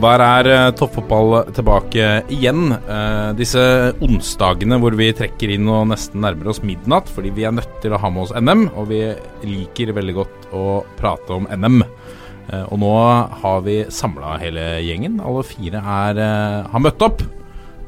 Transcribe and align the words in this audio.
Og 0.00 0.06
der 0.06 0.22
er 0.24 0.46
uh, 0.48 0.70
toppfotball 0.72 1.50
tilbake 1.52 2.04
igjen. 2.32 2.70
Uh, 2.88 3.36
disse 3.36 3.60
onsdagene 4.00 4.78
hvor 4.80 4.94
vi 4.96 5.10
trekker 5.12 5.52
inn 5.52 5.68
og 5.68 5.90
nesten 5.90 6.22
nærmer 6.24 6.48
oss 6.48 6.62
midnatt 6.64 7.10
fordi 7.12 7.34
vi 7.36 7.44
er 7.44 7.52
nødt 7.52 7.74
til 7.82 7.92
å 7.92 7.98
ha 8.00 8.08
med 8.08 8.22
oss 8.22 8.32
NM, 8.32 8.62
og 8.80 8.88
vi 8.88 9.02
liker 9.44 9.92
veldig 9.98 10.16
godt 10.16 10.48
å 10.56 10.64
prate 10.96 11.36
om 11.36 11.50
NM. 11.52 11.82
Uh, 12.48 12.64
og 12.70 12.80
nå 12.80 12.94
har 13.44 13.60
vi 13.68 13.76
samla 13.92 14.38
hele 14.40 14.66
gjengen. 14.86 15.20
Alle 15.20 15.44
fire 15.44 15.84
er, 15.84 16.24
har 16.72 16.86
møtt 16.88 17.04
opp. 17.04 17.20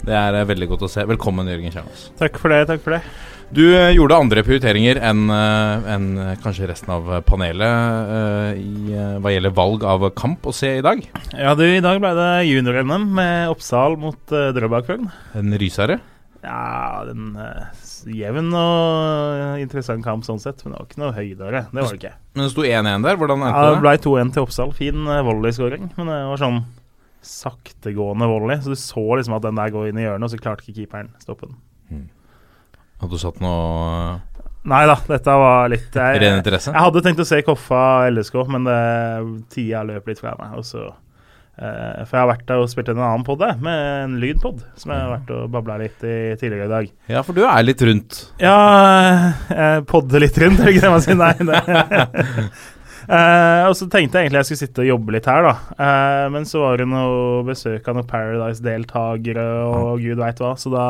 Det 0.04 0.12
er 0.12 0.42
veldig 0.52 0.68
godt 0.74 0.84
å 0.84 0.92
se. 0.92 1.08
Velkommen, 1.08 1.48
Jørgen 1.48 1.72
Kjernås. 1.72 2.10
Takk 2.20 2.36
for 2.44 2.52
det. 2.52 2.66
takk 2.74 2.84
for 2.84 2.98
det. 2.98 3.06
Du 3.52 3.66
gjorde 3.68 4.16
andre 4.16 4.40
prioriteringer 4.46 4.96
enn 5.04 5.26
en 5.28 6.04
kanskje 6.40 6.70
resten 6.70 6.88
av 6.94 7.10
panelet 7.28 8.56
i, 8.56 8.94
hva 9.20 9.32
gjelder 9.34 9.52
valg 9.52 9.82
av 9.84 10.06
kamp 10.16 10.46
å 10.48 10.54
se 10.56 10.70
i 10.78 10.84
dag. 10.84 11.02
Ja, 11.36 11.52
du, 11.58 11.66
I 11.66 11.82
dag 11.84 12.00
ble 12.00 12.14
det 12.16 12.28
junior-NM 12.48 13.10
med 13.18 13.50
Oppsal 13.52 13.98
mot 14.00 14.32
uh, 14.32 14.48
Drøbak-Frogn. 14.56 15.10
En 15.36 15.52
rysere? 15.60 15.98
Ja, 16.40 17.04
en 17.12 17.34
uh, 17.36 17.82
jevn 18.08 18.48
og 18.56 19.60
interessant 19.60 20.00
kamp 20.06 20.24
sånn 20.24 20.40
sett, 20.40 20.64
men 20.64 20.72
det 20.72 20.80
var 20.80 20.88
ikke 20.88 21.02
noe 21.02 21.16
høydere. 21.18 21.62
Det 21.68 21.84
var 21.84 21.92
det 21.92 22.00
ikke. 22.00 22.14
Men 22.32 22.46
det 22.46 22.54
sto 22.54 22.64
1-1 22.64 23.04
der? 23.04 23.18
Hvordan 23.20 23.44
endte? 23.44 23.66
Ja, 23.66 23.74
det 23.74 23.82
ble 23.84 23.92
2-1 24.06 24.32
til 24.32 24.46
Oppsal. 24.46 24.72
Fin 24.80 25.12
volleyskåring, 25.28 25.90
men 25.98 26.08
det 26.08 26.16
var 26.30 26.40
sånn 26.40 26.62
saktegående 27.20 28.32
volley. 28.32 28.64
Så 28.64 28.72
du 28.72 28.80
så 28.80 29.04
liksom 29.12 29.36
at 29.36 29.44
den 29.44 29.60
der 29.60 29.76
går 29.76 29.92
inn 29.92 30.00
i 30.00 30.08
hjørnet, 30.08 30.24
og 30.24 30.32
så 30.32 30.40
klarte 30.40 30.64
ikke 30.64 30.80
keeperen 30.80 31.12
stoppe 31.20 31.50
den. 31.50 31.60
Hadde 33.02 33.18
du 33.18 33.20
satt 33.20 33.40
noe 33.42 34.20
Nei 34.62 34.84
da, 34.86 34.94
dette 35.08 35.36
var 35.42 35.70
litt 35.72 35.96
jeg, 35.98 36.18
Ren 36.22 36.38
interesse? 36.38 36.70
Jeg 36.70 36.86
hadde 36.86 37.00
tenkt 37.02 37.22
å 37.24 37.26
se 37.26 37.40
Koffa 37.42 38.08
LSK, 38.12 38.36
men 38.54 38.68
det, 38.68 38.82
tida 39.50 39.80
løp 39.88 40.06
litt 40.06 40.20
fra 40.22 40.36
meg. 40.38 40.52
Og 40.60 40.66
så, 40.68 40.84
eh, 41.58 42.04
for 42.06 42.14
jeg 42.14 42.20
har 42.20 42.28
vært 42.30 42.44
der 42.46 42.62
og 42.62 42.70
spilt 42.70 42.92
en 42.92 43.02
annen 43.02 43.26
pod, 43.26 43.42
med 43.58 43.80
en 44.04 44.14
lydpod, 44.22 44.62
som 44.78 44.94
jeg 44.94 45.02
har 45.02 45.10
vært 45.16 45.32
og 45.34 45.48
babla 45.56 45.80
litt 45.82 46.06
i 46.06 46.14
tidligere 46.38 46.68
i 46.68 46.72
dag. 46.76 46.92
Ja, 47.10 47.24
for 47.26 47.34
du 47.34 47.42
er 47.42 47.66
litt 47.66 47.82
rundt? 47.82 48.20
Ja, 48.38 48.54
jeg 49.50 49.82
podder 49.90 50.22
litt 50.22 50.38
rundt, 50.38 50.62
er 50.62 50.70
det 50.70 50.76
ikke 50.76 50.86
det 50.86 50.94
man 50.94 51.04
sier? 51.08 51.18
Nei. 51.18 51.34
Uh, 53.08 53.66
og 53.66 53.74
så 53.74 53.88
tenkte 53.90 54.20
jeg 54.20 54.28
egentlig 54.28 54.42
jeg 54.42 54.48
skulle 54.48 54.60
sitte 54.60 54.82
og 54.84 54.88
jobbe 54.88 55.14
litt 55.16 55.26
her, 55.26 55.46
da. 55.46 55.52
Uh, 55.74 56.26
men 56.34 56.46
så 56.46 56.60
var 56.62 56.78
det 56.78 56.86
noe 56.90 57.40
besøk 57.46 57.88
av 57.90 57.96
noen 57.98 58.08
Paradise-deltakere 58.08 59.46
og 59.66 60.02
gud 60.04 60.20
veit 60.20 60.42
hva, 60.42 60.52
så 60.60 60.70
da 60.70 60.84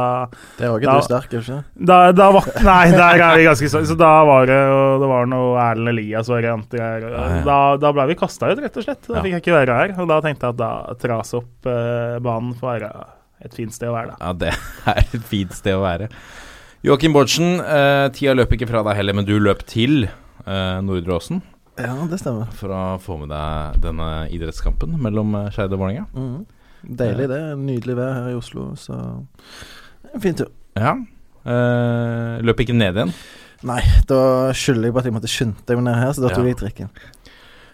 Det 0.58 0.68
var 0.68 0.82
ikke 0.82 0.90
da, 0.90 0.96
du 0.98 1.06
sterk, 1.06 1.36
ikke 1.38 1.58
da, 1.92 1.98
da 2.16 2.28
var, 2.36 2.48
Nei, 2.68 2.82
der 2.92 3.24
er 3.24 3.40
vi 3.40 3.46
ganske 3.48 3.70
sterke. 3.72 3.90
Så 3.92 3.96
da 4.00 4.12
var 4.28 4.48
det 4.50 4.60
Det 5.02 5.10
var 5.12 5.30
noe 5.30 5.56
Erlend 5.62 5.94
Elias-varianter 5.94 6.82
her. 6.84 7.08
Da, 7.46 7.58
da 7.80 7.92
ble 7.96 8.10
vi 8.12 8.18
kasta 8.20 8.52
ut, 8.52 8.60
rett 8.60 8.76
og 8.76 8.86
slett. 8.86 9.02
Da 9.08 9.18
ja. 9.18 9.24
fikk 9.24 9.36
jeg 9.36 9.44
ikke 9.44 9.56
være 9.56 9.78
her. 9.80 9.94
Og 10.02 10.10
da 10.10 10.20
tenkte 10.24 10.48
jeg 10.48 10.56
at 10.56 10.60
da 10.60 10.72
trase 11.00 11.40
opp 11.40 11.68
uh, 11.68 12.18
banen 12.22 12.56
får 12.58 12.68
være 12.74 12.92
et 13.42 13.56
fint 13.56 13.74
sted 13.74 13.90
å 13.90 13.96
være, 13.96 14.12
da. 14.12 14.18
Ja, 14.20 14.34
det 14.44 14.52
er 14.92 15.00
et 15.02 15.30
fint 15.30 15.56
sted 15.56 15.78
å 15.78 15.84
være. 15.84 16.10
Joakim 16.82 17.14
Bårdsen, 17.14 17.60
tida 18.14 18.34
løp 18.34 18.52
ikke 18.56 18.66
fra 18.66 18.82
deg 18.88 18.98
heller, 18.98 19.14
men 19.14 19.26
du 19.26 19.36
løp 19.38 19.62
til 19.70 20.08
Nordre 20.42 21.14
Åsen. 21.14 21.38
Ja, 21.80 21.94
det 22.04 22.18
stemmer. 22.20 22.50
For 22.58 22.72
å 22.72 22.80
få 23.00 23.16
med 23.22 23.30
deg 23.32 23.78
denne 23.80 24.08
idrettskampen 24.32 24.92
mellom 25.00 25.32
eh, 25.38 25.48
Skeid 25.54 25.72
og 25.72 25.80
Vålerenga. 25.80 26.04
Mm. 26.12 26.42
Deilig, 26.98 27.28
det. 27.30 27.40
Nydelig 27.62 27.96
vær 27.96 28.12
her 28.18 28.28
i 28.32 28.36
Oslo, 28.36 28.72
så 28.76 28.98
en 30.12 30.22
fin 30.22 30.36
tur. 30.36 30.50
Ja. 30.76 30.98
Eh, 31.48 32.42
løp 32.44 32.60
ikke 32.60 32.76
ned 32.76 32.98
igjen? 33.00 33.14
Nei, 33.64 33.80
da 34.10 34.20
skylder 34.58 34.90
jeg 34.90 34.96
på 34.96 35.00
at 35.00 35.08
jeg 35.08 35.16
måtte 35.16 35.30
skynde 35.30 35.78
meg 35.78 35.86
ned 35.86 35.98
her, 36.02 36.12
så 36.12 36.26
da 36.26 36.34
tok 36.34 36.44
ja. 36.44 36.52
jeg 36.52 36.60
trikken. 36.60 36.92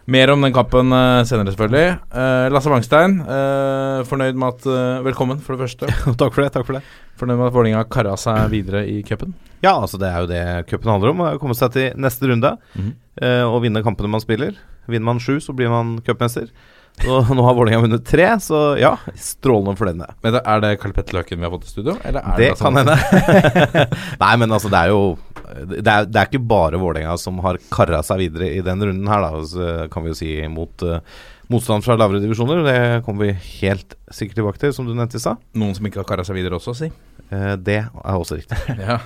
Mer 0.08 0.30
om 0.32 0.44
den 0.44 0.54
kampen 0.56 0.94
uh, 0.94 1.24
senere, 1.28 1.52
selvfølgelig. 1.52 1.98
Eh, 2.22 2.46
Lasse 2.54 2.70
Wangstein, 2.72 3.18
fornøyd 4.08 4.38
med 4.40 4.54
at 4.54 5.02
Velkommen, 5.04 5.42
for 5.44 5.56
det 5.56 5.66
første. 5.66 5.90
takk 6.20 6.36
for 6.36 6.44
det. 6.44 6.52
takk 6.54 6.68
for 6.68 6.78
det 6.78 6.84
Fornøyd 7.18 7.40
med 7.40 7.50
at 7.50 7.56
Vålerenga 7.56 7.84
kara 7.90 8.14
seg 8.20 8.46
videre 8.54 8.86
i 8.88 9.02
cupen? 9.04 9.34
Ja, 9.64 9.74
altså 9.74 9.98
det 10.00 10.08
er 10.08 10.22
jo 10.22 10.30
det 10.30 10.42
cupen 10.70 10.92
handler 10.92 11.12
om. 11.14 11.22
Å 11.26 11.36
komme 11.42 11.56
seg 11.58 11.74
til 11.74 12.00
neste 12.00 12.30
runde 12.30 12.56
mm 12.78 12.96
uh, 13.22 13.44
og 13.48 13.62
vinne 13.64 13.84
kampene 13.84 14.10
man 14.12 14.24
spiller. 14.24 14.58
Vinner 14.88 15.10
man 15.10 15.22
sju, 15.22 15.38
så 15.42 15.54
blir 15.56 15.70
man 15.72 15.98
cupmester. 16.06 16.50
Og 17.06 17.30
nå 17.36 17.44
har 17.46 17.54
Vålerenga 17.54 17.84
vunnet 17.84 18.06
tre, 18.08 18.26
så 18.42 18.72
ja, 18.80 18.96
strålende 19.14 19.76
med 19.78 20.02
det. 20.02 20.10
Men 20.24 20.40
Er 20.40 20.64
det 20.64 20.74
Karl 20.82 20.94
Petter 20.96 21.18
Løken 21.18 21.38
vi 21.38 21.46
har 21.46 21.54
fått 21.54 21.68
i 21.68 21.72
studio? 21.72 21.96
det, 22.02 22.22
det 22.38 22.52
kan 22.58 22.78
hende. 22.78 22.96
Nei, 24.24 24.34
men 24.40 24.52
altså, 24.52 24.70
det 24.72 24.84
er 24.84 24.94
jo 24.94 25.02
det 25.48 25.80
er, 25.80 26.04
det 26.04 26.18
er 26.20 26.26
ikke 26.28 26.44
bare 26.44 26.80
Vålerenga 26.80 27.14
som 27.20 27.38
har 27.40 27.56
kara 27.72 28.02
seg 28.04 28.20
videre 28.20 28.50
i 28.52 28.60
den 28.64 28.82
runden 28.84 29.08
her, 29.08 29.24
da, 29.24 29.44
så 29.48 29.68
kan 29.92 30.04
vi 30.04 30.12
jo 30.12 30.18
si, 30.18 30.32
mot 30.52 30.84
uh, 30.84 30.98
motstand 31.52 31.84
fra 31.84 31.96
lavere 31.98 32.20
divisjoner. 32.22 32.62
Det 32.66 33.04
kommer 33.06 33.28
vi 33.28 33.60
helt 33.62 33.96
sikkert 34.12 34.40
tilbake 34.40 34.60
til, 34.62 34.74
som 34.76 34.88
du 34.88 34.94
nevnte 34.94 35.18
i 35.18 35.22
stad. 35.22 35.40
Noen 35.58 35.76
som 35.76 35.88
ikke 35.88 36.02
har 36.02 36.08
kara 36.08 36.26
seg 36.26 36.38
videre 36.38 36.58
også, 36.58 36.74
si? 36.76 36.90
Eh, 37.28 37.54
det 37.60 37.80
er 37.84 38.16
også 38.16 38.38
riktig. 38.38 38.58
ja. 38.88 38.98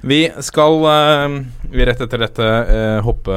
Vi 0.00 0.20
skal 0.46 0.86
eh, 0.90 1.36
vi 1.70 1.86
rett 1.86 2.02
etter 2.02 2.24
dette 2.24 2.48
eh, 2.48 2.98
hoppe 3.06 3.36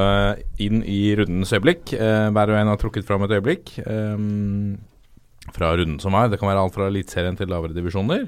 inn 0.63 0.81
i 0.85 1.01
rundens 1.19 1.53
øyeblikk. 1.53 1.93
Eh, 1.93 2.29
hver 2.33 2.53
og 2.53 2.61
en 2.61 2.73
har 2.73 2.81
trukket 2.81 3.07
fram 3.07 3.25
et 3.27 3.35
øyeblikk 3.38 3.75
eh, 3.83 4.17
fra 5.53 5.75
runden 5.77 5.99
som 6.01 6.17
er. 6.17 6.31
Det 6.31 6.41
kan 6.41 6.49
være 6.49 6.66
alt 6.66 6.75
fra 6.75 6.89
Eliteserien 6.89 7.38
til 7.38 7.51
lavere 7.53 7.75
divisjoner. 7.75 8.25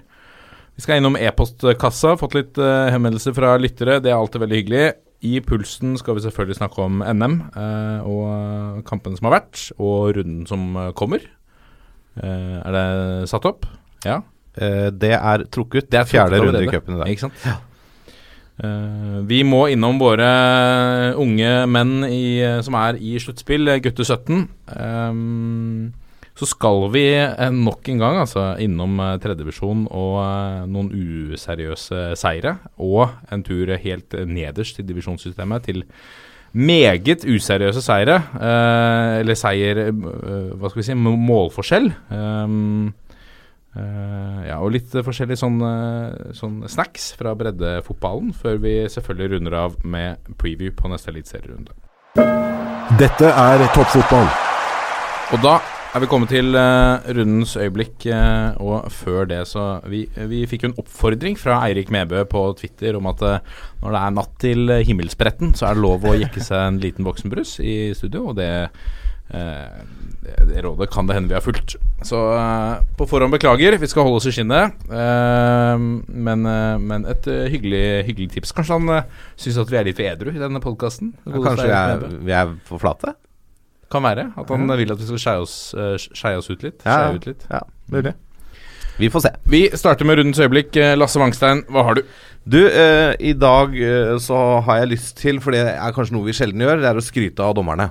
Vi 0.76 0.84
skal 0.84 1.00
innom 1.00 1.16
e-postkassa. 1.16 2.18
Fått 2.20 2.36
litt 2.36 2.58
uh, 2.60 2.90
henvendelser 2.92 3.32
fra 3.36 3.54
lyttere. 3.56 4.02
Det 4.04 4.12
er 4.12 4.18
alltid 4.18 4.44
veldig 4.44 4.58
hyggelig. 4.60 4.86
I 5.26 5.40
Pulsen 5.46 5.96
skal 6.00 6.18
vi 6.18 6.24
selvfølgelig 6.26 6.60
snakke 6.60 6.86
om 6.86 7.02
NM 7.02 7.40
eh, 7.58 8.06
og 8.06 8.86
kampene 8.88 9.18
som 9.18 9.30
har 9.30 9.40
vært, 9.40 9.70
og 9.80 10.16
runden 10.18 10.46
som 10.50 10.76
eh, 10.80 10.92
kommer. 10.98 11.26
Eh, 12.22 12.58
er 12.62 12.76
det 12.76 13.30
satt 13.32 13.48
opp? 13.50 13.68
Ja. 14.06 14.22
Eh, 14.56 14.92
det 14.94 15.16
er 15.18 15.48
trukket. 15.52 15.90
Det 15.92 16.02
er 16.02 16.10
fjerde 16.10 16.42
runde 16.44 16.64
i 16.64 16.70
cupen 16.70 16.98
i 16.98 17.02
dag. 17.02 17.14
Ikke 17.14 17.28
sant? 17.28 17.48
Ja. 17.48 17.62
Uh, 18.56 19.20
vi 19.28 19.42
må 19.44 19.66
innom 19.68 19.98
våre 20.00 20.28
unge 21.20 21.50
menn 21.68 22.06
i, 22.08 22.40
som 22.64 22.78
er 22.80 22.96
i 23.04 23.18
sluttspill, 23.20 23.68
gutte 23.84 24.06
17. 24.08 24.46
Um, 24.72 25.90
så 26.36 26.48
skal 26.50 26.90
vi 26.92 27.06
eh, 27.16 27.52
nok 27.54 27.88
en 27.94 28.02
gang 28.02 28.20
altså, 28.20 28.50
innom 28.60 28.98
tredjevisjon 29.00 29.24
tredjedivisjon 29.24 29.86
og 29.88 30.16
uh, 30.20 30.66
noen 30.68 30.90
useriøse 30.92 32.10
seire. 32.20 32.58
Og 32.84 33.08
en 33.32 33.44
tur 33.46 33.72
helt 33.80 34.18
nederst 34.28 34.82
i 34.82 34.86
divisjonssystemet 34.86 35.70
til 35.70 35.86
meget 36.56 37.24
useriøse 37.24 37.84
seire. 37.84 38.20
Eh, 38.36 39.22
eller 39.22 39.40
seier 39.40 39.80
Hva 39.92 40.70
skal 40.72 40.82
vi 40.82 40.88
si 40.90 40.98
målforskjell. 41.00 41.90
Um, 42.12 42.94
ja, 43.76 44.56
og 44.64 44.70
litt 44.72 44.94
forskjellig 45.04 45.36
sånn, 45.36 45.58
sånne 46.32 46.70
snacks 46.72 47.10
fra 47.20 47.34
breddefotballen, 47.36 48.30
før 48.32 48.62
vi 48.64 48.76
selvfølgelig 48.88 49.34
runder 49.34 49.58
av 49.66 49.76
med 49.84 50.32
preview 50.40 50.72
på 50.72 50.88
neste 50.94 51.12
eliteserierunde. 51.12 51.76
Dette 52.96 53.34
er 53.36 53.66
toppfotball. 53.76 54.30
Og 55.36 55.44
da 55.44 55.58
er 55.96 56.04
vi 56.04 56.10
kommet 56.12 56.32
til 56.34 56.58
uh, 56.60 57.00
rundens 57.16 57.54
øyeblikk, 57.56 58.04
uh, 58.12 58.58
og 58.60 58.92
før 58.92 59.30
det 59.30 59.40
så 59.48 59.80
vi, 59.88 60.04
vi, 60.28 60.42
fikk 60.50 60.66
jo 60.66 60.72
en 60.74 60.78
oppfordring 60.82 61.40
fra 61.40 61.62
Eirik 61.70 61.92
Mebø 61.94 62.26
på 62.28 62.42
Twitter 62.60 62.98
om 63.00 63.08
at 63.12 63.24
uh, 63.24 63.64
når 63.80 63.96
det 63.96 64.02
er 64.02 64.16
natt 64.18 64.36
til 64.44 64.76
himmelspretten, 64.90 65.56
så 65.56 65.70
er 65.70 65.78
det 65.78 65.86
lov 65.86 66.04
å 66.04 66.18
jekke 66.20 66.44
seg 66.44 66.68
en 66.68 66.82
liten 66.84 67.08
voksenbrus 67.08 67.58
i 67.64 67.94
studio, 67.96 68.26
og 68.34 68.36
det, 68.42 68.50
det, 69.32 70.36
det 70.52 70.66
rådet 70.66 70.90
kan 70.92 71.08
det 71.08 71.16
hende 71.16 71.32
vi 71.32 71.38
har 71.38 71.46
fulgt. 71.46 71.78
Så 72.04 72.20
på 73.00 73.08
forhånd 73.08 73.32
beklager, 73.38 73.80
vi 73.80 73.90
skal 73.90 74.08
holde 74.08 74.20
oss 74.20 74.28
i 74.28 74.34
skinnet. 74.36 74.76
Men, 74.92 76.44
men, 76.84 77.06
et 77.10 77.30
hyggelig, 77.54 77.86
hyggelig, 78.10 78.34
tips. 78.36 78.52
Kanskje 78.58 78.82
han 78.82 78.98
uh, 78.98 79.30
syns 79.40 79.62
at 79.64 79.72
vi 79.72 79.80
er 79.80 79.88
litt 79.88 80.02
for 80.02 80.12
edru 80.12 80.34
i 80.34 80.42
denne 80.44 80.64
podkasten? 80.64 81.16
Ja, 81.24 81.40
kanskje 81.40 81.70
vi 81.70 81.78
er, 81.80 82.10
vi 82.28 82.36
er 82.44 82.58
for 82.68 82.84
flate? 82.84 83.16
Kan 83.96 84.06
være. 84.06 84.28
At 84.36 84.52
han 84.52 84.76
vil 84.76 84.92
at 84.94 85.02
vi 85.02 85.10
skal 85.10 85.24
skeie 85.24 85.48
oss, 85.48 85.56
uh, 85.78 86.36
oss, 86.36 86.52
ut 86.52 86.68
litt. 86.68 86.84
Ja, 86.84 87.14
ut 87.16 87.26
litt. 87.32 87.48
ja 87.52 87.64
mulig. 87.92 88.14
Vi 88.96 89.10
får 89.12 89.26
se. 89.26 89.32
Vi 89.52 89.66
starter 89.76 90.08
med 90.08 90.20
rundens 90.20 90.40
øyeblikk. 90.40 90.76
Eh, 90.80 90.94
Lasse 90.96 91.20
Wangstein, 91.20 91.66
hva 91.68 91.84
har 91.84 91.98
du? 91.98 92.06
Du, 92.48 92.62
eh, 92.64 93.12
i 93.20 93.34
dag 93.34 93.74
eh, 93.76 94.14
så 94.24 94.62
har 94.64 94.80
jeg 94.80 94.94
lyst 94.94 95.18
til, 95.20 95.42
for 95.44 95.52
det 95.52 95.66
er 95.74 95.96
kanskje 95.96 96.16
noe 96.16 96.28
vi 96.28 96.36
sjelden 96.38 96.64
gjør, 96.64 96.80
det 96.80 96.88
er 96.92 97.02
å 97.02 97.04
skryte 97.04 97.44
av 97.44 97.58
dommerne. 97.58 97.90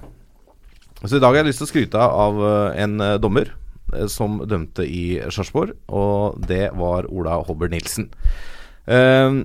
Så 1.05 1.19
i 1.19 1.21
dag 1.21 1.35
har 1.35 1.43
jeg 1.43 1.51
lyst 1.51 1.61
til 1.61 1.69
å 1.69 1.73
skryte 1.73 2.06
av 2.25 2.41
eh, 2.41 2.83
en 2.87 2.97
eh, 3.05 3.19
dommer 3.21 3.51
eh, 3.93 4.06
som 4.09 4.39
dømte 4.49 4.87
i 4.89 5.19
Sarpsborg, 5.29 5.75
og 5.93 6.41
det 6.49 6.71
var 6.79 7.11
Ola 7.12 7.37
Hobber 7.45 7.69
Nilsen. 7.69 8.09
Eh, 8.89 9.43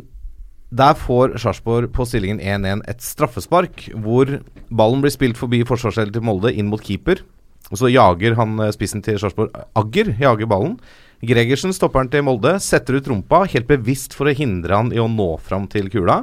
der 0.70 0.94
får 0.94 1.34
Sarpsborg 1.42 1.90
på 1.96 2.06
stillingen 2.06 2.40
1-1 2.40 2.84
et 2.92 3.02
straffespark, 3.02 3.88
hvor 3.98 4.36
ballen 4.70 5.02
blir 5.02 5.14
spilt 5.14 5.40
forbi 5.40 5.64
forsvarsdelen 5.66 6.14
til 6.14 6.26
Molde 6.26 6.54
inn 6.54 6.70
mot 6.70 6.84
keeper. 6.84 7.24
Og 7.70 7.82
så 7.82 7.90
jager 7.90 8.38
han 8.38 8.58
eh, 8.62 8.74
spissen 8.74 9.02
til 9.06 9.18
Sarpsborg 9.22 9.54
Agger 9.78 10.14
jager 10.22 10.50
ballen. 10.50 10.78
Gregersen, 11.26 11.74
stopperen 11.76 12.10
til 12.14 12.24
Molde, 12.26 12.56
setter 12.64 13.00
ut 13.00 13.10
rumpa 13.10 13.44
helt 13.50 13.68
bevisst 13.70 14.14
for 14.16 14.30
å 14.30 14.36
hindre 14.36 14.78
han 14.78 14.94
i 14.94 15.02
å 15.02 15.10
nå 15.12 15.34
fram 15.44 15.66
til 15.72 15.90
kula. 15.92 16.22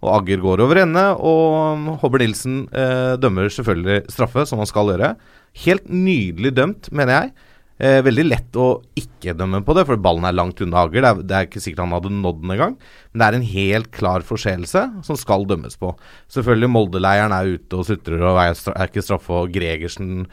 Og 0.00 0.14
Agger 0.14 0.40
går 0.40 0.62
over 0.64 0.80
ende, 0.80 1.02
og 1.18 1.90
Hobber 2.00 2.22
Nilsen 2.22 2.62
eh, 2.72 3.18
dømmer 3.20 3.50
selvfølgelig 3.52 4.06
straffe, 4.14 4.46
som 4.48 4.62
han 4.62 4.70
skal 4.70 4.94
gjøre. 4.94 5.12
Helt 5.66 5.90
nydelig 5.92 6.54
dømt, 6.56 6.88
mener 6.94 7.18
jeg. 7.18 7.49
Eh, 7.80 8.02
veldig 8.04 8.26
lett 8.26 8.56
å 8.60 8.82
ikke 8.98 9.32
dømme 9.32 9.62
på 9.64 9.72
det, 9.72 9.86
for 9.88 10.00
ballen 10.04 10.26
er 10.28 10.34
langt 10.36 10.58
unna 10.60 10.82
Hager. 10.82 11.00
Det 11.00 11.08
er, 11.08 11.20
det 11.24 11.36
er 11.36 11.46
ikke 11.46 11.62
sikkert 11.64 11.80
han 11.86 11.94
hadde 11.96 12.10
nådd 12.12 12.42
den 12.42 12.52
engang. 12.52 12.74
Men 13.08 13.22
det 13.22 13.28
er 13.28 13.36
en 13.38 13.46
helt 13.54 13.88
klar 13.96 14.26
forseelse 14.26 14.82
som 15.06 15.16
skal 15.16 15.46
dømmes 15.48 15.78
på. 15.80 15.94
Selvfølgelig 16.28 16.70
Molde-leiren 16.74 17.32
er 17.32 17.54
ute 17.54 17.80
og 17.80 17.88
sutrer 17.88 18.20
og 18.20 18.42
er, 18.42 18.52
ikke 18.84 19.04
straffe, 19.06 19.32
og 19.32 19.56
Gregersen 19.56 20.26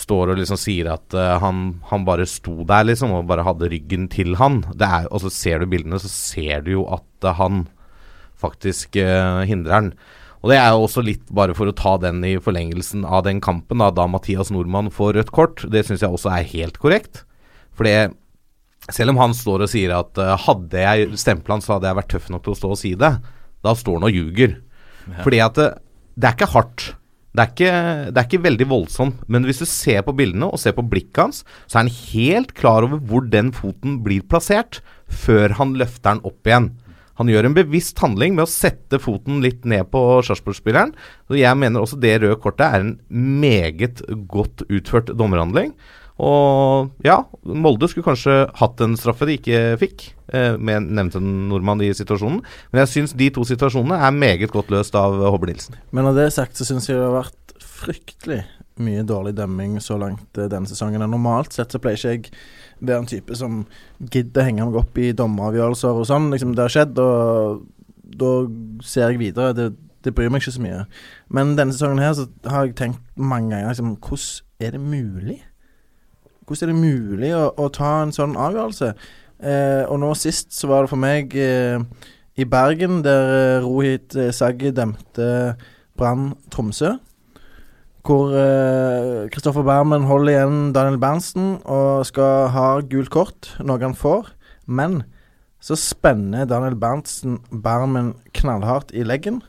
står 0.00 0.32
og 0.32 0.40
liksom 0.40 0.58
sier 0.58 0.88
at 0.94 1.18
uh, 1.18 1.36
han, 1.44 1.76
han 1.92 2.08
bare 2.08 2.24
sto 2.30 2.56
der, 2.64 2.88
liksom, 2.88 3.12
og 3.18 3.28
bare 3.28 3.44
hadde 3.44 3.68
ryggen 3.74 4.08
til 4.12 4.38
han. 4.40 4.62
Er, 4.80 5.04
og 5.12 5.26
så 5.26 5.32
ser 5.34 5.60
du 5.60 5.68
bildene, 5.68 6.00
så 6.00 6.08
ser 6.08 6.64
du 6.64 6.72
jo 6.78 6.88
at 6.96 7.28
uh, 7.28 7.36
han 7.36 7.66
faktisk 8.40 8.96
uh, 8.96 9.44
hindrer 9.44 9.76
han. 9.76 9.96
Og 10.44 10.50
Det 10.52 10.58
er 10.60 10.74
jo 10.74 10.82
også 10.84 11.00
litt 11.00 11.30
bare 11.32 11.54
for 11.56 11.70
å 11.70 11.76
ta 11.76 11.94
den 12.02 12.18
i 12.28 12.34
forlengelsen 12.36 13.06
av 13.08 13.22
den 13.24 13.40
kampen, 13.40 13.80
da, 13.80 13.88
da 13.88 14.04
Mathias 14.12 14.50
Nordmann 14.52 14.90
får 14.92 15.14
rødt 15.16 15.32
kort. 15.32 15.62
Det 15.72 15.86
syns 15.88 16.04
jeg 16.04 16.12
også 16.12 16.34
er 16.34 16.50
helt 16.50 16.76
korrekt. 16.82 17.22
For 17.72 17.88
selv 18.92 19.14
om 19.14 19.22
han 19.22 19.32
står 19.32 19.64
og 19.64 19.72
sier 19.72 19.94
at 19.96 20.20
uh, 20.20 20.34
hadde 20.44 20.84
jeg 20.84 21.16
stempla 21.22 21.56
han, 21.56 21.64
så 21.64 21.78
hadde 21.78 21.88
jeg 21.88 21.98
vært 22.02 22.12
tøff 22.12 22.28
nok 22.28 22.44
til 22.44 22.52
å 22.52 22.58
stå 22.60 22.72
og 22.74 22.76
si 22.82 22.92
det. 23.00 23.10
Da 23.64 23.72
står 23.72 23.96
han 23.96 24.10
og 24.10 24.18
ljuger. 24.18 24.58
Fordi 25.24 25.40
at 25.46 25.56
det, 25.56 25.70
det 26.12 26.28
er 26.28 26.36
ikke 26.36 26.52
hardt. 26.52 26.86
Det 27.34 27.42
er 27.42 27.50
ikke, 27.50 27.72
det 28.12 28.20
er 28.20 28.28
ikke 28.28 28.44
veldig 28.44 28.66
voldsomt. 28.70 29.24
Men 29.32 29.48
hvis 29.48 29.64
du 29.64 29.66
ser 29.66 30.04
på 30.06 30.14
bildene 30.14 30.52
og 30.52 30.60
ser 30.60 30.76
på 30.76 30.84
blikket 30.86 31.24
hans, 31.24 31.40
så 31.64 31.80
er 31.80 31.86
han 31.86 31.96
helt 32.12 32.52
klar 32.54 32.84
over 32.86 33.00
hvor 33.00 33.24
den 33.26 33.48
foten 33.56 34.02
blir 34.04 34.22
plassert, 34.28 34.84
før 35.08 35.56
han 35.58 35.74
løfter 35.80 36.12
den 36.12 36.26
opp 36.28 36.52
igjen. 36.52 36.74
Han 37.20 37.30
gjør 37.30 37.48
en 37.48 37.56
bevisst 37.56 38.00
handling 38.02 38.34
med 38.36 38.46
å 38.46 38.50
sette 38.50 38.98
foten 39.02 39.42
litt 39.44 39.66
ned 39.68 39.86
på 39.92 40.00
Sarpsborg-spilleren. 40.26 40.94
Jeg 41.34 41.60
mener 41.60 41.84
også 41.84 41.98
det 42.02 42.16
røde 42.22 42.38
kortet 42.42 42.66
er 42.66 42.82
en 42.82 42.96
meget 43.10 44.02
godt 44.30 44.66
utført 44.68 45.12
dommerhandling. 45.14 45.74
Og 46.22 46.92
ja, 47.02 47.16
Molde 47.42 47.88
skulle 47.90 48.06
kanskje 48.06 48.34
hatt 48.60 48.82
en 48.84 48.94
straffe 48.98 49.26
de 49.26 49.34
ikke 49.38 49.62
fikk, 49.80 50.04
eh, 50.30 50.54
med 50.54 50.86
nevnte 50.94 51.18
nordmann 51.22 51.82
i 51.82 51.90
situasjonen. 51.94 52.42
Men 52.70 52.84
jeg 52.84 52.92
syns 52.92 53.16
de 53.18 53.30
to 53.34 53.46
situasjonene 53.48 53.98
er 53.98 54.14
meget 54.14 54.54
godt 54.54 54.70
løst 54.70 54.94
av 54.98 55.16
Hobber 55.26 55.50
Nilsen. 55.50 55.78
Men 55.90 56.06
når 56.06 56.20
det 56.20 56.28
sagt, 56.36 56.54
så 56.54 56.66
syns 56.68 56.86
jeg 56.88 57.00
det 57.00 57.08
har 57.08 57.18
vært 57.24 57.56
fryktelig 57.58 58.44
mye 58.82 59.02
dårlig 59.06 59.34
dømming 59.38 59.78
så 59.82 59.98
langt 59.98 60.38
eh, 60.38 60.50
denne 60.50 60.70
sesongen. 60.70 61.02
Normalt 61.10 61.54
sett 61.54 61.74
så 61.74 61.82
pleier 61.82 61.98
ikke 61.98 62.14
jeg 62.14 62.30
være 62.92 63.04
en 63.04 63.10
type 63.10 63.36
som 63.38 63.62
gidder 64.12 64.46
henge 64.48 64.66
meg 64.66 64.76
opp 64.80 64.98
i 64.98 65.12
dommeravgjørelser 65.16 66.00
og 66.00 66.06
sånn. 66.10 66.30
Liksom, 66.34 66.54
det 66.56 66.66
har 66.66 66.74
skjedd, 66.74 67.00
og 67.00 67.64
da 68.20 68.34
ser 68.84 69.08
jeg 69.08 69.22
videre. 69.22 69.54
Det, 69.56 69.70
det 70.04 70.14
bryr 70.14 70.30
meg 70.32 70.44
ikke 70.44 70.56
så 70.56 70.64
mye. 70.64 70.84
Men 71.32 71.56
denne 71.58 71.74
sesongen 71.74 72.02
her 72.04 72.14
så 72.18 72.28
har 72.50 72.66
jeg 72.66 72.76
tenkt 72.80 73.02
mange 73.16 73.54
ganger 73.54 73.72
liksom, 73.72 73.96
hvordan 73.96 74.66
er 74.66 74.76
det 74.76 74.80
mulig? 74.80 75.38
Hvordan 76.44 76.68
er 76.68 76.72
det 76.72 76.80
mulig 76.80 77.30
å, 77.36 77.44
å 77.56 77.70
ta 77.72 77.94
en 78.02 78.12
sånn 78.14 78.36
avgjørelse? 78.36 78.92
Eh, 79.44 79.82
og 79.88 79.98
nå 80.00 80.12
sist 80.18 80.52
så 80.56 80.68
var 80.70 80.84
det 80.84 80.92
for 80.92 81.00
meg 81.00 81.34
eh, 81.36 81.80
i 82.40 82.46
Bergen, 82.48 83.02
der 83.04 83.32
eh, 83.32 83.64
Rohit 83.64 84.16
eh, 84.16 84.32
Saggi 84.34 84.72
dømte 84.74 85.56
Brann 85.98 86.32
Tromsø. 86.52 86.96
Hvor 88.04 88.34
Kristoffer 89.32 89.64
Bermen 89.64 90.04
holder 90.04 90.34
igjen 90.34 90.56
Daniel 90.76 90.98
Berntsen 91.00 91.54
og 91.64 92.04
skal 92.04 92.50
ha 92.52 92.66
gult 92.84 93.08
kort, 93.14 93.48
noe 93.64 93.80
han 93.80 93.96
får. 93.96 94.28
Men 94.68 95.02
så 95.64 95.76
spenner 95.80 96.44
Daniel 96.44 96.76
Berntsen 96.76 97.38
Bermen 97.48 98.12
knallhardt 98.36 98.92
i 98.92 99.06
leggen, 99.08 99.40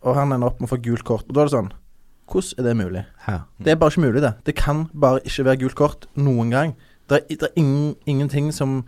og 0.00 0.16
han 0.16 0.32
ender 0.32 0.48
opp 0.48 0.62
med 0.62 0.70
å 0.70 0.72
få 0.72 0.80
gult 0.86 1.04
kort. 1.04 1.28
Og 1.28 1.36
da 1.36 1.44
er 1.44 1.50
det 1.50 1.56
sånn 1.58 1.74
Hvordan 2.28 2.58
er 2.60 2.66
det 2.66 2.76
mulig? 2.76 3.02
Hæ? 3.24 3.34
Det 3.64 3.72
er 3.72 3.78
bare 3.80 3.92
ikke 3.92 4.04
mulig, 4.04 4.20
det. 4.20 4.32
Det 4.44 4.54
kan 4.56 4.82
bare 4.92 5.20
ikke 5.24 5.44
være 5.46 5.60
gult 5.62 5.76
kort 5.76 6.08
noen 6.16 6.50
gang. 6.52 6.74
Det 7.08 7.22
er, 7.22 7.24
det 7.28 7.46
er 7.46 7.54
ingen, 7.56 7.94
ingenting 8.04 8.50
som 8.52 8.82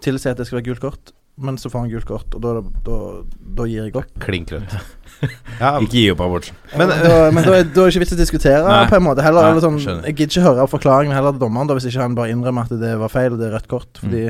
tilsier 0.00 0.32
at 0.32 0.40
det 0.40 0.46
skal 0.48 0.62
være 0.62 0.68
gult 0.70 0.84
kort, 0.84 1.12
men 1.36 1.58
så 1.60 1.68
får 1.68 1.82
han 1.84 1.90
gult 1.92 2.06
kort, 2.08 2.34
og 2.36 2.40
da, 2.44 2.52
da, 2.86 2.98
da 3.58 3.66
gir 3.68 3.84
jeg 3.84 3.96
opp. 4.00 4.12
Klink 4.22 4.52
rødt. 4.54 4.76
ja, 5.60 5.72
Ikke 5.84 5.98
gi 5.98 6.04
opp, 6.14 6.22
Abortsen. 6.24 6.56
Men, 6.72 6.92
da, 6.92 7.16
men 7.34 7.44
da, 7.44 7.56
er, 7.58 7.66
da 7.68 7.82
er 7.84 7.90
det 7.90 7.92
ikke 7.92 8.04
vits 8.06 8.14
å 8.16 8.20
diskutere, 8.20 8.62
Nei. 8.64 8.84
på 8.88 8.96
en 8.96 9.04
måte. 9.04 9.24
Heller, 9.26 9.44
Nei, 9.44 9.56
eller 9.56 9.64
sånn, 9.66 9.80
jeg 10.08 10.16
gidder 10.16 10.30
ikke 10.32 10.46
høre 10.48 10.68
forklaringen 10.72 11.16
heller 11.16 11.36
til 11.36 11.42
dommeren, 11.44 11.68
da, 11.68 11.76
hvis 11.76 11.90
ikke 11.90 12.04
han 12.06 12.16
bare 12.16 12.32
innrømmer 12.32 12.70
at 12.70 12.80
det 12.80 12.94
var 13.02 13.12
feil, 13.12 13.36
og 13.36 13.42
det 13.42 13.50
er 13.50 13.58
rødt 13.58 13.68
kort. 13.72 14.00
Fordi 14.00 14.24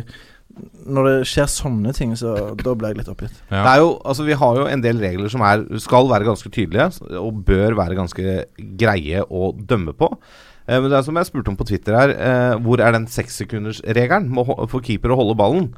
når 0.89 1.09
det 1.09 1.15
skjer 1.29 1.49
sånne 1.53 1.93
ting, 1.97 2.15
så 2.19 2.35
da 2.59 2.75
blir 2.79 2.95
jeg 2.95 3.01
litt 3.03 3.11
oppgitt. 3.13 3.39
Det 3.51 3.61
er 3.61 3.81
jo, 3.83 3.91
altså 4.09 4.25
Vi 4.27 4.37
har 4.41 4.61
jo 4.63 4.69
en 4.71 4.83
del 4.85 5.01
regler 5.03 5.31
som 5.33 5.45
er, 5.45 5.67
skal 5.83 6.09
være 6.11 6.27
ganske 6.29 6.51
tydelige, 6.53 6.89
og 7.21 7.43
bør 7.47 7.77
være 7.79 7.99
ganske 7.99 8.37
greie 8.81 9.25
å 9.27 9.51
dømme 9.55 9.95
på. 9.99 10.11
Eh, 10.67 10.79
men 10.81 10.89
det 10.91 10.99
er 10.99 11.05
som 11.07 11.19
jeg 11.19 11.29
spurte 11.29 11.53
om 11.53 11.59
på 11.59 11.67
Twitter 11.69 11.99
her, 11.99 12.15
eh, 12.15 12.55
hvor 12.65 12.81
er 12.83 12.97
den 12.97 13.07
sekssekundersregelen 13.11 14.33
for 14.35 14.81
keeper 14.87 15.15
å 15.15 15.21
holde 15.21 15.37
ballen? 15.39 15.69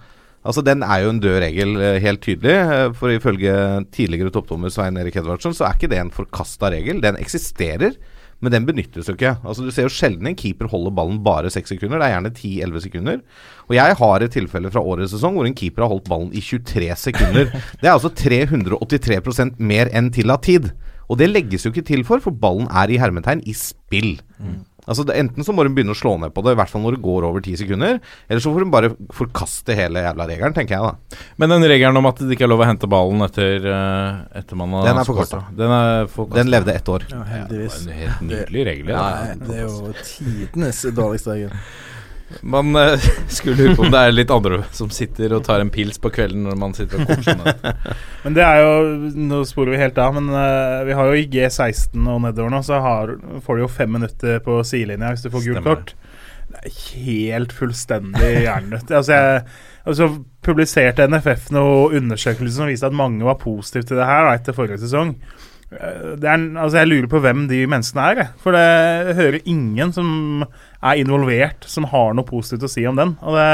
Altså 0.46 0.62
Den 0.64 0.82
er 0.86 1.02
jo 1.02 1.10
en 1.10 1.20
død 1.20 1.40
regel, 1.42 1.74
eh, 1.82 1.98
helt 2.00 2.20
tydelig. 2.22 2.54
eh, 2.54 2.92
For 2.92 3.08
ifølge 3.10 3.54
tidligere 3.92 4.30
toppdommer 4.30 4.70
Svein 4.70 4.96
Erik 4.96 5.16
Edvardsen, 5.16 5.52
så 5.52 5.66
er 5.66 5.74
ikke 5.74 5.90
det 5.90 5.98
en 5.98 6.10
forkasta 6.14 6.70
regel. 6.70 7.00
Den 7.02 7.16
eksisterer, 7.16 7.96
men 8.40 8.52
den 8.52 8.64
benyttes 8.64 9.08
jo 9.08 9.14
ikke. 9.16 9.36
Altså 9.44 9.64
Du 9.66 9.70
ser 9.74 9.88
jo 9.88 9.88
sjelden 9.92 10.26
en 10.30 10.36
keeper 10.38 10.68
holder 10.70 10.94
ballen 10.94 11.18
bare 11.24 11.50
seks 11.50 11.68
sekunder. 11.74 11.98
Det 11.98 12.06
er 12.06 12.14
gjerne 12.14 12.32
10-11 12.32 12.80
sekunder. 12.86 13.20
Og 13.68 13.74
jeg 13.74 13.96
har 13.98 14.22
et 14.22 14.30
tilfelle 14.30 14.70
fra 14.70 14.80
årets 14.80 15.10
sesong 15.12 15.34
hvor 15.34 15.46
en 15.46 15.54
keeper 15.58 15.82
har 15.82 15.90
holdt 15.90 16.08
ballen 16.08 16.30
i 16.32 16.40
23 16.40 16.94
sekunder. 16.96 17.50
Det 17.82 17.88
er 17.88 17.96
altså 17.98 18.14
383% 18.14 19.58
mer 19.58 19.90
enn 19.92 20.10
tillatt 20.14 20.46
tid. 20.46 20.70
Og 21.10 21.18
det 21.18 21.30
legges 21.32 21.64
jo 21.64 21.70
ikke 21.72 21.86
til 21.88 22.04
for, 22.04 22.20
for 22.20 22.30
ballen 22.30 22.68
er 22.68 22.90
i 22.92 22.98
hermetegn 23.00 23.40
i 23.48 23.54
spill. 23.56 24.18
Altså 24.88 25.04
det, 25.04 25.16
Enten 25.20 25.44
så 25.44 25.52
må 25.52 25.66
hun 25.66 25.74
begynne 25.76 25.92
å 25.92 25.98
slå 25.98 26.14
ned 26.22 26.32
på 26.34 26.42
det, 26.46 26.54
i 26.56 26.58
hvert 26.58 26.72
fall 26.72 26.82
når 26.86 26.96
det 26.96 27.02
går 27.04 27.26
over 27.28 27.44
ti 27.44 27.54
sekunder. 27.60 27.98
Eller 28.28 28.40
så 28.40 28.52
får 28.54 28.64
hun 28.64 28.72
bare 28.72 28.90
forkaste 29.14 29.76
hele 29.76 30.00
jævla 30.06 30.26
regelen, 30.30 30.54
tenker 30.56 30.78
jeg 30.78 30.86
da. 30.86 31.18
Men 31.36 31.52
den 31.54 31.66
regelen 31.68 32.00
om 32.00 32.08
at 32.08 32.22
det 32.22 32.32
ikke 32.38 32.46
er 32.48 32.52
lov 32.54 32.64
å 32.64 32.68
hente 32.70 32.88
ballen 32.90 33.20
etter, 33.28 33.68
eh, 33.68 34.22
etter 34.40 34.56
man 34.56 34.72
har 34.78 34.88
Den 34.88 35.02
er 35.02 35.08
forkasta. 35.10 35.42
Den. 35.58 36.32
Den 36.38 36.52
levde 36.54 36.74
ett 36.74 36.88
år. 36.88 37.04
Ja, 37.12 37.22
heldigvis. 37.34 37.84
Det 37.84 37.92
var 37.92 37.92
en 37.92 38.00
helt 38.00 38.24
nydelig 38.32 38.64
regel. 38.72 38.88
Ja, 38.88 39.04
Ja. 39.28 39.34
det 39.44 39.56
er 39.58 39.68
jo 39.68 39.92
tidenes 40.02 40.82
dårligste 40.96 41.36
regel. 41.36 41.52
Man 42.40 42.76
uh, 42.76 42.98
skulle 43.28 43.56
lure 43.56 43.76
på 43.76 43.86
om 43.86 43.92
det 43.92 44.00
er 44.00 44.14
litt 44.14 44.32
andre 44.32 44.60
som 44.76 44.90
sitter 44.92 45.32
og 45.36 45.44
tar 45.46 45.62
en 45.62 45.72
pils 45.72 46.00
på 46.02 46.10
kvelden 46.12 46.44
når 46.48 46.58
man 46.60 46.74
sitter 46.76 47.00
og 47.00 47.08
koser 47.08 47.38
seg. 47.40 47.78
Men 48.24 48.36
det 48.36 48.44
er 48.44 48.60
jo 48.62 48.72
Nå 49.30 49.40
sporer 49.48 49.74
vi 49.74 49.80
helt 49.80 50.00
av, 50.02 50.16
men 50.16 50.28
uh, 50.32 50.84
vi 50.86 50.96
har 50.98 51.08
jo 51.08 51.16
i 51.16 51.26
G16 51.32 51.96
og 52.02 52.20
nedover 52.26 52.52
nå, 52.52 52.60
så 52.66 52.80
har, 52.84 53.14
får 53.44 53.56
du 53.56 53.64
jo 53.64 53.70
fem 53.72 53.94
minutter 53.96 54.42
på 54.44 54.58
sidelinja 54.66 55.14
hvis 55.14 55.24
du 55.24 55.30
får 55.32 55.46
gult 55.46 55.64
kort. 55.64 55.94
Det 56.48 56.60
er 56.64 56.76
helt 57.04 57.52
fullstendig 57.52 58.30
hjernedødt. 58.44 58.92
altså, 59.00 59.18
jeg, 59.18 59.42
altså 59.84 60.08
publiserte 60.44 61.08
NFF 61.08 61.50
noen 61.54 61.98
undersøkelser 62.02 62.56
som 62.56 62.70
viste 62.70 62.88
at 62.88 62.96
mange 62.96 63.26
var 63.26 63.40
positive 63.40 63.88
til 63.88 64.00
det 64.00 64.08
her 64.08 64.26
da, 64.26 64.36
etter 64.38 64.56
forrige 64.56 64.80
sesong. 64.84 65.14
Eh, 65.72 66.16
Det 66.16 66.28
er, 66.28 66.44
altså 66.56 66.80
jeg 66.80 66.88
lurer 66.88 67.10
på 67.12 67.20
hvem 67.24 67.46
de 67.50 67.62
menneskene 67.68 68.08
er. 68.12 68.32
For 68.40 68.56
det 68.56 69.16
hører 69.18 69.40
ingen 69.44 69.92
som 69.92 70.44
er 70.82 71.00
involvert, 71.00 71.66
som 71.68 71.88
har 71.90 72.14
noe 72.16 72.28
positivt 72.28 72.68
å 72.68 72.72
si 72.72 72.86
om 72.88 72.98
den. 72.98 73.16
Og 73.20 73.36
det 73.36 73.48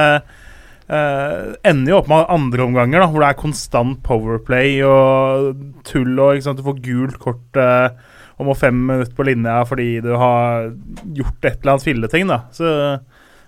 eh, 0.94 1.54
ender 1.70 1.94
jo 1.94 2.00
opp 2.02 2.10
med 2.12 2.28
andre 2.32 2.66
omganger, 2.68 3.02
da, 3.02 3.08
hvor 3.10 3.24
det 3.24 3.30
er 3.32 3.40
konstant 3.40 4.02
powerplay 4.06 4.78
og 4.86 5.64
tull 5.88 6.14
og 6.18 6.36
ikke 6.36 6.48
sant, 6.48 6.60
du 6.60 6.68
får 6.68 6.82
gult 6.84 7.18
kort 7.22 7.60
eh, 7.60 7.88
og 8.34 8.48
må 8.48 8.54
fem 8.58 8.78
minutter 8.88 9.14
på 9.14 9.26
linja 9.28 9.60
fordi 9.68 10.00
du 10.02 10.10
har 10.18 10.72
gjort 11.14 11.46
et 11.46 11.60
eller 11.60 11.76
annet 11.76 11.86
filleting. 11.86 12.26
da. 12.30 12.40
Så 12.54 12.66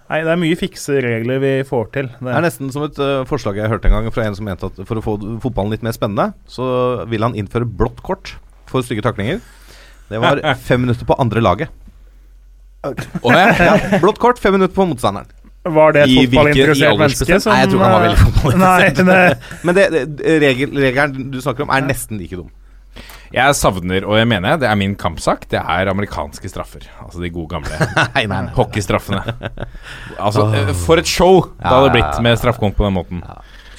nei, 0.07 0.21
det 0.23 0.31
er 0.31 0.39
mye 0.39 0.59
fikse 0.59 1.01
regler 1.03 1.41
vi 1.43 1.53
får 1.67 1.89
til. 1.97 2.11
Det 2.21 2.31
er 2.31 2.45
nesten 2.45 2.71
som 2.71 2.85
et 2.87 3.01
uh, 3.03 3.25
forslag 3.27 3.59
jeg 3.59 3.73
hørte 3.73 3.91
en 3.91 3.97
gang 3.97 4.07
fra 4.15 4.29
en 4.29 4.37
som 4.39 4.47
mente 4.47 4.71
at 4.71 4.79
for 4.87 5.01
å 5.01 5.03
få 5.03 5.17
fotballen 5.43 5.75
litt 5.75 5.83
mer 5.83 5.97
spennende, 5.97 6.29
så 6.47 6.69
vil 7.11 7.27
han 7.27 7.35
innføre 7.35 7.67
blått 7.67 7.99
kort 8.07 8.37
for 8.71 8.87
stygge 8.87 9.05
taklinger. 9.07 9.41
Det 10.11 10.21
var 10.23 10.43
fem 10.63 10.85
minutter 10.85 11.09
på 11.09 11.17
andre 11.19 11.43
laget. 11.43 11.73
Oh, 12.87 13.33
ja. 13.35 13.49
Ja, 13.59 13.99
blått 13.99 14.21
kort, 14.23 14.39
fem 14.39 14.55
minutter 14.55 14.75
på 14.75 14.87
motstanderen. 14.87 15.27
Var 15.67 15.97
det 15.97 16.03
et 16.05 16.13
fotballinteressert 16.15 17.01
menneske 17.01 17.39
som 17.43 17.51
Nei, 17.51 17.63
jeg 17.65 17.73
tror 17.73 17.81
han 17.83 17.95
var 17.97 18.05
veldig 18.05 18.21
fotballinteressert. 18.21 19.01
Nei, 19.09 19.25
fotballinteressert. 19.27 19.41
det, 19.57 19.65
Men 19.67 19.79
det, 19.79 19.87
det, 20.21 20.37
regel, 20.45 20.79
regelen 20.85 21.33
du 21.33 21.41
snakker 21.43 21.67
om, 21.67 21.73
er 21.75 21.89
nesten 21.89 22.21
like 22.23 22.39
dum. 22.39 22.53
Jeg 23.35 23.57
savner, 23.59 24.05
og 24.07 24.15
jeg 24.21 24.29
mener 24.31 24.61
det 24.63 24.69
er 24.71 24.79
min 24.79 24.95
kampsak, 24.97 25.49
det 25.51 25.59
er 25.59 25.91
amerikanske 25.91 26.49
straffer. 26.49 26.87
Altså 27.03 27.21
de 27.21 27.33
gode 27.35 27.51
gamle 27.57 27.75
Nei, 28.15 28.23
nei, 28.31 28.45
nei. 28.47 28.55
hockeystraffene. 28.55 29.25
Altså, 30.15 30.47
eh, 30.55 30.71
for 30.87 31.03
et 31.03 31.11
show 31.11 31.43
det 31.59 31.67
hadde 31.73 31.91
blitt 31.97 32.23
med 32.25 32.39
straffekonk 32.39 32.79
på 32.79 32.87
den 32.87 32.95
måten. 32.97 33.25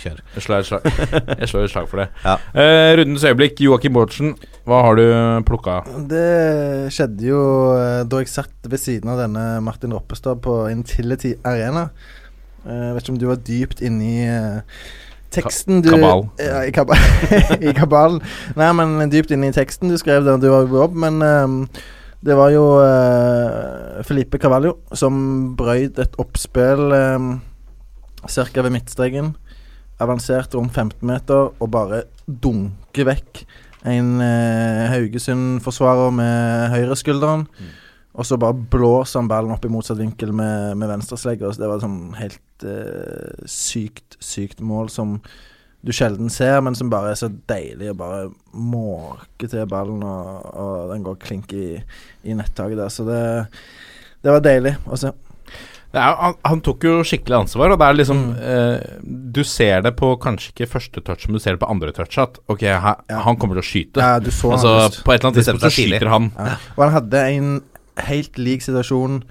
Kjør. 0.08 0.22
Jeg 0.36 0.46
slår 0.46 0.64
et 0.64 0.70
slag, 0.70 0.86
jeg 1.42 1.50
slår 1.52 1.66
et 1.68 1.74
slag 1.74 1.90
for 1.92 2.02
det. 2.02 2.08
Ja. 2.24 2.38
Eh, 2.56 2.92
rundens 3.00 3.26
øyeblikk, 3.28 3.60
Joakim 3.64 3.98
Bortsen, 3.98 4.36
hva 4.68 4.84
har 4.86 5.00
du 5.00 5.08
plukka? 5.48 5.82
Det 6.10 6.28
skjedde 6.96 7.28
jo 7.28 7.42
eh, 7.76 8.06
da 8.08 8.22
jeg 8.24 8.32
satt 8.32 8.72
ved 8.72 8.82
siden 8.82 9.12
av 9.12 9.20
denne 9.26 9.50
Martin 9.66 9.96
Roppestad 9.96 10.40
på 10.46 10.64
Intility 10.72 11.36
Arena. 11.48 11.90
Jeg 12.68 12.96
vet 12.96 13.06
ikke 13.06 13.14
om 13.14 13.20
du 13.22 13.28
var 13.30 13.44
dypt 13.48 13.84
inni 13.86 14.14
i 14.24 14.32
eh, 14.32 14.80
teksten 15.32 15.84
du 15.84 15.92
Kabal. 15.94 16.26
Ja, 16.42 16.64
i, 16.68 16.72
kaba 16.76 16.98
I 17.68 17.74
kabalen. 17.76 18.22
Nei, 18.60 18.72
men 18.80 19.12
dypt 19.12 19.32
inne 19.36 19.52
i 19.52 19.56
teksten 19.56 19.92
du 19.92 19.98
skrev 20.00 20.26
da 20.28 20.38
du 20.40 20.50
var 20.52 20.68
på 20.68 20.82
jobb. 20.82 20.98
Men 21.04 21.22
um, 21.24 21.60
det 22.26 22.36
var 22.38 22.52
jo 22.52 22.64
uh, 22.82 24.04
Felipe 24.08 24.40
Cavallo 24.42 24.78
som 24.98 25.54
brøyt 25.60 26.00
et 26.02 26.18
oppspill 26.20 26.92
um, 26.96 27.36
ca. 28.28 28.48
ved 28.64 28.74
midtstreken. 28.74 29.36
Avansert 30.04 30.54
rundt 30.54 30.76
15 30.76 31.02
meter 31.08 31.50
og 31.50 31.72
bare 31.74 32.04
dunker 32.28 33.08
vekk 33.10 33.46
en 33.88 34.22
eh, 34.22 34.86
Haugesund-forsvarer 34.92 36.16
med 36.16 36.72
høyreskulderen. 36.74 37.46
Og 38.18 38.26
så 38.26 38.38
bare 38.42 38.58
blåser 38.58 39.22
han 39.22 39.30
ballen 39.30 39.54
opp 39.54 39.66
i 39.68 39.72
motsatt 39.72 40.00
vinkel 40.00 40.34
med, 40.36 40.74
med 40.80 40.90
venstreslegger. 40.90 41.54
Det 41.54 41.70
var 41.70 41.78
et 41.78 41.86
sånn 41.86 42.16
helt 42.18 42.66
eh, 42.66 43.46
sykt, 43.50 44.18
sykt 44.24 44.64
mål 44.66 44.90
som 44.94 45.20
du 45.86 45.94
sjelden 45.94 46.32
ser, 46.34 46.58
men 46.66 46.76
som 46.76 46.90
bare 46.90 47.14
er 47.14 47.20
så 47.20 47.30
deilig 47.30 47.92
å 47.92 48.00
bare 48.00 48.24
måke 48.58 49.48
til 49.48 49.68
ballen, 49.70 50.02
og, 50.04 50.48
og 50.58 50.90
den 50.92 51.06
går 51.06 51.20
klink 51.22 51.54
i, 51.54 51.78
i 52.26 52.36
nettaket 52.36 52.82
der. 52.82 52.90
Så 52.92 53.06
det, 53.08 53.22
det 54.26 54.34
var 54.34 54.44
deilig 54.44 54.74
å 54.90 54.98
se. 55.00 55.14
Er, 55.98 56.18
han, 56.22 56.38
han 56.46 56.62
tok 56.66 56.86
jo 56.88 56.94
skikkelig 57.08 57.40
ansvar, 57.42 57.74
og 57.74 57.82
det 57.82 57.88
er 57.88 57.98
liksom 58.00 58.22
eh, 58.38 58.86
Du 59.34 59.42
ser 59.48 59.82
det 59.86 59.96
på 60.00 60.12
kanskje 60.24 60.54
ikke 60.54 60.70
første 60.78 61.04
touch, 61.08 61.26
men 61.28 61.40
du 61.40 61.44
ser 61.44 61.58
det 61.58 61.64
på 61.64 61.72
andre 61.74 61.92
touch 61.96 62.20
at 62.24 62.38
ok, 62.48 62.64
ha, 62.84 62.96
Ja. 63.10 63.24
han 63.26 63.38
kommer 63.42 63.58
til 63.60 63.66
å 63.66 63.70
skyte. 63.72 64.04
Ja, 64.04 64.22
du 64.24 64.32
så 64.32 64.54
altså, 64.56 64.76
han 64.86 65.02
på 65.04 65.14
et 65.14 65.20
eller 65.20 65.32
annet 65.32 65.42
tidspunkt 65.42 65.66
så 65.68 65.74
skyter 65.74 66.14
han. 66.14 66.32
Ja. 66.38 66.56
Og 66.78 66.86
han 66.86 66.96
hadde 67.02 67.26
en 67.34 67.52
helt 68.08 68.38
lik 68.38 68.62
situasjon 68.66 69.22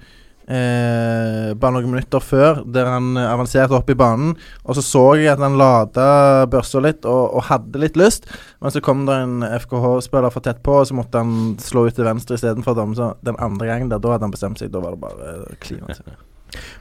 eh, 0.47 1.53
bare 1.59 1.73
noen 1.75 1.89
minutter 1.91 2.23
før, 2.23 2.61
der 2.67 2.87
han 2.91 3.17
avanserte 3.19 3.75
opp 3.77 3.89
i 3.91 3.97
banen. 3.99 4.35
Og 4.65 4.77
så 4.77 4.83
så 4.85 5.03
jeg 5.19 5.31
at 5.33 5.43
han 5.43 5.57
lada 5.59 6.47
børsa 6.51 6.81
litt 6.83 7.07
og, 7.07 7.35
og 7.37 7.47
hadde 7.49 7.81
litt 7.83 7.99
lyst, 7.99 8.29
men 8.63 8.73
så 8.73 8.81
kom 8.83 9.05
det 9.09 9.17
en 9.23 9.41
FKH-spiller 9.43 10.33
for 10.33 10.45
tett 10.45 10.63
på, 10.65 10.79
og 10.81 10.87
så 10.89 10.97
måtte 10.97 11.23
han 11.23 11.55
slå 11.63 11.87
ut 11.87 11.97
til 11.97 12.07
venstre 12.07 12.39
istedenfor 12.39 12.77
dømme. 12.77 12.97
Så 12.97 13.11
den 13.27 13.39
andre 13.43 13.69
gangen 13.71 13.91
der, 13.91 14.01
da 14.03 14.15
hadde 14.15 14.27
han 14.29 14.35
bestemt 14.35 14.61
seg. 14.61 14.71
Da 14.73 14.83
var 14.83 14.95
det 14.95 15.03
bare 15.03 15.35
eh, 15.35 15.59
klinete. 15.63 16.17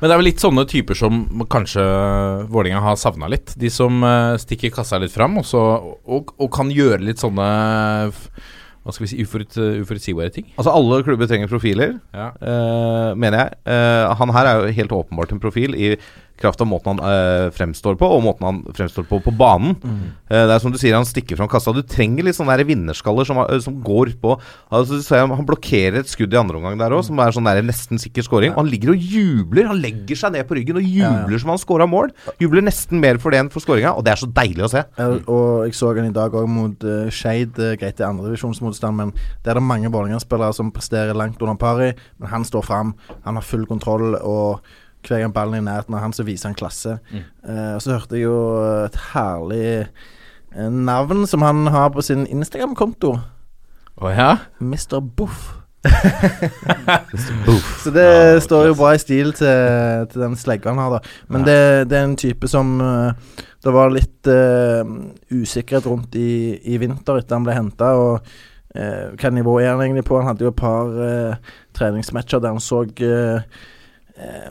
Men 0.01 0.09
det 0.09 0.15
er 0.15 0.21
vel 0.21 0.29
litt 0.31 0.43
sånne 0.43 0.65
typer 0.71 0.97
som 0.99 1.23
kanskje 1.53 1.83
Vålinga 2.53 2.81
har 2.85 2.99
savna 3.01 3.29
litt. 3.33 3.55
De 3.59 3.71
som 3.73 3.99
eh, 4.07 4.37
stikker 4.41 4.73
kassa 4.75 5.01
litt 5.03 5.15
fram, 5.15 5.39
også, 5.43 5.63
og, 6.07 6.31
og 6.39 6.53
kan 6.55 6.71
gjøre 6.73 7.03
litt 7.05 7.23
sånne 7.23 7.47
Hva 8.87 8.95
skal 8.95 9.03
vi 9.03 9.11
si 9.11 9.25
uforut, 9.27 9.57
uforutsigbare 9.83 10.31
ting. 10.31 10.47
Altså, 10.55 10.71
alle 10.71 11.01
klubber 11.03 11.27
trenger 11.27 11.51
profiler, 11.51 11.97
Ja. 12.15 12.29
uh, 12.39 13.17
mener 13.19 13.41
jeg. 13.43 13.57
Uh, 13.67 14.15
han 14.21 14.31
her 14.37 14.47
er 14.47 14.61
jo 14.63 14.77
helt 14.77 14.95
åpenbart 14.95 15.33
en 15.35 15.43
profil 15.43 15.75
i 15.75 15.97
kraft 16.41 16.61
av 16.61 16.69
måten 16.69 16.97
han 16.97 17.03
eh, 17.11 17.49
fremstår 17.55 17.97
på, 18.01 18.09
og 18.09 18.25
måten 18.25 18.47
han 18.47 18.63
fremstår 18.77 19.07
på 19.09 19.21
på 19.25 19.33
banen. 19.35 19.77
Eh, 20.29 20.45
det 20.47 20.55
er 20.55 20.63
som 20.63 20.73
du 20.75 20.79
sier, 20.81 20.97
han 20.97 21.09
stikker 21.09 21.39
fram 21.39 21.51
kassa. 21.51 21.75
Du 21.75 21.83
trenger 21.87 22.27
litt 22.27 22.37
sånne 22.39 22.57
der 22.59 22.69
vinnerskaller 22.69 23.27
som, 23.29 23.41
eh, 23.45 23.59
som 23.63 23.79
går 23.85 24.15
på 24.21 24.37
altså, 24.71 25.01
Han 25.17 25.47
blokkerer 25.49 26.01
et 26.01 26.11
skudd 26.11 26.35
i 26.35 26.41
andre 26.41 26.59
omgang 26.59 26.79
der 26.81 26.95
òg, 26.95 27.05
som 27.07 27.19
er 27.23 27.35
sånn 27.35 27.49
der 27.49 27.63
nesten 27.65 28.01
sikker 28.01 28.27
scoring. 28.27 28.55
Og 28.55 28.63
han 28.65 28.71
ligger 28.73 28.93
og 28.95 29.01
jubler. 29.17 29.71
Han 29.71 29.83
legger 29.83 30.19
seg 30.19 30.35
ned 30.37 30.47
på 30.49 30.59
ryggen 30.59 30.81
og 30.81 30.87
jubler 30.87 31.43
som 31.43 31.53
han 31.55 31.63
scora 31.63 31.89
mål. 31.91 32.13
Jubler 32.43 32.65
nesten 32.67 33.01
mer 33.03 33.21
for 33.23 33.33
det 33.33 33.43
enn 33.43 33.53
for 33.53 33.65
skåringa, 33.65 33.95
og 33.97 34.05
det 34.07 34.15
er 34.15 34.23
så 34.23 34.31
deilig 34.31 34.67
å 34.67 34.73
se. 34.73 34.85
Ja, 34.99 35.11
og 35.33 35.67
jeg 35.67 35.77
så 35.79 35.93
han 35.97 36.11
i 36.11 36.15
dag 36.15 36.35
òg 36.37 36.49
mot 36.51 36.87
uh, 36.87 37.07
Skeid. 37.13 37.57
Uh, 37.57 37.75
greit, 37.79 37.97
det 37.97 38.05
er 38.05 38.11
andredivisjonsmotstand, 38.11 38.99
men 38.99 39.15
det 39.45 39.53
er 39.53 39.61
det 39.61 39.67
mange 39.67 39.91
Vålerenga-spillere 39.93 40.57
som 40.57 40.73
presterer 40.75 41.17
langt 41.17 41.41
under 41.43 41.59
pari. 41.61 41.93
Men 42.21 42.33
han 42.33 42.45
står 42.47 42.67
fram, 42.67 42.97
han 43.25 43.39
har 43.39 43.47
full 43.47 43.67
kontroll, 43.71 44.19
og 44.21 44.67
hver 45.09 45.23
gang 45.23 45.35
ballen 45.35 45.59
er 45.59 45.63
i 45.63 45.67
nærheten 45.67 45.97
av 45.97 46.05
han, 46.05 46.15
så 46.17 46.27
viser 46.27 46.51
han 46.51 46.59
klasse. 46.59 46.99
Eh, 47.13 47.73
og 47.75 47.83
så 47.83 47.97
hørte 47.97 48.19
jeg 48.19 48.27
jo 48.27 48.39
et 48.87 48.99
herlig 49.13 49.69
eh, 49.87 50.71
navn 50.71 51.27
som 51.31 51.45
han 51.47 51.67
har 51.75 51.93
på 51.95 52.05
sin 52.05 52.27
Instagram-konto. 52.27 53.17
Å 53.97 54.13
ja? 54.13 54.33
Mr. 54.61 55.01
Boff. 55.01 55.53
Så 57.85 57.93
det 57.95 58.43
står 58.43 58.71
jo 58.71 58.79
bra 58.79 58.91
i 58.97 58.99
stil 59.01 59.31
til, 59.37 60.09
til 60.11 60.25
den 60.25 60.35
slegga 60.39 60.73
han 60.73 60.83
har, 60.83 60.97
da. 60.97 61.15
Men 61.31 61.47
det, 61.47 61.61
det 61.91 61.99
er 61.99 62.09
en 62.09 62.19
type 62.19 62.51
som 62.51 62.73
uh, 62.83 63.15
Det 63.63 63.75
var 63.75 63.95
litt 63.95 64.27
uh, 64.27 64.83
usikkerhet 65.31 65.87
rundt 65.87 66.19
i, 66.19 66.59
i 66.59 66.81
vinter 66.83 67.21
etter 67.21 67.39
han 67.39 67.47
ble 67.47 67.55
henta, 67.55 67.93
og 67.95 68.27
eh, 68.77 69.15
hva 69.17 69.33
nivå 69.33 69.59
er 69.61 69.73
han 69.73 69.83
egentlig 69.85 70.07
på? 70.07 70.19
Han 70.21 70.31
hadde 70.31 70.47
jo 70.47 70.53
et 70.53 70.61
par 70.61 70.93
uh, 70.93 71.55
treningsmatcher 71.77 72.43
der 72.43 72.55
han 72.55 72.63
så 72.63 72.83
eh, 72.85 73.57
eh, 74.19 74.51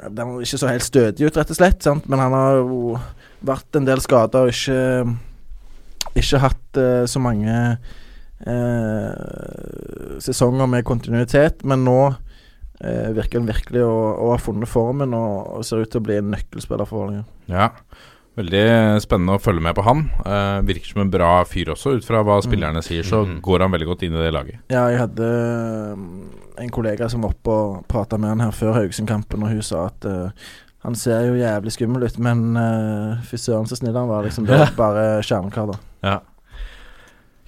er 0.00 0.10
han 0.18 0.34
ikke 0.42 0.60
så 0.60 0.70
helt 0.70 0.86
stødig 0.86 1.28
ut, 1.28 1.36
rett 1.38 1.52
og 1.52 1.58
slett. 1.58 1.82
Sant? 1.84 2.08
Men 2.10 2.22
han 2.22 2.34
har 2.36 2.60
jo 2.60 2.98
vært 3.44 3.78
en 3.78 3.86
del 3.88 4.00
skada 4.04 4.44
og 4.44 4.52
ikke, 4.52 4.78
ikke 6.14 6.42
hatt 6.42 6.80
uh, 6.80 7.04
så 7.10 7.20
mange 7.22 7.54
uh, 8.46 9.12
sesonger 10.24 10.66
med 10.70 10.86
kontinuitet, 10.88 11.64
men 11.68 11.84
nå 11.84 12.00
uh, 12.08 13.08
virker 13.16 13.40
han 13.40 13.50
virkelig 13.50 13.82
å, 13.84 13.96
å 14.24 14.32
ha 14.32 14.38
funnet 14.40 14.70
formen 14.70 15.14
og, 15.16 15.58
og 15.58 15.66
ser 15.68 15.84
ut 15.84 15.90
til 15.92 16.00
å 16.02 16.06
bli 16.08 16.16
en 16.20 16.32
nøkkelspiller 16.34 16.88
for 16.88 17.04
Vålerenga. 17.04 17.24
Ja. 17.52 17.68
Veldig 18.34 18.62
spennende 19.04 19.36
å 19.36 19.42
følge 19.42 19.62
med 19.62 19.76
på 19.78 19.84
han. 19.86 20.00
Uh, 20.26 20.58
virker 20.66 20.90
som 20.90 21.04
en 21.04 21.10
bra 21.12 21.44
fyr 21.46 21.68
også, 21.70 21.92
ut 22.00 22.04
fra 22.06 22.22
hva 22.26 22.40
spillerne 22.42 22.82
sier. 22.82 23.06
Så 23.06 23.22
Mhm. 23.24 23.40
går 23.46 23.60
han 23.62 23.70
veldig 23.70 23.86
godt 23.86 24.02
inn 24.02 24.16
i 24.16 24.22
det 24.24 24.32
laget. 24.34 24.58
Ja, 24.74 24.88
jeg 24.90 24.98
hadde 24.98 25.28
eh, 25.28 26.64
en 26.64 26.70
kollega 26.74 27.08
som 27.08 27.22
var 27.22 27.30
oppe 27.30 27.48
og 27.54 27.86
prata 27.86 28.18
med 28.18 28.28
han 28.30 28.40
her 28.40 28.50
før 28.50 28.74
Haugesund-kampen, 28.74 29.42
og 29.42 29.48
hun 29.54 29.62
sa 29.62 29.86
at 29.86 30.04
uh, 30.04 30.30
han 30.84 30.94
ser 30.98 31.28
jo 31.28 31.38
jævlig 31.38 31.72
skummel 31.72 32.02
ut, 32.04 32.18
men 32.18 32.56
uh, 32.58 33.22
fy 33.22 33.36
søren 33.36 33.66
så 33.70 33.76
snill 33.78 33.94
han 33.94 34.08
var. 34.10 34.24
liksom 34.26 34.46
Det 34.46 34.58
var 34.58 34.74
bare 34.76 35.22
kjernekar, 35.22 35.70
da. 35.70 35.78
Ja. 36.02 36.18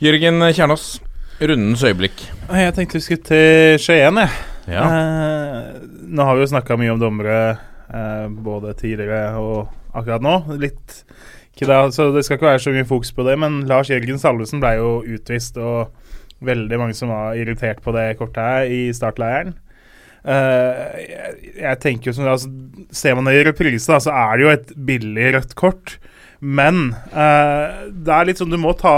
Jørgen 0.00 0.38
Kjernås, 0.52 1.00
rundens 1.40 1.82
øyeblikk. 1.82 2.22
Jeg 2.52 2.74
tenkte 2.76 2.98
vi 2.98 3.00
skulle 3.00 3.24
til 3.26 3.78
Skien, 3.80 4.16
jeg. 4.22 4.30
Ja. 4.68 4.82
Eh, 4.86 5.80
nå 6.10 6.24
har 6.26 6.34
vi 6.36 6.42
jo 6.42 6.50
snakka 6.50 6.76
mye 6.78 6.92
om 6.94 7.00
dommere 7.00 7.58
eh, 7.92 8.26
både 8.28 8.74
tidligere 8.76 9.36
og 9.38 9.68
akkurat 9.96 10.24
nå. 10.24 10.38
Litt 10.60 11.02
Så 11.56 12.10
det 12.12 12.24
skal 12.26 12.36
ikke 12.36 12.50
være 12.50 12.64
så 12.66 12.72
mye 12.74 12.88
fokus 12.88 13.12
på 13.16 13.24
det, 13.24 13.38
men 13.40 13.62
Lars 13.68 13.88
Jørgen 13.88 14.20
Salvesen 14.20 14.60
ble 14.60 14.74
jo 14.76 14.90
utvist, 15.16 15.56
og 15.56 15.92
veldig 16.44 16.78
mange 16.80 16.96
som 16.96 17.08
var 17.08 17.38
irritert 17.40 17.80
på 17.84 17.94
det 17.96 18.18
kortet 18.18 18.42
her 18.44 18.68
i 18.68 18.82
startleiren. 18.92 19.54
Uh, 20.26 20.98
jeg, 20.98 21.34
jeg 21.62 21.78
tenker 21.78 22.10
jo 22.10 22.16
som 22.16 22.26
altså, 22.26 22.48
Ser 22.90 23.14
man 23.14 23.28
det 23.28 23.36
i 23.38 23.44
reprise, 23.46 23.94
så 24.02 24.10
er 24.10 24.32
det 24.34 24.42
jo 24.42 24.50
et 24.50 24.72
billig 24.88 25.28
rødt 25.36 25.54
kort. 25.58 25.96
Men 26.40 26.90
uh, 27.14 27.86
det 27.88 28.12
er 28.12 28.28
litt 28.28 28.42
sånn 28.42 28.52
du 28.52 28.58
må 28.60 28.74
ta 28.76 28.96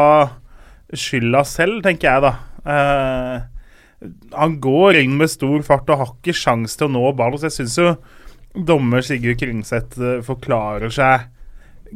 skylda 0.96 1.44
selv, 1.46 1.82
tenker 1.84 2.08
jeg, 2.08 2.24
da. 2.24 2.32
Uh, 2.64 3.58
han 4.34 4.56
går 4.62 5.00
inn 5.02 5.16
med 5.18 5.30
stor 5.30 5.62
fart 5.66 5.88
og 5.90 6.00
har 6.00 6.14
ikke 6.14 6.36
sjanse 6.36 6.78
til 6.78 6.88
å 6.88 6.94
nå 6.96 7.12
ballen. 7.18 7.40
Så 7.40 7.50
jeg 7.50 7.56
syns 7.60 7.78
jo 7.80 7.92
dommer 8.66 9.04
Sigurd 9.04 9.38
Kringseth 9.40 10.00
eh, 10.00 10.22
forklarer 10.26 10.92
seg 10.94 11.28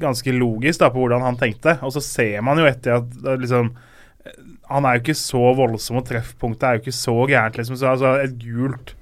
ganske 0.01 0.33
logisk 0.33 0.81
da 0.81 0.89
på 0.93 1.03
hvordan 1.03 1.25
han 1.27 1.39
tenkte. 1.41 1.77
Og 1.85 1.95
så 1.97 2.03
ser 2.05 2.41
man 2.45 2.61
jo 2.61 2.69
etter 2.69 3.01
at 3.01 3.19
eh, 3.25 3.41
liksom 3.43 3.75
Han 4.73 4.87
er 4.87 4.97
jo 4.97 5.03
ikke 5.03 5.19
så 5.19 5.49
voldsom, 5.59 5.99
og 5.99 6.07
treffpunktet 6.09 6.65
er 6.65 6.77
jo 6.77 6.81
ikke 6.85 6.95
så 6.95 7.15
gærent, 7.29 7.57
liksom. 7.59 7.77
Så 7.77 7.91
altså, 7.91 8.15
et 8.23 8.37
gult 8.41 8.95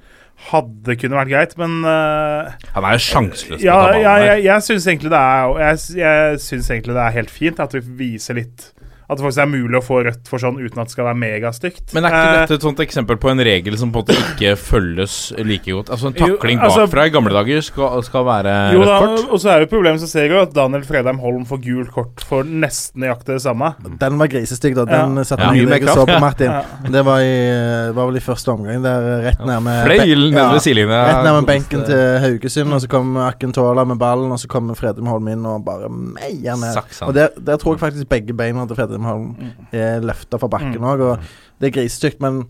hadde 0.49 0.97
kunne 0.97 1.19
vært 1.19 1.31
greit, 1.31 1.51
men 1.61 1.83
uh, 1.85 2.49
Han 2.75 2.87
er 2.89 2.97
jo 2.97 3.03
sjanseløs 3.05 3.61
på 3.61 3.67
ja, 3.67 3.77
jeg, 4.01 4.45
jeg 4.47 4.65
syns 4.65 4.87
egentlig 4.89 5.13
det 5.13 5.21
er 5.21 5.59
Jeg, 5.61 5.83
jeg 6.01 6.41
synes 6.47 6.71
egentlig 6.71 6.97
det 6.97 7.03
er 7.05 7.17
helt 7.19 7.35
fint 7.35 7.61
at 7.61 7.77
vi 7.77 7.83
viser 7.99 8.39
litt 8.41 8.71
At 9.11 9.19
det 9.19 9.25
faktisk 9.27 9.43
er 9.43 9.49
mulig 9.51 9.75
å 9.75 9.83
få 9.83 9.97
rødt 10.07 10.29
for 10.31 10.39
sånn 10.39 10.55
uten 10.61 10.79
at 10.79 10.87
det 10.87 10.93
skal 10.95 11.09
være 11.09 11.19
megastygt. 11.19 11.93
Men 11.97 12.05
er 12.07 12.13
ikke 12.15 12.27
Eh, 12.31 12.41
dette 12.47 12.55
et 12.61 12.63
sånt 12.63 12.79
eksempel 12.85 13.17
på 13.19 13.31
en 13.33 13.41
regel 13.43 13.75
som 13.81 13.91
på 13.91 13.99
en 13.99 14.05
måte 14.07 14.15
ikke 14.15 14.53
følges 14.57 15.33
like 15.43 15.67
godt? 15.67 15.91
Altså 15.91 16.07
En 16.07 16.15
Jo, 16.15 16.37
takling 16.37 16.61
altså- 16.63 16.87
bakfra 16.87 17.07
i 17.07 17.11
gamle 17.11 17.33
dager 17.35 17.61
skal, 17.67 18.03
skal 18.07 18.25
være 18.25 18.55
jo 18.73 18.81
rødt 18.81 18.87
da, 18.87 18.99
kort? 19.01 19.33
og 19.33 19.39
så 19.43 19.51
er 19.51 19.61
jo 19.65 19.67
problemet, 19.67 20.01
så 20.01 20.07
ser 20.09 20.29
jo 20.31 20.41
at 20.43 20.53
Daniel 20.55 20.83
Fredheim 20.87 21.19
Holm 21.19 21.45
får 21.45 21.59
gult 21.65 21.91
kort 21.91 22.21
for 22.25 22.45
nesten 22.45 23.03
nøyaktig 23.03 23.35
det 23.35 23.43
samme. 23.43 23.75
Den 23.99 24.19
var 24.19 24.29
grisestygg, 24.29 24.75
da. 24.77 24.85
Den 24.85 25.17
Ja. 25.17 25.23
satte 25.25 25.41
Ja. 25.43 25.51
Mye 25.51 25.67
jeg 25.81 25.89
så 25.89 26.07
på 26.07 26.21
Martin. 26.21 26.47
Ja. 26.51 26.63
Det 26.91 27.05
var, 27.05 27.19
i, 27.19 27.93
var 27.93 28.07
vel 28.07 28.17
i 28.17 28.21
første 28.21 28.49
omgang, 28.55 28.83
der 28.83 29.23
rett 29.27 29.39
nærme 29.41 29.75
Fløyel 29.87 30.31
nede 30.31 30.53
ved 30.53 30.61
sidelinja. 30.61 31.01
Rett 31.11 31.25
nærme 31.27 31.47
benken 31.47 31.85
til 31.85 32.19
Haugesund, 32.21 32.73
og 32.73 32.81
så 32.81 32.89
kom 32.89 33.17
Akentola 33.17 33.85
med 33.85 33.99
ballen, 33.99 34.31
og 34.31 34.39
så 34.39 34.47
kom 34.47 34.71
Fredheim 34.75 35.07
Holm 35.07 35.27
inn 35.29 35.45
og 35.47 35.65
bare 35.65 35.89
meier 35.91 36.55
ned. 36.57 36.77
Og 37.03 37.15
der, 37.15 37.29
der 37.41 37.57
tror 37.57 37.75
jeg 37.75 37.81
faktisk 37.81 38.09
begge 38.09 38.33
beina 38.37 38.67
til 38.67 38.77
Fredheim 38.77 39.00
Lindholm 39.01 39.53
er 39.73 40.05
løfta 40.05 40.41
fra 40.41 40.51
bakken 40.53 40.85
òg, 40.85 41.05
og 41.05 41.61
det 41.61 41.71
er 41.71 41.77
grisestygt, 41.81 42.21
men 42.23 42.45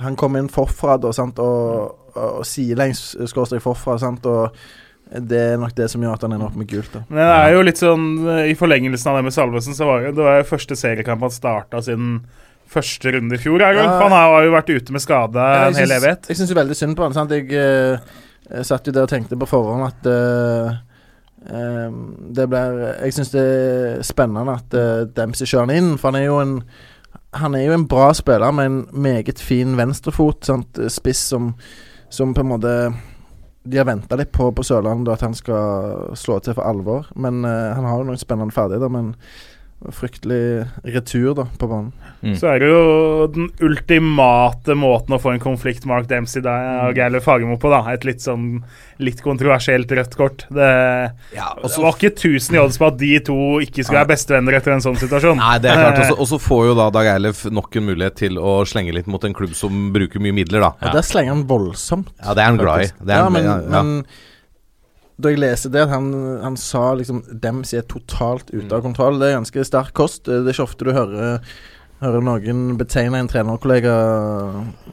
han 0.00 0.16
kom 0.16 0.36
inn 0.40 0.48
forfra 0.48 0.96
da, 1.00 1.12
sant, 1.12 1.38
og, 1.38 2.12
og, 2.14 2.44
sidelengs 2.48 3.12
skråstrek 3.28 3.62
forfra, 3.64 3.98
sant, 4.00 4.24
og 4.26 4.56
det 5.10 5.40
er 5.52 5.58
nok 5.60 5.74
det 5.76 5.88
som 5.90 6.02
gjør 6.02 6.14
at 6.16 6.24
han 6.24 6.36
ender 6.36 6.48
opp 6.48 6.56
med 6.56 6.70
gult. 6.70 6.92
da. 6.94 7.02
Men 7.08 7.24
det 7.24 7.32
er 7.34 7.54
jo 7.56 7.62
litt 7.66 7.80
sånn 7.80 8.04
I 8.46 8.54
forlengelsen 8.54 9.10
av 9.10 9.18
det 9.18 9.24
med 9.26 9.34
Salvesen, 9.34 9.74
så 9.74 9.88
var 9.88 10.06
det 10.06 10.22
var 10.22 10.38
jo 10.38 10.46
første 10.52 10.78
seriekamp 10.78 11.26
han 11.26 11.34
starta 11.34 11.82
siden 11.82 12.20
første 12.70 13.10
runde 13.16 13.34
i 13.34 13.42
fjor. 13.42 13.62
Ja. 13.62 13.86
Han 13.98 14.14
har 14.14 14.44
jo 14.46 14.52
vært 14.54 14.70
ute 14.70 14.94
med 14.94 15.02
skade 15.02 15.46
en 15.66 15.78
hel 15.78 15.96
evighet. 15.96 16.28
Jeg 16.30 16.38
syns 16.38 16.54
veldig 16.54 16.76
synd 16.78 16.94
på 16.98 17.06
han. 17.06 17.16
Sant? 17.16 17.34
Jeg, 17.34 17.48
eh, 17.50 17.98
jeg 18.46 18.68
satt 18.68 18.86
jo 18.86 18.94
der 18.94 19.08
og 19.08 19.10
tenkte 19.10 19.38
på 19.40 19.48
forhånd 19.50 19.88
at 19.88 20.06
eh, 20.10 20.70
eh, 20.70 20.78
det 21.40 22.44
blir 22.52 22.80
Jeg 23.00 23.14
syns 23.16 23.30
det 23.32 23.42
er 23.42 24.02
spennende 24.04 24.58
at 24.58 24.74
uh, 24.76 25.06
Dempsey 25.08 25.48
kjører 25.48 25.70
han 25.70 25.76
inn, 25.76 25.94
for 25.98 26.10
han 26.10 26.20
er 26.20 26.26
jo 26.26 26.40
en 26.42 26.56
Han 27.40 27.54
er 27.54 27.64
jo 27.64 27.76
en 27.78 27.86
bra 27.88 28.10
spiller 28.14 28.52
med 28.52 28.66
en 28.66 28.80
meget 28.92 29.38
fin 29.38 29.76
venstrefot. 29.78 30.44
Sant? 30.44 30.78
Spiss 30.90 31.28
som, 31.30 31.54
som 32.10 32.34
på 32.34 32.42
en 32.42 32.50
måte 32.50 32.74
de 33.62 33.76
har 33.78 33.86
venta 33.86 34.16
litt 34.16 34.32
på 34.32 34.48
på 34.56 34.64
Sørlandet 34.64 35.12
at 35.12 35.22
han 35.22 35.34
skal 35.36 36.16
slå 36.18 36.40
til 36.40 36.56
for 36.56 36.66
alvor. 36.66 37.06
Men 37.14 37.44
uh, 37.44 37.70
han 37.76 37.86
har 37.86 38.00
jo 38.00 38.08
noen 38.08 38.18
spennende 38.18 38.54
ferdigheter. 38.54 38.90
Men 38.90 39.14
fryktelig 39.88 40.66
retur 40.84 41.34
da 41.38 41.46
på 41.58 41.68
banen. 41.70 41.92
Så 42.36 42.50
er 42.50 42.60
det 42.60 42.68
jo 42.68 43.28
den 43.32 43.46
ultimate 43.64 44.74
måten 44.76 45.16
å 45.16 45.20
få 45.22 45.32
en 45.32 45.40
konflikt 45.40 45.86
Mark 45.88 46.08
Dempsey 46.10 46.42
der, 46.44 46.66
og 46.84 46.98
Geir 46.98 47.16
Fagermo 47.24 47.56
på, 47.60 47.70
da. 47.72 47.80
Et 47.94 48.04
litt 48.04 48.20
sånn 48.20 48.60
litt 49.00 49.22
kontroversielt 49.24 49.88
rødt 49.96 50.16
kort. 50.18 50.44
Det, 50.52 50.68
det 51.32 51.70
var 51.80 51.96
ikke 51.96 52.12
1000 52.12 52.58
i 52.58 52.60
odds 52.60 52.76
på 52.80 52.90
at 52.90 52.98
de 53.00 53.12
to 53.24 53.38
ikke 53.64 53.86
skulle 53.86 54.02
være 54.02 54.12
bestevenner 54.12 54.58
etter 54.58 54.76
en 54.76 54.84
sånn 54.84 55.00
situasjon. 55.00 55.40
Nei, 55.40 55.56
det 55.64 55.72
er 55.72 55.80
klart. 55.80 56.12
Og 56.18 56.28
så 56.28 56.40
får 56.50 56.66
jo 56.70 56.78
da 56.82 56.90
Dag 56.92 57.12
Eilef 57.14 57.46
nok 57.48 57.80
en 57.80 57.88
mulighet 57.88 58.20
til 58.20 58.36
å 58.36 58.58
slenge 58.68 58.92
litt 58.96 59.08
mot 59.08 59.24
en 59.24 59.36
klubb 59.36 59.56
som 59.56 59.88
bruker 59.94 60.20
mye 60.20 60.36
midler, 60.42 60.66
da. 60.68 60.74
Og 60.76 60.98
der 61.00 61.06
slenger 61.06 61.38
han 61.38 61.46
voldsomt. 61.48 62.12
Ja, 62.20 62.36
det 62.36 62.44
er 62.44 62.52
han 62.52 62.60
glad 62.60 62.84
i. 62.84 62.92
Det 63.00 63.16
er 63.16 63.24
ja, 63.24 63.32
men, 63.32 63.48
ja, 63.48 63.56
ja. 63.64 63.80
men 63.80 64.28
da 65.20 65.32
jeg 65.34 65.42
leste 65.42 65.70
det, 65.72 65.82
at 65.86 65.92
han, 65.94 66.12
han 66.42 66.56
sa 66.60 66.94
liksom 66.98 67.22
Dems 67.42 67.74
er 67.76 67.82
totalt 67.88 68.50
ute 68.52 68.66
Mm. 68.66 68.72
av 68.78 68.82
kontroll, 68.82 69.18
det 69.20 69.30
er 69.30 69.38
ganske 69.40 69.64
sterk 69.68 69.92
kost. 69.96 70.24
Det 70.24 70.40
er 70.42 70.52
ikke 70.52 70.68
ofte 70.68 70.84
du 70.88 70.92
hører 70.96 71.38
Hører 72.00 72.22
noen 72.24 72.78
betegne 72.80 73.18
en 73.20 73.26
trenerkollega 73.28 73.92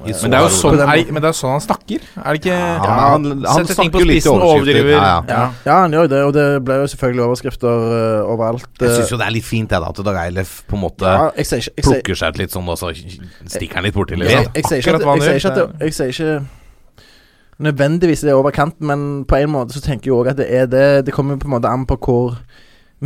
I 0.04 0.12
Men 0.12 0.34
det 0.34 0.40
er 0.40 0.42
jo 0.44 0.50
sånn, 0.52 0.76
er, 0.84 1.06
men 1.08 1.24
det 1.24 1.30
er 1.30 1.38
sånn 1.38 1.54
han 1.54 1.64
snakker. 1.64 2.04
Er 2.20 2.36
det 2.36 2.42
ikke 2.42 2.52
Ja, 2.58 2.82
han- 2.84 3.24
han 3.24 3.46
han 3.48 3.66
snakker 3.70 4.02
jo 4.02 4.10
litt 4.10 4.18
i 4.18 4.20
spissen, 4.20 4.42
overskrifter. 4.42 4.60
overdriver. 4.60 4.92
Ja, 4.92 5.00
ja. 5.00 5.24
Ja, 5.30 5.52
ja, 5.70 5.78
han 5.86 5.92
gjør 5.96 6.04
jo 6.04 6.08
det, 6.12 6.22
og 6.28 6.34
det 6.34 6.66
ble 6.66 6.76
jo 6.82 6.90
selvfølgelig 6.92 7.24
overskrifter 7.30 7.88
uh, 7.88 8.34
overalt. 8.34 8.68
Jeg 8.82 8.90
eh. 8.90 8.96
syns 8.98 9.10
jo 9.10 9.18
det 9.24 9.28
er 9.30 9.32
litt 9.38 9.48
fint 9.48 9.70
det 9.70 9.80
da, 9.80 9.88
at 9.88 10.04
Dag 10.04 10.20
Eilef 10.26 10.52
på 10.68 10.76
en 10.76 10.84
måte 10.84 11.08
ja, 11.08 11.32
jeg 11.38 11.46
ser, 11.46 11.58
ikke 11.64 11.72
jeg 11.78 11.88
plukker 11.88 12.16
seg 12.20 12.28
ut 12.28 12.38
litt 12.44 12.52
sånn, 12.52 12.68
og 12.68 12.78
så 12.78 12.92
stikker 12.92 13.76
han 13.80 13.88
litt 13.88 13.96
borti, 13.96 14.20
liksom. 14.20 14.28
jeg, 14.28 14.44
jeg, 14.44 14.54
jeg, 14.60 14.66
sier 14.68 14.80
ikke 14.84 16.28
at 16.28 16.28
det, 16.28 16.42
nødvendigvis 17.64 18.24
det 18.26 18.32
er 18.34 18.40
over 18.40 18.54
kanten, 18.56 18.88
men 18.88 19.26
på 19.26 19.40
en 19.40 19.54
måte 19.54 19.76
så 19.76 19.82
tenker 19.84 20.12
jeg 20.12 20.18
òg 20.18 20.32
at 20.34 20.42
det 20.42 20.48
er 20.54 20.68
det. 20.72 21.06
Det 21.08 21.16
kommer 21.16 21.40
på 21.40 21.50
en 21.50 21.56
måte 21.58 21.72
an 21.72 21.88
på 21.90 21.98
hvor 22.02 22.38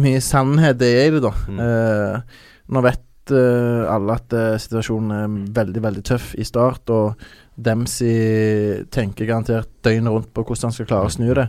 mye 0.02 0.22
sannhet 0.24 0.80
det 0.80 0.92
er 0.96 1.08
i 1.10 1.14
det, 1.16 1.24
da. 1.24 1.34
Mm. 1.48 1.62
Eh, 1.66 2.42
nå 2.72 2.84
vet 2.86 3.36
eh, 3.36 3.84
alle 3.92 4.18
at 4.20 4.36
eh, 4.38 4.58
situasjonen 4.62 5.14
er 5.18 5.38
veldig, 5.60 5.84
veldig 5.84 6.04
tøff 6.08 6.34
i 6.40 6.48
start, 6.48 6.92
og 6.92 7.62
Dempsey 7.62 8.82
tenker 8.92 9.30
garantert 9.30 9.72
døgnet 9.84 10.12
rundt 10.12 10.34
på 10.34 10.44
hvordan 10.46 10.70
han 10.70 10.76
skal 10.76 10.90
klare 10.90 11.12
å 11.12 11.14
snu 11.14 11.30
det. 11.38 11.48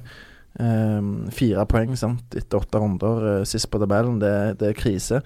Fire 1.33 1.63
poeng 1.65 1.95
sant 1.97 2.35
etter 2.37 2.59
åtte 2.59 2.77
runder 2.77 3.47
sist 3.49 3.71
på 3.73 3.79
tabellen, 3.81 4.19
det, 4.21 4.59
det 4.61 4.69
er 4.69 4.77
krise. 4.77 5.23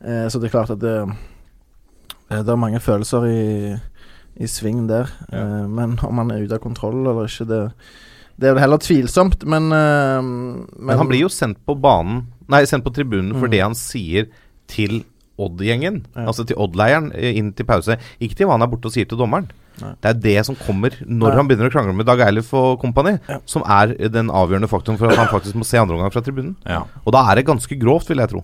Eh, 0.00 0.26
så 0.30 0.38
det 0.38 0.48
er 0.48 0.54
klart 0.54 0.72
at 0.72 0.80
det, 0.80 0.94
det 2.30 2.40
er 2.48 2.60
mange 2.60 2.80
følelser 2.80 3.26
i, 3.28 3.40
i 4.40 4.48
sving 4.48 4.86
der. 4.88 5.10
Eh, 5.32 5.66
men 5.68 5.98
om 6.06 6.20
han 6.22 6.30
er 6.32 6.46
ute 6.46 6.56
av 6.56 6.62
kontroll 6.64 7.02
eller 7.04 7.28
ikke, 7.28 7.46
det, 7.50 7.60
det 8.40 8.48
er 8.48 8.54
vel 8.56 8.62
heller 8.64 8.80
tvilsomt. 8.80 9.44
Men, 9.44 9.68
uh, 9.68 10.22
men, 10.24 10.86
Men 10.88 10.98
han 11.02 11.10
blir 11.10 11.26
jo 11.26 11.32
sendt 11.32 11.60
på 11.68 11.76
banen 11.76 12.22
Nei, 12.50 12.64
sendt 12.66 12.82
på 12.82 12.90
tribunen 12.96 13.36
for 13.36 13.46
Mm. 13.46 13.52
det 13.52 13.60
han 13.62 13.74
sier 13.78 14.24
til 14.66 15.02
Odd-gjengen. 15.40 16.00
Ja. 16.16 16.24
Altså 16.26 16.42
til 16.44 16.56
Odd-leiren 16.60 17.12
eh, 17.14 17.36
inn 17.38 17.52
til 17.56 17.64
pause. 17.68 17.94
Ikke 18.20 18.34
til 18.36 18.48
hva 18.48 18.56
han 18.58 18.64
er 18.64 18.68
borte 18.72 18.90
og 18.90 18.92
sier 18.96 19.06
til 19.08 19.16
dommeren. 19.20 19.46
Nei. 19.80 19.92
Det 20.02 20.10
er 20.10 20.18
det 20.20 20.34
som 20.48 20.56
kommer 20.58 20.90
når 21.06 21.30
Nei. 21.30 21.36
han 21.38 21.46
begynner 21.48 21.70
å 21.70 21.72
krangle 21.72 21.94
med 21.96 22.04
Dag 22.10 22.20
Eilif 22.26 22.50
og 22.58 22.80
kompani, 22.82 23.14
Ja. 23.30 23.38
som 23.48 23.62
er 23.64 23.94
den 24.10 24.28
avgjørende 24.28 24.68
faktoren 24.68 24.98
for 24.98 25.08
at 25.08 25.16
han 25.16 25.30
faktisk 25.30 25.54
må 25.56 25.64
se 25.64 25.78
andre 25.80 25.94
omgang 25.96 26.12
fra 26.12 26.20
tribunen. 26.26 26.56
Ja. 26.66 26.82
Og 27.06 27.12
da 27.14 27.22
er 27.30 27.36
det 27.38 27.46
ganske 27.46 27.78
grovt, 27.80 28.10
vil 28.10 28.18
jeg 28.18 28.28
tro. 28.34 28.42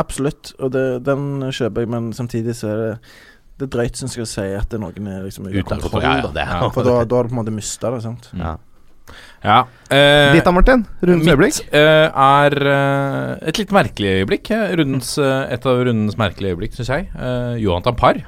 Absolutt, 0.00 0.54
og 0.58 0.72
det, 0.72 1.04
den 1.04 1.44
kjøper 1.52 1.84
jeg, 1.84 1.92
men 1.92 2.10
samtidig 2.16 2.56
så 2.58 2.72
er 2.72 2.80
det 2.82 2.98
det 3.62 3.68
er 3.70 3.72
drøyt, 3.78 3.96
syns 4.02 4.16
jeg, 4.18 4.26
å 4.26 4.30
si 4.32 4.42
at 4.58 4.68
det 4.68 4.78
er 4.80 4.82
noen 4.82 5.08
er 5.12 5.22
liksom 5.28 5.46
ute 5.46 5.54
av 5.54 5.62
Utenfor, 5.64 5.90
kontroll. 5.90 6.02
ja, 6.02 6.18
ja, 6.26 6.34
det 6.34 6.42
er- 6.48 6.70
For 6.74 6.82
da, 6.90 6.98
da 7.06 7.16
har 7.20 7.28
du 7.28 7.30
på 7.32 7.38
en 7.38 7.40
måte 7.44 7.54
mista 7.54 7.90
det, 7.94 8.02
sant. 8.04 8.28
Ja. 8.34 8.56
Ja. 9.44 9.56
Eh, 9.90 10.32
Ditt 10.32 10.44
da, 10.46 10.52
Martin? 10.54 10.84
Rundens 11.02 11.26
øyeblikk? 11.28 11.56
Mitt 11.66 11.74
eh, 11.74 12.10
er 12.14 12.54
eh, 12.72 13.48
et 13.50 13.58
litt 13.58 13.72
merkelig 13.74 14.12
øyeblikk. 14.22 14.50
eh, 14.54 14.76
Rundens, 14.78 15.16
eh, 15.18 15.52
et 15.56 15.66
av 15.66 15.82
rundens 15.84 16.16
merkelige 16.16 16.54
øyeblikk, 16.54 16.76
syns 16.78 16.88
jeg. 16.94 17.08
Eh, 17.18 17.56
Johan 17.60 17.82
Tampar 17.82 18.22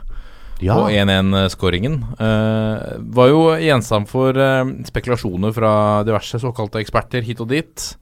Ja. 0.60 0.74
og 0.76 0.90
1-1-skåringen 0.90 1.96
eh, 2.18 2.98
var 3.14 3.28
jo 3.30 3.40
gjenstand 3.62 4.08
for 4.10 4.36
eh, 4.36 4.64
spekulasjoner 4.90 5.54
fra 5.54 6.02
diverse 6.06 6.38
såkalte 6.42 6.82
eksperter 6.82 7.22
hit 7.26 7.40
og 7.40 7.48
dit. 7.54 7.94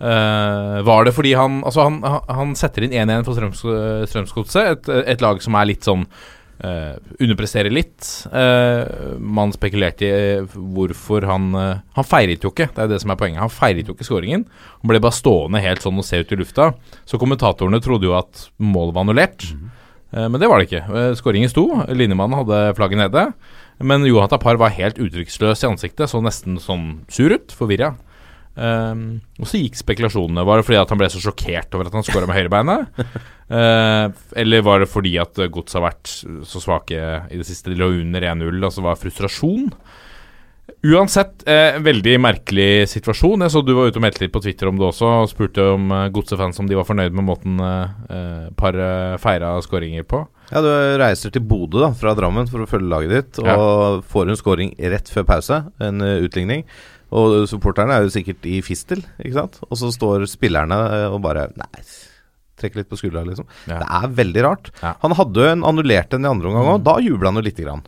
Eh, 0.00 0.80
var 0.82 1.04
det 1.06 1.14
fordi 1.14 1.34
han 1.38 1.62
Altså, 1.64 1.82
han, 1.86 2.00
han- 2.02 2.24
han 2.28 2.54
setter 2.58 2.82
inn 2.86 2.92
1-1 2.92 3.24
for 3.24 3.34
Strøms, 3.34 3.62
Strømsgodset, 4.10 4.72
et, 4.88 4.88
et 5.14 5.20
lag 5.22 5.40
som 5.42 5.54
er 5.54 5.66
litt 5.70 5.82
sånn 5.86 6.06
eh, 6.62 6.94
underpresterer 7.18 7.72
litt. 7.72 8.06
Uh, 8.30 9.16
man 9.18 9.52
spekulerte 9.54 10.06
i 10.06 10.12
eh, 10.12 10.56
hvorfor 10.74 11.26
han 11.28 11.50
uh, 11.56 11.82
Han 11.96 12.06
feiret 12.06 12.44
jo 12.44 12.52
ikke, 12.52 12.68
det 12.74 12.84
er 12.84 12.92
det 12.92 13.00
som 13.02 13.14
er 13.14 13.18
poenget. 13.20 13.42
Han 13.42 13.52
feiret 13.52 13.88
jo 13.88 13.96
ikke 13.96 14.06
skåringen. 14.06 14.46
Han 14.82 14.92
ble 14.92 15.02
bare 15.02 15.16
stående 15.16 15.62
helt 15.64 15.84
sånn 15.84 16.00
og 16.00 16.06
se 16.06 16.22
ut 16.22 16.34
i 16.34 16.38
lufta. 16.40 16.70
Så 17.08 17.20
kommentatorene 17.20 17.82
trodde 17.84 18.08
jo 18.08 18.16
at 18.18 18.48
målet 18.62 18.94
var 18.94 19.06
annullert. 19.06 19.48
Eh, 20.14 20.28
men 20.28 20.38
det 20.40 20.50
var 20.50 20.60
det 20.60 20.70
ikke. 20.70 21.04
Skåringen 21.20 21.52
sto. 21.52 21.66
Linjemannen 21.90 22.42
hadde 22.42 22.64
flagget 22.78 23.02
nede. 23.04 23.28
Men 23.82 24.06
Johan 24.06 24.30
Tapar 24.30 24.60
var 24.60 24.74
helt 24.76 25.00
uttrykksløs 25.02 25.64
i 25.64 25.70
ansiktet, 25.72 26.06
så 26.10 26.20
nesten 26.22 26.60
sånn 26.62 27.04
sur 27.10 27.34
ut. 27.34 27.54
Forvirra. 27.54 27.94
Um, 28.54 29.18
og 29.40 29.48
så 29.50 29.58
gikk 29.58 29.80
spekulasjonene. 29.80 30.44
Var 30.46 30.60
det 30.60 30.66
fordi 30.68 30.78
at 30.78 30.92
han 30.94 31.00
ble 31.00 31.10
så 31.10 31.22
sjokkert 31.22 31.74
over 31.74 31.90
at 31.90 31.96
han 31.98 32.06
skåra 32.06 32.28
med 32.30 32.38
høyrebeinet? 32.38 33.02
uh, 33.50 34.06
eller 34.40 34.66
var 34.66 34.84
det 34.84 34.90
fordi 34.92 35.16
at 35.22 35.42
Godset 35.50 35.80
har 35.80 35.88
vært 35.88 36.14
så 36.46 36.62
svake 36.62 37.02
i 37.30 37.40
det 37.40 37.48
siste? 37.48 37.72
De 37.72 37.80
lå 37.80 37.90
under 37.98 38.30
1-0, 38.34 38.62
altså 38.62 38.86
var 38.86 39.00
frustrasjon? 39.00 39.70
Uansett, 40.84 41.42
eh, 41.48 41.78
veldig 41.80 42.18
merkelig 42.20 42.88
situasjon. 42.92 43.40
Jeg 43.44 43.52
så 43.52 43.62
du 43.64 43.72
var 43.76 43.88
ute 43.88 44.00
og 44.00 44.04
meldte 44.04 44.20
litt 44.20 44.32
på 44.34 44.42
Twitter 44.44 44.68
om 44.68 44.76
det 44.76 44.84
også, 44.84 45.08
og 45.22 45.30
spurte 45.30 45.64
om 45.74 45.92
eh, 45.92 46.10
godsefans 46.12 46.60
om 46.60 46.68
de 46.68 46.76
var 46.76 46.84
fornøyd 46.88 47.16
med 47.16 47.24
måten 47.24 47.60
eh, 47.60 48.48
eh, 48.52 49.16
feira 49.20 49.54
skåringer 49.64 50.04
på. 50.08 50.22
Ja, 50.50 50.60
Du 50.60 50.68
reiser 51.00 51.32
til 51.32 51.44
Bodø 51.44 51.80
da, 51.80 51.90
fra 51.96 52.12
Drammen 52.16 52.48
for 52.50 52.64
å 52.64 52.68
følge 52.68 52.90
laget 52.92 53.14
ditt, 53.14 53.40
og 53.44 54.04
får 54.12 54.28
en 54.28 54.40
skåring 54.40 54.74
rett 54.92 55.08
før 55.08 55.24
pause, 55.28 55.62
en 55.80 56.04
eh, 56.04 56.20
utligning. 56.24 56.66
Og 57.14 57.44
supporterne 57.50 57.94
er 57.96 58.06
jo 58.06 58.12
sikkert 58.14 58.46
i 58.50 58.58
fistel, 58.64 59.04
ikke 59.22 59.36
sant? 59.38 59.60
Og 59.68 59.78
så 59.78 59.92
står 59.94 60.26
spillerne 60.30 60.78
eh, 60.96 61.06
og 61.14 61.20
bare 61.24 61.46
Nei, 61.60 61.84
trekker 62.58 62.82
litt 62.82 62.90
på 62.90 62.98
skuldra, 62.98 63.24
liksom. 63.28 63.46
Ja. 63.70 63.80
Det 63.82 63.88
er 64.00 64.12
veldig 64.20 64.44
rart. 64.46 64.70
Ja. 64.82 64.94
Han 65.04 65.14
hadde 65.18 65.42
jo 65.42 65.52
en 65.54 65.64
annullert 65.66 66.14
en 66.14 66.26
i 66.26 66.30
andre 66.30 66.50
omgang 66.50 66.74
òg, 66.76 66.84
da 66.86 66.98
jubla 67.02 67.30
han 67.30 67.40
jo 67.40 67.46
lite 67.46 67.66
grann. 67.66 67.84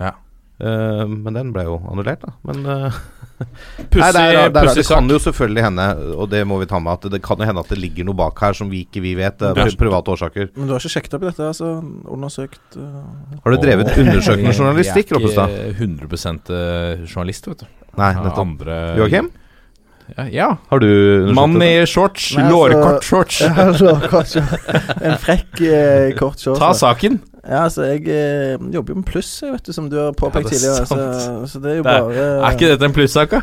Ja. 0.00 0.14
Uh, 0.62 1.02
men 1.10 1.34
den 1.34 1.50
ble 1.54 1.64
jo 1.66 1.80
annullert, 1.90 2.22
da. 2.22 2.34
Men 2.46 2.62
uh, 2.66 2.98
Pussig, 3.90 4.14
sak. 4.14 4.14
det, 4.14 4.42
det, 4.54 4.74
det 4.78 4.84
kan 4.86 5.10
jo 5.10 5.18
selvfølgelig 5.18 5.64
hende, 5.66 5.86
og 6.14 6.28
det 6.30 6.44
må 6.46 6.60
vi 6.60 6.68
ta 6.70 6.78
med, 6.82 6.94
at 6.94 7.10
det 7.10 7.20
kan 7.26 7.40
jo 7.42 7.48
hende 7.48 7.64
at 7.64 7.72
det 7.74 7.80
ligger 7.82 8.06
noe 8.06 8.18
bak 8.18 8.38
her 8.44 8.54
som 8.54 8.70
vi 8.70 8.84
ikke 8.86 9.02
vi 9.02 9.16
vet. 9.18 9.42
Pri- 9.58 9.74
private 9.80 10.14
årsaker. 10.14 10.52
Men 10.54 10.70
du 10.70 10.76
har 10.76 10.82
ikke 10.82 10.94
sjekket 10.94 11.16
opp 11.18 11.26
i 11.26 11.30
dette? 11.32 11.48
Altså 11.50 11.72
undersøkt 12.14 12.78
uh, 12.78 13.00
Har 13.42 13.56
du 13.56 13.58
drevet 13.66 13.90
undersøkende 13.98 14.54
journalistikk, 14.54 15.10
Roppestad? 15.16 15.50
Jeg 15.50 15.72
er 15.72 15.74
ikke 15.74 15.88
100 15.90 16.60
eh, 16.60 17.08
journalist, 17.10 17.50
vet 17.50 17.66
du. 17.66 17.83
Nei, 17.98 18.12
nettopp. 18.14 18.38
Andre 18.44 18.78
Joakim? 18.98 19.30
Ja. 20.16 20.24
ja. 20.28 20.48
Har 20.70 20.78
du 20.82 20.86
undersøkt 20.86 21.34
Mann 21.34 21.62
i 21.64 21.70
shorts. 21.88 22.26
Altså- 22.36 22.50
Lårkort 22.52 23.04
shorts. 23.04 23.40
ja, 23.44 23.68
lårkort 23.80 24.28
shorts. 24.28 24.58
En 25.00 25.16
frekk, 25.22 25.60
eh, 25.64 26.10
kort 26.18 26.38
shorts. 26.42 26.60
Ta 26.60 26.72
saken. 26.76 27.20
Ja, 27.44 27.64
altså, 27.64 27.82
jeg 27.88 28.06
eh, 28.08 28.58
jobber 28.72 28.94
jo 28.94 29.00
med 29.02 29.04
pluss, 29.08 29.30
vet 29.44 29.66
du, 29.66 29.72
som 29.76 29.88
du 29.92 29.96
har 30.00 30.12
påpekt 30.16 30.48
Ja, 30.48 30.48
er 30.48 30.84
tidligere. 30.84 30.86
Så, 30.86 31.52
så 31.52 31.60
det 31.60 31.72
er 31.72 31.76
jo 31.76 31.82
Det 31.82 31.92
er- 31.92 32.00
bare 32.00 32.28
Er 32.48 32.50
ikke 32.56 32.68
dette 32.74 32.84
en 32.88 32.92
plussak, 32.96 33.30
da? 33.30 33.40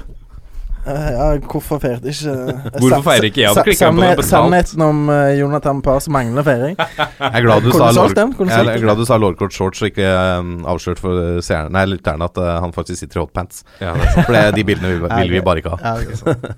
Eh, 0.81 1.09
ja, 1.13 1.25
hvorfor 1.45 1.77
feiret 1.77 2.05
ikke 2.09 2.31
eh, 2.31 2.61
Hvorfor 2.81 3.03
feirer 3.05 3.27
ikke 3.27 3.41
jeg? 3.43 3.51
Jeg 3.53 3.53
hadde 3.53 3.65
den 3.69 3.75
sannhet- 3.77 4.23
Sannheten 4.31 4.81
om 4.81 5.01
uh, 5.13 5.29
Jonathan 5.37 5.81
Pars 5.85 6.07
manglende 6.09 6.41
feiring. 6.47 6.75
Jeg 6.79 7.29
er 7.29 7.45
glad 7.45 7.61
du 7.61 7.69
sa 7.75 7.91
lår- 7.93 8.15
den? 8.17 8.33
Kunne 8.33 8.49
du 8.49 8.55
Jeg 8.55 8.75
er 8.79 8.81
glad 8.81 8.97
du 8.97 9.05
sa 9.05 9.17
lårkort 9.21 9.53
shorts 9.53 9.83
og 9.83 9.91
ikke 9.91 10.07
um, 10.39 10.55
avslørt 10.65 10.99
for 11.03 11.37
seerne 11.45 11.69
Nei, 11.75 11.85
lytterne 11.93 12.25
at 12.25 12.41
uh, 12.41 12.49
han 12.65 12.73
faktisk 12.73 13.03
sitter 13.03 13.19
i 13.19 13.23
hotpants. 13.25 13.61
Ja, 13.79 13.93
det 13.93 14.07
er. 14.09 14.25
For 14.25 14.33
det, 14.33 14.43
de 14.57 14.65
bildene 14.71 14.95
vil, 14.95 15.05
vil 15.05 15.35
vi 15.37 15.43
bare 15.45 15.61
ikke 15.61 15.75
ha. 15.75 15.93
Er. 15.93 16.55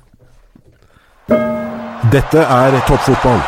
Dette 2.13 2.41
er 2.47 2.79
toppfotball. 2.87 3.43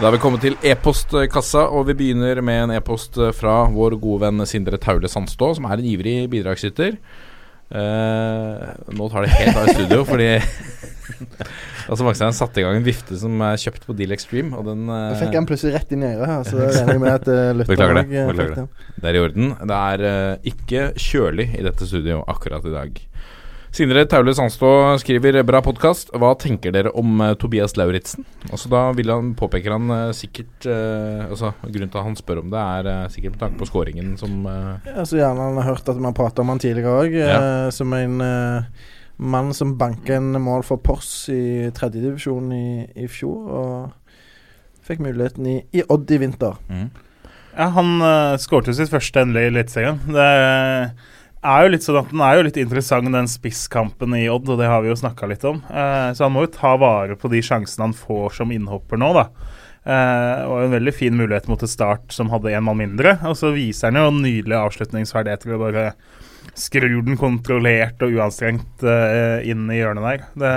Da 0.00 0.06
har 0.08 0.14
vi 0.14 0.20
kommet 0.22 0.40
til 0.42 0.54
e-postkassa, 0.64 1.66
og 1.76 1.86
vi 1.90 1.94
begynner 1.98 2.38
med 2.42 2.62
en 2.64 2.70
e-post 2.78 3.18
fra 3.36 3.56
vår 3.68 3.98
gode 4.00 4.22
venn 4.24 4.46
Sindre 4.48 4.78
Taule 4.80 5.10
Sandstå, 5.12 5.50
som 5.58 5.66
er 5.68 5.76
en 5.82 5.90
ivrig 5.90 6.14
bidragsyter. 6.32 6.96
Eh, 7.70 8.62
nå 8.98 9.06
tar 9.12 9.22
det 9.22 9.34
helt 9.36 9.58
av 9.60 9.68
i 9.68 9.74
studio, 9.76 10.04
fordi 10.10 10.30
Altså 11.90 12.06
Makstein 12.06 12.34
satte 12.34 12.60
i 12.60 12.64
gang 12.64 12.76
en 12.78 12.86
vifte 12.86 13.16
som 13.18 13.40
er 13.42 13.58
kjøpt 13.60 13.84
på 13.86 13.94
Deal 13.98 14.14
Extreme, 14.14 14.54
og 14.58 14.68
den 14.68 14.90
uh, 14.90 15.10
fikk 15.18 15.34
han 15.34 15.46
plutselig 15.48 15.74
rett 15.74 15.94
inn 15.94 16.04
i 16.06 16.10
øret 16.12 16.30
her, 16.30 16.44
så 16.46 16.68
jeg 16.70 17.00
med 17.02 17.10
at 17.10 17.26
uh, 17.26 17.62
Beklager 17.66 17.98
det. 17.98 18.04
Beklager 18.30 18.54
det. 18.60 18.66
Det 18.94 19.10
er 19.10 19.18
i 19.18 19.22
orden. 19.24 19.52
Det 19.58 19.78
er 19.78 20.04
uh, 20.06 20.50
ikke 20.52 20.84
kjølig 21.02 21.48
i 21.58 21.64
dette 21.66 21.88
studioet 21.90 22.30
akkurat 22.30 22.68
i 22.70 22.74
dag. 22.76 23.02
Sindre 23.70 24.02
Taule 24.10 24.32
Sandstå 24.34 24.68
skriver 24.98 25.36
bra 25.46 25.60
podkast. 25.62 26.08
Hva 26.18 26.32
tenker 26.40 26.72
dere 26.74 26.90
om 26.98 27.20
uh, 27.22 27.34
Tobias 27.38 27.76
Lauritzen? 27.78 28.24
Altså 28.48 28.70
Da 28.72 28.80
vil 28.98 29.12
han, 29.12 29.28
påpeker 29.38 29.76
han 29.76 29.92
uh, 29.94 30.08
sikkert 30.16 30.66
uh, 30.66 31.28
Altså 31.28 31.52
Grunnen 31.62 31.92
til 31.92 32.00
at 32.00 32.08
han 32.08 32.16
spør 32.18 32.40
om 32.42 32.50
det, 32.50 32.64
er 32.80 33.12
sikkert 33.14 33.36
med 33.36 33.42
tanke 33.44 33.60
på 33.60 33.68
skåringen 33.70 34.16
som 34.18 34.42
Ja, 34.48 35.04
så 35.06 35.20
gjerne 35.20 35.46
han 35.52 35.60
har 35.60 35.68
hørt 35.70 35.86
at 35.86 36.00
vi 36.00 36.08
har 36.08 36.16
pratet 36.18 36.42
om 36.42 36.50
han 36.50 36.62
tidligere 36.62 36.96
òg, 37.04 37.14
Ja. 37.20 37.70
som 37.70 37.92
en 37.94 38.18
mann 39.20 39.52
som 39.54 39.76
banka 39.78 40.16
en 40.16 40.32
mål 40.42 40.64
for 40.66 40.80
Pors 40.82 41.28
i 41.30 41.68
tredjedivisjon 41.76 42.50
i, 42.56 42.66
i 43.04 43.06
fjor, 43.10 43.50
og 43.52 44.16
fikk 44.86 45.02
muligheten 45.04 45.46
i, 45.46 45.56
i 45.76 45.84
Odd 45.92 46.10
i 46.10 46.18
vinter. 46.22 46.56
Ja, 47.52 47.68
han 47.76 47.98
uh, 48.00 48.38
skårte 48.40 48.72
jo 48.72 48.78
sitt 48.80 48.90
første 48.92 49.22
endelig 49.22 49.46
i 49.46 49.50
Eliteserien. 49.52 50.00
Det 50.08 50.24
er 50.24 50.90
jo 51.40 51.72
litt 51.72 51.86
sånn 51.86 52.00
at 52.02 52.10
den 52.12 52.22
er 52.24 52.36
jo 52.36 52.44
litt 52.44 52.58
interessant, 52.60 53.08
den 53.12 53.30
spisskampen 53.30 54.16
i 54.18 54.26
Odd, 54.28 54.50
og 54.52 54.60
det 54.60 54.68
har 54.68 54.82
vi 54.84 54.90
jo 54.90 54.98
snakka 54.98 55.28
litt 55.30 55.46
om. 55.48 55.62
Eh, 55.70 56.10
så 56.16 56.26
han 56.26 56.34
må 56.34 56.44
jo 56.44 56.54
ta 56.58 56.74
vare 56.80 57.16
på 57.16 57.30
de 57.32 57.40
sjansene 57.44 57.88
han 57.88 57.96
får 57.96 58.36
som 58.40 58.52
innhopper 58.52 59.00
nå, 59.00 59.12
da. 59.16 59.28
Eh, 59.80 60.42
og 60.44 60.66
en 60.66 60.74
veldig 60.74 60.92
fin 60.92 61.16
mulighet 61.16 61.48
mot 61.48 61.62
et 61.64 61.72
Start 61.72 62.12
som 62.12 62.28
hadde 62.32 62.52
én 62.52 62.66
mann 62.66 62.80
mindre. 62.80 63.16
Og 63.30 63.38
så 63.40 63.54
viser 63.56 63.88
han 63.88 64.02
jo 64.02 64.18
nydelige 64.18 64.60
avslutningsferdigheter 64.66 65.56
og 65.56 65.64
bare 65.64 65.86
skrur 66.58 67.00
den 67.06 67.16
kontrollert 67.20 68.02
og 68.04 68.16
uanstrengt 68.16 68.84
eh, 68.84 69.46
inn 69.48 69.64
i 69.72 69.80
hjørnet 69.80 70.06
der. 70.06 70.26
Det, 70.42 70.54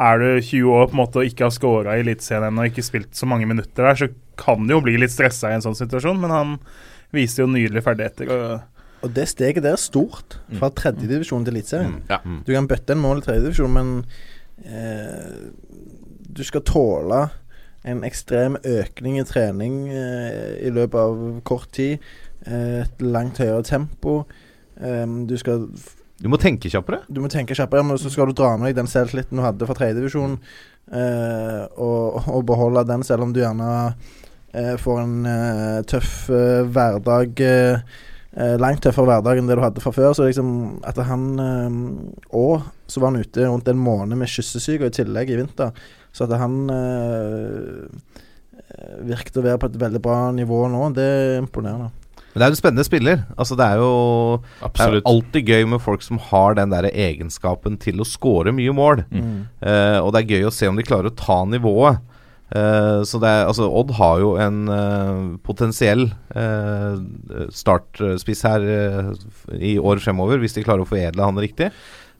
er 0.00 0.20
du 0.20 0.28
20 0.40 0.76
år 0.76 0.86
på 0.88 0.96
en 0.96 1.02
måte 1.02 1.20
og 1.20 1.28
ikke 1.28 1.46
har 1.46 1.54
scora 1.54 1.96
i 1.96 2.04
Eliteserien 2.04 2.60
og 2.60 2.70
ikke 2.70 2.84
spilt 2.84 3.16
så 3.16 3.28
mange 3.28 3.48
minutter 3.48 3.84
der, 3.84 3.98
så 3.98 4.08
kan 4.40 4.64
du 4.64 4.76
jo 4.76 4.84
bli 4.84 4.96
litt 5.00 5.12
stressa 5.12 5.50
i 5.50 5.58
en 5.58 5.64
sånn 5.64 5.76
situasjon, 5.76 6.20
men 6.22 6.32
han 6.32 6.54
viser 7.14 7.44
jo 7.44 7.50
nydelige 7.52 7.84
ferdigheter. 7.84 8.30
Og, 8.32 8.69
Og 9.00 9.12
det 9.16 9.28
steget 9.30 9.62
der 9.64 9.72
er 9.76 9.80
stort, 9.80 10.38
fra 10.58 10.68
tredjedivisjon 10.76 11.44
til 11.46 11.54
Eliteserien. 11.54 12.00
Ja. 12.10 12.18
Du 12.46 12.52
kan 12.52 12.68
bøtte 12.68 12.92
en 12.92 13.00
mål 13.00 13.22
i 13.22 13.24
tredjedivisjon, 13.24 13.72
men 13.72 13.92
eh, 14.64 15.46
du 16.36 16.42
skal 16.44 16.64
tåle 16.68 17.22
en 17.88 18.02
ekstrem 18.04 18.58
økning 18.60 19.16
i 19.20 19.24
trening 19.24 19.86
eh, 19.88 20.58
i 20.66 20.72
løpet 20.74 21.00
av 21.00 21.22
kort 21.48 21.70
tid. 21.72 22.04
Eh, 22.44 22.82
et 22.82 23.00
langt 23.04 23.40
høyere 23.40 23.64
tempo. 23.64 24.20
Eh, 24.80 25.06
du 25.28 25.36
skal 25.40 25.64
Du 26.20 26.28
må 26.28 26.36
tenke 26.36 26.68
kjappere. 26.68 27.00
Du 27.08 27.22
må 27.24 27.32
tenke 27.32 27.56
kjappere, 27.56 27.86
men 27.86 28.00
så 28.00 28.12
skal 28.12 28.28
du 28.28 28.36
dra 28.36 28.52
med 28.58 28.68
deg 28.68 28.82
den 28.82 28.90
selvtilliten 28.90 29.40
du 29.40 29.44
hadde 29.46 29.68
fra 29.68 29.78
tredjedivisjon, 29.78 30.36
eh, 30.92 31.64
og, 31.80 32.20
og 32.28 32.44
beholde 32.52 32.84
den, 32.92 33.06
selv 33.08 33.24
om 33.24 33.32
du 33.32 33.40
gjerne 33.40 33.70
eh, 34.52 34.76
får 34.76 35.02
en 35.06 35.18
tøff 35.88 36.14
hverdag. 36.28 37.40
Eh, 37.40 38.06
eh, 38.36 38.56
langt 38.60 38.82
tøffere 38.84 39.08
hverdag 39.10 39.40
enn 39.40 39.50
det 39.50 39.58
du 39.58 39.64
hadde 39.64 39.82
fra 39.84 39.92
før. 39.94 40.12
Så 40.16 40.28
liksom 40.28 40.80
at 40.86 41.00
han 41.08 41.28
eh, 41.44 41.78
Og 42.36 42.66
så 42.90 43.02
var 43.02 43.12
han 43.12 43.22
ute 43.22 43.46
rundt 43.46 43.68
en 43.70 43.80
måned 43.80 44.18
med 44.18 44.30
kyssesyke 44.30 44.86
og 44.86 44.92
i 44.92 44.98
tillegg 45.00 45.30
i 45.30 45.38
vinter. 45.40 45.72
Så 46.12 46.26
at 46.26 46.34
han 46.40 46.60
eh, 46.74 47.86
eh, 48.66 48.98
virket 49.12 49.38
å 49.38 49.46
være 49.46 49.62
på 49.62 49.70
et 49.70 49.80
veldig 49.80 50.02
bra 50.02 50.20
nivå 50.34 50.64
nå, 50.72 50.90
det 50.96 51.06
er 51.06 51.40
imponerende. 51.44 51.92
Men 52.30 52.38
det 52.38 52.44
er 52.44 52.50
jo 52.50 52.54
en 52.54 52.60
spennende 52.60 52.86
spiller. 52.86 53.22
Altså 53.34 53.56
Det 53.58 53.66
er 53.66 53.80
jo 53.80 53.94
det 54.38 54.44
er 54.46 54.60
jo 54.60 54.66
Absolutt. 54.68 55.08
alltid 55.10 55.48
gøy 55.50 55.64
med 55.72 55.82
folk 55.82 56.04
som 56.06 56.20
har 56.30 56.54
den 56.54 56.70
der 56.70 56.86
egenskapen 56.90 57.78
til 57.82 58.02
å 58.02 58.06
score 58.06 58.52
mye 58.54 58.74
mål. 58.74 59.02
Mm. 59.10 59.48
Eh, 59.66 59.98
og 59.98 60.12
det 60.14 60.22
er 60.22 60.36
gøy 60.36 60.46
å 60.46 60.54
se 60.54 60.70
om 60.70 60.78
de 60.78 60.86
klarer 60.86 61.10
å 61.10 61.16
ta 61.18 61.42
nivået. 61.44 61.98
Eh, 62.50 63.02
så 63.06 63.20
det 63.22 63.30
er, 63.30 63.44
altså 63.46 63.68
Odd 63.70 63.92
har 63.94 64.22
jo 64.22 64.32
en 64.42 64.64
uh, 64.66 65.38
potensiell 65.46 66.08
uh, 66.34 66.98
startspiss 67.54 68.42
her 68.48 68.66
i 69.54 69.76
år 69.78 70.02
fremover, 70.02 70.42
hvis 70.42 70.58
de 70.58 70.66
klarer 70.66 70.82
å 70.82 70.90
foredle 70.90 71.30
han 71.30 71.40
riktig. 71.40 71.70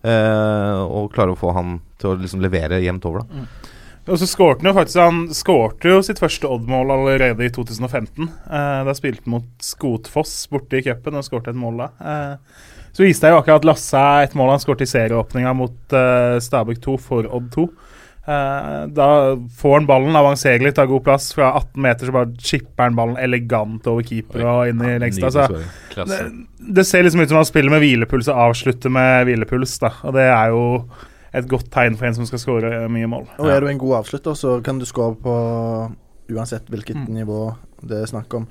og 0.00 1.10
klarer 1.12 1.34
å 1.34 1.36
få 1.36 1.50
han 1.52 1.74
til 2.00 2.14
å 2.14 2.16
liksom 2.16 2.40
levere 2.40 2.78
jevnt 2.80 3.04
over. 3.04 3.26
da 3.26 3.76
og 4.10 4.18
så 4.18 4.26
skårte 4.26 4.64
han 4.64 4.70
jo 4.70 4.78
faktisk 4.78 5.00
Han 5.02 5.18
skårte 5.36 5.90
jo 5.92 6.00
sitt 6.02 6.18
første 6.22 6.48
Odd-mål 6.48 6.94
allerede 6.94 7.44
i 7.46 7.52
2015. 7.52 8.26
Eh, 8.26 8.80
da 8.88 8.94
spilte 8.96 9.26
han 9.26 9.36
mot 9.36 9.50
Skotfoss 9.62 10.48
borte 10.50 10.80
i 10.80 10.84
cupen 10.86 11.18
og 11.20 11.26
skårte 11.26 11.52
et 11.52 11.60
mål 11.60 11.84
da. 11.84 11.90
Så 12.96 13.04
viste 13.04 13.28
det 13.28 13.34
jo 13.34 13.42
akkurat 13.42 13.66
Lasse 13.68 14.00
et 14.24 14.34
mål 14.34 14.54
han 14.54 14.62
skårte 14.62 14.88
i 14.88 14.90
serieåpninga 14.90 15.52
mot 15.54 15.94
Stabæk 16.42 16.80
2 16.82 16.96
for 16.98 17.28
Odd 17.28 17.52
2. 17.54 17.68
Eh, 18.26 18.87
da 18.94 19.06
får 19.59 19.74
han 19.78 19.87
ballen, 19.88 20.16
avanserer 20.16 20.62
litt, 20.62 20.74
tar 20.76 20.87
god 20.90 21.04
plass. 21.06 21.30
Fra 21.35 21.52
18 21.56 21.83
meter 21.83 22.06
så 22.11 22.12
bare 22.14 22.35
chipper 22.38 22.85
han 22.88 22.98
ballen 22.98 23.16
elegant 23.18 23.87
over 23.90 24.04
keeper 24.06 24.44
og 24.44 24.68
inn 24.70 24.83
i 24.85 24.98
lengste. 25.02 25.30
Altså, 25.30 25.62
det, 25.96 26.18
det 26.80 26.85
ser 26.87 27.02
liksom 27.06 27.22
ut 27.24 27.28
som 27.33 27.40
han 27.40 27.48
spiller 27.48 27.72
med 27.74 27.83
hvilepuls 27.85 28.28
og 28.28 28.42
avslutter 28.50 28.92
med 28.92 29.24
hvilepuls. 29.30 29.78
da 29.83 29.92
Og 30.04 30.14
det 30.18 30.26
er 30.28 30.52
jo 30.52 30.64
et 31.33 31.46
godt 31.48 31.70
tegn 31.70 31.96
for 31.96 32.06
en 32.09 32.14
som 32.18 32.26
skal 32.26 32.42
skåre 32.42 32.88
mye 32.90 33.06
mål. 33.11 33.28
Og 33.38 33.48
er 33.50 33.61
du 33.62 33.68
en 33.70 33.78
god 33.78 34.00
avslutter, 34.02 34.35
så 34.35 34.59
kan 34.66 34.78
du 34.78 34.85
skåre 34.88 35.14
på 35.22 35.35
uansett 36.30 36.66
hvilket 36.70 36.96
Mm. 36.96 37.09
nivå 37.14 37.56
det 37.83 38.02
er 38.02 38.06
snakk 38.06 38.35
om. 38.35 38.46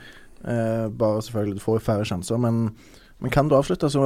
Eh, 0.48 0.88
bare 0.90 1.22
selvfølgelig, 1.22 1.56
du 1.60 1.64
får 1.64 1.80
jo 1.80 1.86
færre 1.86 2.06
sjanser, 2.08 2.40
men, 2.40 2.72
men 3.20 3.32
kan 3.32 3.50
du 3.50 3.56
avslutte, 3.58 3.90
så 3.92 4.00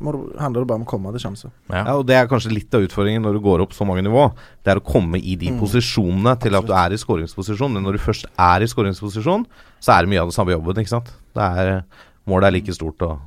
må 0.00 0.12
du, 0.14 0.18
handler 0.40 0.62
det 0.64 0.68
bare 0.70 0.80
om 0.80 0.86
å 0.86 0.88
komme 0.88 1.12
til 1.12 1.20
sjanse. 1.26 1.50
Ja. 1.68 1.82
Ja, 1.84 1.96
og 2.00 2.06
Det 2.08 2.16
er 2.16 2.26
kanskje 2.30 2.52
litt 2.54 2.72
av 2.74 2.80
utfordringen 2.86 3.22
når 3.22 3.36
du 3.36 3.40
går 3.44 3.60
opp 3.60 3.74
så 3.76 3.84
mange 3.84 4.00
nivå. 4.06 4.32
Det 4.64 4.72
er 4.72 4.80
å 4.80 4.84
komme 4.84 5.20
i 5.20 5.36
de 5.36 5.50
Mm. 5.50 5.58
posisjonene 5.60 6.32
til 6.40 6.54
at 6.56 6.64
du 6.66 6.72
er 6.72 6.90
i 6.92 6.96
skåringsposisjon. 6.96 7.72
Men 7.72 7.82
når 7.84 7.92
du 7.92 7.98
først 7.98 8.24
er 8.38 8.62
i 8.64 8.70
skåringsposisjon, 8.72 9.44
så 9.80 9.92
er 9.98 10.02
det 10.06 10.08
mye 10.14 10.22
av 10.22 10.28
det 10.28 10.34
samme 10.34 10.52
jobben. 10.56 10.76
ikke 10.80 10.88
sant? 10.96 11.12
Det 11.34 11.42
er, 11.44 11.84
målet 12.26 12.48
er 12.48 12.52
like 12.56 12.72
stort 12.72 13.02
og 13.02 13.18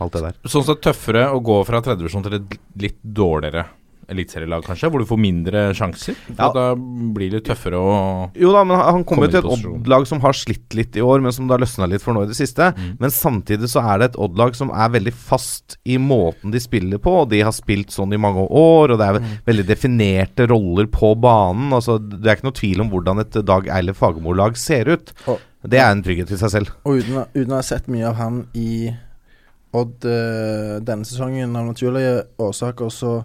alt 0.00 0.12
det 0.12 0.22
der. 0.22 0.34
Sånn 0.46 0.64
sett 0.64 0.80
tøffere 0.80 1.26
å 1.34 1.42
gå 1.42 1.66
fra 1.66 1.80
tredjevisjon 1.82 2.22
til 2.22 2.34
et 2.34 2.58
litt 2.76 2.98
dårligere 3.02 3.66
eliteserielag, 4.08 4.64
kanskje? 4.64 4.88
Hvor 4.90 5.02
du 5.02 5.06
får 5.08 5.18
mindre 5.20 5.62
sjanser? 5.76 6.14
For 6.26 6.34
Ja. 6.38 6.48
Da 6.54 6.74
blir 6.74 7.30
det 7.30 7.44
tøffere 7.44 7.76
å 7.76 8.30
Jo 8.34 8.52
da, 8.52 8.64
men 8.64 8.76
han 8.80 9.04
kommer 9.04 9.28
jo 9.28 9.40
til 9.40 9.40
et. 9.50 9.66
Odd-lag 9.68 10.06
som 10.06 10.20
har 10.20 10.32
slitt 10.32 10.74
litt 10.74 10.96
i 10.96 11.00
år, 11.04 11.20
men 11.20 11.32
som 11.32 11.46
det 11.46 11.54
har 11.58 11.60
løsna 11.66 11.88
litt 11.88 12.02
for 12.02 12.14
nå 12.14 12.22
i 12.24 12.26
det 12.30 12.36
siste. 12.36 12.72
Mm. 12.76 12.96
Men 13.00 13.10
samtidig 13.10 13.68
så 13.68 13.82
er 13.84 13.98
det 13.98 14.10
et 14.12 14.16
Odd-lag 14.18 14.54
som 14.56 14.70
er 14.70 14.88
veldig 14.88 15.12
fast 15.12 15.76
i 15.84 15.98
måten 15.98 16.50
de 16.50 16.58
spiller 16.60 16.98
på. 16.98 17.22
Og 17.22 17.28
de 17.30 17.40
har 17.42 17.52
spilt 17.52 17.90
sånn 17.90 18.12
i 18.14 18.20
mange 18.20 18.46
år, 18.48 18.92
og 18.92 18.98
det 18.98 19.06
er 19.08 19.18
ve- 19.18 19.38
veldig 19.46 19.66
definerte 19.66 20.48
roller 20.48 20.86
på 20.86 21.14
banen. 21.20 21.70
Altså, 21.72 21.98
det 21.98 22.24
er 22.26 22.36
ikke 22.36 22.48
noe 22.50 22.60
tvil 22.60 22.80
om 22.80 22.90
hvordan 22.90 23.20
et 23.20 23.44
Dag 23.44 23.68
Eilef 23.68 23.98
Fagermo-lag 24.00 24.56
ser 24.56 24.88
ut. 24.88 25.12
Og- 25.26 25.40
Det 25.68 25.78
er 25.80 25.90
en 25.90 26.02
trygghet 26.02 26.30
i 26.30 26.36
seg 26.36 26.50
selv. 26.50 26.68
Og 26.86 27.02
uten, 27.02 27.14
å- 27.16 27.26
uten 27.34 27.50
å 27.52 27.56
ha 27.56 27.60
sett 27.62 27.86
mye 27.88 28.06
av 28.08 28.14
han 28.14 28.46
i 28.54 28.94
Odd 29.74 30.02
eh, 30.06 30.78
denne 30.80 31.04
sesongen, 31.04 31.54
av 31.54 31.66
naturlige 31.66 32.22
årsaker, 32.40 32.88
så 32.88 33.24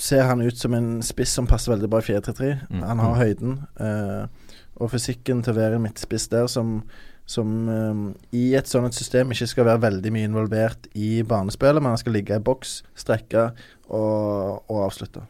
ser 0.00 0.26
han 0.28 0.42
ut 0.44 0.58
som 0.58 0.74
en 0.74 0.90
spiss 1.04 1.34
som 1.36 1.48
passer 1.48 1.72
veldig 1.74 1.90
bra 1.90 2.00
i 2.02 2.06
4-3-3. 2.08 2.52
Mm. 2.70 2.82
Han 2.88 3.02
har 3.02 3.18
høyden 3.20 3.56
eh, 3.80 4.52
og 4.80 4.92
fysikken 4.92 5.42
til 5.44 5.54
å 5.54 5.58
være 5.60 5.78
en 5.78 5.84
midtspiss 5.86 6.28
der 6.32 6.48
som, 6.50 6.80
som 7.28 7.52
eh, 7.72 8.02
i 8.38 8.46
et 8.58 8.70
sånt 8.70 8.96
system 8.96 9.34
ikke 9.34 9.50
skal 9.50 9.68
være 9.68 9.84
veldig 9.88 10.14
mye 10.14 10.30
involvert 10.30 10.88
i 10.94 11.14
banespillet, 11.28 11.82
men 11.82 11.94
han 11.94 12.02
skal 12.02 12.16
ligge 12.18 12.38
i 12.38 12.44
boks, 12.44 12.80
strekke 13.04 13.50
og, 13.88 14.62
og 14.68 14.84
avslutte. 14.88 15.26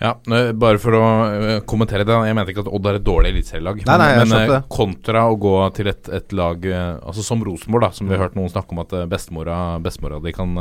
Ja, 0.00 0.14
bare 0.56 0.78
for 0.80 0.96
å 0.96 1.02
øh, 1.28 1.50
kommentere 1.68 2.06
det. 2.08 2.14
Jeg 2.24 2.36
mente 2.38 2.54
ikke 2.54 2.62
at 2.64 2.70
Odd 2.72 2.86
er 2.88 2.96
et 2.96 3.04
dårlig 3.04 3.34
eliteserielag. 3.34 3.82
Nei, 3.84 3.96
nei, 4.00 4.08
men 4.22 4.32
øh, 4.38 4.52
det. 4.54 4.60
kontra 4.72 5.26
å 5.28 5.36
gå 5.40 5.52
til 5.76 5.90
et, 5.92 6.08
et 6.16 6.32
lag 6.36 6.64
øh, 6.64 6.80
Altså 7.04 7.24
som 7.26 7.44
Rosenborg, 7.44 7.84
da, 7.84 7.90
som 7.98 8.08
vi 8.08 8.16
har 8.16 8.24
hørt 8.24 8.38
noen 8.38 8.48
snakke 8.48 8.72
om 8.72 8.80
at 8.80 8.94
bestemora, 9.12 9.60
bestemora 9.84 10.22
di 10.24 10.32
kan, 10.36 10.56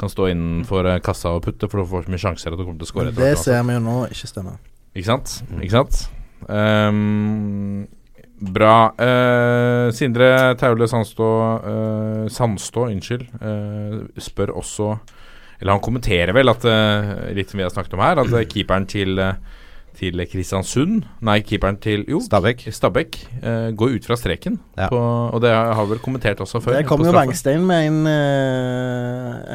kan 0.00 0.12
stå 0.12 0.28
innenfor 0.34 0.90
kassa 1.04 1.32
og 1.38 1.44
putte, 1.48 1.70
for 1.72 1.80
du 1.80 1.88
får 1.88 2.04
så 2.04 2.12
mye 2.12 2.24
sjanser 2.26 2.52
at 2.52 2.60
du 2.60 2.66
kommer 2.66 2.82
til 2.82 2.90
å 2.90 2.92
skåre. 2.92 3.08
Men 3.08 3.16
det 3.16 3.32
hvert, 3.32 3.44
ser 3.46 3.64
vi 3.64 3.78
jo 3.78 3.84
nå 3.88 3.98
ikke 4.12 4.32
stemmer. 4.34 4.60
Ikke 4.96 5.08
sant? 5.08 5.38
Ikke 5.56 5.76
sant? 5.78 6.02
Um, 6.48 7.86
bra. 8.40 8.92
Eh, 9.00 9.92
Sindre 9.96 10.54
Taule 10.60 10.88
Sandstå 10.88 11.28
eh, 11.72 12.24
Sandstå, 12.32 12.88
unnskyld, 12.92 13.26
eh, 13.40 14.00
spør 14.20 14.52
også 14.60 14.96
Eller 15.60 15.76
han 15.76 15.84
kommenterer 15.84 16.34
vel 16.36 16.52
at 16.52 16.66
eh, 16.68 17.12
litt 17.36 17.52
som 17.52 17.60
vi 17.60 17.66
har 17.66 17.72
snakket 17.72 17.96
om 17.96 18.04
her, 18.04 18.20
at 18.22 18.34
eh, 18.34 18.48
keeperen 18.50 18.86
til, 18.90 19.16
eh, 19.22 19.62
til 19.96 20.20
Kristiansund. 20.28 21.06
Nei, 21.24 21.38
keeperen 21.46 21.78
til 21.80 22.04
jo, 22.10 22.20
Stabæk. 22.20 22.66
Stabæk 22.74 23.16
uh, 23.40 23.70
går 23.72 23.94
ut 23.96 24.08
fra 24.08 24.18
streken. 24.20 24.58
Ja. 24.76 24.90
På, 24.92 24.98
og 25.32 25.40
det 25.40 25.54
har 25.54 25.80
vi 25.86 25.94
vel 25.94 26.02
kommentert 26.04 26.42
også 26.44 26.60
før. 26.60 26.76
Det 26.76 26.88
kom 26.90 27.04
jo. 27.06 27.14
Wangstein 27.16 27.64
med 27.64 27.86
en, 27.88 28.10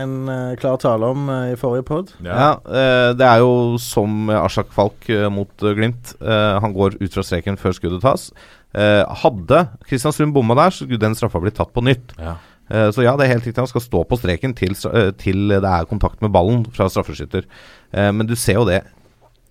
en 0.01 0.15
klar 0.57 0.79
tale 0.81 1.11
om 1.13 1.29
i 1.29 1.53
forrige 1.61 1.85
pod. 1.85 2.15
Ja, 2.25 2.55
eh, 2.65 3.11
det 3.13 3.27
er 3.27 3.43
jo 3.45 3.77
som 3.81 4.33
Ashak 4.33 4.73
Falk 4.73 5.05
mot 5.29 5.69
Glimt. 5.77 6.15
Han 6.25 6.73
går 6.73 6.97
ut 6.97 7.13
fra 7.13 7.27
streken 7.27 7.61
før 7.61 7.77
skuddet 7.77 8.01
tas. 8.01 8.31
Eh, 8.71 9.03
hadde 9.23 9.65
Kristiansund 9.83 10.31
bomma 10.31 10.55
der, 10.55 10.71
så 10.71 10.85
skulle 10.85 11.01
den 11.01 11.15
straffa 11.17 11.41
blitt 11.43 11.57
tatt 11.59 11.73
på 11.75 11.83
nytt. 11.83 12.13
Ja. 12.15 12.37
Eh, 12.71 12.89
så 12.95 13.03
ja, 13.03 13.15
det 13.19 13.25
er 13.25 13.35
helt 13.35 13.47
riktig. 13.47 13.59
Han 13.59 13.69
skal 13.69 13.83
stå 13.83 14.03
på 14.07 14.19
streken 14.19 14.55
til, 14.57 14.75
eh, 14.91 15.11
til 15.19 15.51
det 15.51 15.67
er 15.67 15.89
kontakt 15.89 16.21
med 16.23 16.31
ballen 16.31 16.63
fra 16.71 16.87
straffeskytter. 16.87 17.47
Eh, 17.91 18.11
men 18.11 18.27
du 18.27 18.35
ser 18.35 18.61
jo 18.61 18.65
det 18.65 18.83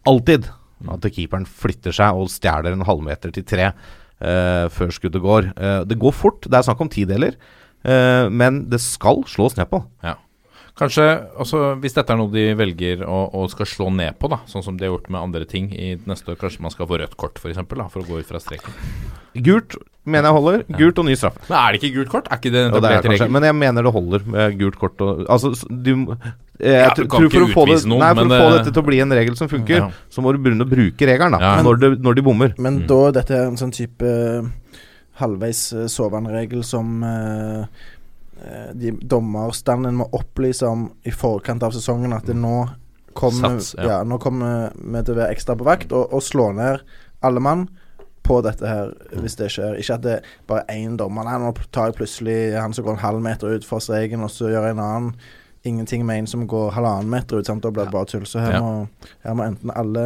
alltid. 0.09 0.49
At 0.89 1.05
keeperen 1.13 1.45
flytter 1.45 1.93
seg 1.93 2.17
og 2.17 2.31
stjeler 2.33 2.73
en 2.73 2.87
halvmeter 2.89 3.33
til 3.33 3.45
tre 3.45 3.73
før 4.21 4.91
skuddet 4.93 5.21
går. 5.25 5.47
Det 5.89 5.97
går 5.97 6.13
fort. 6.13 6.45
Det 6.45 6.53
er 6.53 6.65
snakk 6.65 6.81
om 6.85 6.89
tideler. 6.93 7.37
Men 8.29 8.69
det 8.69 8.83
skal 8.85 9.25
slås 9.25 9.57
ned 9.57 9.65
på. 9.71 9.81
Kanskje 10.79 11.05
også 11.43 11.81
hvis 11.83 11.93
dette 11.97 12.13
er 12.15 12.17
noe 12.21 12.31
de 12.33 12.55
velger 12.57 13.03
å, 13.05 13.31
å 13.37 13.47
skal 13.53 13.67
slå 13.67 13.89
ned 13.93 14.19
på, 14.19 14.29
da, 14.33 14.39
sånn 14.47 14.63
som 14.65 14.77
de 14.79 14.87
har 14.87 14.95
gjort 14.95 15.11
med 15.11 15.21
andre 15.21 15.45
ting 15.45 15.71
i 15.75 15.97
neste 16.09 16.31
år, 16.33 16.39
kanskje 16.41 16.63
man 16.65 16.71
skal 16.73 16.87
få 16.87 16.99
rødt 17.03 17.17
kort 17.21 17.37
f.eks. 17.43 17.59
For 17.69 18.01
å 18.01 18.07
gå 18.07 18.21
ut 18.23 18.27
fra 18.31 18.41
streken. 18.41 18.73
Gult 19.45 19.77
mener 20.09 20.31
jeg 20.31 20.37
holder. 20.39 20.63
Gult 20.79 20.99
og 21.03 21.07
ny 21.07 21.15
straffe. 21.19 21.43
Men 21.49 21.59
er 21.61 21.73
det 21.77 21.81
ikke 21.83 21.95
gult 21.99 22.11
kort? 22.15 22.31
Er 22.33 22.41
ikke 22.41 22.53
det 22.55 22.63
Ja, 22.65 22.71
det 22.81 22.91
er 22.91 23.03
kanskje, 23.05 23.11
regel? 23.27 23.35
men 23.37 23.43
jeg 23.51 23.55
mener 23.61 23.83
det 23.87 23.93
holder 23.95 24.25
med 24.27 24.57
gult 24.59 24.79
kort 24.81 25.05
og 25.05 25.21
Altså, 25.31 25.53
du 25.69 25.93
eh, 26.61 26.81
Ja, 26.81 26.89
du 26.97 27.05
kan 27.07 27.27
ikke 27.29 27.45
for 27.53 27.67
det, 27.69 27.77
utvise 27.77 27.91
noen, 27.91 28.01
Nei, 28.03 28.15
for 28.17 28.25
å 28.25 28.31
få 28.41 28.49
det- 28.51 28.57
dette 28.65 28.73
til 28.75 28.83
å 28.83 28.87
bli 28.89 29.01
en 29.05 29.13
regel 29.21 29.37
som 29.37 29.49
funker, 29.53 29.77
Ja. 29.77 29.91
så 30.11 30.23
må 30.25 30.33
du 30.33 30.39
begynne 30.39 30.65
å 30.65 30.71
bruke 30.71 31.07
regelen, 31.07 31.33
da. 31.37 31.39
Ja. 31.41 31.63
Når, 31.63 31.79
det, 31.81 31.93
når 32.03 32.15
de 32.17 32.23
bommer. 32.23 32.55
Men 32.59 32.81
Mm. 32.81 32.87
da 32.89 32.99
er 33.09 33.13
dette 33.13 33.37
en 33.47 33.57
sånn 33.57 33.73
type 33.73 34.03
eh, 34.03 34.43
halvveis 35.21 35.73
eh, 35.77 35.87
sovende 35.93 36.33
regel 36.33 36.65
som 36.65 37.03
eh, 37.05 37.67
de 38.74 38.92
dommerstanden 39.03 39.98
må 40.00 40.07
opplyse 40.16 40.66
om 40.66 40.88
i 41.07 41.12
forkant 41.12 41.62
av 41.66 41.74
sesongen 41.76 42.14
at 42.16 42.26
det 42.29 42.37
nå 42.38 42.68
kommer, 43.18 43.59
Sats, 43.59 43.74
ja. 43.79 43.87
ja. 43.88 43.98
nå 44.07 44.18
kommer 44.22 44.70
vi 44.76 45.03
til 45.05 45.16
å 45.16 45.20
være 45.20 45.35
ekstra 45.35 45.57
på 45.59 45.66
vakt 45.66 45.92
og, 45.92 46.12
og 46.14 46.22
slå 46.22 46.53
ned 46.57 46.85
alle 47.26 47.42
mann 47.42 47.66
på 48.22 48.38
dette 48.44 48.68
her, 48.68 48.92
hvis 49.18 49.35
det 49.40 49.48
skjer. 49.50 49.74
Ikke 49.81 49.96
at 49.96 50.05
det 50.05 50.12
er 50.20 50.26
bare 50.48 50.62
én 50.70 50.94
dommer. 51.00 51.26
Nei, 51.26 51.38
nå 51.42 51.50
tar 51.74 51.90
jeg 51.90 51.96
plutselig 51.98 52.37
han 52.55 52.72
som 52.76 52.85
går 52.87 52.98
en 52.98 53.03
halv 53.03 53.22
meter 53.24 53.57
ut 53.57 53.66
fra 53.66 53.81
streken, 53.83 54.22
og 54.22 54.31
så 54.31 54.53
gjør 54.53 54.68
jeg 54.68 54.76
en 54.76 54.83
annen. 54.85 55.14
Ingenting 55.66 56.07
med 56.09 56.22
en 56.22 56.29
som 56.31 56.44
går 56.48 56.70
halvannen 56.76 57.11
meter 57.12 57.40
ut. 57.40 57.48
Sant? 57.48 57.64
Da 57.64 57.72
blir 57.74 57.88
det 57.88 57.92
bare 57.92 58.09
tull. 58.09 58.24
Så 58.29 58.40
her, 58.40 58.55
Ja. 58.57 58.61
må, 58.62 59.09
her 59.24 59.35
må 59.37 59.44
enten 59.48 59.72
alle 59.74 60.05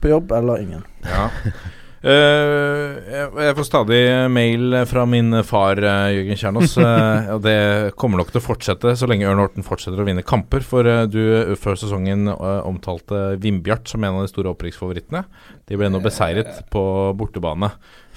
på 0.00 0.10
jobb, 0.10 0.32
eller 0.32 0.62
ingen. 0.64 0.86
Ja. 1.04 1.28
Eh, 2.00 2.94
jeg, 3.12 3.52
får 3.58 3.66
stadig 3.68 3.98
mail 4.32 4.72
fra 4.88 5.02
min 5.04 5.36
far, 5.44 5.76
uh, 5.84 6.08
Jørgen 6.08 6.38
Kjernås. 6.40 6.78
eh, 6.80 7.28
og 7.34 7.42
det 7.44 7.56
kommer 8.00 8.22
nok 8.22 8.30
til 8.32 8.40
å 8.40 8.44
fortsette 8.44 8.94
så 8.96 9.08
lenge 9.10 9.28
Ørn 9.28 9.42
Horten 9.42 9.66
fortsetter 9.66 10.00
å 10.00 10.06
vinne 10.08 10.24
kamper. 10.24 10.64
For 10.64 10.88
eh, 10.88 11.04
du 11.12 11.20
eh, 11.20 11.52
før 11.60 11.76
sesongen 11.76 12.30
eh, 12.32 12.62
omtalte 12.64 13.36
Vindbjart 13.42 13.92
som 13.92 14.04
en 14.04 14.16
av 14.16 14.24
de 14.24 14.32
store 14.32 14.54
opprykksfavorittene. 14.54 15.26
De 15.70 15.76
ble 15.78 15.86
nå 15.92 16.00
beseiret 16.02 16.64
på 16.72 16.80
bortebane. 17.14 17.68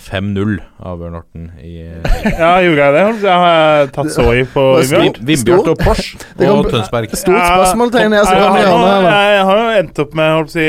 5-0 0.03 0.55
av 0.83 1.03
Ørn 1.05 1.13
Horten 1.19 1.43
i 1.61 1.75
Ja, 2.41 2.55
gjorde 2.65 2.87
jeg 2.87 2.95
det? 2.95 3.03
Jeg 3.23 3.43
har 3.43 3.91
tatt 3.93 4.09
så 4.11 4.25
i 4.35 4.41
på 4.49 4.63
Vindbjart. 4.81 5.69
Og 5.69 5.77
Pors 5.79 6.01
og 6.49 6.65
Tønsberg. 6.73 7.13
Stort 7.13 7.37
spørsmålstegn 7.45 8.17
jeg, 8.17 8.25
har, 8.25 8.41
gjøre 8.41 8.65
jo- 8.65 9.05
jeg 9.05 9.45
har 9.51 9.61
jo 9.61 9.69
endt 9.83 10.01
opp 10.03 10.17
med 10.17 10.49
si, 10.51 10.65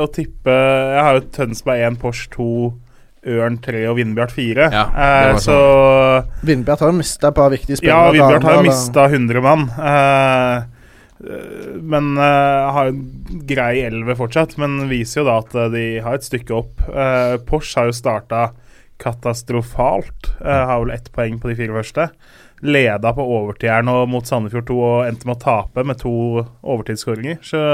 å 0.00 0.08
tippe 0.16 0.56
Jeg 0.56 1.04
har 1.06 1.20
jo 1.20 1.24
Tønsberg 1.36 1.84
1, 1.92 2.00
Pors 2.02 2.24
2, 2.32 2.48
Ørn 3.36 3.58
3 3.62 3.84
og 3.90 3.96
Vindbjart 4.00 4.32
4. 4.34 4.70
Ja, 4.72 4.86
eh, 5.04 5.36
så 5.42 5.58
Vindbjart 6.46 6.80
har 6.84 6.92
jo 6.94 6.98
mista 7.02 7.28
et 7.30 7.36
par 7.38 7.52
viktige 7.52 7.76
spillere. 7.80 8.08
Ja, 8.08 8.16
Vindbjart 8.16 8.48
har 8.48 8.58
jo 8.62 8.66
mista 8.70 9.06
100 9.12 9.44
mann. 9.44 9.68
Eh, 9.76 10.64
men 11.18 12.12
uh, 12.18 12.68
har 12.76 12.90
en 12.90 13.02
grei 13.48 13.80
elver 13.86 14.18
fortsatt. 14.18 14.56
Men 14.60 14.86
viser 14.90 15.22
jo 15.22 15.28
da 15.28 15.38
at 15.42 15.54
eh, 15.56 15.70
de 15.72 15.84
har 16.04 16.18
et 16.18 16.26
stykke 16.26 16.56
opp. 16.56 16.82
Uh, 16.88 17.36
Porsche 17.48 17.80
har 17.80 17.90
jo 17.90 17.96
starta 17.96 18.48
katastrofalt. 19.02 20.32
Uh, 20.40 20.64
har 20.70 20.82
vel 20.84 20.96
ett 20.96 21.12
poeng 21.14 21.40
på 21.40 21.52
de 21.52 21.56
fire 21.58 21.76
første. 21.76 22.10
Leda 22.64 23.12
på 23.16 23.24
overtid 23.36 23.84
nå 23.84 23.98
mot 24.08 24.28
Sandefjord 24.28 24.68
2 24.70 24.76
og 24.80 25.00
endte 25.08 25.28
med 25.28 25.36
å 25.36 25.42
tape 25.42 25.84
med 25.84 26.00
to 26.00 26.14
overtidsskåringer. 26.44 27.42
Så 27.44 27.64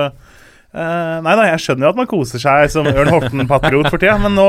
Uh, 0.73 1.21
Nei 1.21 1.35
da, 1.37 1.51
jeg 1.51 1.61
skjønner 1.61 1.85
jo 1.85 1.93
at 1.93 1.99
man 1.99 2.09
koser 2.09 2.41
seg 2.41 2.71
som 2.73 2.87
Ørn 2.89 3.11
Horten-patriot 3.13 3.91
for 3.93 4.01
tida, 4.01 4.15
men 4.23 4.33
nå 4.39 4.47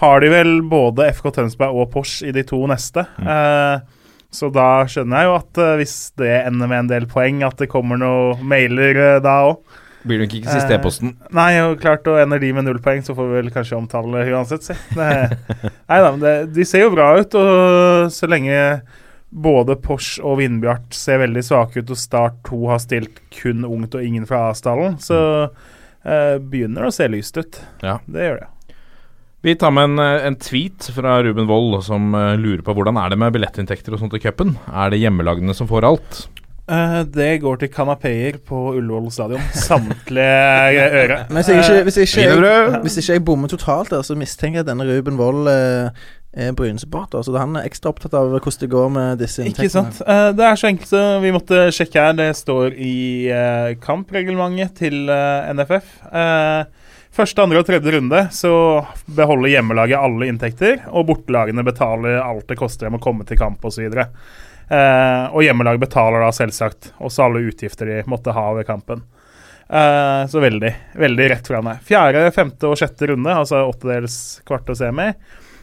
har 0.00 0.22
de 0.24 0.30
vel 0.32 0.54
både 0.64 1.10
FK 1.12 1.26
Tønsberg 1.36 1.76
og 1.76 1.90
Porsche 1.92 2.30
i 2.30 2.32
de 2.32 2.44
to 2.48 2.62
neste. 2.70 3.04
Eh, 3.20 3.82
så 4.30 4.50
da 4.54 4.86
skjønner 4.90 5.22
jeg 5.22 5.28
jo 5.30 5.36
at 5.40 5.60
eh, 5.64 5.76
hvis 5.80 5.94
det 6.20 6.32
ender 6.44 6.70
med 6.70 6.84
en 6.84 6.90
del 6.92 7.06
poeng, 7.10 7.42
at 7.46 7.58
det 7.60 7.70
kommer 7.72 8.00
noen 8.00 8.42
mailer 8.46 8.98
eh, 8.98 9.22
da 9.24 9.40
òg. 9.50 9.78
Blir 10.06 10.22
nok 10.22 10.32
ikke 10.38 10.48
siste 10.48 10.72
Eh, 10.72 10.78
e-posten. 10.78 11.12
Nei, 11.36 11.50
og 11.60 11.76
klart, 11.82 12.06
og 12.08 12.20
ender 12.22 12.40
de 12.40 12.54
med 12.56 12.64
null 12.64 12.80
poeng, 12.80 13.02
så 13.04 13.12
får 13.16 13.28
vi 13.28 13.38
vel 13.42 13.52
kanskje 13.52 13.76
omtale 13.76 14.24
uansett, 14.32 14.64
si. 14.64 14.76
Nei 14.96 16.00
da, 16.00 16.08
men 16.08 16.22
det, 16.22 16.34
de 16.56 16.64
ser 16.64 16.86
jo 16.86 16.94
bra 16.94 17.12
ut, 17.20 17.36
og 17.36 18.14
så 18.14 18.30
lenge 18.30 18.56
både 19.30 19.76
Porsche 19.78 20.24
og 20.26 20.40
Vindbjart 20.40 20.94
ser 20.96 21.20
veldig 21.22 21.42
svake 21.46 21.82
ut, 21.82 21.92
og 21.92 21.98
Start 22.00 22.40
2 22.48 22.62
har 22.72 22.80
stilt 22.82 23.20
kun 23.34 23.66
ungt 23.68 23.94
og 23.94 24.02
ingen 24.04 24.26
fra 24.26 24.48
stallen 24.58 24.96
så 25.02 25.20
eh, 25.46 26.36
begynner 26.40 26.86
det 26.86 26.90
å 26.90 26.96
se 26.96 27.06
lyst 27.12 27.38
ut. 27.38 27.60
Ja. 27.84 28.00
Det 28.10 28.26
gjør 28.26 28.40
det. 28.42 28.48
Vi 29.42 29.54
tar 29.56 29.70
med 29.72 29.84
en, 29.84 29.98
eh, 29.98 30.26
en 30.26 30.36
tweet 30.36 30.90
fra 30.94 31.22
Ruben 31.24 31.46
Wold 31.48 31.78
som 31.84 32.14
eh, 32.14 32.36
lurer 32.36 32.60
på 32.64 32.74
hvordan 32.76 32.98
er 33.00 33.12
det 33.12 33.18
med 33.22 33.32
billettinntekter 33.32 33.96
og 33.96 34.02
sånt 34.02 34.16
i 34.18 34.20
cupen. 34.20 34.58
Er 34.68 34.92
det 34.92 35.00
hjemmelagene 35.00 35.56
som 35.56 35.68
får 35.70 35.86
alt? 35.88 36.20
Eh, 36.70 37.00
det 37.08 37.40
går 37.42 37.56
til 37.62 37.72
kanapeer 37.72 38.36
på 38.46 38.58
Ullevål 38.76 39.10
stadion. 39.10 39.42
Samtlige 39.56 40.86
øre. 41.00 41.24
Men 41.30 41.40
hvis 41.40 41.50
ikke, 41.54 41.82
hvis 41.86 41.98
jeg 41.98 42.10
ikke, 42.10 42.46
jeg, 42.46 42.80
hvis 42.84 42.98
ikke 43.00 43.16
jeg 43.16 43.24
bommer 43.24 43.50
totalt 43.50 43.90
der, 43.90 44.04
så 44.06 44.14
mistenker 44.18 44.60
jeg 44.60 44.66
at 44.66 44.70
denne 44.70 44.86
Ruben 44.86 45.16
Wold 45.18 45.48
eh, 45.50 46.04
er 46.36 46.52
Bryne-supporter. 46.54 47.24
Så 47.26 47.34
han 47.34 47.56
er 47.58 47.66
ekstra 47.66 47.90
opptatt 47.90 48.14
av 48.14 48.30
hvordan 48.30 48.60
det 48.60 48.70
går 48.70 48.92
med 48.94 49.24
disse 49.24 49.42
Ikke 49.42 49.64
inntektene. 49.64 49.88
sant. 49.88 50.02
Eh, 50.06 50.28
det 50.38 50.46
er 50.46 50.60
så 50.60 50.68
enkelt 50.70 50.92
så 50.92 51.06
vi 51.24 51.32
måtte 51.34 51.64
sjekke 51.74 52.04
her. 52.04 52.14
Det 52.20 52.28
står 52.38 52.76
i 52.76 52.98
uh, 53.32 53.72
kampreglementet 53.82 54.76
til 54.84 55.10
NFF. 55.56 55.96
Eh, 56.12 56.89
første, 57.14 57.42
andre 57.42 57.60
og 57.62 57.68
tredje 57.68 57.94
runde 57.96 58.22
så 58.34 58.52
beholder 59.06 59.54
hjemmelaget 59.56 60.00
alle 60.00 60.30
inntekter, 60.30 60.84
og 60.90 61.08
bortelagene 61.10 61.64
betaler 61.66 62.20
alt 62.22 62.48
det 62.50 62.58
koster 62.60 62.88
dem 62.88 62.98
å 62.98 63.02
komme 63.02 63.26
til 63.28 63.40
kamp 63.40 63.64
osv. 63.66 63.86
Uh, 64.70 65.26
og 65.34 65.42
hjemmelaget 65.42 65.82
betaler 65.82 66.22
da 66.22 66.30
selvsagt 66.34 66.92
også 67.02 67.26
alle 67.26 67.46
utgifter 67.50 67.90
de 67.90 68.02
måtte 68.10 68.34
ha 68.36 68.46
ved 68.58 68.68
kampen. 68.68 69.02
Eh, 69.70 70.26
så 70.26 70.40
veldig, 70.42 70.70
veldig 70.98 71.26
rett 71.30 71.46
fram 71.46 71.68
meg. 71.68 71.82
Fjerde, 71.86 72.24
femte 72.34 72.66
og 72.66 72.78
sjette 72.78 73.06
runde, 73.06 73.30
altså 73.30 73.62
åttedels, 73.68 74.16
kvart 74.48 74.70
og 74.72 74.78
semi. 74.80 75.12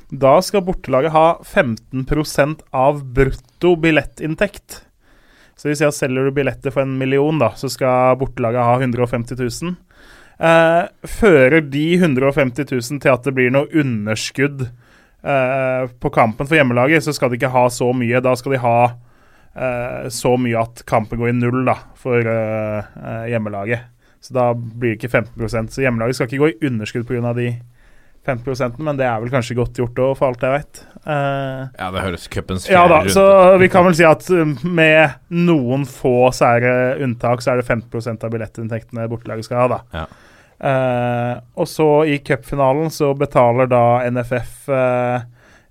Da 0.07 0.37
skal 0.45 0.63
bortelaget 0.63 1.11
ha 1.11 1.25
15% 1.43 2.63
av 2.71 3.01
brutto 3.03 3.73
billettinntekt. 3.83 4.83
Så 5.59 5.67
hvis 5.67 5.81
jeg 5.83 5.95
selger 5.97 6.29
du 6.29 6.35
billetter 6.37 6.71
for 6.71 6.85
en 6.85 6.95
million, 6.99 7.35
da, 7.41 7.51
så 7.59 7.67
skal 7.71 8.15
bortelaget 8.21 8.63
ha 8.63 8.77
150 8.79 9.35
000. 9.41 9.75
Eh, 10.37 10.83
fører 11.09 11.63
de 11.65 11.85
150 11.97 12.67
000 12.69 13.01
til 13.01 13.13
at 13.13 13.25
det 13.25 13.33
blir 13.37 13.53
noe 13.53 13.69
underskudd 13.73 14.67
eh, 14.67 15.83
på 15.97 16.11
kampen 16.13 16.45
for 16.47 16.59
hjemmelaget, 16.59 17.05
så 17.05 17.15
skal 17.15 17.31
de 17.33 17.39
ikke 17.39 17.53
ha 17.55 17.65
så 17.73 17.89
mye. 17.95 18.21
Da 18.23 18.35
skal 18.37 18.57
de 18.57 18.61
ha 18.63 18.75
eh, 18.87 20.09
så 20.13 20.35
mye 20.37 20.61
at 20.61 20.85
kampen 20.89 21.21
går 21.21 21.33
i 21.33 21.37
null 21.39 21.63
da, 21.67 21.79
for 21.97 22.21
hjemmelaget. 23.29 23.89
Så 24.21 24.33
da 24.33 24.51
blir 24.57 24.95
det 24.95 24.99
ikke 24.99 25.13
15 25.13 25.69
Så 25.71 25.81
hjemmelaget 25.85 26.17
skal 26.17 26.27
ikke 26.29 26.43
gå 26.43 26.53
i 26.53 26.69
underskudd 26.69 27.07
pga. 27.07 27.33
de 27.37 27.51
15% 28.27 28.79
men 28.83 28.97
det 28.99 29.05
er 29.07 29.21
vel 29.23 29.31
kanskje 29.31 29.55
godt 29.57 29.77
gjort 29.79 29.99
òg, 30.03 30.13
for 30.19 30.31
alt 30.31 30.43
jeg. 30.43 30.65
Eh, 31.07 31.61
Ja, 31.79 31.89
det 31.93 32.03
høres 32.03 32.27
cupens 32.27 32.67
ja 32.69 32.83
da, 32.89 33.01
rundt. 33.01 33.13
så 33.15 33.57
vi 33.61 33.69
kan 33.71 33.87
vel 33.87 33.95
si 33.95 34.03
at 34.07 34.27
um, 34.35 34.57
med 34.63 35.15
noen 35.31 35.85
få 35.87 36.29
sære 36.35 36.97
unntak, 37.03 37.43
så 37.43 37.53
er 37.53 37.61
det 37.61 37.69
50% 37.69 38.25
av 38.27 38.33
billettinntektene 38.33 39.07
bortelaget 39.11 39.47
skal 39.47 39.63
ha, 39.63 39.67
da. 39.77 39.79
Ja. 40.01 40.05
Eh, 40.57 41.33
og 41.57 41.67
så 41.69 41.89
i 42.09 42.19
cupfinalen 42.25 42.89
så 42.93 43.11
betaler 43.17 43.69
da 43.69 43.83
NFF 44.09 44.69
uh, 44.73 45.19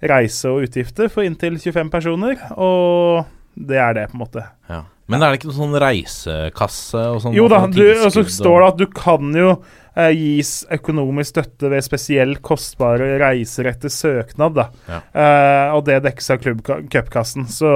reise 0.07 0.51
og 0.53 0.67
utgifter 0.67 1.11
for 1.11 1.27
inntil 1.27 1.57
25 1.59 1.91
personer, 1.91 2.39
og 2.55 3.25
det 3.57 3.81
er 3.81 3.97
det, 3.97 4.11
på 4.11 4.19
en 4.19 4.23
måte. 4.27 4.45
Ja. 4.71 4.85
Men 5.07 5.23
er 5.23 5.31
det 5.31 5.39
ikke 5.39 5.53
noen 5.53 5.61
sånn 5.61 5.81
reisekasse 5.81 7.03
og 7.15 7.21
sånn? 7.23 7.35
Jo 7.37 7.47
da, 7.51 7.63
sånn 7.63 7.75
du, 7.77 7.85
og 8.03 8.11
så 8.15 8.25
står 8.27 8.57
det 8.59 8.71
at 8.73 8.81
du 8.81 8.87
kan 8.91 9.37
jo 9.39 9.51
eh, 9.95 10.11
gis 10.19 10.53
økonomisk 10.75 11.37
støtte 11.37 11.71
ved 11.71 11.87
spesielt 11.87 12.43
kostbare 12.47 13.13
reiser 13.23 13.71
etter 13.71 13.93
søknad, 13.93 14.59
da. 14.59 14.67
Ja. 14.91 14.99
Eh, 15.23 15.77
og 15.77 15.85
det 15.87 16.01
dekkes 16.09 16.33
av 16.35 16.43
cupkassen. 16.43 17.47
Så 17.47 17.71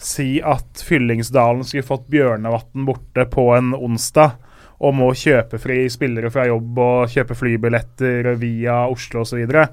si 0.00 0.38
at 0.46 0.84
Fyllingsdalen 0.86 1.66
skulle 1.66 1.88
fått 1.90 2.06
Bjørnevatn 2.12 2.86
borte 2.86 3.26
på 3.34 3.50
en 3.56 3.74
onsdag, 3.74 4.38
og 4.80 4.94
må 4.96 5.10
kjøpe 5.16 5.60
fri 5.60 5.82
spillere 5.92 6.30
fra 6.32 6.46
jobb 6.48 6.78
og 6.80 7.12
kjøpe 7.12 7.36
flybilletter 7.36 8.30
via 8.40 8.82
Oslo 8.88 9.24
osv., 9.24 9.34
så, 9.34 9.40
videre, 9.40 9.66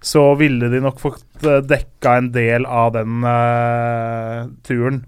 så 0.00 0.22
ville 0.40 0.70
de 0.72 0.80
nok 0.84 1.02
fått 1.02 1.44
eh, 1.44 1.60
dekka 1.64 2.16
en 2.20 2.30
del 2.34 2.64
av 2.64 2.94
den 2.96 3.26
uh, 3.28 4.48
turen. 4.64 5.02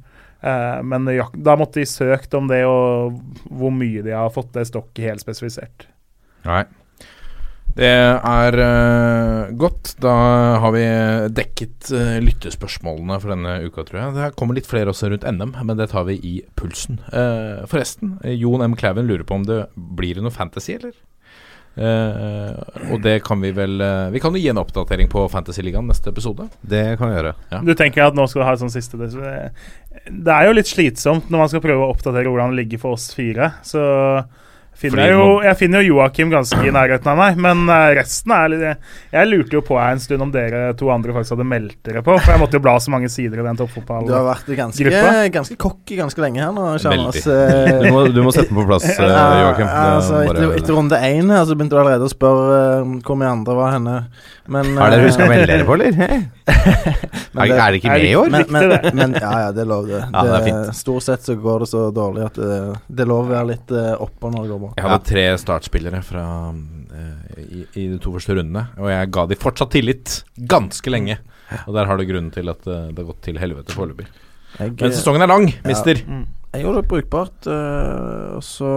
Uh, 0.45 0.83
men 0.85 1.09
da 1.09 1.57
måtte 1.57 1.81
de 1.81 1.89
søkt 1.89 2.37
om 2.37 2.51
det, 2.53 2.63
og 2.69 3.17
hvor 3.49 3.73
mye 3.73 4.05
de 4.05 4.13
har 4.13 4.33
fått 4.35 4.53
det, 4.59 4.69
står 4.69 4.91
ikke 4.91 5.09
helt 5.09 5.25
spesifisert. 5.25 5.89
Nei. 6.47 6.67
Det 7.77 7.89
er 7.93 8.57
uh, 8.57 9.51
godt. 9.61 9.93
Da 10.01 10.13
har 10.63 10.73
vi 10.73 10.85
dekket 11.37 11.91
uh, 11.93 12.17
lyttespørsmålene 12.25 13.19
for 13.21 13.35
denne 13.35 13.59
uka, 13.67 13.85
tror 13.85 14.01
jeg. 14.01 14.15
Det 14.17 14.31
kommer 14.39 14.57
litt 14.57 14.69
flere 14.69 14.93
også 14.93 15.11
rundt 15.13 15.27
NM, 15.29 15.53
men 15.61 15.77
det 15.77 15.91
tar 15.93 16.07
vi 16.09 16.17
i 16.25 16.39
pulsen. 16.57 17.03
Uh, 17.13 17.67
forresten, 17.69 18.17
Jon 18.33 18.65
M. 18.65 18.79
Klæven 18.81 19.09
lurer 19.09 19.27
på 19.29 19.37
om 19.37 19.45
det 19.45 19.67
blir 19.77 20.23
noe 20.25 20.35
fantasy, 20.35 20.79
eller? 20.79 20.97
og 21.77 23.03
det 23.05 23.19
kan 23.21 23.37
vi 23.37 23.51
vel 23.53 23.83
Vi 24.09 24.21
kan 24.25 24.33
jo 24.33 24.41
gi 24.41 24.49
en 24.49 24.57
oppdatering 24.57 25.11
på 25.13 25.27
Fantasyligaen 25.29 25.85
neste 25.85 26.09
episode. 26.09 26.47
Det 26.65 26.95
kan 26.97 27.11
vi 27.11 27.19
gjøre. 27.19 27.33
Ja. 27.51 27.59
Du 27.61 27.75
tenker 27.77 28.07
at 28.07 28.17
nå 28.17 28.25
skal 28.33 28.41
du 28.41 28.47
ha 28.49 28.55
et 28.57 28.63
sånt 28.63 28.73
siste 28.73 28.97
det, 28.97 29.11
det 30.09 30.33
er 30.33 30.49
jo 30.49 30.55
litt 30.57 30.71
slitsomt 30.71 31.29
når 31.29 31.43
man 31.43 31.53
skal 31.53 31.65
prøve 31.67 31.85
å 31.85 31.91
oppdatere 31.93 32.33
hvordan 32.33 32.55
det 32.55 32.63
ligger 32.63 32.81
for 32.81 32.97
oss 32.97 33.11
fire. 33.13 33.51
Så 33.61 33.85
Finner 34.77 35.07
jeg, 35.07 35.13
jo, 35.17 35.29
jeg 35.41 35.57
finner 35.57 35.81
jo 35.81 35.95
Joakim 35.95 36.29
ganske 36.29 36.59
i 36.61 36.73
nærheten 36.75 37.09
av 37.09 37.17
meg, 37.17 37.39
men 37.41 37.63
uh, 37.71 37.95
resten 37.97 38.33
er 38.37 38.51
litt 38.53 38.65
Jeg 39.15 39.29
lurte 39.31 39.57
jo 39.57 39.63
på 39.65 39.79
her 39.81 39.95
en 39.95 40.03
stund 40.03 40.27
om 40.27 40.33
dere 40.35 40.75
to 40.77 40.91
andre 40.93 41.15
faktisk 41.17 41.33
hadde 41.33 41.47
meldt 41.49 41.79
dere 41.89 42.03
på, 42.05 42.13
for 42.21 42.35
jeg 42.35 42.43
måtte 42.43 42.59
jo 42.59 42.65
bla 42.67 42.75
så 42.85 42.93
mange 42.93 43.09
sider 43.13 43.41
i 43.41 43.47
den 43.47 43.57
toppfotballgruppa. 43.57 44.11
Du 44.11 44.17
har 44.19 44.27
vært 44.29 44.51
ganske, 44.59 45.07
ganske 45.33 45.57
cocky 45.65 45.97
ganske 46.03 46.21
lenge 46.21 46.45
her 46.45 46.53
nå, 46.53 46.67
Veldig. 46.87 47.25
Du 47.87 47.89
må, 47.93 48.05
du 48.13 48.21
må, 48.25 48.33
sette 48.35 48.51
den 48.51 48.59
på 48.59 48.67
plass, 48.69 48.85
uh, 49.01 49.07
Joakim. 49.07 49.71
Altså, 49.71 50.21
etter, 50.27 50.55
etter, 50.59 50.77
runde 50.77 51.01
én 51.09 51.33
her 51.33 51.49
så 51.49 51.57
begynte 51.57 51.77
du 51.77 51.81
allerede 51.81 52.09
å 52.09 52.13
spørre 52.13 52.61
uh, 52.83 52.95
hvor 53.07 53.21
mye 53.21 53.33
andre 53.33 53.57
var 53.57 53.77
henne. 53.79 53.99
Men, 54.53 54.77
Har 54.79 54.93
dere 54.93 55.09
huska 55.09 55.25
å 55.25 55.31
melde 55.31 55.49
dere 55.51 55.67
på, 55.67 55.75
eller? 55.75 55.97
er, 56.07 57.49
det, 57.49 57.57
er 57.57 57.73
det 57.73 57.81
ikke 57.81 57.97
med 57.97 58.05
i 58.07 58.15
år? 58.19 58.31
Men, 58.31 58.45
men, 58.55 58.75
men, 59.01 59.17
ja, 59.19 59.33
ja, 59.47 59.53
det 59.57 59.65
er 59.65 59.71
lov, 59.71 59.89
det. 59.91 60.05
Ja, 60.05 60.23
det 60.29 60.53
er 60.53 60.77
stort 60.77 61.07
sett 61.07 61.25
så 61.27 61.35
går 61.41 61.65
det 61.65 61.71
så 61.73 61.89
dårlig 61.95 62.27
at 62.29 62.39
det, 62.39 62.61
det 62.87 63.07
er 63.07 63.11
lov 63.11 63.27
å 63.27 63.33
være 63.33 63.51
litt 63.55 63.75
uh, 63.75 63.95
oppå 64.05 64.31
når 64.31 64.47
det 64.47 64.53
går 64.55 64.63
bra. 64.66 64.66
Jeg 64.75 64.87
hadde 64.87 65.09
tre 65.09 65.25
startspillere 65.41 66.03
fra, 66.07 66.27
uh, 66.53 67.41
i, 67.43 67.65
i, 67.65 67.87
de 67.93 67.99
to 68.03 68.13
første 68.15 68.37
rundene, 68.39 68.67
og 68.81 68.91
jeg 68.93 69.11
ga 69.17 69.27
de 69.31 69.39
fortsatt 69.41 69.75
tillit 69.77 70.21
ganske 70.37 70.93
lenge. 70.93 71.19
Og 71.67 71.77
der 71.77 71.87
har 71.87 71.99
du 71.99 72.07
grunnen 72.09 72.33
til 72.35 72.51
at 72.51 72.65
uh, 72.67 72.89
det 72.91 72.99
har 72.99 73.11
gått 73.13 73.23
til 73.29 73.39
helvete 73.43 73.77
foreløpig. 73.77 74.09
Men 74.59 74.95
sesongen 74.95 75.23
er 75.23 75.31
lang, 75.31 75.51
mister. 75.67 76.01
Ja, 76.01 76.21
mm. 76.21 76.27
jeg 76.55 76.65
gjorde 76.65 76.81
det 76.81 76.91
brukbart, 76.91 77.49
og 77.51 78.45
så 78.47 78.71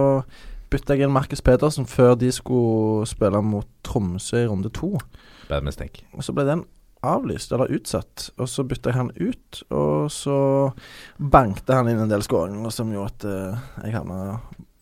bytta 0.70 0.94
jeg 0.94 1.06
inn 1.06 1.14
Markus 1.14 1.40
Pedersen 1.42 1.88
før 1.88 2.12
de 2.20 2.28
skulle 2.34 3.08
spille 3.08 3.40
mot 3.42 3.66
Tromsø 3.86 4.44
i 4.44 4.50
runde 4.50 4.70
to. 4.76 4.98
Bad 5.48 5.64
mistake. 5.66 6.04
Og 6.12 6.26
så 6.26 6.34
ble 6.36 6.44
den 6.46 6.66
avlyst, 7.06 7.52
eller 7.52 7.72
utsatt. 7.72 8.28
Og 8.38 8.48
så 8.50 8.64
bytta 8.68 8.92
jeg 8.92 8.98
han 8.98 9.12
ut, 9.16 9.62
og 9.72 10.10
så 10.12 10.38
bankte 11.18 11.78
han 11.78 11.90
inn 11.90 12.02
en 12.04 12.12
del 12.12 12.24
skåringer 12.26 12.74
som 12.74 12.92
gjorde 12.94 13.14
at 13.14 13.28
uh, 13.28 13.84
jeg 13.84 13.96
havna 13.96 14.20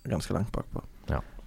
ganske 0.08 0.34
langt 0.34 0.52
bakpå. 0.54 0.82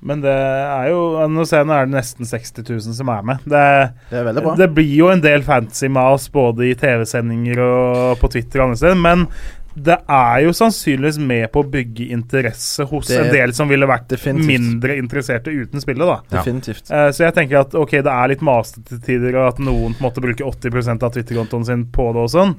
Men 0.01 0.23
det 0.23 0.33
er 0.33 0.87
jo 0.89 1.01
Nå 1.29 1.43
ser 1.45 1.61
jeg 1.61 1.69
nå 1.69 1.75
er 1.77 1.85
det 1.85 1.93
nesten 1.93 2.25
60 2.25 2.63
000 2.65 2.95
som 2.97 3.11
er 3.13 3.25
med. 3.27 3.43
Det, 3.45 3.65
det 4.09 4.21
er 4.21 4.39
bra. 4.39 4.55
Det 4.57 4.69
blir 4.73 4.93
jo 4.97 5.11
en 5.13 5.21
del 5.23 5.45
fantasy 5.45 5.91
mas 5.93 6.25
både 6.33 6.71
i 6.71 6.77
TV-sendinger 6.79 7.61
og 7.65 8.15
på 8.21 8.31
Twitter 8.33 8.61
og 8.63 8.69
andre 8.71 8.81
steder, 8.81 9.01
men 9.01 9.27
det 9.75 9.99
er 10.09 10.41
jo 10.47 10.55
sannsynligvis 10.55 11.21
med 11.21 11.47
på 11.53 11.63
å 11.63 11.69
bygge 11.71 12.09
interesse 12.11 12.85
hos 12.89 13.07
det, 13.07 13.21
en 13.21 13.31
del 13.33 13.53
som 13.55 13.69
ville 13.71 13.87
vært 13.87 14.09
definitivt. 14.11 14.49
mindre 14.49 14.97
interesserte 14.99 15.53
uten 15.53 15.83
spillet. 15.83 16.07
da. 16.07 16.39
Definitivt. 16.39 16.89
Uh, 16.89 17.09
så 17.13 17.27
jeg 17.27 17.37
tenker 17.37 17.61
at 17.61 17.77
ok, 17.77 17.97
det 18.01 18.15
er 18.17 18.33
litt 18.33 18.45
masete 18.45 18.99
tider, 19.05 19.37
og 19.37 19.53
at 19.53 19.63
noen 19.63 19.95
måtte 20.01 20.23
bruke 20.23 20.31
måte 20.41 20.69
bruker 20.69 20.69
80 20.69 21.03
av 21.03 21.11
Twitter-kontoen 21.13 21.65
sin 21.65 21.85
på 21.91 22.11
det 22.13 22.23
og 22.25 22.31
sånn, 22.31 22.55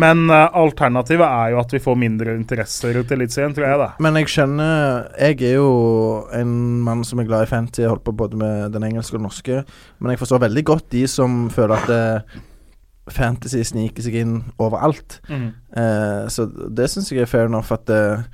men 0.00 0.28
uh, 0.30 0.48
alternativet 0.56 1.26
er 1.26 1.52
jo 1.54 1.60
at 1.62 1.74
vi 1.74 1.82
får 1.82 1.98
mindre 1.98 2.34
interesse 2.38 2.92
rundt 2.94 3.12
Eliteserien, 3.14 3.54
tror 3.54 3.68
jeg. 3.68 3.78
da. 3.80 3.90
Men 4.04 4.18
jeg 4.20 4.30
skjønner 4.32 5.08
Jeg 5.18 5.40
er 5.42 5.54
jo 5.58 5.68
en 6.34 6.54
mann 6.84 7.04
som 7.04 7.20
er 7.20 7.28
glad 7.28 7.46
i 7.46 7.50
fantasy, 7.50 7.84
jeg 7.84 7.92
holdt 7.92 8.04
på 8.06 8.16
både 8.16 8.38
med 8.40 8.74
den 8.74 8.88
engelske 8.90 9.16
og 9.16 9.22
den 9.22 9.28
norske, 9.28 9.62
men 9.98 10.14
jeg 10.14 10.22
forstår 10.22 10.44
veldig 10.48 10.64
godt 10.64 10.90
de 10.94 11.06
som 11.10 11.46
føler 11.52 11.78
at 11.78 11.90
det 11.90 12.04
fantasy 13.10 13.62
sniker 13.66 14.04
seg 14.04 14.16
inn 14.22 14.34
overalt. 14.62 15.20
Mm. 15.28 15.48
Eh, 15.76 16.24
så 16.32 16.48
det 16.48 16.88
syns 16.92 17.12
jeg 17.12 17.24
er 17.24 17.30
fair 17.30 17.50
enough, 17.50 17.72
at 17.74 17.90
eh, 17.92 18.24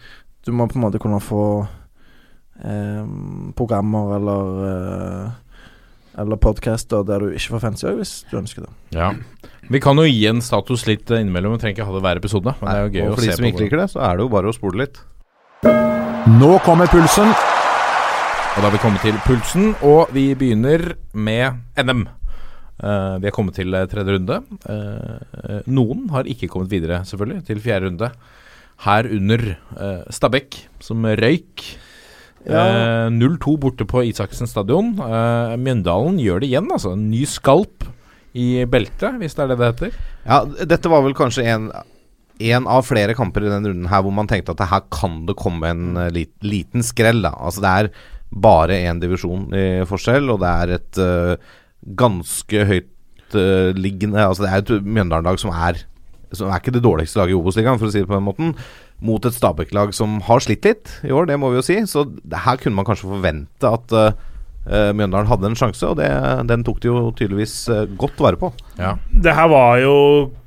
du 0.46 0.52
må 0.54 0.68
på 0.70 0.78
en 0.78 0.86
måte 0.86 1.00
kunne 1.02 1.20
få 1.22 1.44
eh, 2.62 3.04
programmer 3.58 4.16
eller 4.18 4.66
eh, 4.70 5.38
eller 6.20 6.40
podcaster 6.42 7.04
der 7.06 7.22
du 7.22 7.30
ikke 7.30 7.54
får 7.54 7.62
fancy 7.62 7.92
hvis 7.96 8.14
du 8.30 8.36
ønsker 8.40 8.66
det. 8.66 8.72
Ja. 8.98 9.12
Vi 9.70 9.80
kan 9.82 9.98
jo 10.00 10.04
gi 10.08 10.26
en 10.28 10.42
status 10.42 10.84
litt 10.88 11.10
innimellom. 11.10 11.54
Vi 11.54 11.62
trenger 11.62 11.78
ikke 11.78 11.88
ha 11.88 11.94
det 11.94 12.02
hver 12.06 12.20
episode. 12.20 12.54
Men 12.60 12.66
Nei, 12.66 12.74
det 12.74 12.80
er 12.80 12.84
jo 12.84 12.90
gøy 12.90 13.06
og 13.06 13.14
for 13.14 13.26
de 13.26 13.36
som 13.38 13.48
ikke 13.48 13.64
liker 13.64 13.82
det, 13.84 13.88
så 13.94 14.02
er 14.08 14.18
det 14.18 14.26
jo 14.26 14.32
bare 14.34 14.50
å 14.50 14.56
spole 14.56 14.82
litt. 14.82 15.00
Nå 16.40 16.52
kommer 16.66 16.90
pulsen. 16.90 17.30
Og 17.30 18.56
da 18.58 18.66
har 18.66 18.74
vi 18.74 18.82
kommet 18.82 19.04
til 19.06 19.18
pulsen, 19.22 19.70
og 19.86 20.10
vi 20.12 20.32
begynner 20.34 20.90
med 21.14 21.62
NM. 21.78 22.08
Uh, 22.80 23.20
vi 23.20 23.28
er 23.28 23.34
kommet 23.36 23.58
til 23.58 23.74
uh, 23.76 23.84
tredje 23.90 24.16
runde. 24.16 24.40
Uh, 24.64 25.60
noen 25.68 26.06
har 26.14 26.28
ikke 26.30 26.48
kommet 26.48 26.72
videre, 26.72 27.02
selvfølgelig, 27.08 27.44
til 27.50 27.60
fjerde 27.60 27.90
runde. 27.90 28.08
Herunder 28.86 29.46
uh, 29.76 30.02
Stabæk, 30.08 30.56
som 30.80 31.04
røyk. 31.04 31.66
Ja. 32.48 33.10
0-2 33.12 33.58
borte 33.60 33.84
på 33.84 34.00
Isaksen 34.08 34.48
stadion. 34.48 34.94
Mjøndalen 35.60 36.16
gjør 36.22 36.40
det 36.40 36.48
igjen, 36.48 36.70
altså. 36.72 36.94
En 36.96 37.10
ny 37.12 37.26
skalp 37.28 37.84
i 38.32 38.64
beltet, 38.64 39.18
hvis 39.20 39.36
det 39.36 39.42
er 39.44 39.50
det 39.50 39.58
det 39.60 39.68
heter. 39.68 39.98
Ja, 40.24 40.38
dette 40.70 40.88
var 40.88 41.04
vel 41.04 41.12
kanskje 41.18 41.44
en, 41.52 41.66
en 42.40 42.70
av 42.70 42.86
flere 42.88 43.12
kamper 43.18 43.44
i 43.44 43.52
den 43.52 43.68
runden 43.68 43.90
her 43.92 44.06
hvor 44.06 44.16
man 44.16 44.30
tenkte 44.30 44.56
at 44.56 44.64
her 44.72 44.86
kan 44.88 45.20
det 45.28 45.36
komme 45.36 45.68
en 45.68 46.00
lit, 46.16 46.32
liten 46.40 46.80
skrell. 46.86 47.20
Da. 47.28 47.34
Altså 47.36 47.60
Det 47.66 47.74
er 47.74 47.92
bare 48.48 48.80
én 48.88 49.04
divisjon 49.04 49.50
i 49.52 49.66
forskjell, 49.90 50.32
og 50.32 50.40
det 50.40 50.56
er 50.64 50.76
et 50.78 51.04
ganske 51.80 52.64
høytliggende 52.68 54.20
uh, 54.20 54.28
Altså 54.28 54.44
Det 54.44 54.50
er 54.50 54.62
et 54.62 54.84
Mjøndalen-lag 54.84 55.40
som 55.40 55.52
er 55.54 55.80
Som 56.36 56.50
er 56.50 56.60
ikke 56.60 56.74
det 56.74 56.84
dårligste 56.84 57.18
laget 57.18 57.34
i 57.34 57.38
Obos-ligaen, 57.38 57.78
for 57.80 57.88
å 57.88 57.92
si 57.92 58.02
det 58.02 58.06
på 58.10 58.14
den 58.14 58.26
måten. 58.26 58.52
Mot 59.02 59.24
et 59.26 59.34
Stabæk-lag 59.34 59.94
som 59.96 60.20
har 60.28 60.42
slitt 60.44 60.66
litt 60.68 60.92
i 61.02 61.10
år, 61.10 61.26
det 61.26 61.38
må 61.40 61.50
vi 61.50 61.58
jo 61.58 61.64
si. 61.66 61.78
Så 61.90 62.04
her 62.30 62.60
kunne 62.60 62.76
man 62.76 62.86
kanskje 62.86 63.08
forvente 63.10 63.66
at 63.66 63.94
uh, 63.96 64.12
uh, 64.68 64.92
Mjøndalen 64.94 65.26
hadde 65.26 65.48
en 65.50 65.58
sjanse, 65.58 65.82
og 65.88 65.98
det, 65.98 66.06
den 66.46 66.62
tok 66.66 66.78
de 66.82 66.90
jo 66.90 67.00
tydeligvis 67.18 67.54
uh, 67.72 67.82
godt 67.98 68.20
vare 68.22 68.38
på. 68.38 68.52
Ja. 68.78 68.92
Det 69.10 69.34
her 69.34 69.50
var 69.50 69.80
jo 69.82 69.96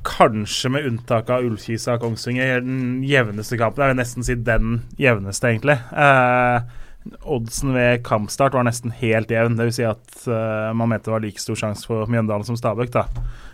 kanskje, 0.08 0.72
med 0.78 0.88
unntak 0.88 1.34
av 1.34 1.44
Ullkisa 1.50 1.98
og 1.98 2.06
Kongsvinger, 2.06 2.64
den 2.64 3.04
jevneste 3.08 3.60
kampen. 3.60 3.84
Jeg 3.84 3.96
vil 3.96 4.02
nesten 4.04 4.28
si 4.30 4.38
den 4.40 4.80
jevneste, 5.02 5.52
egentlig. 5.52 5.82
Uh, 5.92 6.64
Oddsen 7.24 7.74
ved 7.76 8.04
kampstart 8.08 8.56
var 8.56 8.66
nesten 8.68 8.94
helt 8.96 9.32
jevn. 9.32 9.58
Dvs. 9.60 9.78
Si 9.80 9.88
at 9.88 10.28
uh, 10.30 10.72
man 10.76 10.92
mente 10.92 11.10
det 11.10 11.16
var 11.16 11.24
like 11.24 11.42
stor 11.42 11.60
sjanse 11.60 11.88
for 11.88 12.10
Mjøndalen 12.12 12.48
som 12.48 12.60
Stabæk. 12.60 12.94
da. 12.94 13.08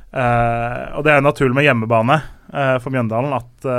Uh, 0.10 0.98
og 1.00 1.06
det 1.06 1.14
er 1.14 1.26
naturlig 1.26 1.58
med 1.58 1.66
hjemmebane 1.68 2.20
uh, 2.54 2.78
for 2.82 2.94
Mjøndalen 2.94 3.38
at 3.40 3.72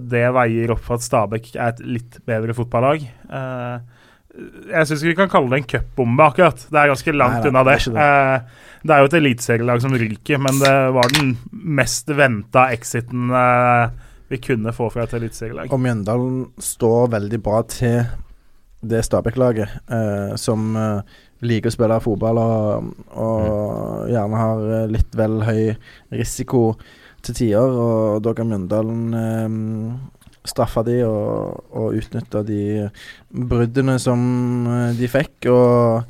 det 0.00 0.22
veier 0.32 0.70
opp 0.72 0.80
for 0.86 0.96
at 0.96 1.04
Stabæk 1.04 1.50
er 1.52 1.66
et 1.68 1.80
litt 1.84 2.14
bedre 2.24 2.54
fotballag. 2.56 3.02
jeg 3.28 4.88
syns 4.88 5.02
ikke 5.02 5.10
vi 5.10 5.16
kan 5.18 5.28
kalle 5.28 5.50
det 5.52 5.58
en 5.58 5.66
cupbombe, 5.68 6.28
akkurat. 6.30 6.62
Det 6.70 6.78
er 6.80 6.88
ganske 6.94 7.12
langt 7.12 7.42
Nei, 7.44 7.50
unna 7.50 7.64
det. 7.68 7.74
Det. 7.84 8.06
det. 8.80 8.94
er 8.94 9.02
jo 9.04 9.10
et 9.10 9.18
eliteserielag 9.20 9.82
som 9.84 9.98
ryker, 10.00 10.40
men 10.40 10.62
det 10.62 10.72
var 10.96 11.12
den 11.12 11.34
mest 11.52 12.08
venta 12.08 12.70
exiten 12.72 13.36
vi 14.32 14.40
kunne 14.48 14.72
få 14.72 14.88
fra 14.94 15.04
et 15.04 15.12
eliteserielag. 15.20 15.68
Og 15.68 15.84
Mjøndalen 15.84 16.46
står 16.56 17.12
veldig 17.18 17.42
bra 17.44 17.60
til 17.68 18.00
det 18.88 19.04
Stabæk-laget 19.06 19.68
eh, 19.92 20.34
som 20.40 20.76
eh, 20.76 21.16
liker 21.44 21.70
å 21.70 21.74
spille 21.74 21.98
fotball 22.04 22.40
og, 22.40 22.90
og 23.12 23.40
mm. 23.42 24.12
gjerne 24.12 24.42
har 24.42 24.66
eh, 24.78 24.90
litt 24.96 25.16
vel 25.18 25.40
høy 25.46 25.62
risiko 26.14 26.62
til 27.26 27.34
tider. 27.42 27.80
Og 27.86 28.22
da 28.24 28.34
kan 28.36 28.48
Mjøndalen 28.50 29.02
eh, 29.20 29.48
straffe 30.46 30.84
de 30.86 31.00
og, 31.06 31.64
og 31.74 31.96
utnytte 31.98 32.44
de 32.46 32.62
bruddene 33.30 33.98
som 34.02 34.20
eh, 34.70 34.94
de 34.98 35.10
fikk. 35.10 35.50
Og 35.52 36.02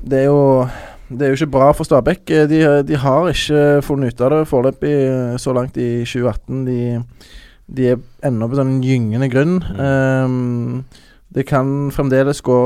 det 0.00 0.24
er 0.24 0.30
jo 0.30 0.40
det 1.10 1.26
er 1.26 1.32
jo 1.32 1.40
ikke 1.40 1.54
bra 1.56 1.68
for 1.74 1.84
Stabæk. 1.88 2.22
De, 2.46 2.58
de 2.86 2.98
har 3.02 3.28
ikke 3.32 3.82
funnet 3.82 4.14
ut 4.14 4.20
av 4.22 4.30
det 4.30 4.44
foreløpig 4.46 4.94
så 5.42 5.50
langt 5.56 5.74
i 5.74 6.06
2018. 6.06 6.60
De 6.68 6.78
de 7.70 7.92
er 7.92 8.00
ennå 8.26 8.48
på 8.50 8.58
sånn 8.58 8.80
gyngende 8.84 9.30
grunn. 9.32 9.60
Mm. 9.62 9.80
Um, 9.80 11.06
det 11.30 11.44
kan 11.46 11.90
fremdeles 11.94 12.42
gå 12.42 12.58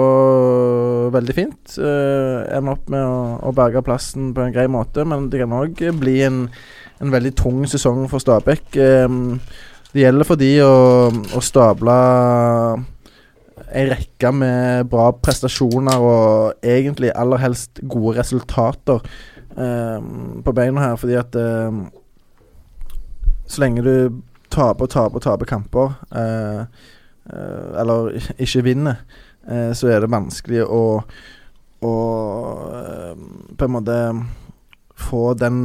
veldig 1.12 1.36
fint. 1.36 1.76
Uh, 1.76 2.46
ende 2.48 2.72
opp 2.72 2.88
med 2.92 3.04
å, 3.04 3.18
å, 3.44 3.52
berge 3.56 3.84
plassen 3.84 4.32
på 4.36 4.44
en 4.44 4.54
grei 4.54 4.64
måte, 4.72 5.04
men 5.08 5.28
det 5.32 5.42
kan 5.42 5.52
òg 5.52 5.84
bli 6.00 6.16
en, 6.24 6.46
en, 7.00 7.12
veldig 7.12 7.34
tung 7.36 7.62
sesong 7.68 8.06
for 8.08 8.24
Stabæk. 8.24 8.80
Um, 9.04 9.36
det 9.94 10.06
gjelder 10.06 10.26
for 10.26 10.40
de 10.40 10.50
å, 10.64 10.74
å 11.12 11.44
stable 11.44 11.98
ei 13.74 13.84
rekke 13.90 14.30
med 14.34 14.88
bra 14.90 15.08
prestasjoner 15.18 16.02
og 16.02 16.66
egentlig 16.66 17.12
aller 17.14 17.42
helst 17.42 17.80
gode 17.90 18.18
resultater 18.20 19.02
eh, 19.58 19.98
på 20.44 20.54
beina 20.54 20.88
her, 20.88 20.96
fordi 21.00 21.18
at 21.18 21.38
eh, 21.38 21.80
så 23.46 23.64
lenge 23.64 23.84
du 23.86 23.94
taper 24.54 24.86
og 24.86 24.92
taper 24.94 25.20
og 25.20 25.24
taper 25.24 25.50
kamper, 25.50 25.96
eh, 26.14 26.60
eh, 27.30 27.66
eller 27.82 28.14
ikke 28.38 28.64
vinner, 28.66 29.02
eh, 29.48 29.72
så 29.76 29.90
er 29.92 30.04
det 30.04 30.12
vanskelig 30.14 30.64
å, 30.64 30.84
å 31.84 31.96
eh, 32.78 33.26
på 33.58 33.68
en 33.68 33.74
måte 33.74 33.98
få 35.00 35.34
den 35.38 35.58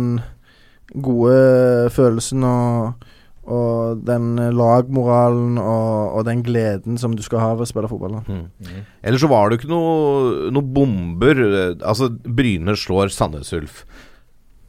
gode 0.89 1.89
følelsen 1.93 2.43
og, 2.49 3.05
og 3.49 4.01
den 4.07 4.31
lagmoralen 4.57 5.59
og, 5.61 6.17
og 6.17 6.25
den 6.25 6.41
gleden 6.45 6.97
som 6.97 7.13
du 7.13 7.21
skal 7.25 7.43
ha 7.43 7.51
ved 7.53 7.67
å 7.67 7.69
spille 7.69 7.91
fotball. 7.91 8.19
Mm. 8.25 8.47
Mm. 8.57 8.79
Eller 9.05 9.21
så 9.21 9.29
var 9.29 9.49
det 9.49 9.59
ikke 9.59 9.69
noe, 9.69 10.49
noe 10.49 10.65
bomber. 10.65 11.43
Altså, 11.77 12.09
Bryne 12.09 12.73
slår 12.77 13.13
Sandnes 13.13 13.53
Ulf. 13.53 13.83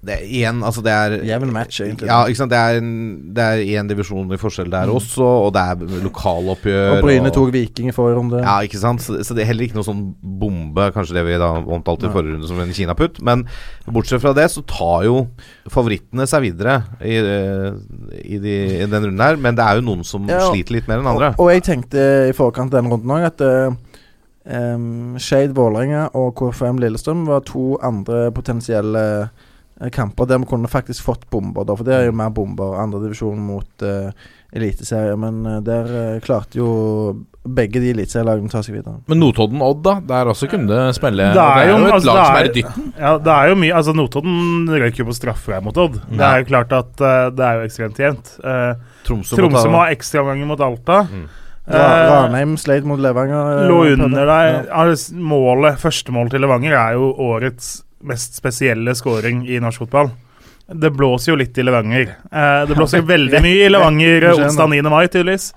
Det 0.00 0.14
igjen, 0.24 0.62
altså 0.64 0.80
det 0.80 0.92
er 0.96 1.14
Jevn 1.28 1.50
match, 1.52 1.82
egentlig. 1.84 2.06
Ja, 2.08 2.22
ikke 2.24 2.38
sant. 2.40 2.48
Det 2.54 2.56
er 2.58 2.78
en- 2.80 3.34
Det 3.34 3.42
er 3.44 3.58
én 3.82 3.86
divisjon 3.86 4.32
i 4.32 4.38
forskjell 4.40 4.70
der 4.72 4.88
også, 4.88 5.20
og 5.20 5.52
det 5.52 5.60
er 5.60 6.00
lokaloppgjør. 6.06 6.94
Og 6.96 7.02
Bryne 7.04 7.30
tok 7.30 7.52
Viking 7.52 7.88
i 7.90 7.92
forrige 7.92 8.16
runde. 8.16 8.40
Ja, 8.40 8.54
ikke 8.64 8.78
sant. 8.80 9.02
Så, 9.04 9.18
så 9.22 9.34
det 9.36 9.42
er 9.42 9.50
heller 9.50 9.66
ikke 9.66 9.76
noe 9.76 9.84
sånn 9.84 10.14
bombe, 10.22 10.86
kanskje 10.94 11.18
det 11.18 11.24
vi 11.26 11.36
da 11.36 11.50
omtalte 11.60 12.08
i 12.08 12.12
forrige 12.14 12.32
runde 12.32 12.48
som 12.48 12.58
en 12.64 12.72
kinaputt. 12.72 13.20
Men 13.22 13.44
bortsett 13.92 14.22
fra 14.22 14.32
det, 14.32 14.46
så 14.50 14.64
tar 14.64 15.04
jo 15.04 15.26
favorittene 15.68 16.24
seg 16.26 16.46
videre 16.48 16.78
i, 17.04 17.18
eh, 17.20 17.76
i, 18.24 18.38
de, 18.40 18.56
i 18.80 18.86
den 18.88 19.04
runden 19.04 19.20
her. 19.20 19.36
Men 19.36 19.54
det 19.54 19.66
er 19.68 19.82
jo 19.82 19.86
noen 19.90 20.02
som 20.08 20.24
Ja, 20.26 20.46
og- 20.46 20.54
sliter 20.54 20.78
litt 20.78 20.88
mer 20.88 21.00
enn 21.04 21.12
andre. 21.12 21.34
Og, 21.36 21.44
og 21.44 21.52
jeg 21.52 21.62
tenkte 21.68 22.30
i 22.30 22.32
forkant 22.32 22.72
av 22.72 22.80
den 22.80 22.90
runden 22.90 23.12
òg 23.20 23.26
at 23.28 23.40
uh, 23.44 25.18
Skeid 25.20 25.52
Vålerenga 25.54 26.08
og 26.16 26.34
KFM 26.40 26.80
Lillestrøm 26.80 27.26
var 27.28 27.44
to 27.44 27.76
andre 27.84 28.30
potensielle 28.32 29.04
eh, 29.22 29.28
kamper 29.88 30.26
der 30.28 30.38
vi 30.42 30.44
kunne 30.50 30.68
faktisk 30.68 31.02
fått 31.06 31.22
bomber. 31.32 31.64
Da, 31.64 31.74
for 31.74 31.84
det 31.88 31.94
er 31.96 32.04
jo 32.10 32.12
mer 32.12 32.28
bomber. 32.36 32.74
Andredivisjon 32.82 33.38
mot 33.40 33.84
uh, 33.86 34.10
eliteserie. 34.52 35.16
Men 35.16 35.38
uh, 35.46 35.60
der 35.64 35.88
uh, 35.88 36.20
klarte 36.20 36.58
jo 36.60 36.68
begge 37.48 37.80
de 37.80 37.94
eliteserielagene 37.94 38.50
å 38.50 38.52
ta 38.52 38.60
seg 38.66 38.76
videre. 38.76 38.98
Men 39.08 39.22
Notodden-Odd, 39.22 39.80
da? 39.86 39.94
Der 40.10 40.28
også 40.28 40.50
kunne 40.52 40.68
det 40.68 40.94
spille. 40.98 41.30
Det 41.32 41.40
er 41.40 41.70
jo, 41.70 41.78
et 41.86 41.94
altså, 41.96 42.10
lag 42.12 42.18
det 42.20 42.26
som 42.26 42.36
er- 42.36 42.40
er 42.44 42.50
i 42.50 42.54
dytten. 42.58 42.92
Ja, 43.00 43.12
det 43.18 43.32
er 43.38 43.48
jo 43.48 43.58
mye 43.62 43.74
Altså, 43.80 43.94
Notodden 43.96 44.68
røyk 44.84 44.98
jo 45.00 45.08
på 45.08 45.16
straffe 45.16 45.62
mot 45.64 45.76
Odd. 45.80 45.96
Det 46.12 46.20
er 46.28 46.42
jo 46.42 46.48
klart 46.52 46.72
at 46.76 47.00
uh, 47.00 47.30
det 47.32 47.46
er 47.48 47.60
jo 47.62 47.68
ekstremt 47.70 47.96
jevnt. 48.04 48.34
Eh, 48.44 48.74
Tromsø, 49.08 49.36
Tromsø 49.40 49.68
må 49.72 49.80
ha 49.80 49.88
ekstraomganger 49.94 50.46
mot 50.52 50.60
Alta. 50.60 51.06
Mm. 51.08 51.28
Ra 51.70 51.80
Eh, 51.80 52.10
Ranheim 52.10 52.56
sleit 52.58 52.84
mot 52.88 52.98
Levanger. 52.98 53.62
eh, 53.62 53.68
lå 53.70 53.80
under 53.94 54.08
det. 54.10 54.26
der. 54.26 54.46
Ja. 54.50 54.62
Altså, 54.84 55.14
Målet, 55.14 55.78
første 55.78 56.12
mål 56.12 56.28
til 56.32 56.40
Levanger 56.44 56.72
er 56.74 56.92
jo 56.98 57.12
årets 57.14 57.82
mest 58.06 58.38
spesielle 58.38 58.94
scoring 58.98 59.44
i 59.48 59.60
norsk 59.62 59.84
fotball. 59.84 60.10
Det 60.70 60.92
blåser 60.94 61.32
jo 61.32 61.38
litt 61.40 61.56
i 61.58 61.64
Levanger. 61.66 62.12
Eh, 62.30 62.60
det 62.68 62.76
blåser 62.78 63.02
veldig 63.06 63.40
mye 63.42 63.64
i 63.66 63.70
Levanger 63.72 64.28
eh, 64.28 64.42
onsdag 64.44 64.70
9. 64.70 64.84
mai, 64.92 65.08
tydeligvis. 65.10 65.48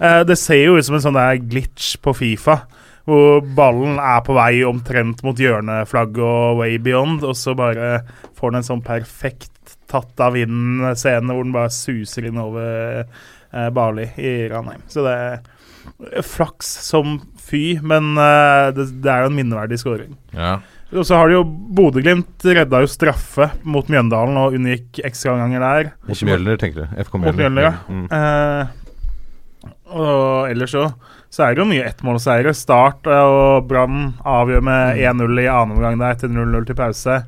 Eh, 0.00 0.22
det 0.28 0.38
ser 0.40 0.62
jo 0.64 0.78
ut 0.78 0.86
som 0.86 0.96
en 0.96 1.04
sånn 1.04 1.18
der 1.18 1.42
glitch 1.44 1.94
på 2.00 2.14
Fifa. 2.16 2.62
Hvor 3.04 3.42
ballen 3.58 3.98
er 4.00 4.22
på 4.24 4.36
vei 4.36 4.62
omtrent 4.64 5.24
mot 5.26 5.38
hjørneflagget 5.38 6.22
og 6.22 6.60
way 6.62 6.78
beyond, 6.80 7.24
og 7.26 7.34
så 7.36 7.52
bare 7.58 7.98
får 8.38 8.52
den 8.52 8.60
en 8.62 8.68
sånn 8.70 8.84
perfekt 8.86 9.50
tatt 9.92 10.22
av 10.24 10.36
vinden-scene 10.38 11.34
hvor 11.34 11.44
den 11.44 11.54
bare 11.54 11.72
suser 11.74 12.30
inn 12.30 12.40
over 12.40 13.02
eh, 13.02 13.68
Bali 13.74 14.08
i 14.16 14.34
Ranheim. 14.52 14.86
Så 14.88 15.04
det 15.04 15.16
er 15.18 16.24
flaks 16.24 16.70
som 16.86 17.18
fy, 17.42 17.76
men 17.82 18.14
eh, 18.16 18.70
det, 18.76 18.88
det 19.04 19.12
er 19.12 19.26
jo 19.26 19.32
en 19.32 19.36
minneverdig 19.36 19.82
scoring. 19.82 20.16
Ja. 20.32 20.60
Og 20.92 21.06
så 21.08 21.16
har 21.16 21.30
de 21.30 21.38
jo 21.38 21.44
Bodø-Glimt 21.46 22.44
redda 22.44 22.82
jo 22.84 22.90
straffe 22.90 23.48
mot 23.64 23.88
Mjøndalen 23.88 24.36
og 24.36 24.56
unngikk 24.58 25.00
ekstraomganger 25.08 25.64
der. 25.64 25.90
Mot 26.08 26.24
Mjølner, 26.28 26.58
tenker 26.60 26.84
du. 26.84 27.02
FK 27.06 27.16
Mot 27.16 27.38
Mjølner. 27.38 27.38
Mjølner, 27.38 27.62
ja. 27.64 27.74
Mm. 27.88 28.06
Eh, 28.12 29.72
og 29.92 30.50
ellers 30.50 30.72
så 30.72 30.86
Så 31.32 31.46
er 31.46 31.54
det 31.54 31.62
jo 31.62 31.68
mye 31.70 31.86
ettmålseiere. 31.88 32.52
Start 32.52 33.08
eh, 33.08 33.24
og 33.24 33.68
Brann 33.70 34.10
avgjør 34.20 34.64
med 34.68 35.00
1-0 35.00 35.40
i 35.40 35.48
annen 35.48 35.78
omgang 35.78 35.96
der 36.00 36.12
etter 36.12 36.28
0-0 36.28 36.66
til 36.68 36.76
pause. 36.76 37.22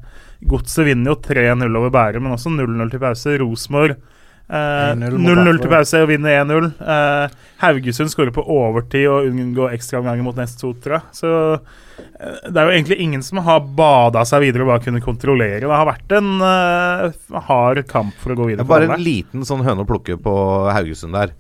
Godset 0.45 0.85
vinner 0.91 1.15
jo 1.15 1.21
3-0 1.25 1.79
over 1.81 1.93
Bærum, 1.95 2.27
men 2.27 2.37
også 2.37 2.53
0-0 2.53 2.91
til 2.93 3.01
pause. 3.01 3.39
Rosenborg 3.41 3.97
1-0 3.97 3.97
mot 3.97 4.14
0-0 4.45 5.61
til 5.63 5.71
pause 5.73 6.01
og 6.05 6.11
vinner 6.11 6.43
1-0. 6.43 6.67
Eh, 6.85 7.37
Haugesund 7.63 8.13
skårer 8.13 8.35
på 8.35 8.45
overtid 8.45 9.07
og 9.09 9.31
unngår 9.31 9.73
ekstraomganger 9.77 10.27
mot 10.27 10.37
nest 10.37 10.61
Sotra. 10.61 11.01
Så 11.17 11.31
eh, 11.55 12.51
det 12.51 12.61
er 12.61 12.69
jo 12.69 12.75
egentlig 12.75 12.99
ingen 13.01 13.25
som 13.25 13.41
har 13.47 13.65
bada 13.65 14.25
seg 14.29 14.45
videre 14.45 14.67
og 14.67 14.75
bare 14.75 14.85
kunne 14.85 15.03
kontrollere. 15.05 15.63
Det 15.65 15.73
har 15.73 15.89
vært 15.89 16.17
en 16.19 16.31
uh, 16.45 17.41
hard 17.49 17.85
kamp 17.89 18.13
for 18.21 18.35
å 18.35 18.39
gå 18.43 18.51
videre. 18.53 18.67
er 18.67 18.75
bare 18.75 18.93
en 18.93 19.05
liten 19.05 19.49
sånn 19.49 19.65
høne 19.65 19.87
å 19.87 19.89
plukke 19.89 20.19
på 20.21 20.37
Haugesund 20.77 21.17
der. 21.17 21.33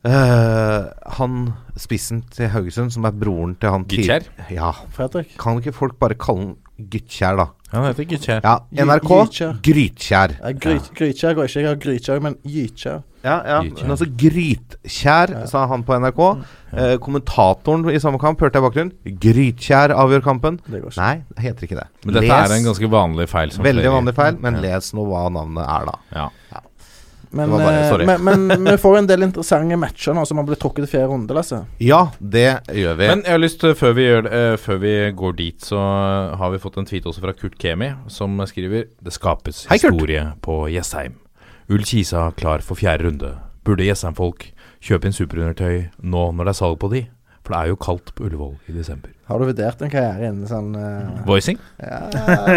Uh, 0.00 0.88
han 1.18 1.50
spissen 1.78 2.24
til 2.32 2.48
Haugesund, 2.50 2.90
som 2.94 3.04
er 3.06 3.14
broren 3.14 3.54
til 3.60 3.74
han 3.74 3.86
Gytkjær? 3.86 4.26
Ja. 4.50 4.72
Fredrik? 4.96 5.36
Kan 5.40 5.60
ikke 5.60 5.76
folk 5.76 5.98
bare 6.00 6.18
kalle 6.18 6.50
han 6.50 6.54
Gytkjær, 6.90 7.36
da? 7.36 7.50
Han 7.72 7.84
heter 7.86 8.04
Gytkjær. 8.10 8.40
Ja, 8.42 8.56
NRK 8.84 9.10
Grytkjær. 9.62 10.32
Gry- 10.58 10.90
Grytkjær 10.98 11.34
går 11.38 11.44
ikke. 11.46 11.60
Jeg 11.60 11.68
har 11.68 11.76
Grytkjær, 11.84 12.20
men 12.24 12.34
Gytkjær. 12.44 13.02
Ja, 13.22 13.36
ja. 13.46 13.58
Gytkjær. 13.62 13.82
Men 13.84 13.90
altså 13.94 14.08
Grytkjær, 14.22 15.32
sa 15.50 15.66
han 15.70 15.84
på 15.86 15.94
NRK. 16.00 16.20
Eh, 16.72 16.96
kommentatoren 17.02 17.86
i 17.94 17.98
samme 18.02 18.18
kamp 18.22 18.40
hørte 18.42 18.58
jeg 18.58 18.64
i 18.64 18.66
bakgrunnen. 18.68 19.18
Grytkjær 19.22 19.94
avgjør 19.94 20.24
kampen. 20.24 20.58
Det 20.66 20.80
går 20.82 20.90
ikke. 20.90 21.00
Nei, 21.02 21.22
det 21.36 21.44
heter 21.46 21.68
ikke 21.68 21.78
det. 21.80 21.86
Men 22.04 22.14
dette 22.14 22.26
Les- 22.26 22.50
er 22.50 22.56
en 22.56 22.64
ganske 22.70 22.90
vanlig 22.90 23.28
feil. 23.28 23.50
som 23.52 23.64
Veldig 23.64 23.90
vanlig 23.96 24.14
feil, 24.14 24.38
men 24.40 24.54
Ja. 24.54 24.60
les 24.60 24.92
nå 24.94 25.06
hva 25.06 25.28
navnet 25.30 25.68
er, 25.68 25.86
da. 25.86 25.98
Ja. 26.14 26.28
Men, 27.32 27.50
bare- 27.52 28.00
eh, 28.02 28.18
men, 28.18 28.46
men 28.48 28.64
vi 28.72 28.76
får 28.82 28.96
en 28.98 29.06
del 29.06 29.22
interessante 29.22 29.76
matcher 29.78 30.16
nå 30.16 30.24
som 30.26 30.40
har 30.40 30.46
blitt 30.48 30.58
trukket 30.62 30.88
i 30.88 30.90
fjerde 30.90 31.12
runde, 31.12 31.34
Lasse. 31.36 31.60
Ja, 31.78 32.00
det 32.18 32.46
gjør 32.74 32.96
vi. 32.98 33.06
Men 33.12 33.22
jeg 33.22 33.34
har 33.36 33.42
lyst 33.42 33.62
før 33.78 33.94
vi, 33.94 34.06
gjør, 34.08 34.26
eh, 34.34 34.56
før 34.58 34.80
vi 34.82 34.94
går 35.20 35.36
dit, 35.38 35.60
så 35.62 35.78
har 36.40 36.50
vi 36.50 36.58
fått 36.62 36.80
en 36.82 36.88
tweet 36.90 37.06
også 37.06 37.22
fra 37.22 37.34
Kurt 37.38 37.54
Kemi, 37.62 37.92
som 38.10 38.34
skriver 38.50 38.88
Det 38.98 39.14
skapes 39.14 39.62
Hei, 39.70 39.78
Kurt. 39.78 39.94
historie 39.94 40.24
på 40.42 40.58
Jessheim. 40.74 41.14
Ull 41.70 41.84
Kisa 41.86 42.32
klar 42.34 42.64
for 42.66 42.74
fjerde 42.74 43.06
runde. 43.06 43.30
Burde 43.62 43.86
Jessheim-folk 43.86 44.48
kjøpe 44.82 45.06
inn 45.06 45.14
superundertøy 45.14 45.90
nå 46.02 46.26
når 46.34 46.48
det 46.48 46.54
er 46.56 46.58
salg 46.64 46.78
på 46.82 46.90
de? 46.90 47.04
For 47.44 47.54
det 47.54 47.60
er 47.62 47.70
jo 47.70 47.78
kaldt 47.80 48.10
på 48.16 48.26
Ullevål 48.26 48.56
i 48.68 48.74
desember. 48.74 49.12
Har 49.30 49.38
du 49.38 49.46
vurdert 49.46 49.82
en 49.86 49.90
karriere 49.92 50.26
innen 50.26 50.48
sånn 50.50 50.72
uh, 50.74 51.20
Voicing? 51.28 51.58
ja, 51.78 52.00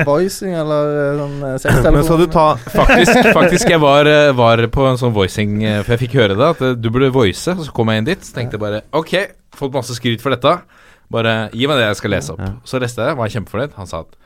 voicing 0.07 0.55
eller 0.57 0.93
eh, 0.97 1.19
sånn 1.19 1.36
sextelefon. 1.61 1.97
Men 1.99 2.07
skal 2.07 2.24
du 2.24 2.28
ta 2.34 2.45
Faktisk, 2.63 3.30
faktisk 3.38 3.74
jeg 3.76 3.82
var, 3.84 4.09
eh, 4.09 4.32
var 4.34 4.63
på 4.74 4.88
en 4.89 4.97
sånn 4.97 5.13
voicing, 5.13 5.59
eh, 5.61 5.82
for 5.84 5.93
jeg 5.95 6.03
fikk 6.07 6.17
høre 6.24 6.39
det, 6.39 6.49
at 6.55 6.63
eh, 6.65 6.74
du 6.80 6.89
burde 6.89 7.11
voice. 7.13 7.45
Så 7.45 7.69
kom 7.76 7.93
jeg 7.93 8.01
inn 8.01 8.09
dit, 8.09 8.26
så 8.26 8.39
tenkte 8.39 8.57
jeg 8.57 8.65
bare 8.65 8.82
Ok, 8.97 9.13
fått 9.53 9.78
masse 9.78 9.95
skryt 9.99 10.24
for 10.24 10.34
dette. 10.34 10.55
Bare 11.13 11.38
gi 11.53 11.69
meg 11.69 11.78
det 11.78 11.88
jeg 11.91 12.01
skal 12.01 12.15
lese 12.15 12.34
opp. 12.34 12.43
Så 12.65 12.82
leste 12.82 13.05
jeg, 13.05 13.19
var 13.21 13.34
kjempefornøyd. 13.38 13.78
Han 13.78 13.89
sa 13.89 14.01
at 14.07 14.19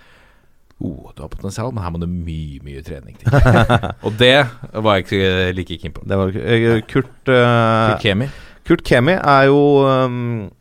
Oh, 0.77 1.09
du 1.15 1.23
har 1.23 1.29
potensial, 1.31 1.71
men 1.73 1.81
her 1.81 1.89
må 1.89 1.97
det 1.97 2.09
mye, 2.11 2.59
mye 2.61 2.83
trening 2.85 3.15
til. 3.17 3.33
Og 4.05 4.13
det 4.19 4.45
var 4.75 4.99
jeg 4.99 5.07
ikke 5.07 5.55
like 5.57 5.77
keen 5.81 5.95
på. 5.95 6.03
Det 6.05 6.19
var 6.19 6.35
eh, 6.37 6.67
Kurt 6.85 7.31
uh, 7.31 7.33
Kurt 7.33 8.03
Kemi. 8.03 8.27
Kurt 8.67 8.83
Kemi 8.85 9.15
er 9.17 9.47
jo 9.49 9.57
um, 9.89 10.51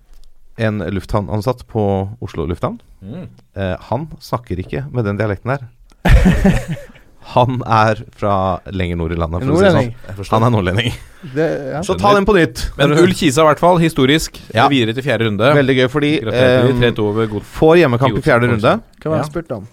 en 0.56 0.78
lufthavnansatt 0.80 1.66
på 1.68 1.82
Oslo 2.24 2.46
lufthavn. 2.48 2.78
Mm. 3.02 3.26
Eh, 3.56 3.74
han 3.90 4.06
snakker 4.24 4.60
ikke 4.62 4.86
med 4.92 5.04
den 5.08 5.18
dialekten 5.20 5.52
der. 5.52 5.66
han 7.34 7.60
er 7.66 8.00
fra 8.16 8.34
lenger 8.70 8.96
nord 9.00 9.12
i 9.12 9.18
landet, 9.20 9.44
for 9.44 9.56
å 9.56 9.60
si 9.60 10.26
sånn. 10.30 10.30
Han 10.36 10.46
er 10.48 10.54
nordlending. 10.54 10.92
Det, 11.34 11.46
ja. 11.74 11.80
Så 11.86 11.96
ta 11.98 12.14
den 12.16 12.26
på 12.28 12.36
nytt. 12.36 12.68
Men 12.78 12.94
Ull 12.96 13.14
Kisa 13.18 13.42
i 13.42 13.48
hvert 13.50 13.62
fall, 13.62 13.80
historisk. 13.82 14.38
Ja. 14.54 14.68
Videre 14.72 14.94
til 14.96 15.04
fjerde 15.06 15.28
runde. 15.28 15.48
Veldig 15.58 15.78
gøy, 15.80 15.88
fordi 15.92 16.12
eh, 16.22 16.68
3-2 16.80 17.08
over 17.10 17.32
god 17.36 17.48
får 17.56 17.80
hjemmekamp 17.82 18.20
i 18.20 18.24
fjerde 18.24 18.52
runde. 18.52 18.76
Hva 19.02 19.12
var 19.16 19.24
Ja. 19.24 19.26
spurt 19.28 19.56
om? 19.56 19.66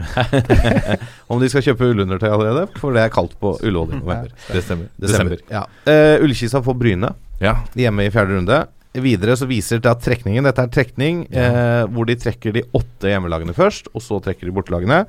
Om 1.30 1.40
de 1.42 1.48
skal 1.52 1.64
kjøpe 1.64 1.88
ullundertøy 1.92 2.28
allerede, 2.30 2.66
for 2.80 2.96
det 2.96 3.02
er 3.04 3.10
kaldt 3.12 3.34
på 3.40 3.54
Ullevål 3.60 3.90
i 3.92 3.98
november. 4.00 4.30
Desember. 4.48 4.88
Desember. 5.00 5.42
Ja. 5.52 5.64
Uh, 5.84 6.22
Ullkisa 6.24 6.62
får 6.64 6.78
Bryne 6.80 7.10
Ja. 7.40 7.58
hjemme 7.76 8.06
i 8.06 8.12
fjerde 8.12 8.38
runde. 8.38 8.62
Videre 8.98 9.36
så 9.38 9.46
viser 9.46 9.78
det 9.78 9.86
at 9.90 10.00
trekningen 10.02 10.42
Dette 10.48 10.64
er 10.66 10.70
trekning 10.74 11.20
eh, 11.30 11.84
hvor 11.94 12.08
de 12.08 12.16
trekker 12.18 12.56
de 12.56 12.64
åtte 12.74 13.12
hjemmelagene 13.12 13.54
først, 13.54 13.86
og 13.94 14.02
så 14.02 14.18
trekker 14.24 14.48
de 14.48 14.54
bortelagene. 14.56 15.04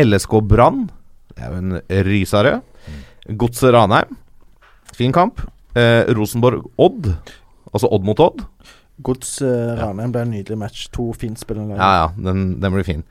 LSK 0.00 0.38
Brann. 0.48 0.86
Det 1.34 1.44
er 1.44 1.52
jo 1.52 1.60
en 1.60 1.76
rysare. 2.08 2.54
Godset 3.28 3.74
Ranheim. 3.76 4.16
Fin 4.96 5.12
kamp. 5.12 5.42
Eh, 5.76 6.08
Rosenborg 6.16 6.70
Odd. 6.80 7.10
Altså 7.74 7.90
Odd 7.92 8.06
mot 8.08 8.20
Odd. 8.24 8.46
Gods 9.04 9.36
uh, 9.44 9.76
Ranheim 9.78 10.10
ble 10.14 10.24
en 10.24 10.32
nydelig 10.34 10.56
match. 10.58 10.86
To 10.96 11.12
fintspillende 11.14 11.76
lag. 11.76 11.82
Ja, 11.84 12.06
ja, 12.08 12.30
den, 12.32 12.56
den 12.62 12.74
blir 12.74 12.86
fin. 12.88 13.04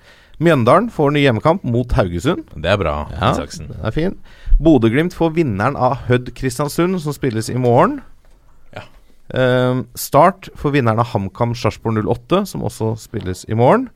Mjøndalen 0.44 0.90
får 0.94 1.14
ny 1.16 1.22
hjemmekamp 1.24 1.64
mot 1.66 1.94
Haugesund. 1.98 2.44
Det 2.58 2.70
er 2.74 2.78
bra, 2.82 2.98
Ja, 3.14 3.32
Isaksen. 3.32 3.70
den 3.72 3.86
er 3.88 3.94
fin. 3.96 4.18
Bodø-Glimt 4.62 5.16
får 5.18 5.32
vinneren 5.38 5.78
av 5.80 6.04
Hødd 6.10 6.34
Kristiansund, 6.38 7.00
som 7.02 7.16
spilles 7.16 7.48
i 7.54 7.56
morgen. 7.62 8.02
Ja. 9.34 9.44
Eh, 9.44 9.82
start 9.96 10.50
for 10.56 10.72
vinneren 10.76 11.00
av 11.04 11.12
HamKam 11.14 11.56
Sarpsborg 11.56 12.04
08, 12.06 12.46
som 12.48 12.64
også 12.68 12.94
spilles 13.02 13.46
i 13.50 13.56
morgen. 13.58 13.90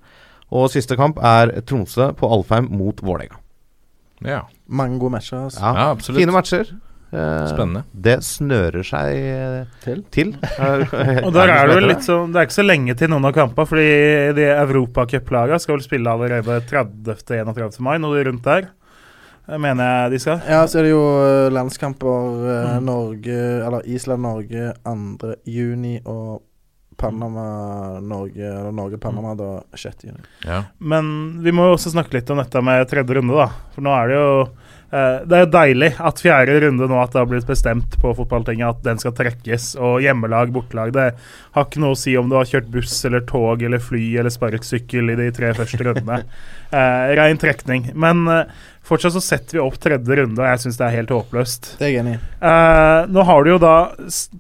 Og 0.52 0.70
siste 0.74 0.98
kamp 1.00 1.20
er 1.24 1.54
Tromsø 1.64 2.12
på 2.20 2.28
Alfheim 2.28 2.68
mot 2.76 3.00
Vålerenga. 3.00 3.38
Ja. 4.28 4.42
Mange 4.68 5.00
gode 5.00 5.16
matcher. 5.18 5.46
Altså. 5.48 5.62
Ja, 5.64 5.74
Ja, 5.74 5.92
absolutt. 5.96 6.20
Fine 6.20 6.34
matcher. 6.36 6.74
Eh, 7.12 7.48
Spennende. 7.52 7.84
Det 7.92 8.18
snører 8.24 8.86
seg 8.88 9.16
eh, 9.20 9.66
Til. 9.84 10.04
til. 10.12 10.30
Og 11.26 11.34
der 11.36 11.52
er 11.52 11.68
det 11.68 11.76
vel 11.76 11.90
litt 11.90 12.06
sånn 12.06 12.32
Det 12.32 12.40
er 12.40 12.46
ikke 12.48 12.56
så 12.56 12.64
lenge 12.64 12.96
til 12.96 13.12
noen 13.12 13.28
av 13.28 13.34
kampene, 13.36 13.68
fordi 13.68 13.90
de 14.38 14.46
Europacuplagene 14.54 15.60
skal 15.60 15.76
vel 15.76 15.84
spille 15.84 16.14
allerede 16.14 16.62
30.-31. 16.70 17.82
mai, 17.84 17.98
noe 18.00 18.24
rundt 18.28 18.48
der. 18.48 18.70
Mener 19.60 19.84
jeg 20.06 20.12
de 20.14 20.20
skal. 20.24 20.40
Ja, 20.48 20.62
så 20.70 20.80
er 20.80 20.88
det 20.88 20.94
jo 20.94 21.02
eh, 21.26 21.50
landskamper 21.52 22.48
eh, 22.54 22.70
Mm. 22.78 22.86
Norge 22.88 23.40
Eller 23.68 23.86
Island-Norge 23.90 24.72
2. 24.86 25.34
juni 25.52 25.98
og 26.06 26.42
Panama-Norge 27.02 28.44
Eller 28.46 28.72
Norge-Panama 28.72 29.36
da 29.36 29.64
6. 29.74 30.04
juni. 30.04 30.20
Ja. 30.46 30.64
Men 30.78 31.42
vi 31.44 31.52
må 31.56 31.66
jo 31.70 31.78
også 31.78 31.94
snakke 31.96 32.14
litt 32.20 32.30
om 32.30 32.38
dette 32.42 32.62
med 32.64 32.88
tredje 32.92 33.18
runde, 33.18 33.34
da. 33.38 33.48
For 33.74 33.86
nå 33.86 33.94
er 33.96 34.12
det 34.12 34.20
jo 34.20 34.32
eh, 34.44 35.18
Det 35.26 35.40
er 35.40 35.52
deilig 35.56 35.92
at 36.00 36.22
fjerde 36.22 36.60
runde 36.66 36.90
nå 36.92 37.00
at 37.02 37.14
det 37.16 37.22
har 37.24 37.30
blitt 37.32 37.50
bestemt 37.50 37.98
på 38.02 38.14
fotballtinget 38.20 38.68
at 38.76 38.84
den 38.86 39.02
skal 39.02 39.16
trekkes. 39.18 39.72
Og 39.82 40.02
hjemmelag, 40.06 40.54
bortelag 40.56 40.94
Det 40.96 41.08
har 41.58 41.66
ikke 41.68 41.82
noe 41.84 41.96
å 41.98 42.02
si 42.02 42.14
om 42.20 42.30
du 42.32 42.38
har 42.38 42.50
kjørt 42.50 42.70
buss 42.74 43.00
eller 43.10 43.26
tog 43.30 43.64
eller 43.66 43.82
fly 43.82 44.04
eller 44.22 44.34
sparkesykkel 44.34 45.16
i 45.16 45.20
de 45.24 45.32
tre 45.36 45.54
første 45.58 45.82
rundene. 45.90 46.22
Eh, 46.72 47.10
Rein 47.20 47.36
trekning. 47.36 47.90
Men 48.00 48.22
eh, 48.32 48.46
fortsatt 48.92 49.16
så 49.16 49.22
setter 49.24 49.58
vi 49.58 49.64
opp 49.64 49.80
tredje 49.82 50.18
runde, 50.20 50.38
og 50.38 50.46
jeg 50.52 50.62
syns 50.66 50.78
det 50.80 50.86
er 50.88 50.96
helt 51.00 51.14
håpløst. 51.16 51.72
Det 51.80 51.88
er 51.88 51.94
jeg 51.94 52.04
enig 52.04 52.14
i. 52.18 52.22
Eh, 52.52 53.08
nå 53.16 53.24
har 53.28 53.44
du 53.48 53.50
jo 53.54 53.58
da 53.62 53.74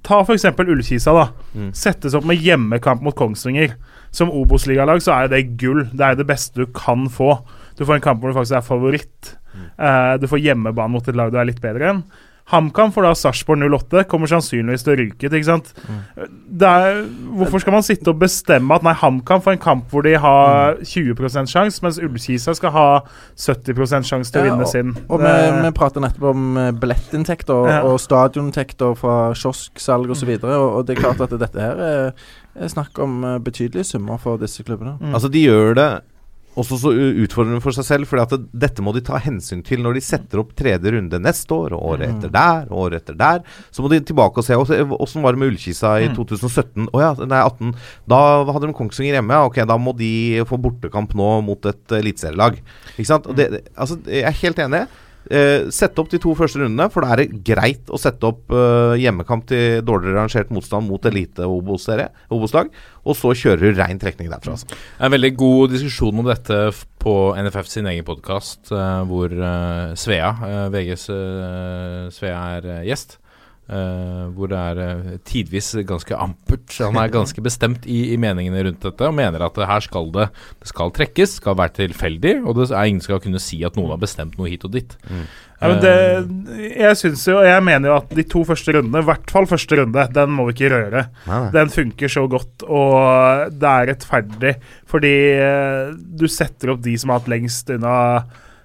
Ta 0.07 0.21
f.eks. 0.25 0.45
Ullkisa. 0.59 1.15
da 1.17 1.27
Mm. 1.55 1.71
Settes 1.75 2.13
opp 2.15 2.23
med 2.27 2.39
hjemmekamp 2.39 3.01
mot 3.03 3.15
Kongsvinger. 3.15 3.73
Som 4.11 4.29
Obos-ligalag 4.31 5.01
så 5.03 5.15
er 5.17 5.27
det 5.31 5.57
gull. 5.59 5.85
Det 5.91 6.03
er 6.05 6.15
det 6.19 6.27
beste 6.27 6.61
du 6.61 6.65
kan 6.75 7.07
få. 7.11 7.37
Du 7.79 7.85
får 7.85 7.95
en 7.97 8.03
kamp 8.05 8.21
hvor 8.21 8.31
du 8.31 8.37
faktisk 8.37 8.57
er 8.59 8.67
favoritt. 8.67 9.33
Eh, 9.79 10.13
du 10.21 10.27
får 10.31 10.39
hjemmebane 10.43 10.91
mot 10.93 11.07
et 11.07 11.15
lag 11.15 11.31
du 11.31 11.39
er 11.39 11.47
litt 11.49 11.61
bedre 11.63 11.89
enn. 11.91 12.03
HamKam 12.51 12.91
får 12.91 13.05
da 13.07 13.11
Sarpsborg 13.15 13.61
08, 13.71 14.03
kommer 14.11 14.27
sannsynligvis 14.27 14.83
til 14.83 14.93
å 14.93 14.97
ryke 14.99 15.27
ut. 15.29 15.33
ikke 15.37 15.47
sant? 15.47 15.69
Det 16.51 16.67
er, 16.67 17.01
hvorfor 17.39 17.63
skal 17.63 17.73
man 17.77 17.85
sitte 17.87 18.11
og 18.11 18.19
bestemme 18.19 18.75
at 18.75 18.83
nei, 18.83 18.93
HamKam 18.99 19.41
får 19.45 19.55
en 19.55 19.61
kamp 19.63 19.89
hvor 19.93 20.03
de 20.03 20.13
har 20.19 20.75
20% 20.83 21.47
sjanse, 21.51 21.81
mens 21.85 21.99
Ullkisa 22.03 22.55
skal 22.57 22.73
ha 22.75 22.85
70 23.39 24.03
sjanse 24.09 24.31
til 24.31 24.41
å 24.41 24.45
Ja, 24.45 24.51
vinne 24.55 24.67
sin? 24.67 24.93
Og 25.09 25.19
vi, 25.23 25.25
Det- 25.31 25.63
vi 25.63 25.71
prater 25.71 26.01
nettopp 26.03 26.23
om 26.33 26.57
eh, 26.57 26.71
billettinntekter 26.71 27.53
og, 27.55 27.67
Ja. 27.69 27.81
og 27.87 27.99
stadioninntekter 27.99 28.95
fra 28.97 29.33
kiosksalg 29.33 30.09
osv. 30.11 30.29
Og, 30.29 30.39
så 30.41 30.47
og, 30.59 30.75
og 30.77 30.85
det 30.87 30.97
er 30.97 31.01
klart 31.01 31.21
at 31.21 31.29
dette 31.39 31.59
her 31.59 31.75
er, 31.79 32.13
er 32.55 32.67
snakk 32.67 32.99
om 32.99 33.23
eh, 33.23 33.37
betydelige 33.39 33.85
summer 33.85 34.17
for 34.17 34.37
disse 34.37 34.63
klubbene. 34.63 34.97
Mm. 34.99 35.13
Altså, 35.15 35.31
de 35.31 35.45
gjør 35.47 35.73
det 35.75 35.89
også 36.59 36.77
så 36.81 36.89
utfordrende 37.23 37.61
for 37.63 37.71
seg 37.71 37.85
selv, 37.87 38.07
for 38.09 38.19
det, 38.19 38.39
dette 38.59 38.83
må 38.83 38.91
de 38.93 38.99
ta 39.07 39.15
hensyn 39.23 39.61
til 39.63 39.79
når 39.85 39.93
de 39.95 40.01
setter 40.03 40.41
opp 40.41 40.49
tredje 40.59 40.91
runde 40.91 41.19
neste 41.23 41.47
år, 41.55 41.71
og 41.77 41.85
året 41.93 42.09
Mm. 42.09 42.17
etter 42.17 42.31
der, 42.35 42.65
og 42.71 42.77
året 42.91 43.01
etter 43.01 43.15
der. 43.15 43.39
Så 43.71 43.81
må 43.81 43.89
de 43.89 44.01
tilbake 44.01 44.37
og 44.37 44.43
se 44.43 44.53
åssen 44.55 45.21
var 45.23 45.31
det 45.31 45.39
med 45.39 45.51
Ullkisa 45.53 45.93
i 46.03 46.09
Mm. 46.09 46.15
2017. 46.17 46.87
Å 46.91 46.99
ja, 46.99 47.13
nei, 47.25 47.39
18. 47.45 47.73
Da 48.07 48.43
hadde 48.51 48.67
de 48.67 48.73
Kongsvinger 48.73 49.15
hjemme. 49.21 49.45
Ok, 49.45 49.55
da 49.65 49.77
må 49.77 49.95
de 49.95 50.43
få 50.43 50.59
bortekamp 50.61 51.13
nå 51.15 51.41
mot 51.43 51.65
et 51.65 51.87
eliteserielag. 51.87 52.59
Ikke 52.97 53.05
sant? 53.07 53.23
Det, 53.35 53.63
altså, 53.77 53.97
jeg 54.05 54.23
er 54.27 54.31
helt 54.43 54.57
enig. 54.59 54.87
Eh, 55.29 55.67
sette 55.69 56.01
opp 56.01 56.09
de 56.09 56.19
to 56.21 56.33
første 56.37 56.61
rundene, 56.61 56.87
for 56.91 57.05
da 57.05 57.13
er 57.13 57.21
det 57.21 57.43
greit 57.45 57.91
å 57.93 57.99
sette 58.01 58.25
opp 58.25 58.51
eh, 58.55 58.97
hjemmekamp 59.03 59.45
til 59.51 59.83
dårligere 59.85 60.17
rangert 60.17 60.53
motstand 60.53 60.89
mot 60.89 61.05
elite 61.05 61.45
Obos-serie, 61.45 62.09
Obos-lag, 62.33 62.71
og 63.05 63.17
så 63.17 63.35
kjører 63.37 63.61
du 63.61 63.81
rein 63.81 64.01
trekning 64.01 64.31
derfra. 64.31 64.57
Altså. 64.57 64.81
En 64.97 65.13
veldig 65.13 65.33
god 65.37 65.75
diskusjon 65.75 66.23
om 66.23 66.27
dette 66.27 66.59
på 67.01 67.15
NFF 67.37 67.69
sin 67.69 67.89
egen 67.91 68.05
podkast, 68.07 68.73
hvor 69.09 69.33
eh, 69.33 69.93
Svea, 69.99 70.33
eh, 70.47 70.67
VGs 70.73 71.09
eh, 71.13 72.05
Svea 72.13 72.41
er 72.57 72.71
eh, 72.77 72.85
gjest. 72.89 73.20
Eh, 73.71 74.23
hvor 74.35 74.51
det 74.51 74.59
er 74.59 74.81
uh, 74.81 75.11
tidvis 75.27 75.73
ganske 75.87 76.17
ampert. 76.17 76.67
Han 76.79 76.99
er 76.99 77.13
ganske 77.17 77.43
bestemt 77.43 77.87
i, 77.89 78.13
i 78.13 78.17
meningene 78.21 78.65
rundt 78.67 78.83
dette, 78.83 79.07
og 79.07 79.15
mener 79.17 79.47
at 79.47 79.61
her 79.71 79.85
skal 79.85 80.11
det 80.15 80.27
Det 80.61 80.71
skal 80.71 80.91
trekkes, 80.95 81.37
skal 81.41 81.57
være 81.59 81.77
tilfeldig, 81.81 82.35
og 82.43 82.59
det 82.59 82.69
er 82.71 82.89
ingen 82.89 83.03
skal 83.03 83.23
kunne 83.23 83.41
si 83.41 83.63
at 83.67 83.79
noen 83.79 83.95
har 83.95 84.01
bestemt 84.01 84.37
noe 84.39 84.51
hit 84.51 84.67
og 84.67 84.75
dit. 84.75 84.97
Ja, 85.61 85.69
men 85.69 85.81
det, 85.83 86.69
jeg 86.73 86.97
synes 86.97 87.23
jo, 87.27 87.35
og 87.37 87.45
jeg 87.45 87.63
mener 87.63 87.91
jo 87.91 87.97
at 87.99 88.13
de 88.17 88.23
to 88.25 88.41
første 88.47 88.73
rundene, 88.73 89.03
i 89.03 89.07
hvert 89.11 89.29
fall 89.29 89.45
første 89.49 89.77
runde, 89.77 90.05
den 90.15 90.31
må 90.33 90.47
vi 90.47 90.55
ikke 90.55 90.71
røre. 90.73 91.03
Nei. 91.29 91.41
Den 91.53 91.73
funker 91.73 92.09
så 92.09 92.23
godt, 92.29 92.65
og 92.65 93.51
det 93.53 93.69
er 93.69 93.91
rettferdig. 93.91 94.55
Fordi 94.89 95.13
eh, 95.37 95.91
du 95.93 96.25
setter 96.31 96.73
opp 96.73 96.81
de 96.81 96.95
som 96.97 97.13
har 97.13 97.21
hatt 97.21 97.29
lengst 97.31 97.69
unna 97.77 97.97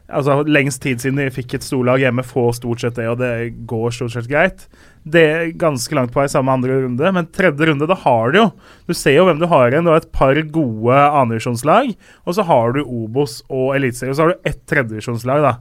Altså 0.07 0.45
lengst 0.47 0.85
tid 0.85 1.01
siden 1.03 1.19
de 1.19 1.33
fikk 1.35 1.57
et 1.57 1.65
storlag 1.67 1.99
hjemme, 1.99 2.23
får 2.23 2.61
stort 2.61 2.85
sett 2.85 2.95
det, 2.95 3.09
og 3.11 3.19
det 3.19 3.31
går 3.67 3.91
stort 3.91 4.15
sett 4.15 4.29
greit. 4.31 4.69
Det 5.07 5.23
er 5.23 5.53
ganske 5.55 5.95
langt 5.95 6.11
på 6.11 6.19
vei 6.19 6.27
samme 6.31 6.51
andre 6.51 6.81
runde, 6.83 7.11
men 7.15 7.29
tredje 7.31 7.69
runde, 7.69 7.87
da 7.87 7.95
har 8.03 8.33
du 8.35 8.41
jo 8.41 8.47
Du 8.89 8.95
ser 8.95 9.15
jo 9.15 9.27
hvem 9.29 9.39
du 9.39 9.47
har 9.47 9.71
igjen. 9.71 9.87
Du 9.87 9.93
har 9.93 10.03
et 10.03 10.11
par 10.15 10.39
gode 10.51 10.97
annendivisjonslag, 10.97 11.93
og 12.27 12.35
så 12.35 12.47
har 12.47 12.75
du 12.75 12.83
Obos 12.83 13.41
og 13.47 13.77
Eliteserien. 13.77 14.15
så 14.15 14.27
har 14.27 14.35
du 14.35 14.49
ett 14.51 14.65
tredjedivisjonslag, 14.67 15.47
da. 15.47 15.55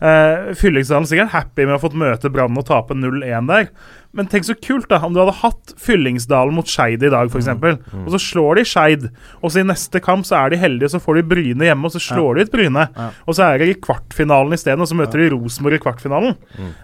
Uh, 0.00 0.52
Fyllingsdalen 0.56 1.04
er 1.04 1.10
sikkert 1.10 1.34
happy 1.34 1.66
med 1.66 1.74
å 1.74 1.76
ha 1.76 1.82
fått 1.82 1.96
møte 2.00 2.30
Brann 2.32 2.56
og 2.56 2.64
tape 2.68 2.96
0-1 2.96 3.48
der. 3.50 3.68
Men 4.12 4.26
tenk 4.26 4.42
så 4.44 4.56
kult 4.58 4.88
da 4.90 4.98
om 5.06 5.12
du 5.14 5.20
hadde 5.20 5.36
hatt 5.38 5.72
Fyllingsdalen 5.78 6.54
mot 6.56 6.66
Skeid 6.66 7.02
i 7.06 7.10
dag, 7.12 7.28
f.eks. 7.30 7.44
eksempel 7.46 7.76
Og 8.06 8.08
så 8.10 8.18
slår 8.18 8.56
de 8.58 8.64
Skeid, 8.66 9.04
og 9.40 9.52
så 9.54 9.60
i 9.62 9.66
neste 9.68 10.00
kamp 10.02 10.26
så 10.26 10.34
er 10.44 10.50
de 10.50 10.58
heldige, 10.58 10.90
så 10.90 10.98
får 11.02 11.20
de 11.20 11.22
Bryne 11.30 11.68
hjemme, 11.68 11.86
og 11.86 11.94
så 11.94 12.00
slår 12.02 12.34
de 12.40 12.42
ut 12.48 12.50
Bryne. 12.50 12.88
Ja. 12.96 13.10
Og 13.26 13.36
så 13.38 13.46
er 13.46 13.58
de 13.62 13.68
i 13.70 13.76
kvartfinalen 13.78 14.56
isteden, 14.56 14.82
og 14.82 14.90
så 14.90 14.98
møter 14.98 15.22
de 15.22 15.28
Rosenborg 15.30 15.78
i 15.78 15.82
kvartfinalen. 15.84 16.34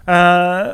Eh, 0.06 0.70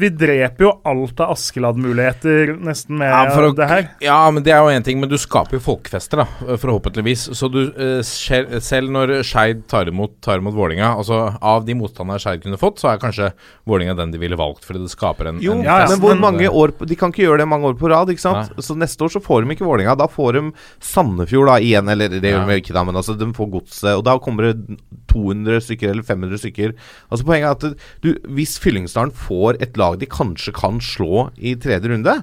vi 0.00 0.08
dreper 0.08 0.64
jo 0.64 0.72
alt 0.88 1.20
av 1.20 1.34
Askeladd-muligheter 1.36 2.54
nesten 2.64 2.96
med 2.98 3.10
Ja, 3.10 3.26
å- 3.28 3.54
det 3.54 3.68
her. 3.68 3.90
Ja, 4.00 4.30
men 4.30 4.42
det 4.42 4.52
er 4.52 4.58
jo 4.64 4.72
én 4.72 4.82
ting, 4.84 5.00
men 5.00 5.08
du 5.08 5.16
skaper 5.16 5.58
jo 5.58 5.60
folkefester, 5.60 6.16
da, 6.24 6.56
forhåpentligvis. 6.56 7.28
Så 7.36 7.50
du, 7.52 7.60
eh, 7.76 8.00
selv 8.02 8.88
når 8.90 9.22
Skeid 9.22 9.66
tar 9.68 9.84
imot, 9.86 10.20
tar 10.22 10.38
imot 10.38 10.54
Vålinga 10.54 10.96
altså 10.96 11.36
Av 11.42 11.64
de 11.64 11.74
motstanderne 11.74 12.18
Skeid 12.20 12.42
kunne 12.42 12.56
fått, 12.58 12.78
så 12.80 12.92
er 12.92 12.98
kanskje 12.98 13.32
Vålinga 13.66 13.96
den 13.96 14.10
de 14.10 14.18
ville 14.18 14.36
valgt, 14.36 14.64
fordi 14.64 14.80
det 14.82 14.90
skaper 14.90 15.28
en, 15.28 15.40
Jo, 15.40 15.52
en 15.52 15.62
Ja, 15.74 15.84
ja, 15.84 15.88
men 15.90 16.00
hvor 16.02 16.14
mange 16.22 16.48
år 16.48 16.72
De 16.86 16.96
kan 16.96 17.10
ikke 17.12 17.24
gjøre 17.26 17.40
det 17.42 17.48
mange 17.50 17.66
år 17.66 17.74
på 17.80 17.90
rad, 17.90 18.08
ikke 18.12 18.22
sant? 18.22 18.52
Så 18.62 18.76
neste 18.78 19.02
år 19.04 19.10
så 19.14 19.20
får 19.22 19.42
de 19.44 19.54
ikke 19.56 19.66
Vålinga 19.66 19.96
Da 19.98 20.06
får 20.10 20.36
de 20.38 20.42
Sandefjord 20.80 21.50
da 21.50 21.56
igjen, 21.58 21.88
eller 21.90 22.08
det 22.08 22.22
gjør 22.22 22.46
de 22.48 22.58
ikke 22.62 22.74
da, 22.76 22.84
men 22.86 22.94
altså 23.00 23.16
de 23.18 23.28
får 23.34 23.50
godset. 23.56 23.90
Og 23.98 24.04
da 24.06 24.16
kommer 24.22 24.52
det 24.52 24.78
200 25.12 25.60
stykker 25.66 25.90
eller 25.90 26.06
500 26.06 26.38
stykker. 26.44 26.74
Altså 27.10 27.26
Poenget 27.26 27.50
er 27.50 27.74
at 27.74 27.84
du, 28.04 28.14
hvis 28.36 28.56
Fyllingsdalen 28.62 29.12
får 29.14 29.60
et 29.62 29.76
lag 29.76 29.98
de 30.00 30.06
kanskje 30.06 30.52
kan 30.54 30.80
slå 30.80 31.28
i 31.36 31.54
tredje 31.60 31.90
runde, 31.90 32.14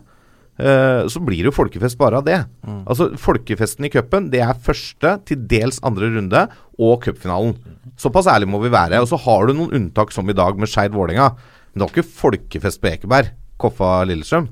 eh, 0.59 1.07
så 1.07 1.19
blir 1.23 1.41
det 1.43 1.51
jo 1.51 1.55
folkefest 1.55 1.97
bare 1.97 2.19
av 2.21 2.25
det. 2.27 2.39
Altså 2.85 3.11
Folkefesten 3.17 3.85
i 3.87 3.91
cupen, 3.93 4.29
det 4.33 4.41
er 4.43 4.53
første, 4.61 5.17
til 5.25 5.37
dels 5.47 5.79
andre 5.83 6.11
runde, 6.15 6.47
og 6.79 7.03
cupfinalen. 7.03 7.55
Såpass 7.97 8.27
ærlig 8.27 8.47
må 8.49 8.61
vi 8.63 8.71
være. 8.73 9.01
Og 9.01 9.07
så 9.11 9.19
har 9.19 9.47
du 9.47 9.53
noen 9.53 9.73
unntak, 9.77 10.11
som 10.11 10.29
i 10.29 10.33
dag 10.37 10.57
med 10.57 10.69
Skeid 10.69 10.91
Vålerenga. 10.95 11.31
Men 11.73 11.79
det 11.79 11.85
var 11.87 11.93
ikke 11.95 12.15
folkefest 12.17 12.81
på 12.81 12.89
Ekeberg. 12.91 13.31
Koffa 13.61 14.01
Lillestrøm. 14.09 14.49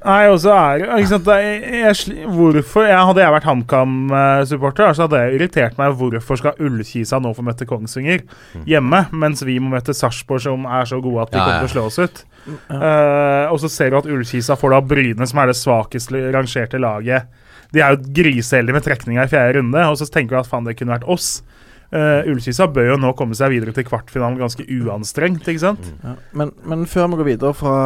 Nei, 0.00 0.20
og 0.32 0.38
så 0.40 0.52
er 0.56 0.80
det 0.80 0.86
ikke 1.02 1.10
sant, 1.10 1.26
det 1.26 1.34
er, 1.36 1.64
jeg, 1.92 2.26
Hvorfor 2.32 2.86
jeg, 2.88 2.96
Hadde 3.10 3.20
jeg 3.20 3.34
vært 3.34 3.48
HamKam-supporter, 3.50 4.94
så 4.96 5.04
hadde 5.04 5.18
det 5.20 5.34
irritert 5.36 5.76
meg 5.80 5.92
hvorfor 6.00 6.40
skal 6.40 6.56
Ullkisa 6.64 7.18
nå 7.20 7.34
få 7.36 7.44
møte 7.44 7.66
Kongsvinger 7.68 8.22
hjemme, 8.68 9.02
mens 9.12 9.44
vi 9.44 9.58
må 9.60 9.74
møte 9.74 9.92
Sarpsborg, 9.96 10.40
som 10.46 10.64
er 10.64 10.88
så 10.88 11.02
gode 11.04 11.26
at 11.26 11.34
de 11.34 11.40
Ja, 11.40 11.44
kommer 11.44 11.58
ja. 11.58 11.60
til 11.66 11.68
å 11.68 11.74
slå 11.74 11.84
oss 11.90 12.00
ut. 12.00 12.22
Uh, 12.72 13.52
og 13.52 13.60
så 13.60 13.68
ser 13.68 13.92
du 13.92 13.98
at 14.00 14.08
Ullkisa 14.08 14.56
får 14.56 14.72
da 14.72 14.80
Bryne, 14.94 15.28
som 15.28 15.42
er 15.42 15.52
det 15.52 15.58
svakest 15.60 16.12
rangerte 16.16 16.80
laget. 16.80 17.28
De 17.70 17.84
er 17.84 17.92
jo 17.94 18.14
griseheldige 18.16 18.74
med 18.78 18.86
trekninga 18.88 19.28
i 19.28 19.30
fjerde 19.30 19.60
runde, 19.60 19.84
og 19.84 20.00
så 20.00 20.08
tenker 20.08 20.38
du 20.38 20.40
at 20.40 20.48
faen, 20.50 20.64
det 20.66 20.78
kunne 20.80 20.96
vært 20.96 21.08
oss. 21.12 21.42
Uh, 21.90 22.22
Ullkisa 22.30 22.68
bør 22.70 22.92
jo 22.92 23.00
nå 23.02 23.10
komme 23.18 23.34
seg 23.34 23.50
videre 23.50 23.74
til 23.74 23.86
kvartfinalen 23.88 24.38
ganske 24.38 24.62
uanstrengt, 24.62 25.48
ikke 25.50 25.64
sant? 25.64 25.90
Ja. 26.04 26.14
Men, 26.38 26.52
men 26.62 26.86
før 26.86 27.10
vi 27.10 27.20
går 27.20 27.30
videre 27.32 27.56
fra 27.58 27.76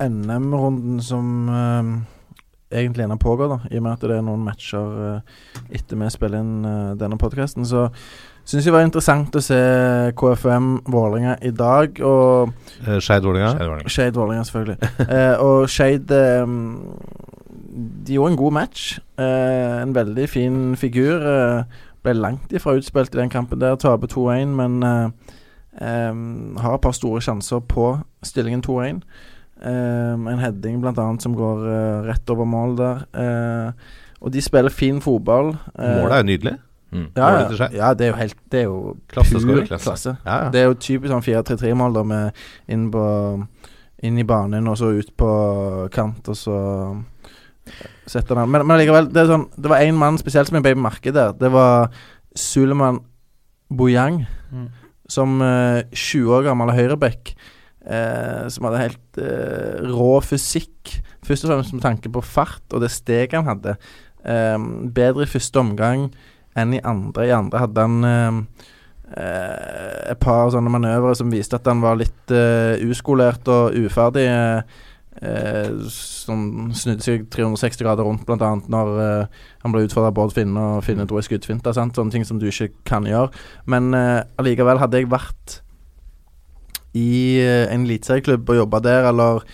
NM-runden 0.00 1.02
som 1.04 1.48
uh, 1.52 1.92
egentlig 2.72 3.04
ennå 3.04 3.18
pågår, 3.20 3.52
da, 3.52 3.58
i 3.68 3.76
og 3.76 3.84
med 3.84 3.92
at 3.92 4.06
det 4.08 4.16
er 4.16 4.24
noen 4.24 4.44
matcher 4.46 4.96
uh, 4.96 5.40
etter 5.68 6.00
vi 6.00 6.08
spiller 6.14 6.40
inn 6.40 6.64
uh, 6.64 6.94
denne 6.96 7.20
podkasten, 7.20 7.68
så 7.68 7.90
syns 8.42 8.64
jeg 8.64 8.72
det 8.72 8.74
var 8.74 8.86
interessant 8.88 9.36
å 9.38 9.44
se 9.44 9.60
KFM 10.18 10.72
Vålerenga 10.90 11.36
i 11.44 11.52
dag. 11.54 12.00
Og 12.02 12.56
Uh, 12.82 12.96
Skeid 12.98 13.22
Vålerenga. 13.22 13.84
Skeid 13.86 14.16
Vålerenga. 14.18 14.42
Selvfølgelig. 14.48 14.78
Eh, 15.04 15.34
og 15.44 15.68
Skeid 15.70 16.10
eh, 16.10 16.46
De 18.02 18.16
gjorde 18.16 18.32
en 18.32 18.40
god 18.40 18.56
match. 18.56 18.98
Eh, 19.22 19.76
en 19.84 19.94
veldig 19.94 20.26
fin 20.28 20.56
figur. 20.80 21.22
Eh, 21.22 21.82
ble 22.02 22.14
langt 22.18 22.52
ifra 22.52 22.76
utspilt 22.78 23.14
i 23.14 23.20
den 23.20 23.30
kampen 23.32 23.60
der. 23.60 23.76
Taper 23.76 24.10
2-1, 24.10 24.56
men 24.58 24.82
eh, 24.82 25.36
eh, 25.80 26.14
har 26.62 26.74
et 26.74 26.84
par 26.84 26.96
store 26.96 27.22
sjanser 27.24 27.62
på 27.68 27.92
stillingen 28.26 28.64
2-1. 28.66 29.02
Eh, 29.62 30.12
en 30.32 30.42
heading 30.42 30.82
annet 30.86 31.22
som 31.22 31.36
går 31.38 31.66
eh, 31.70 32.02
rett 32.10 32.30
over 32.34 32.44
mål 32.44 32.76
der. 32.78 33.06
Eh, 33.14 33.72
og 34.22 34.32
de 34.32 34.42
spiller 34.42 34.70
fin 34.70 35.00
fotball. 35.00 35.54
Eh, 35.78 35.96
Målet 36.02 36.12
er 36.12 36.22
jo 36.22 36.30
nydelig. 36.32 36.58
Mm. 36.92 37.06
ja, 37.16 37.28
ja, 37.32 37.68
ja, 37.72 37.94
det 37.94 38.04
er 38.04 38.10
jo 38.10 38.16
helt 38.18 38.36
Det 38.52 38.58
er 38.60 38.64
jo 38.64 38.96
klasse, 39.08 39.38
pur 39.40 39.62
klasse. 39.64 40.16
Ja, 40.26 40.44
ja. 40.44 40.50
Det 40.52 40.60
er 40.60 40.66
jo 40.68 40.74
typisk 40.76 41.08
sånn 41.08 41.24
4-3-3-mål 41.24 41.96
med 42.04 42.42
inn 42.68 42.90
på 42.92 43.04
Inn 44.02 44.18
i 44.18 44.26
banen 44.28 44.66
og 44.68 44.76
så 44.76 44.90
ut 44.98 45.12
på 45.16 45.30
kant, 45.94 46.28
og 46.28 46.36
så 46.36 46.56
setter 48.06 48.34
den. 48.38 48.50
Men, 48.50 48.66
men 48.66 48.78
likevel, 48.80 49.08
det 49.12 49.26
sånn 49.28 49.48
Det 49.56 49.70
var 49.70 49.82
én 49.84 49.94
mann 49.98 50.18
spesielt 50.18 50.48
som 50.48 50.56
jeg 50.58 50.64
ble 50.66 50.74
merke 50.82 51.12
der. 51.14 51.32
Det 51.38 51.50
var 51.52 51.90
Suleman 52.34 53.00
Bojang, 53.72 54.24
Mm. 54.52 54.68
som 55.08 55.40
uh, 55.40 55.80
20 55.92 56.28
år 56.36 56.42
gammel 56.50 56.72
høyreback. 56.76 57.34
Eh, 57.82 58.44
som 58.46 58.68
hadde 58.68 58.78
helt 58.78 59.18
eh, 59.18 59.80
rå 59.90 60.20
fysikk. 60.22 60.92
Først 61.26 61.42
og 61.44 61.50
fremst 61.50 61.72
med 61.74 61.82
tanke 61.82 62.12
på 62.14 62.20
fart 62.22 62.62
og 62.76 62.80
det 62.84 62.92
steget 62.94 63.34
han 63.34 63.48
hadde. 63.50 63.72
Eh, 64.22 64.54
bedre 64.94 65.24
i 65.26 65.30
første 65.32 65.58
omgang 65.58 66.04
enn 66.54 66.76
i 66.76 66.82
andre. 66.86 67.26
I 67.26 67.32
andre 67.34 67.58
hadde 67.64 67.82
han 67.82 68.04
eh, 68.06 68.38
eh, 69.18 70.12
et 70.12 70.20
par 70.22 70.52
sånne 70.54 70.70
manøvrer 70.70 71.18
som 71.18 71.32
viste 71.34 71.58
at 71.58 71.66
han 71.66 71.82
var 71.82 71.98
litt 71.98 72.30
eh, 72.30 72.78
uskolert 72.86 73.50
og 73.50 73.74
uferdig. 73.82 74.28
eh, 74.30 74.62
eh, 75.20 75.72
som 75.92 76.70
snudde 76.76 77.04
seg 77.04 77.26
360 77.32 77.84
grader 77.84 78.06
rundt, 78.06 78.30
annet 78.30 78.70
når 78.72 78.92
eh, 79.02 79.42
han 79.64 79.74
ble 79.74 79.84
utfordra 79.86 80.12
av 80.12 80.16
Bård 80.16 80.32
Finne, 80.36 80.62
og 80.78 80.86
Finne 80.86 81.06
dro 81.08 81.20
i 81.20 81.26
skuddfinta. 81.26 81.74
Sånne 81.76 82.10
ting 82.14 82.24
som 82.28 82.40
du 82.40 82.48
ikke 82.48 82.72
kan 82.88 83.08
gjøre. 83.08 83.32
Men 83.66 83.92
eh, 83.98 84.22
allikevel, 84.40 84.80
hadde 84.82 85.02
jeg 85.02 85.12
vært 85.12 85.60
i 86.98 87.40
eh, 87.42 87.68
en 87.72 87.86
eliteserieklubb 87.86 88.50
og 88.52 88.62
jobba 88.62 88.82
der, 88.84 89.12
eller 89.12 89.44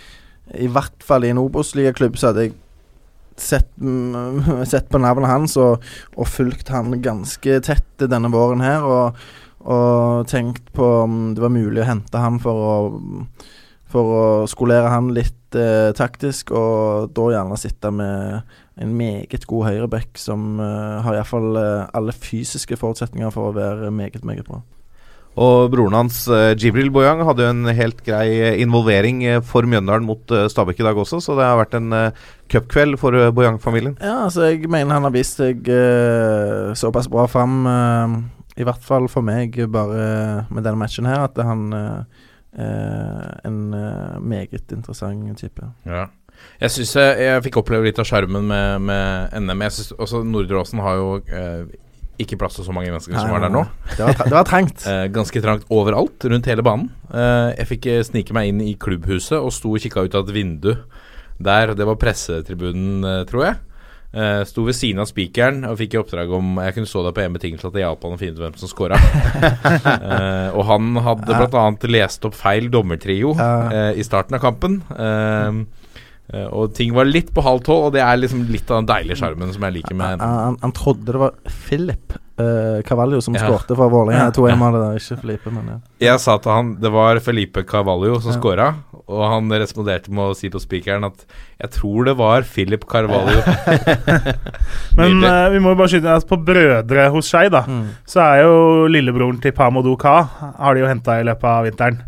i 0.57 0.69
hvert 0.73 1.05
fall 1.05 1.27
i 1.27 1.33
en 1.33 1.41
Obos-ligaklubb, 1.43 2.17
så 2.17 2.31
hadde 2.31 2.49
jeg 2.49 2.57
sett, 3.39 3.71
mm, 3.81 4.65
sett 4.73 4.89
på 4.91 5.01
navnet 5.03 5.31
hans 5.31 5.57
og, 5.61 5.85
og 6.17 6.31
fulgt 6.31 6.73
han 6.75 6.97
ganske 7.05 7.61
tett 7.67 8.09
denne 8.09 8.31
våren 8.33 8.65
her. 8.65 8.87
Og, 8.87 9.29
og 9.69 10.29
tenkt 10.31 10.71
på 10.75 10.87
om 11.03 11.33
det 11.37 11.43
var 11.43 11.53
mulig 11.53 11.83
å 11.83 11.89
hente 11.89 12.23
han 12.23 12.39
for 12.43 12.67
å 12.69 12.75
For 13.89 14.11
å 14.13 14.25
skolere 14.45 14.91
han 14.93 15.07
litt 15.17 15.38
eh, 15.57 15.91
taktisk, 15.97 16.53
og 16.53 17.13
da 17.17 17.29
gjerne 17.33 17.59
sitte 17.61 17.93
med 17.95 18.41
en 18.79 18.97
meget 18.99 19.47
god 19.49 19.71
høyreback 19.71 20.19
som 20.21 20.59
eh, 20.61 20.99
har 21.05 21.17
iallfall 21.17 21.57
eh, 21.61 21.87
alle 21.97 22.13
fysiske 22.13 22.77
forutsetninger 22.81 23.33
for 23.35 23.51
å 23.51 23.57
være 23.57 23.93
meget, 23.95 24.25
meget 24.27 24.49
bra. 24.49 24.61
Og 25.39 25.69
broren 25.71 25.95
hans, 25.95 26.25
eh, 26.27 26.57
Jibril 26.59 26.91
Boyang, 26.91 27.23
hadde 27.27 27.45
jo 27.45 27.53
en 27.53 27.71
helt 27.79 28.01
grei 28.07 28.27
eh, 28.41 28.57
involvering 28.63 29.23
eh, 29.25 29.43
for 29.45 29.63
Mjøndalen 29.63 30.07
mot 30.07 30.35
Stabæk 30.51 30.81
i 30.83 30.89
dag 30.89 30.99
også, 30.99 31.21
så 31.23 31.37
det 31.39 31.47
har 31.47 31.61
vært 31.61 31.77
en 31.79 31.93
uh, 31.95 32.25
cupkveld 32.51 32.99
for 32.99 33.15
Boyang-familien. 33.37 33.95
Ja, 34.03 34.25
altså 34.25 34.49
jeg 34.49 34.67
mener 34.67 34.99
han 34.99 35.07
har 35.07 35.15
vist 35.15 35.39
seg 35.39 35.69
såpass 36.79 37.07
bra 37.13 37.29
fram, 37.31 37.63
i 38.59 38.67
hvert 38.67 38.83
fall 38.83 39.07
for 39.11 39.23
meg, 39.23 39.55
bare 39.71 40.47
med 40.51 40.65
denne 40.67 40.81
matchen 40.81 41.07
her, 41.07 41.29
at 41.29 41.39
han 41.45 41.69
eh, 41.77 42.25
en 42.57 43.59
eh, 43.77 44.17
meget 44.21 44.73
interessant 44.73 45.39
type. 45.39 45.69
Ja. 45.87 46.07
Jeg 46.61 46.71
syns 46.71 46.95
jeg, 46.97 47.19
jeg 47.27 47.43
fikk 47.49 47.59
oppleve 47.61 47.89
litt 47.89 47.99
av 47.99 48.07
skjermen 48.09 48.47
med, 48.47 48.87
med 48.89 49.35
NM. 49.43 49.67
Jeg 49.67 49.77
synes 49.77 49.93
også 49.99 50.23
Nordre 50.27 50.61
Åsen 50.61 50.83
har 50.83 50.99
jo 50.99 51.09
eh, 51.27 51.77
ikke 52.23 52.39
plass 52.41 52.59
til 52.59 52.67
så 52.67 52.75
mange 52.75 52.91
mennesker 52.91 53.15
som 53.15 53.31
var 53.31 53.45
der 53.45 53.53
nå. 53.55 53.63
Det 53.95 54.03
var, 54.03 54.17
det 54.25 54.35
var 54.35 54.49
trangt. 54.49 54.83
Eh, 54.89 55.05
ganske 55.13 55.43
trangt 55.45 55.69
overalt 55.75 56.25
rundt 56.31 56.49
hele 56.51 56.65
banen. 56.67 56.89
Eh, 57.13 57.51
jeg 57.61 57.71
fikk 57.75 57.89
eh, 57.93 58.03
snike 58.07 58.35
meg 58.35 58.51
inn 58.51 58.63
i 58.65 58.75
klubbhuset 58.81 59.39
og 59.39 59.53
sto 59.55 59.75
og 59.75 59.83
kikka 59.85 60.07
ut 60.07 60.17
av 60.19 60.27
et 60.27 60.35
vindu 60.35 60.73
der. 61.39 61.75
Det 61.79 61.87
var 61.87 61.99
pressetribunen, 62.01 63.05
eh, 63.07 63.25
tror 63.29 63.45
jeg. 63.47 63.59
Eh, 64.19 64.41
sto 64.49 64.65
ved 64.67 64.75
siden 64.75 64.99
av 65.03 65.07
spikeren 65.07 65.61
og 65.69 65.77
fikk 65.79 65.95
i 65.95 65.99
oppdrag 66.01 66.33
om 66.35 66.57
Jeg 66.65 66.75
kunne 66.75 66.89
stå 66.91 67.05
der 67.07 67.13
på 67.15 67.23
en 67.23 67.37
betingelse 67.37 67.69
at 67.69 67.77
det 67.77 67.85
hjalp 67.85 68.03
han 68.03 68.17
å 68.17 68.19
finne 68.19 68.35
ut 68.35 68.41
hvem 68.43 68.57
som 68.59 68.71
scora. 68.71 68.99
uh, 69.63 70.49
og 70.57 70.65
han 70.73 70.89
hadde 71.07 71.37
Ja. 71.37 71.47
annet 71.63 71.87
lest 71.93 72.25
opp 72.27 72.35
feil 72.35 72.71
dommertrio 72.73 73.35
Ja. 73.39 73.51
eh, 73.71 73.93
i 74.01 74.03
starten 74.07 74.35
av 74.35 74.41
kampen. 74.43 74.81
Eh, 74.91 75.61
eh, 76.35 76.47
og 76.51 76.75
ting 76.75 76.95
var 76.97 77.05
litt 77.07 77.31
på 77.35 77.45
halv 77.45 77.63
tolv, 77.63 77.87
og 77.89 77.93
det 77.95 78.03
er 78.03 78.17
liksom 78.17 78.47
litt 78.51 78.71
av 78.71 78.83
den 78.83 78.91
deilige 78.91 79.21
sjarmen 79.21 79.53
som 79.55 79.63
jeg 79.63 79.79
liker 79.79 79.95
med 79.95 80.19
Han, 80.19 80.21
han, 80.21 80.57
han 80.63 80.73
trodde 80.73 81.13
det 81.13 81.21
var 81.23 81.33
Philip 81.47 82.17
uh, 82.41 82.83
Cavallo 82.87 83.21
som 83.21 83.35
Ja. 83.35 83.47
skårte 83.47 83.77
for 83.77 83.91
Vålerenga. 83.91 84.29
Ja. 84.29 84.35
2-1-målet 84.35 84.83
der, 84.83 84.99
ikke 84.99 85.21
Felipe, 85.23 85.51
men 85.55 85.67
ja. 85.73 85.79
Jeg 86.01 86.21
sa 86.21 86.39
til 86.39 86.53
han 86.53 86.75
Det 86.81 86.91
var 86.95 87.19
Felipe 87.21 87.63
Cavallo 87.67 88.19
som 88.21 88.33
Ja. 88.33 88.39
scora, 88.39 88.69
og 89.09 89.23
han 89.33 89.49
responderte 89.57 90.13
med 90.13 90.31
å 90.31 90.37
si 90.37 90.51
på 90.53 90.61
spikeren 90.61 91.07
at 91.09 91.23
jeg 91.59 91.71
tror 91.79 92.05
det 92.11 92.15
var 92.21 92.45
Philip 92.47 92.85
Carvalho. 92.89 93.41
Men 94.99 95.23
eh, 95.25 95.47
vi 95.55 95.63
må 95.65 95.73
jo 95.73 95.79
bare 95.81 95.93
skyte 95.95 96.13
at 96.19 96.29
på 96.29 96.39
Brødre 96.45 97.09
hos 97.15 97.31
Skei, 97.33 97.49
da, 97.53 97.65
Mm. 97.69 97.89
så 98.09 98.21
er 98.25 98.43
jo 98.45 98.87
lillebroren 98.93 99.41
til 99.43 99.53
Pamodou 99.57 99.97
Ka 100.01 100.19
har 100.59 100.75
de 100.77 100.85
jo 100.85 100.89
henta 100.91 101.19
i 101.21 101.27
løpet 101.27 101.45
av 101.51 101.67
vinteren. 101.69 101.99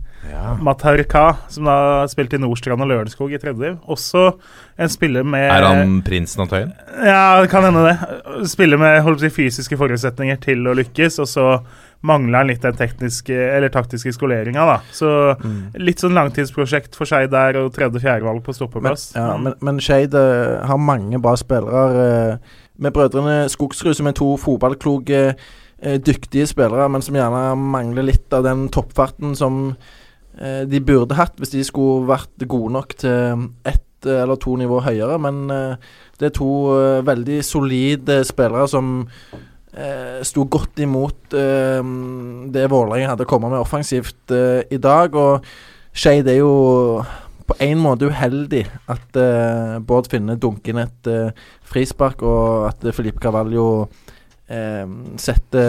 Matar 0.63 1.01
Ka, 1.11 1.25
som 1.51 1.67
da 1.67 2.05
spilte 2.09 2.37
i 2.37 2.41
Nordstrand 2.41 2.81
og 2.85 2.89
Lørenskog 2.91 3.33
i 3.35 3.39
tredje 3.41 3.59
div. 3.65 3.79
Også 3.91 4.29
en 4.81 4.93
spiller 4.93 5.25
med 5.27 5.49
er 5.51 5.65
han 5.67 5.97
prinsen 6.07 6.45
av 6.45 6.51
Tøyen? 6.53 6.71
Ja, 7.03 7.41
det 7.43 7.51
kan 7.53 7.67
hende 7.67 7.83
det. 7.89 8.47
Spiller 8.53 8.79
med 8.81 9.01
holdt 9.05 9.19
på 9.21 9.27
å 9.27 9.29
si, 9.29 9.33
fysiske 9.41 9.79
forutsetninger 9.81 10.39
til 10.45 10.69
å 10.71 10.77
lykkes, 10.79 11.19
og 11.25 11.29
så 11.29 11.47
mangler 12.07 12.41
han 12.41 12.49
litt 12.49 12.63
den 12.65 12.77
tekniske 12.79 13.37
eller 13.37 13.73
taktiske 13.73 14.13
skoleringa, 14.17 14.65
da. 14.67 14.79
Så 14.93 15.37
Mm. 15.41 15.73
litt 15.85 16.01
sånn 16.01 16.17
langtidsprosjekt 16.17 16.97
for 16.97 17.05
Skeid 17.05 17.31
der, 17.31 17.59
og 17.61 17.73
tredje-fjerdevalg 17.75 18.43
på 18.43 18.83
Men, 18.83 18.97
ja, 19.15 19.37
men, 19.37 19.55
men 19.61 19.81
Skeid 19.81 20.15
uh, 20.15 20.67
har 20.67 20.79
mange 20.79 21.21
bra 21.21 21.37
spillere. 21.37 21.83
Uh, 22.33 22.37
med 22.79 22.93
brødrene 22.93 23.49
Skogsrud, 23.51 23.95
som 23.95 24.07
er 24.07 24.13
to 24.13 24.37
fotballkloke, 24.37 25.35
uh, 25.87 25.97
dyktige 25.99 26.47
spillere, 26.47 26.89
men 26.89 27.03
som 27.03 27.15
gjerne 27.15 27.57
mangler 27.57 28.03
litt 28.09 28.33
av 28.33 28.45
den 28.45 28.69
toppfarten 28.69 29.37
som 29.37 29.77
de 30.41 30.79
burde 30.81 31.17
hatt 31.19 31.35
hvis 31.37 31.51
de 31.53 31.61
skulle 31.67 32.07
vært 32.09 32.47
gode 32.49 32.73
nok 32.73 32.95
til 32.97 33.49
ett 33.67 34.07
eller 34.07 34.39
to 34.41 34.55
nivå 34.57 34.79
høyere. 34.81 35.19
Men 35.21 35.49
det 36.17 36.29
er 36.31 36.33
to 36.33 37.03
veldig 37.05 37.41
solide 37.45 38.23
spillere 38.25 38.69
som 38.71 39.03
eh, 39.77 40.21
sto 40.27 40.47
godt 40.51 40.81
imot 40.83 41.35
eh, 41.37 41.81
det 42.53 42.69
Vålerenga 42.73 43.15
hadde 43.15 43.29
kommet 43.31 43.53
med 43.55 43.63
offensivt 43.63 44.35
eh, 44.35 44.63
i 44.71 44.81
dag. 44.83 45.15
Og 45.15 45.45
Skeid 45.93 46.29
er 46.31 46.41
jo 46.41 46.53
på 47.51 47.57
en 47.67 47.81
måte 47.83 48.07
uheldig 48.07 48.65
at 48.91 49.19
eh, 49.19 49.79
Bård 49.83 50.11
Finne 50.11 50.39
dunker 50.39 50.75
inn 50.75 50.85
et 50.85 51.11
eh, 51.11 51.35
frispark, 51.67 52.23
og 52.23 52.69
at 52.71 52.87
Felipe 52.95 53.23
Carvalho 53.23 53.89
eh, 54.51 54.85
sette 55.21 55.63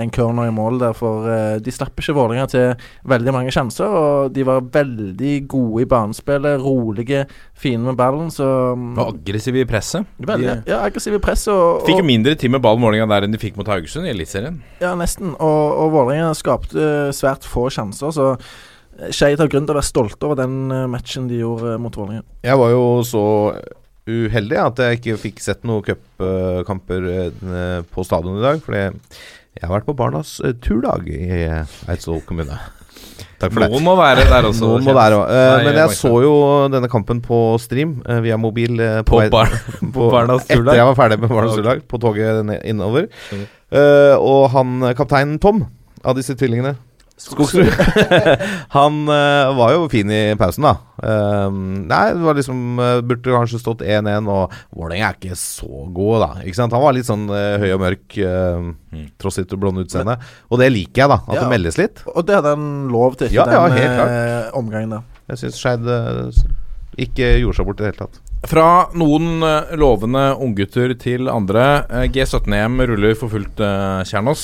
en 0.00 0.12
corner 0.14 0.48
i 0.48 0.54
mål 0.54 0.80
der, 0.82 0.96
for 0.96 1.28
eh, 1.30 1.58
de 1.62 1.74
slapp 1.74 1.98
ikke 2.00 2.14
Vålerenga 2.16 2.48
til 2.50 2.72
veldig 3.08 3.34
mange 3.36 3.54
sjanser. 3.54 3.92
Og 3.92 4.32
de 4.34 4.46
var 4.48 4.64
veldig 4.72 5.34
gode 5.50 5.84
i 5.84 5.88
banespillet, 5.90 6.64
rolige, 6.64 7.26
fine 7.58 7.86
med 7.90 7.98
ballen, 8.00 8.32
så 8.32 8.48
mm, 8.78 8.96
Og 8.96 9.14
aggressiv 9.14 9.60
i 9.60 9.68
presset. 9.68 10.08
Veldig, 10.18 10.58
ja, 10.68 10.82
aggressive 10.82 11.20
i 11.20 11.24
presset. 11.24 11.52
og, 11.54 11.86
Fikk 11.88 12.02
jo 12.02 12.08
mindre 12.08 12.36
tid 12.38 12.54
med 12.54 12.64
ball 12.64 12.80
Vålerenga 12.82 13.08
der 13.14 13.28
enn 13.28 13.36
de 13.36 13.40
fikk 13.42 13.60
mot 13.60 13.68
Haugesund 13.70 14.08
i 14.08 14.12
Eliteserien. 14.14 14.60
Ja, 14.82 14.96
nesten. 14.98 15.36
Og, 15.38 15.64
og 15.84 15.96
Vålerenga 15.96 16.32
skapte 16.38 17.10
svært 17.16 17.46
få 17.48 17.68
sjanser, 17.72 18.14
så 18.14 18.34
Skeid 19.10 19.40
har 19.40 19.48
grunn 19.50 19.64
til 19.66 19.74
å 19.74 19.78
være 19.78 19.88
stolte 19.88 20.28
over 20.28 20.38
den 20.42 20.72
eh, 20.72 20.88
matchen 20.90 21.28
de 21.30 21.40
gjorde 21.40 21.78
mot 21.80 21.94
Vålerenga. 21.96 22.26
Jeg 22.44 22.58
var 22.60 22.74
jo 22.74 22.82
så 23.06 23.22
uheldig 24.08 24.58
at 24.58 24.82
jeg 24.82 24.98
ikke 24.98 25.20
fikk 25.28 25.40
sett 25.42 25.64
noen 25.68 25.84
cupkamper 25.86 27.08
eh, 27.08 27.80
på 27.86 28.04
stadion 28.06 28.40
i 28.40 28.44
dag. 28.44 28.62
Fordi 28.64 28.82
jeg 28.82 29.66
har 29.66 29.74
vært 29.76 29.88
på 29.88 29.96
barnas 29.98 30.38
eh, 30.42 30.54
turdag 30.64 31.10
i 31.12 31.24
eh, 31.44 31.76
Eidsvoll 31.92 32.22
kommune. 32.26 32.56
Takk 33.42 33.52
for 33.52 33.64
det. 33.64 33.68
Noen 33.72 33.84
må 33.84 33.94
være 33.98 34.24
der 34.30 34.46
også. 34.48 34.62
Noen 34.64 34.86
må 34.86 34.94
være 34.96 35.18
også. 35.18 35.38
Nei, 35.38 35.64
men 35.66 35.78
jeg 35.80 35.96
så 35.98 36.12
jo 36.22 36.34
denne 36.72 36.90
kampen 36.90 37.22
på 37.24 37.40
stream 37.62 37.96
uh, 38.06 38.20
via 38.22 38.38
mobil. 38.38 38.78
uh, 38.78 39.00
På, 39.06 39.18
på, 39.22 39.28
bar, 39.34 39.50
på 39.82 40.10
Barnas 40.12 40.46
Etter 40.46 40.78
jeg 40.78 40.86
var 40.88 40.98
ferdig 40.98 41.18
med 41.22 41.32
Barnas 41.32 41.58
turdag, 41.58 41.82
på 41.90 42.00
toget 42.02 42.54
innover. 42.62 43.10
Eh, 43.32 44.14
og 44.20 44.50
han 44.52 44.92
kapteinen 44.98 45.38
Tom, 45.42 45.64
av 46.04 46.18
disse 46.18 46.36
tvillingene 46.38 46.74
Skogsrud. 47.20 47.68
han 48.76 48.96
uh, 49.06 49.52
var 49.58 49.74
jo 49.76 49.84
fin 49.92 50.10
i 50.10 50.20
pausen, 50.40 50.64
da. 50.66 50.72
Eh, 51.02 51.50
nei, 51.52 52.00
det 52.14 52.22
var 52.24 52.36
liksom 52.38 52.78
uh, 52.80 53.00
Burde 53.04 53.34
kanskje 53.34 53.60
stått 53.62 53.84
1-1, 53.84 54.26
og 54.30 54.54
Vålerenga 54.74 55.10
er 55.10 55.18
ikke 55.18 55.38
så 55.38 55.84
gode, 55.94 56.22
da. 56.24 56.42
Ikke 56.46 56.58
sant? 56.58 56.74
Han 56.74 56.84
var 56.84 56.96
litt 56.96 57.08
sånn 57.08 57.28
uh, 57.30 57.60
høy 57.62 57.68
og 57.76 57.82
mørk, 57.84 58.18
uh, 58.24 59.06
tross 59.22 59.38
sitt 59.40 59.54
blonde 59.54 59.84
utseende. 59.86 60.16
Og 60.50 60.60
det 60.62 60.72
liker 60.72 61.04
jeg, 61.04 61.12
da. 61.14 61.20
At 61.26 61.36
Ja. 61.36 61.44
det 61.44 61.52
meldes 61.54 61.78
litt. 61.80 62.02
Og 62.14 62.26
det 62.26 62.38
hadde 62.40 62.56
han 62.56 62.68
lov 62.92 63.16
til 63.20 63.28
etter 63.30 63.38
Ja, 63.38 63.68
ja, 63.68 63.68
den 63.76 64.18
eh, 64.18 64.50
omgangen 64.58 64.98
da. 64.98 65.02
Jeg 65.30 65.44
syns 65.44 65.60
Skeid 65.62 65.86
ikke 67.00 67.36
gjorde 67.40 67.56
seg 67.56 67.68
bort 67.68 67.80
i 67.80 67.84
det 67.86 67.92
hele 67.92 68.02
tatt. 68.06 68.31
Fra 68.50 68.90
noen 68.98 69.44
eh, 69.46 69.72
lovende 69.78 70.22
unggutter 70.42 70.92
til 70.98 71.30
andre. 71.30 71.84
Eh, 71.86 72.08
G17-EM 72.10 72.80
ruller 72.90 73.14
for 73.18 73.30
fullt, 73.30 73.60
eh, 73.62 74.02
Kjernås. 74.08 74.42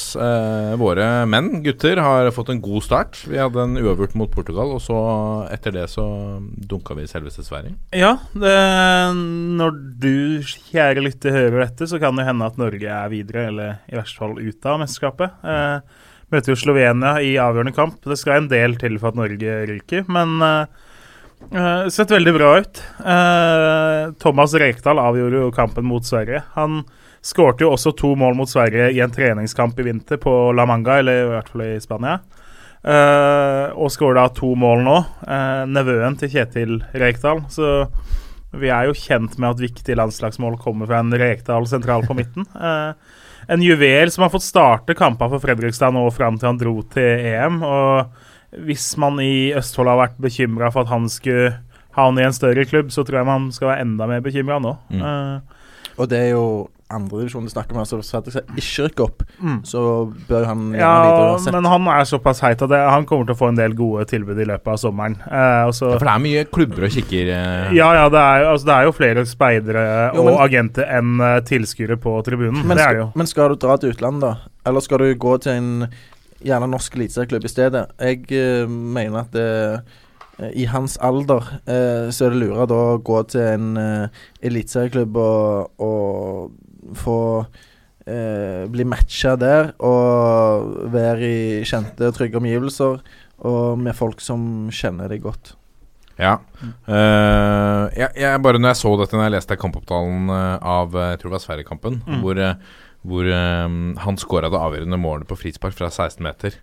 Våre 0.78 1.09
menn, 1.26 1.62
gutter, 1.64 1.99
har 2.03 2.30
fått 2.34 2.53
en 2.55 2.62
god 2.62 2.84
start. 2.86 3.18
Vi 3.26 3.40
hadde 3.40 3.64
en 3.64 3.78
uavgjort 3.80 4.14
mot 4.18 4.30
Portugal, 4.30 4.76
og 4.76 4.82
så 4.84 4.99
etter 5.51 5.74
det 5.74 5.88
så 5.90 6.07
dunka 6.38 6.94
vi 6.99 7.09
selveste 7.11 7.42
Sverige. 7.46 7.74
Ja, 7.96 8.14
det, 8.38 8.55
når 9.59 9.78
du, 9.99 10.14
kjære 10.70 11.03
lytter, 11.03 11.34
hører 11.34 11.64
dette, 11.66 11.90
så 11.90 11.99
kan 12.03 12.18
det 12.18 12.28
hende 12.28 12.46
at 12.46 12.61
Norge 12.61 12.86
er 12.86 13.11
videre, 13.12 13.49
eller 13.51 13.80
i 13.90 13.99
verste 13.99 14.22
fall 14.22 14.38
ut 14.38 14.68
av 14.68 14.78
mesterskapet. 14.84 15.42
Eh, 15.42 16.05
møter 16.32 16.55
jo 16.55 16.61
Slovenia 16.61 17.16
i 17.24 17.34
avgjørende 17.40 17.74
kamp. 17.74 17.99
Det 18.07 18.18
skal 18.20 18.44
en 18.44 18.53
del 18.53 18.78
til 18.78 19.01
for 19.01 19.11
at 19.11 19.18
Norge 19.18 19.59
ryker, 19.72 20.07
men 20.12 20.38
eh, 20.44 20.86
Uh, 21.49 21.89
sett 21.89 22.11
veldig 22.11 22.34
bra 22.34 22.59
ut. 22.61 22.80
Uh, 23.01 24.12
Thomas 24.20 24.55
Rekdal 24.55 24.99
avgjorde 25.01 25.45
jo 25.45 25.53
kampen 25.55 25.86
mot 25.89 26.05
Sverige. 26.05 26.43
Han 26.59 26.82
skårte 27.24 27.64
jo 27.64 27.72
også 27.72 27.95
to 27.97 28.12
mål 28.18 28.36
mot 28.39 28.51
Sverige 28.51 28.91
i 28.93 29.01
en 29.05 29.14
treningskamp 29.14 29.78
i 29.80 29.86
vinter 29.86 30.20
på 30.20 30.34
La 30.57 30.66
Manga, 30.68 30.99
eller 31.01 31.22
i 31.22 31.30
hvert 31.32 31.49
fall 31.53 31.64
i 31.64 31.80
Spania. 31.82 32.18
Uh, 32.78 33.74
og 33.74 33.91
skårer 33.91 34.20
da 34.20 34.28
to 34.32 34.53
mål 34.57 34.84
nå. 34.86 34.99
nevøen 35.72 36.18
til 36.20 36.30
Kjetil 36.36 36.78
Rekdal. 36.95 37.43
Så 37.53 37.89
vi 38.59 38.70
er 38.72 38.89
jo 38.89 38.97
kjent 38.97 39.36
med 39.41 39.51
at 39.51 39.64
viktige 39.64 39.99
landslagsmål 39.99 40.61
kommer 40.61 40.89
fra 40.89 41.01
en 41.03 41.12
Rekdal 41.12 41.66
sentral 41.68 42.07
på 42.09 42.16
midten. 42.16 42.47
en 43.53 43.64
juvel 43.64 44.12
som 44.12 44.24
har 44.24 44.32
fått 44.32 44.47
starte 44.47 44.97
kampene 44.97 45.32
for 45.32 45.43
Fredrikstad 45.43 45.97
nå 45.97 46.05
fram 46.12 46.39
til 46.39 46.53
han 46.53 46.61
dro 46.61 46.80
til 46.93 47.28
EM. 47.32 47.62
og 47.64 48.28
hvis 48.57 48.90
man 49.01 49.20
i 49.20 49.53
Østfold 49.57 49.90
har 49.92 50.01
vært 50.01 50.20
bekymra 50.22 50.72
for 50.72 50.86
at 50.86 50.92
han 50.92 51.09
skulle 51.12 51.53
havne 51.99 52.22
i 52.22 52.28
en 52.28 52.36
større 52.36 52.64
klubb, 52.68 52.92
så 52.94 53.05
tror 53.05 53.20
jeg 53.20 53.28
man 53.28 53.53
skal 53.55 53.72
være 53.72 53.84
enda 53.84 54.09
mer 54.09 54.24
bekymra 54.24 54.61
nå. 54.62 54.74
Mm. 54.92 55.05
Uh, 55.05 55.94
og 55.99 56.11
det 56.11 56.28
er 56.28 56.34
jo 56.36 56.49
andredivisjon 56.88 57.44
de 57.44 57.51
snakker 57.53 57.76
om, 57.76 57.82
altså 57.82 57.99
jeg 58.01 58.44
ikke 58.57 58.84
rykker 58.86 59.05
opp, 59.05 59.24
mm. 59.44 59.57
så 59.68 59.80
bør 60.28 60.46
han 60.49 60.62
Ja, 60.78 61.36
men 61.53 61.68
han 61.68 61.88
er 61.92 62.07
såpass 62.09 62.40
heit 62.40 62.62
at 62.64 62.70
det, 62.72 62.78
han 62.80 63.05
kommer 63.09 63.28
til 63.28 63.36
å 63.36 63.40
få 63.42 63.51
en 63.53 63.59
del 63.59 63.74
gode 63.76 64.07
tilbud 64.09 64.40
i 64.40 64.46
løpet 64.49 64.70
av 64.72 64.78
sommeren. 64.80 65.18
Uh, 65.26 65.68
ja, 65.68 65.74
for 65.74 66.07
det 66.07 66.14
er 66.14 66.24
mye 66.24 66.44
klubber 66.49 66.88
og 66.88 66.94
kikker 66.94 67.32
uh... 67.34 67.74
Ja, 67.76 67.90
ja, 67.99 68.07
det 68.12 68.22
er, 68.22 68.46
altså, 68.55 68.70
det 68.70 68.76
er, 68.76 68.88
jo 68.88 68.94
flere 68.96 69.26
speidere 69.28 69.86
og 70.16 70.30
agenter 70.46 70.88
enn 70.99 71.18
uh, 71.20 71.34
tilskuere 71.44 71.99
på 72.01 72.14
tribunen. 72.24 72.62
Men, 72.62 72.78
det 72.80 72.86
er 72.86 72.96
det 72.96 73.05
jo. 73.05 73.11
Men 73.20 73.28
skal 73.28 73.53
du 73.53 73.61
dra 73.66 73.76
til 73.76 73.92
utlandet, 73.92 74.24
da? 74.24 74.55
Eller 74.68 74.84
skal 74.84 75.05
du 75.05 75.12
gå 75.20 75.36
til 75.44 75.61
en 75.61 75.74
gjerne 76.45 76.68
norsk 76.70 76.97
eliteserieklubb 76.99 77.47
i 77.47 77.53
stedet. 77.53 77.84
Jeg 77.99 78.26
uh, 78.32 78.70
mener 78.70 79.24
at 79.24 79.39
uh, 79.39 80.51
i 80.55 80.68
hans 80.70 80.97
alder 81.03 81.43
uh, 81.66 82.09
så 82.14 82.28
er 82.28 82.34
det 82.34 82.43
lurere 82.43 82.68
da 82.70 82.82
å 82.93 82.99
gå 83.03 83.22
til 83.32 83.43
en 83.43 83.70
uh, 83.78 84.26
eliteserieklubb 84.45 85.18
og, 85.22 85.82
og 85.82 86.99
få 86.99 87.18
bli 88.09 88.84
matcha 88.89 89.34
der 89.36 89.66
og 89.84 90.86
være 90.95 91.26
i 91.28 91.41
kjente 91.68 92.07
og 92.09 92.14
trygge 92.16 92.39
omgivelser 92.41 93.03
og 93.45 93.82
med 93.84 93.93
folk 93.93 94.22
som 94.24 94.41
kjenner 94.72 95.12
deg 95.12 95.20
godt. 95.26 95.51
Ja. 96.16 96.39
Uh, 96.89 97.84
jeg, 97.93 98.09
jeg, 98.16 98.41
bare 98.41 98.62
når 98.62 98.72
jeg 98.72 98.80
så 98.80 98.95
dette, 98.97 99.12
når 99.12 99.26
jeg 99.26 99.34
leste 99.34 99.59
kampopptalen 99.61 100.32
av 100.32 100.97
jeg 100.97 101.20
tror 101.20 101.28
det 101.28 101.36
var 101.36 101.45
Sverigekampen, 101.45 102.01
mm. 102.09 102.16
hvor 102.24 102.41
hvor 103.09 103.28
um, 103.32 103.96
han 104.00 104.18
skåra 104.20 104.50
det 104.52 104.61
avgjørende 104.61 105.00
målet 105.00 105.28
på 105.30 105.38
frispark 105.38 105.76
fra 105.76 105.88
16 105.90 106.22
meter. 106.24 106.59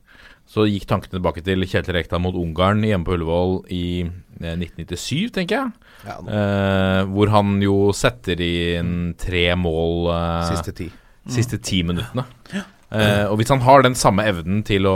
Så 0.46 0.68
gikk 0.70 0.86
tankene 0.90 1.18
tilbake 1.18 1.42
til 1.46 1.66
Kjetil 1.66 1.98
Rekdal 1.98 2.22
mot 2.22 2.36
Ungarn 2.38 2.84
hjemme 2.86 3.08
på 3.08 3.16
Ullevål 3.16 3.56
i 3.74 3.86
eh, 4.06 4.54
1997, 4.54 5.32
tenker 5.34 5.58
jeg. 5.58 5.72
Ja, 6.06 6.20
eh, 6.22 7.02
hvor 7.10 7.32
han 7.34 7.58
jo 7.66 7.90
setter 7.98 8.44
inn 8.46 9.16
tre 9.18 9.48
mål 9.58 10.12
eh, 10.14 10.52
Siste 10.52 10.76
ti. 10.78 10.88
Siste 11.34 11.58
ti 11.66 11.82
minuttene. 11.88 12.28
Ja. 12.54 12.68
Uh, 12.96 13.26
og 13.32 13.40
hvis 13.40 13.50
han 13.50 13.64
har 13.66 13.82
den 13.82 13.96
samme 13.98 14.24
evnen 14.30 14.62
til 14.64 14.86
å, 14.88 14.94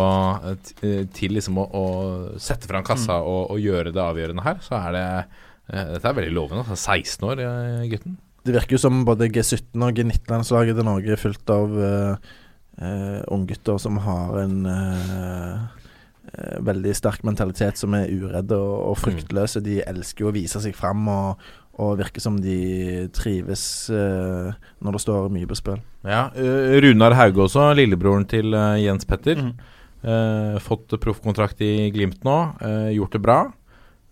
til 0.78 1.34
liksom 1.36 1.58
å, 1.60 1.66
å 1.66 1.86
sette 2.40 2.70
fram 2.70 2.86
kassa 2.86 3.18
mm. 3.18 3.26
og, 3.26 3.40
og, 3.50 3.60
gjøre 3.60 3.92
det 3.92 4.04
avgjørende 4.04 4.46
her, 4.46 4.62
så 4.64 4.78
er 4.78 4.96
det 4.96 5.06
Dette 5.98 6.08
er 6.08 6.16
veldig 6.22 6.36
lovende. 6.38 6.78
16 6.78 7.26
år, 7.28 7.42
gutten. 7.90 8.16
Det 8.50 8.56
virker 8.56 8.80
jo 8.80 8.82
som 8.82 9.04
både 9.06 9.28
G17 9.30 9.84
og 9.86 9.94
G19-landslaget 9.94 10.80
til 10.80 10.88
Norge 10.88 11.12
er 11.14 11.20
fullt 11.22 11.52
av 11.54 11.74
uh, 11.78 12.30
uh, 12.82 13.20
unggutter 13.30 13.78
som 13.78 14.00
har 14.02 14.40
en 14.42 14.56
uh, 14.66 15.84
veldig 16.66 16.96
sterk 16.98 17.22
mentalitet, 17.30 17.78
som 17.78 17.94
er 17.94 18.10
uredde 18.10 18.58
og, 18.58 18.74
og 18.90 18.98
mm. 18.98 19.02
fryktløse. 19.04 19.62
De 19.62 19.84
elsker 19.86 20.26
jo 20.26 20.32
å 20.32 20.34
vise 20.34 20.62
seg 20.64 20.74
fram 20.78 21.06
og, 21.14 21.44
og 21.78 22.00
virker 22.02 22.26
som 22.26 22.40
de 22.42 23.06
trives 23.14 23.64
når 23.90 24.98
det 24.98 25.04
står 25.06 25.30
mye 25.34 25.50
på 25.50 25.58
spill. 25.58 25.80
Ja, 26.06 26.28
Runar 26.84 27.16
Hauge 27.18 27.46
også, 27.46 27.70
lillebroren 27.78 28.28
til 28.30 28.54
Jens 28.82 29.10
Petter. 29.10 29.42
Mm. 29.42 30.60
fått 30.62 30.94
proffkontrakt 31.02 31.62
i 31.66 31.90
Glimt 31.96 32.22
nå, 32.28 32.38
gjort 32.94 33.18
det 33.18 33.24
bra. 33.26 33.40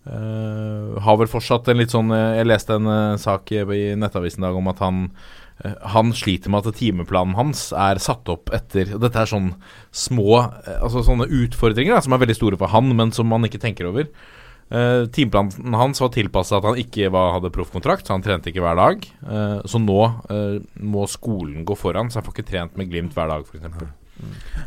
Uh, 0.08 0.96
har 1.04 1.18
vel 1.20 1.28
fortsatt 1.28 1.68
en 1.68 1.76
litt 1.82 1.92
sånn 1.92 2.08
uh, 2.14 2.38
Jeg 2.38 2.46
leste 2.48 2.78
en 2.78 2.88
uh, 2.88 3.18
sak 3.20 3.50
i, 3.52 3.60
Nettavisen 3.98 4.40
i 4.40 4.46
dag 4.46 4.56
om 4.56 4.72
at 4.72 4.80
han 4.84 5.04
han 5.58 6.12
sliter 6.14 6.52
med 6.54 6.68
at 6.70 6.76
timeplanen 6.78 7.34
hans 7.34 7.64
er 7.74 7.98
satt 7.98 8.28
opp 8.30 8.52
etter 8.54 8.92
Dette 9.02 9.18
er 9.18 9.26
sånne 9.26 9.56
små 9.90 10.36
Altså 10.76 11.02
sånne 11.02 11.26
utfordringer 11.26 11.96
da, 11.96 12.02
som 12.06 12.14
er 12.14 12.20
veldig 12.22 12.36
store 12.38 12.60
for 12.60 12.70
han, 12.70 12.92
men 12.94 13.10
som 13.10 13.26
man 13.26 13.42
ikke 13.42 13.58
tenker 13.64 13.88
over. 13.90 14.06
timeplanen 15.16 15.74
hans 15.74 15.98
var 15.98 16.12
tilpassa 16.14 16.60
at 16.60 16.68
han 16.68 16.78
ikke 16.78 17.10
var, 17.10 17.32
hadde 17.40 17.50
proffkontrakt, 17.50 18.06
så 18.06 18.14
han 18.14 18.22
trente 18.22 18.52
ikke 18.52 18.62
hver 18.62 18.78
dag. 18.78 19.02
så 19.66 19.82
nå 19.82 19.98
må 20.94 21.10
skolen 21.10 21.66
gå 21.66 21.74
foran, 21.74 22.06
så 22.06 22.20
han 22.20 22.28
får 22.28 22.38
ikke 22.38 22.50
trent 22.52 22.78
med 22.78 22.94
Glimt 22.94 23.18
hver 23.18 23.34
dag, 23.34 23.42
f.eks. 23.42 23.90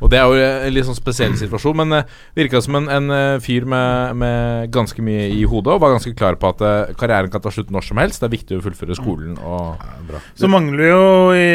Og 0.02 0.10
Det 0.10 0.18
er 0.18 0.26
jo 0.26 0.38
en 0.42 0.74
litt 0.74 0.88
sånn 0.88 0.98
spesiell 0.98 1.36
situasjon, 1.38 1.78
men 1.84 2.00
uh, 2.00 2.14
virka 2.38 2.62
som 2.64 2.80
en, 2.80 2.88
en 2.90 3.14
uh, 3.14 3.42
fyr 3.44 3.68
med, 3.70 4.16
med, 4.18 4.72
ganske 4.74 5.04
mye 5.06 5.28
i 5.36 5.44
hodet, 5.46 5.76
og 5.76 5.84
var 5.84 5.94
ganske 5.94 6.16
klar 6.18 6.40
på 6.42 6.50
at 6.50 6.64
uh, 6.66 6.94
karrieren 6.98 7.30
kan 7.34 7.44
ta 7.44 7.54
slutt 7.54 7.70
når 7.74 7.86
som 7.86 8.02
helst. 8.02 8.24
Det 8.24 8.30
er 8.30 8.38
viktig 8.38 8.58
å 8.58 8.64
fullføre 8.66 8.98
skolen. 8.98 9.36
Og, 9.38 9.84
ja, 10.10 10.24
så 10.40 10.50
mangler 10.50 10.88
jo 10.90 11.06
i 11.38 11.52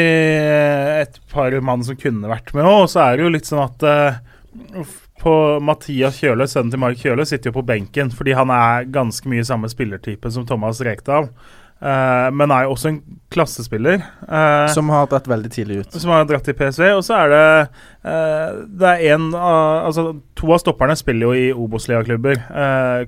et 1.03 1.19
par 1.33 1.57
mann 1.59 1.83
som 1.83 1.99
kunne 1.99 2.31
vært 2.31 2.53
med 2.55 2.67
òg, 2.67 2.85
og 2.85 2.89
så 2.93 3.03
er 3.03 3.17
det 3.17 3.27
jo 3.27 3.35
litt 3.35 3.49
sånn 3.49 3.65
at 3.65 3.87
på 5.17 5.33
Mathias 5.65 6.19
Kjøle, 6.21 6.47
sønnen 6.49 6.73
til 6.73 6.81
Mark 6.81 6.99
Kjøle, 7.01 7.25
sitter 7.27 7.49
jo 7.49 7.57
på 7.59 7.65
benken 7.67 8.11
fordi 8.13 8.35
han 8.37 8.51
er 8.53 8.87
ganske 8.93 9.29
mye 9.29 9.45
samme 9.47 9.69
spillertype 9.71 10.31
som 10.33 10.45
Thomas 10.47 10.81
Rekdal. 10.85 11.31
Uh, 11.77 12.33
men 12.33 12.49
er 12.49 12.65
jo 12.65 12.71
også 12.73 12.89
en 12.89 12.97
klassespiller. 13.29 14.01
Uh, 14.25 14.65
som 14.73 14.89
har 14.89 15.05
dratt 15.11 15.27
veldig 15.29 15.51
tidlig 15.53 15.83
ut. 15.83 15.97
Som 16.01 16.13
har 16.13 16.25
dratt 16.29 16.49
i 16.49 16.55
PSV. 16.57 16.87
Og 16.97 17.03
så 17.05 17.19
er 17.19 17.33
det 17.33 17.43
uh, 18.01 18.63
Det 18.65 18.93
er 18.95 19.03
en 19.13 19.27
Altså, 19.37 20.07
to 20.39 20.49
av 20.55 20.63
stopperne 20.63 20.97
spiller 20.97 21.27
jo 21.27 21.37
i 21.37 21.53
Obos-ligaklubber. 21.53 22.41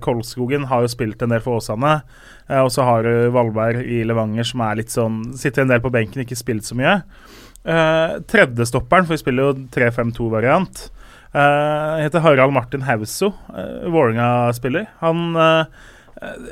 Kolskogen 0.03 0.67
har 0.69 0.85
jo 0.85 0.93
spilt 0.93 1.21
en 1.25 1.33
del 1.33 1.41
for 1.43 1.57
Åsane. 1.57 1.99
og 2.61 2.69
så 2.73 2.85
har 2.85 3.03
du 3.03 3.29
Valberg 3.33 3.83
i 3.85 4.03
Levanger, 4.05 4.45
som 4.45 4.61
er 4.65 4.79
litt 4.79 4.93
sånn 4.93 5.21
Sitter 5.37 5.63
en 5.63 5.73
del 5.73 5.81
på 5.81 5.91
benken, 5.93 6.23
ikke 6.23 6.37
spilt 6.37 6.65
så 6.65 6.77
mye. 6.77 6.99
Tredjestopperen, 8.29 9.05
for 9.05 9.13
vi 9.13 9.21
spiller 9.21 9.49
jo 9.49 9.67
3-5-2-variant, 9.75 10.81
heter 11.33 12.23
Harald 12.25 12.55
Martin 12.55 12.85
Hauso. 12.87 13.33
Vålerenga-spiller. 13.53 14.89
Han 15.03 15.37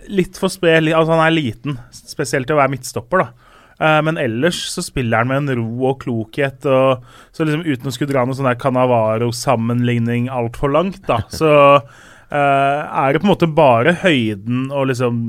litt 0.07 0.38
for 0.39 0.51
sped 0.51 0.88
Altså, 0.93 1.13
han 1.13 1.26
er 1.26 1.36
liten, 1.36 1.78
spesielt 1.91 2.47
til 2.47 2.55
å 2.57 2.61
være 2.61 2.74
midtstopper, 2.76 3.26
da. 3.26 3.47
Uh, 3.78 3.99
men 4.01 4.18
ellers 4.18 4.57
så 4.72 4.82
spiller 4.82 5.22
han 5.22 5.30
med 5.30 5.43
en 5.43 5.59
ro 5.59 5.91
og 5.91 5.99
klokhet, 6.01 6.65
og 6.65 7.03
så 7.36 7.45
liksom 7.45 7.65
uten 7.68 7.91
å 7.91 7.93
skulle 7.93 8.09
dra 8.09 8.24
noe 8.26 8.38
sånn 8.38 8.49
der 8.49 8.57
Canavaro-sammenligning 8.61 10.32
altfor 10.34 10.74
langt, 10.74 11.03
da, 11.05 11.20
så 11.39 11.51
uh, 11.78 12.34
er 12.34 13.13
det 13.13 13.22
på 13.22 13.28
en 13.28 13.34
måte 13.36 13.51
bare 13.51 13.93
høyden 14.01 14.72
og 14.72 14.89
liksom 14.89 15.22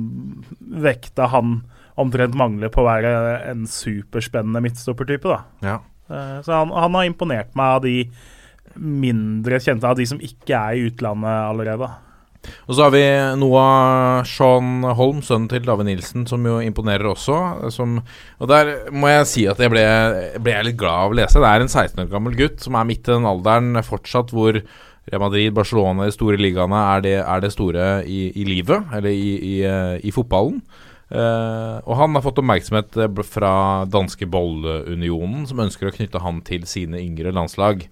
vekta 0.81 1.29
han 1.35 1.61
omtrent 1.99 2.37
mangler 2.39 2.73
på 2.73 2.81
å 2.85 2.89
være 2.89 3.13
en 3.51 3.69
superspennende 3.69 4.63
midtstoppertype, 4.65 5.29
da. 5.29 5.43
Ja. 5.67 5.79
Uh, 6.09 6.39
så 6.47 6.63
han, 6.63 6.73
han, 6.73 6.97
har 6.97 7.11
imponert 7.11 7.53
meg 7.59 7.77
av 7.77 7.85
de 7.85 7.97
mindre 8.79 9.59
kjente, 9.61 9.89
av 9.89 9.99
de 9.99 10.07
som 10.09 10.21
ikke 10.25 10.57
er 10.57 10.79
i 10.79 10.89
utlandet 10.89 11.37
allerede. 11.51 11.91
Og 12.69 12.77
så 12.77 12.85
har 12.85 12.93
vi 12.95 13.05
Noah 13.41 14.25
Sean 14.29 14.85
Holm, 14.97 15.23
sønnen 15.27 15.49
til 15.51 15.65
Dave 15.67 15.85
Nilsen, 15.87 16.27
som 16.31 16.45
jo 16.47 16.59
imponerer 16.65 17.11
også. 17.11 17.39
Som, 17.75 17.99
og 18.39 18.51
der 18.51 18.91
må 18.95 19.11
jeg 19.11 19.31
si 19.31 19.47
at 19.51 19.61
jeg 19.61 19.73
ble, 19.73 19.85
ble 20.43 20.55
jeg 20.55 20.69
litt 20.71 20.81
glad 20.81 21.07
av 21.07 21.15
å 21.15 21.19
lese. 21.19 21.43
Det 21.43 21.51
er 21.51 21.65
en 21.65 21.73
16 21.73 22.05
år 22.05 22.13
gammel 22.13 22.37
gutt 22.39 22.63
som 22.65 22.79
er 22.79 22.89
midt 22.89 23.09
i 23.09 23.15
den 23.17 23.29
alderen 23.29 23.83
fortsatt 23.87 24.35
hvor 24.37 24.61
Real 25.09 25.23
Madrid, 25.25 25.55
Barcelona, 25.57 26.05
de 26.05 26.13
store 26.13 26.37
ligaene 26.41 26.83
er 26.95 27.05
det, 27.05 27.17
er 27.23 27.41
det 27.41 27.55
store 27.55 27.89
i, 28.05 28.29
i, 28.37 28.45
livet, 28.45 28.93
eller 28.93 29.09
i, 29.09 29.33
i, 29.55 29.57
i 30.05 30.13
fotballen. 30.15 30.61
Uh, 31.09 31.81
og 31.89 31.95
han 31.97 32.13
har 32.13 32.21
fått 32.21 32.43
oppmerksomhet 32.43 32.99
fra 33.25 33.53
danske 33.89 34.29
Bollunionen, 34.29 35.47
som 35.49 35.63
ønsker 35.65 35.89
å 35.89 35.95
knytte 35.95 36.21
han 36.21 36.43
til 36.45 36.69
sine 36.69 37.01
yngre 37.01 37.33
landslag. 37.33 37.87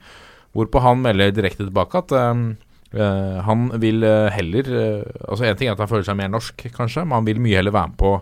Hvorpå 0.57 0.83
han 0.85 1.01
melder 1.05 1.33
direkte 1.33 1.65
tilbake 1.65 2.03
at 2.05 2.13
um, 2.13 2.51
Uh, 2.97 3.39
han 3.45 3.69
vil 3.83 4.01
uh, 4.07 4.31
heller 4.33 4.69
uh, 4.73 5.03
Altså 5.29 5.45
En 5.45 5.59
ting 5.59 5.69
er 5.69 5.75
at 5.75 5.83
han 5.83 5.91
føler 5.91 6.07
seg 6.07 6.17
mer 6.17 6.31
norsk, 6.33 6.67
kanskje, 6.73 7.05
men 7.05 7.19
han 7.19 7.27
vil 7.29 7.43
mye 7.45 7.59
heller 7.61 7.75
være 7.75 7.93
med 7.93 7.99
på 8.01 8.13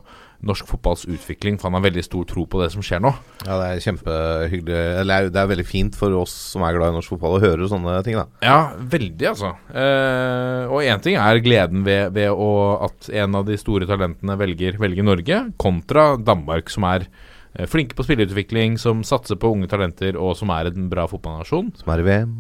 norsk 0.49 0.69
fotballs 0.69 1.05
utvikling, 1.09 1.57
for 1.59 1.69
han 1.69 1.79
har 1.79 1.87
veldig 1.87 2.05
stor 2.05 2.27
tro 2.29 2.45
på 2.51 2.61
det 2.61 2.71
som 2.75 2.85
skjer 2.85 3.03
nå. 3.05 3.13
Ja, 3.45 3.59
det 3.61 3.67
er 3.69 3.83
kjempehyggelig 3.85 4.81
Eller 5.03 5.29
det 5.33 5.41
er 5.41 5.51
veldig 5.51 5.67
fint 5.69 5.99
for 5.99 6.15
oss 6.21 6.35
som 6.53 6.65
er 6.67 6.77
glad 6.77 6.93
i 6.93 6.99
norsk 6.99 7.15
fotball, 7.15 7.39
å 7.39 7.45
høre 7.45 7.69
sånne 7.71 7.99
ting, 8.07 8.19
da. 8.21 8.27
Ja, 8.45 8.59
veldig, 8.95 9.29
altså. 9.33 9.55
Eh, 9.71 10.65
og 10.71 10.85
én 10.85 11.05
ting 11.05 11.19
er 11.21 11.43
gleden 11.45 11.85
ved, 11.87 12.15
ved 12.17 12.33
å, 12.33 12.51
at 12.89 13.11
en 13.25 13.39
av 13.41 13.47
de 13.49 13.59
store 13.61 13.89
talentene 13.91 14.39
velger, 14.41 14.79
velger 14.81 15.07
Norge, 15.07 15.41
kontra 15.61 16.11
Danmark, 16.21 16.73
som 16.73 16.89
er 16.91 17.07
eh, 17.09 17.69
flinke 17.71 17.97
på 17.97 18.07
spillerutvikling, 18.07 18.79
som 18.81 19.05
satser 19.07 19.41
på 19.41 19.55
unge 19.55 19.71
talenter, 19.73 20.19
og 20.21 20.37
som 20.39 20.53
er 20.55 20.73
en 20.73 20.91
bra 20.93 21.09
fotballnasjon. 21.11 21.75
Som 21.81 21.95
er 21.95 22.05
i 22.05 22.09
VM. 22.11 22.37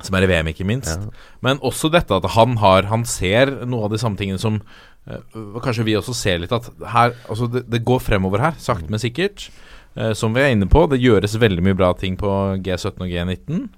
Som 0.00 0.16
er 0.16 0.24
i 0.24 0.30
VM, 0.30 0.48
ikke 0.52 0.66
minst. 0.66 1.02
Men 1.44 1.60
også 1.60 1.90
dette 1.92 2.16
at 2.16 2.24
han 2.32 2.56
har 2.62 2.88
Han 2.88 3.04
ser 3.04 3.50
noe 3.68 3.84
av 3.86 3.92
de 3.92 4.00
samme 4.00 4.16
tingene 4.16 4.40
som 4.40 4.56
uh, 4.56 5.20
Kanskje 5.60 5.84
vi 5.84 5.98
også 5.98 6.14
ser 6.16 6.40
litt 6.40 6.54
at 6.56 6.70
her 6.94 7.12
Altså, 7.28 7.46
det, 7.52 7.66
det 7.68 7.84
går 7.84 8.00
fremover 8.00 8.40
her, 8.40 8.56
sakte, 8.58 8.88
men 8.88 9.02
sikkert. 9.02 9.50
Uh, 9.92 10.14
som 10.16 10.32
vi 10.32 10.40
er 10.40 10.54
inne 10.56 10.70
på, 10.70 10.86
det 10.88 11.02
gjøres 11.02 11.36
veldig 11.36 11.66
mye 11.66 11.78
bra 11.78 11.92
ting 11.98 12.16
på 12.20 12.32
G17 12.64 13.04
og 13.04 13.12
G19. 13.12 13.68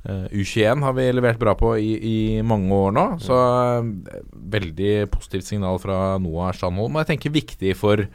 Uh, 0.00 0.24
U21 0.32 0.80
har 0.80 0.94
vi 0.96 1.04
levert 1.12 1.40
bra 1.40 1.52
på 1.58 1.74
i, 1.76 1.90
i 2.00 2.18
mange 2.40 2.72
år 2.72 2.94
nå, 2.96 3.02
så 3.20 3.36
eh, 3.36 4.20
veldig 4.54 5.10
positivt 5.12 5.44
signal 5.44 5.76
fra 5.82 6.14
Noah 6.22 6.54
Strandholm. 6.56 6.96
Og 6.96 7.02
jeg 7.02 7.10
tenker 7.10 7.34
viktig 7.34 7.74
for, 7.76 8.06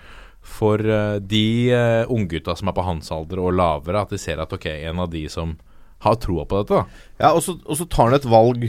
for 0.42 0.82
eh, 0.82 1.20
de 1.22 1.46
uh, 1.70 2.10
unggutta 2.10 2.56
som 2.58 2.72
er 2.72 2.78
på 2.78 2.88
hans 2.88 3.14
alder 3.14 3.44
og 3.44 3.54
lavere, 3.60 4.02
at 4.02 4.16
de 4.16 4.22
ser 4.22 4.42
at 4.42 4.56
ok, 4.58 4.66
en 4.90 5.04
av 5.06 5.12
de 5.14 5.28
som 5.30 5.54
har 6.06 6.18
troa 6.22 6.48
på 6.48 6.62
dette, 6.62 6.80
da. 6.80 7.12
Ja, 7.20 7.34
og 7.34 7.44
så, 7.46 7.58
og 7.66 7.80
så 7.80 7.88
tar 7.90 8.10
han 8.10 8.20
et 8.20 8.30
valg 8.30 8.68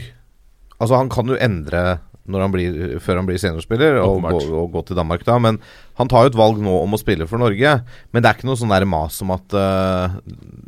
Altså, 0.77 0.93
han 0.93 1.07
kan 1.09 1.25
jo 1.25 1.33
endre 1.41 1.79
når 2.27 2.43
han 2.43 2.53
blir, 2.53 2.75
før 3.03 3.21
han 3.21 3.27
blir 3.27 3.39
seniorspiller, 3.39 4.01
og 4.03 4.25
gå, 4.25 4.41
og 4.59 4.73
gå 4.73 4.83
til 4.87 4.97
Danmark 4.99 5.23
da. 5.27 5.37
Men 5.41 5.59
han 5.99 6.11
tar 6.11 6.25
jo 6.25 6.33
et 6.33 6.39
valg 6.39 6.59
nå 6.63 6.73
om 6.83 6.95
å 6.95 6.99
spille 6.99 7.27
for 7.29 7.39
Norge. 7.41 7.77
Men 8.11 8.23
det 8.23 8.29
er 8.29 8.37
ikke 8.37 8.49
noe 8.49 8.59
sånn 8.59 8.73
der 8.73 8.87
mas 8.89 9.21
om 9.23 9.31
at 9.35 9.55
uh, 9.55 10.17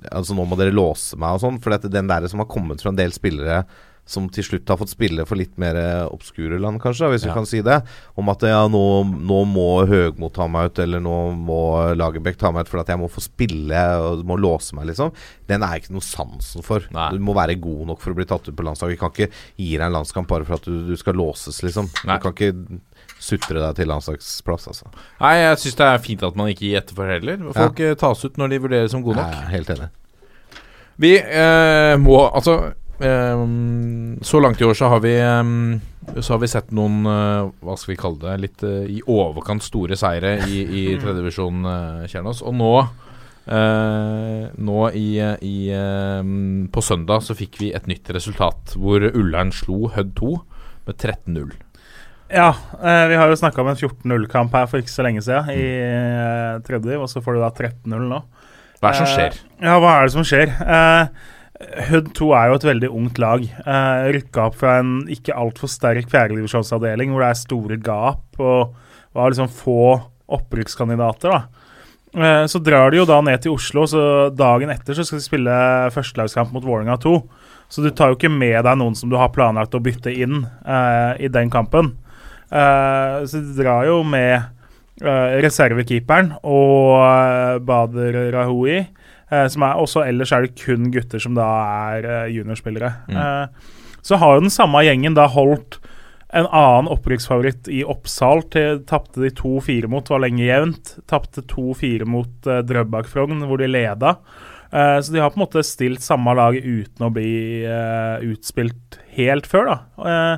Altså, 0.10 0.34
nå 0.38 0.46
må 0.48 0.58
dere 0.60 0.74
låse 0.74 1.20
meg 1.20 1.36
og 1.36 1.44
sånn. 1.44 1.60
For 1.62 1.76
den 1.84 2.10
der 2.10 2.28
som 2.32 2.42
har 2.42 2.50
kommet 2.50 2.82
fra 2.82 2.94
en 2.94 3.00
del 3.00 3.14
spillere 3.16 3.66
som 4.10 4.26
til 4.34 4.46
slutt 4.46 4.72
har 4.72 4.80
fått 4.82 4.92
spille 4.92 5.26
for 5.30 5.38
litt 5.40 5.54
mer 5.62 5.78
eh, 5.78 6.06
obskure 6.10 6.58
land, 6.62 6.82
kanskje, 6.82 7.12
hvis 7.14 7.28
vi 7.28 7.30
Ja. 7.30 7.36
kan 7.38 7.46
si 7.46 7.62
det. 7.66 7.80
Om 8.18 8.32
at 8.34 8.46
ja, 8.50 8.64
nå, 8.72 8.84
nå 9.06 9.40
må 9.46 9.68
Høgmo 9.90 10.32
ta 10.34 10.48
meg 10.50 10.72
ut, 10.72 10.82
eller 10.84 11.04
nå 11.04 11.18
må 11.38 11.60
Lagerbäck 12.00 12.40
ta 12.42 12.52
meg 12.52 12.66
ut 12.66 12.72
for 12.74 12.82
at 12.82 12.90
jeg 12.90 13.00
må 13.02 13.10
få 13.12 13.22
spille 13.22 13.84
og 14.02 14.26
må 14.26 14.40
låse 14.42 14.74
meg, 14.78 14.90
liksom. 14.90 15.14
Den 15.50 15.66
er 15.66 15.78
ikke 15.78 15.94
noe 15.94 16.06
sansen 16.06 16.66
for. 16.66 16.86
Du 16.90 17.20
må 17.22 17.38
være 17.38 17.60
god 17.62 17.86
nok 17.94 18.02
for 18.02 18.14
å 18.14 18.18
bli 18.18 18.28
tatt 18.30 18.50
ut 18.50 18.58
på 18.58 18.66
landslaget. 18.66 18.98
Vi 18.98 19.02
kan 19.02 19.14
ikke 19.14 19.30
gi 19.56 19.72
deg 19.78 19.86
en 19.88 19.98
landskamp 20.00 20.30
bare 20.30 20.48
for 20.48 20.58
at 20.58 20.66
du, 20.66 20.90
du 20.90 20.98
skal 20.98 21.18
låses, 21.20 21.62
liksom. 21.66 21.90
Nei. 22.10 22.18
Du 22.18 22.26
kan 22.26 22.36
ikke 22.36 22.82
sutre 23.20 23.60
deg 23.60 23.78
til 23.78 23.90
landslagsplass, 23.92 24.68
altså. 24.72 24.90
Nei, 25.22 25.36
jeg 25.44 25.62
syns 25.64 25.80
det 25.80 25.88
er 25.94 26.04
fint 26.04 26.26
at 26.26 26.38
man 26.40 26.52
ikke 26.52 26.66
gir 26.68 26.82
etter 26.82 26.98
for 26.98 27.10
heller. 27.12 27.42
Folk 27.54 27.82
ja. 27.84 27.96
tas 28.00 28.26
ut 28.26 28.40
når 28.40 28.54
de 28.54 28.62
vurderes 28.66 28.94
som 28.96 29.06
gode 29.06 29.22
nok. 29.22 29.40
Er 29.44 29.54
helt 29.54 29.74
enig. 29.76 29.90
Vi 31.00 31.14
eh, 31.16 31.96
må 32.02 32.18
Altså 32.28 32.56
eh, 32.70 32.78
Så 33.00 34.40
langt 34.44 34.62
i 34.62 34.66
år 34.68 34.76
så 34.76 34.90
har 34.92 35.00
vi 35.00 35.14
eh, 35.16 36.20
Så 36.20 36.34
har 36.34 36.40
vi 36.42 36.50
sett 36.52 36.74
noen 36.76 37.06
eh, 37.08 37.52
Hva 37.64 37.78
skal 37.80 37.94
vi 37.94 38.00
kalle 38.02 38.20
det 38.26 38.34
Litt 38.44 38.66
eh, 38.68 38.90
i 38.92 39.00
overkant 39.08 39.64
store 39.64 39.96
seire 40.00 40.36
i, 40.50 40.64
i 40.66 40.84
tredjevisjon 41.02 41.64
uh, 41.64 42.04
Kjernås. 42.12 42.44
Og 42.44 42.58
nå 42.60 42.74
eh, 42.82 44.50
Nå 44.52 44.90
i, 45.00 45.08
i 45.48 45.56
eh, 45.72 46.34
På 46.76 46.84
søndag 46.84 47.24
så 47.26 47.38
fikk 47.40 47.62
vi 47.62 47.72
et 47.76 47.88
nytt 47.90 48.12
resultat 48.16 48.76
hvor 48.76 49.08
Ullern 49.14 49.56
slo 49.56 49.88
Hødd 49.96 50.16
2 50.20 50.36
med 50.90 50.96
13-0. 50.98 51.58
Ja, 52.30 52.50
eh, 52.84 53.08
vi 53.10 53.18
har 53.18 53.30
jo 53.30 53.38
snakka 53.38 53.62
om 53.62 53.72
en 53.72 53.78
14-0-kamp 53.78 54.54
her 54.54 54.68
for 54.70 54.82
ikke 54.82 54.94
så 54.94 55.06
lenge 55.06 55.22
siden, 55.26 55.50
i 55.50 55.66
eh, 55.82 56.60
tredje, 56.66 56.98
og 57.02 57.10
så 57.10 57.24
får 57.26 57.38
du 57.38 57.42
da 57.42 57.50
13-0 57.50 58.06
nå. 58.10 58.20
Hva 58.80 58.92
er 58.92 58.94
det 58.94 59.00
som 59.00 59.10
skjer? 59.10 59.40
Eh, 59.58 59.66
ja, 59.66 59.78
hva 59.82 59.96
er 59.96 60.06
det 60.06 60.14
som 60.14 60.28
skjer? 60.28 60.54
Eh, 60.62 61.30
Hud 61.90 62.14
2 62.16 62.30
er 62.38 62.50
jo 62.50 62.58
et 62.60 62.68
veldig 62.70 62.90
ungt 62.96 63.20
lag. 63.20 63.44
Uh, 63.66 64.10
Rykka 64.16 64.46
opp 64.48 64.60
fra 64.62 64.78
en 64.80 65.02
ikke 65.12 65.36
altfor 65.36 65.72
sterk 65.72 66.08
fjerdedivisjonsavdeling 66.12 67.12
hvor 67.12 67.26
det 67.26 67.32
er 67.34 67.40
store 67.42 67.80
gap 67.84 68.40
og, 68.40 68.76
var 69.18 69.32
liksom 69.32 69.50
få 69.52 69.98
opprykkskandidater. 70.30 71.34
da. 71.34 71.66
Uh, 72.16 72.46
Så 72.48 72.62
drar 72.64 72.92
de 72.92 73.02
jo 73.02 73.08
da 73.10 73.20
ned 73.26 73.44
til 73.44 73.58
Oslo, 73.58 73.84
så 73.90 74.04
dagen 74.32 74.72
etter 74.72 74.96
så 74.96 75.04
skal 75.04 75.20
de 75.20 75.26
spille 75.28 75.58
førstelagskamp 75.96 76.54
mot 76.56 76.64
Vålerenga 76.64 77.00
2. 77.02 77.16
Så 77.70 77.84
du 77.86 77.92
tar 77.92 78.14
jo 78.14 78.18
ikke 78.18 78.32
med 78.34 78.64
deg 78.66 78.80
noen 78.80 78.96
som 78.98 79.12
du 79.12 79.18
har 79.20 79.34
planlagt 79.34 79.76
å 79.78 79.84
bytte 79.84 80.14
inn 80.14 80.46
uh, 80.46 81.14
i 81.20 81.28
den 81.30 81.52
kampen. 81.54 81.94
Uh, 82.50 83.26
så 83.30 83.44
de 83.44 83.54
drar 83.60 83.86
jo 83.86 84.00
med 84.02 84.48
eh, 85.02 85.40
reservekeeperen 85.44 86.34
og 86.44 86.96
eh, 87.04 87.60
Bader 87.66 88.20
Rahoui. 88.36 88.82
Eh, 89.32 89.48
som 89.52 89.66
er, 89.68 89.78
også 89.80 90.04
ellers 90.08 90.34
er 90.36 90.46
det 90.48 90.56
kun 90.60 90.90
gutter 90.94 91.22
som 91.24 91.38
da 91.38 91.48
er 91.96 92.10
eh, 92.10 92.34
juniorspillere. 92.38 92.92
Mm. 93.10 93.18
Eh, 93.22 93.78
så 94.06 94.20
har 94.22 94.36
jo 94.38 94.46
den 94.46 94.54
samme 94.54 94.84
gjengen 94.88 95.18
da 95.18 95.28
holdt 95.32 95.80
en 96.30 96.46
annen 96.46 96.88
opprykksfavoritt 96.94 97.68
i 97.74 97.82
Oppsal. 97.84 98.44
til- 98.54 98.84
Tapte 98.86 99.22
de 99.24 99.32
2-4 99.34 99.88
mot, 99.90 100.08
var 100.10 100.20
lenge 100.22 100.46
jevnt. 100.46 100.96
Tapte 101.10 101.42
2-4 101.42 102.06
mot 102.06 102.30
uh, 102.48 102.62
Drøbak-Frogn, 102.62 103.42
hvor 103.50 103.58
de 103.58 103.68
leda. 103.68 104.16
Uh, 104.70 105.02
så 105.02 105.10
de 105.12 105.20
har 105.24 105.32
på 105.34 105.40
en 105.40 105.46
måte 105.48 105.64
stilt 105.66 106.06
samme 106.06 106.36
lag 106.38 106.54
uten 106.54 107.08
å 107.08 107.10
bli 107.12 107.66
uh, 107.66 108.22
utspilt 108.30 109.00
helt 109.18 109.50
før, 109.50 109.72
da. 109.72 109.78
Eh, 110.06 110.36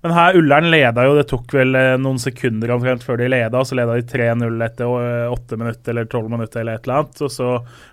men 0.00 0.14
her 0.16 0.38
Ullern 0.38 0.70
leda 0.72 1.04
jo, 1.04 1.16
det 1.18 1.26
tok 1.28 1.52
vel 1.52 1.76
eh, 1.76 1.96
noen 2.00 2.20
sekunder 2.22 2.72
omtrent 2.72 3.04
før 3.04 3.20
de 3.20 3.28
leda, 3.28 3.64
så 3.66 3.76
leda 3.76 3.98
de 3.98 4.06
3-0 4.08 4.64
etter 4.64 4.94
eh, 5.02 5.34
8 5.34 5.60
minutter 5.60 5.92
eller 5.92 6.08
12 6.08 6.32
minutter 6.32 6.62
eller 6.62 6.78
et 6.78 6.88
eller 6.88 7.02
annet. 7.02 7.22
Og 7.26 7.34
så 7.34 7.50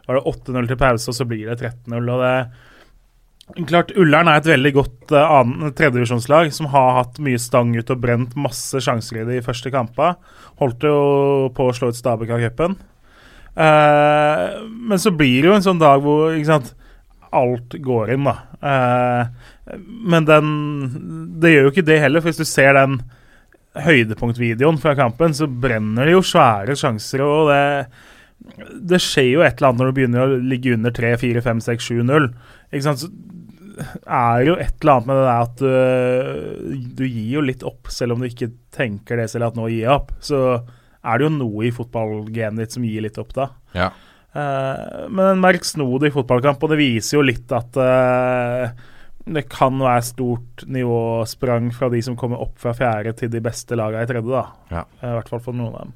var 0.08 0.20
det 0.20 0.34
8-0 0.34 0.72
til 0.72 0.82
pause, 0.82 1.12
og 1.12 1.18
så 1.20 1.28
blir 1.28 1.52
det 1.52 1.60
13-0. 1.60 2.00
og 2.16 2.24
det 2.24 2.34
Klart, 3.68 3.94
Ullern 3.96 4.28
er 4.28 4.42
et 4.42 4.50
veldig 4.50 4.72
godt 4.76 5.12
uh, 5.16 5.70
tredjedivisjonslag 5.72 6.50
som 6.52 6.68
har 6.74 6.98
hatt 6.98 7.22
mye 7.24 7.40
stang 7.40 7.70
ut 7.78 7.94
og 7.94 8.02
brent 8.04 8.34
masse 8.36 8.82
sjanser 8.84 9.22
i 9.22 9.28
de 9.30 9.38
første 9.46 9.72
kampene. 9.72 10.18
Holdt 10.60 10.84
jo 10.84 10.98
på 11.56 11.70
å 11.70 11.76
slå 11.76 11.94
ut 11.94 12.00
Stabæk 12.00 12.34
av 12.36 12.44
cupen. 12.44 12.76
Eh, 13.58 14.62
men 14.68 15.00
så 15.02 15.14
blir 15.16 15.42
det 15.42 15.50
jo 15.50 15.56
en 15.56 15.66
sånn 15.66 15.82
dag 15.82 16.04
hvor 16.04 16.36
sant, 16.46 16.74
alt 17.34 17.74
går 17.84 18.14
inn, 18.14 18.28
da. 18.28 18.36
Eh, 18.62 19.54
men 19.76 20.28
den 20.28 20.52
Det 21.42 21.52
gjør 21.52 21.66
jo 21.68 21.72
ikke 21.74 21.88
det 21.88 21.98
heller, 22.02 22.24
for 22.24 22.32
hvis 22.32 22.40
du 22.40 22.48
ser 22.48 22.78
den 22.78 23.02
høydepunktvideoen 23.78 24.80
fra 24.82 24.96
kampen, 24.98 25.36
så 25.38 25.46
brenner 25.46 26.08
det 26.08 26.16
jo 26.16 26.24
svære 26.26 26.78
sjanser, 26.80 27.22
og 27.26 27.52
det 27.52 27.66
det 28.48 29.00
skjer 29.02 29.32
jo 29.32 29.44
et 29.46 29.58
eller 29.58 29.72
annet 29.72 29.82
når 29.82 29.90
du 29.90 29.98
begynner 29.98 30.24
å 30.24 30.40
ligge 30.40 30.76
under 30.76 30.94
3-4-5-6-7-0. 30.96 32.28
Ikke 32.72 32.86
sant? 32.86 33.04
Så 33.04 33.10
er 33.78 34.44
jo 34.48 34.56
et 34.58 34.74
eller 34.82 34.94
annet 34.94 35.10
med 35.10 35.20
det 35.20 35.26
der 35.28 35.46
at 35.46 35.62
du, 35.62 36.84
du 36.98 37.06
gir 37.06 37.32
jo 37.36 37.46
litt 37.46 37.66
opp, 37.68 37.92
selv 37.94 38.16
om 38.16 38.24
du 38.24 38.30
ikke 38.30 38.52
tenker 38.74 39.22
det 39.22 39.30
selv 39.34 39.52
at 39.52 39.58
nå 39.58 39.68
gir 39.70 39.84
jeg 39.84 39.94
opp. 39.94 40.14
Så 40.24 40.42
er 40.58 41.18
det 41.18 41.28
jo 41.28 41.34
noe 41.36 41.68
i 41.68 41.74
fotballgenet 41.76 42.64
ditt 42.64 42.78
som 42.78 42.86
gir 42.88 43.06
litt 43.06 43.20
opp 43.22 43.34
da. 43.38 43.50
Ja. 43.78 43.92
Uh, 44.38 45.08
men 45.10 45.34
en 45.34 45.44
merksnodig 45.44 46.14
fotballkamp, 46.16 46.62
og 46.62 46.74
det 46.74 46.80
viser 46.82 47.18
jo 47.18 47.26
litt 47.26 47.52
at 47.56 47.78
eh, 47.82 48.88
det 49.34 49.48
kan 49.52 49.80
være 49.82 50.04
stort 50.06 50.64
nivåsprang 50.68 51.72
fra 51.76 51.90
de 51.94 52.02
som 52.06 52.18
kommer 52.20 52.42
opp 52.44 52.56
fra 52.62 52.74
fjerde 52.78 53.14
til 53.18 53.32
de 53.34 53.42
beste 53.44 53.78
lagene 53.78 54.06
i 54.06 54.10
tredje. 54.10 54.30
da. 54.32 54.46
Ja. 54.72 54.84
Eh, 55.02 55.10
I 55.10 55.16
hvert 55.18 55.32
fall 55.34 55.44
for 55.44 55.58
noen 55.58 55.74
av 55.74 55.88
dem. 55.88 55.96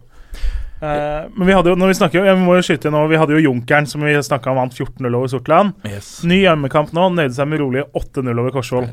Uh, 0.82 1.30
men 1.38 1.46
vi 1.46 1.54
hadde 1.54 1.70
jo, 1.70 1.78
når 1.78 1.92
vi 1.92 1.98
snakker, 2.00 2.26
jeg 2.26 2.38
må 2.42 2.56
jo 2.58 2.66
skyte 2.66 2.90
nå, 2.90 3.04
vi 3.12 3.20
hadde 3.22 3.36
jo 3.36 3.44
Junkeren, 3.44 3.86
som 3.86 4.02
vi 4.02 4.16
snakka 4.18 4.50
om 4.50 4.58
vant 4.58 4.74
14-0 4.74 5.06
over 5.14 5.30
Sortland. 5.30 5.76
Yes. 5.86 6.10
Ny 6.26 6.40
hjemmekamp 6.42 6.94
nå, 6.98 7.12
nøyde 7.14 7.36
seg 7.38 7.52
med 7.52 7.62
rolige 7.62 7.86
8-0 7.94 8.32
over 8.34 8.56
Korsvoll. 8.56 8.90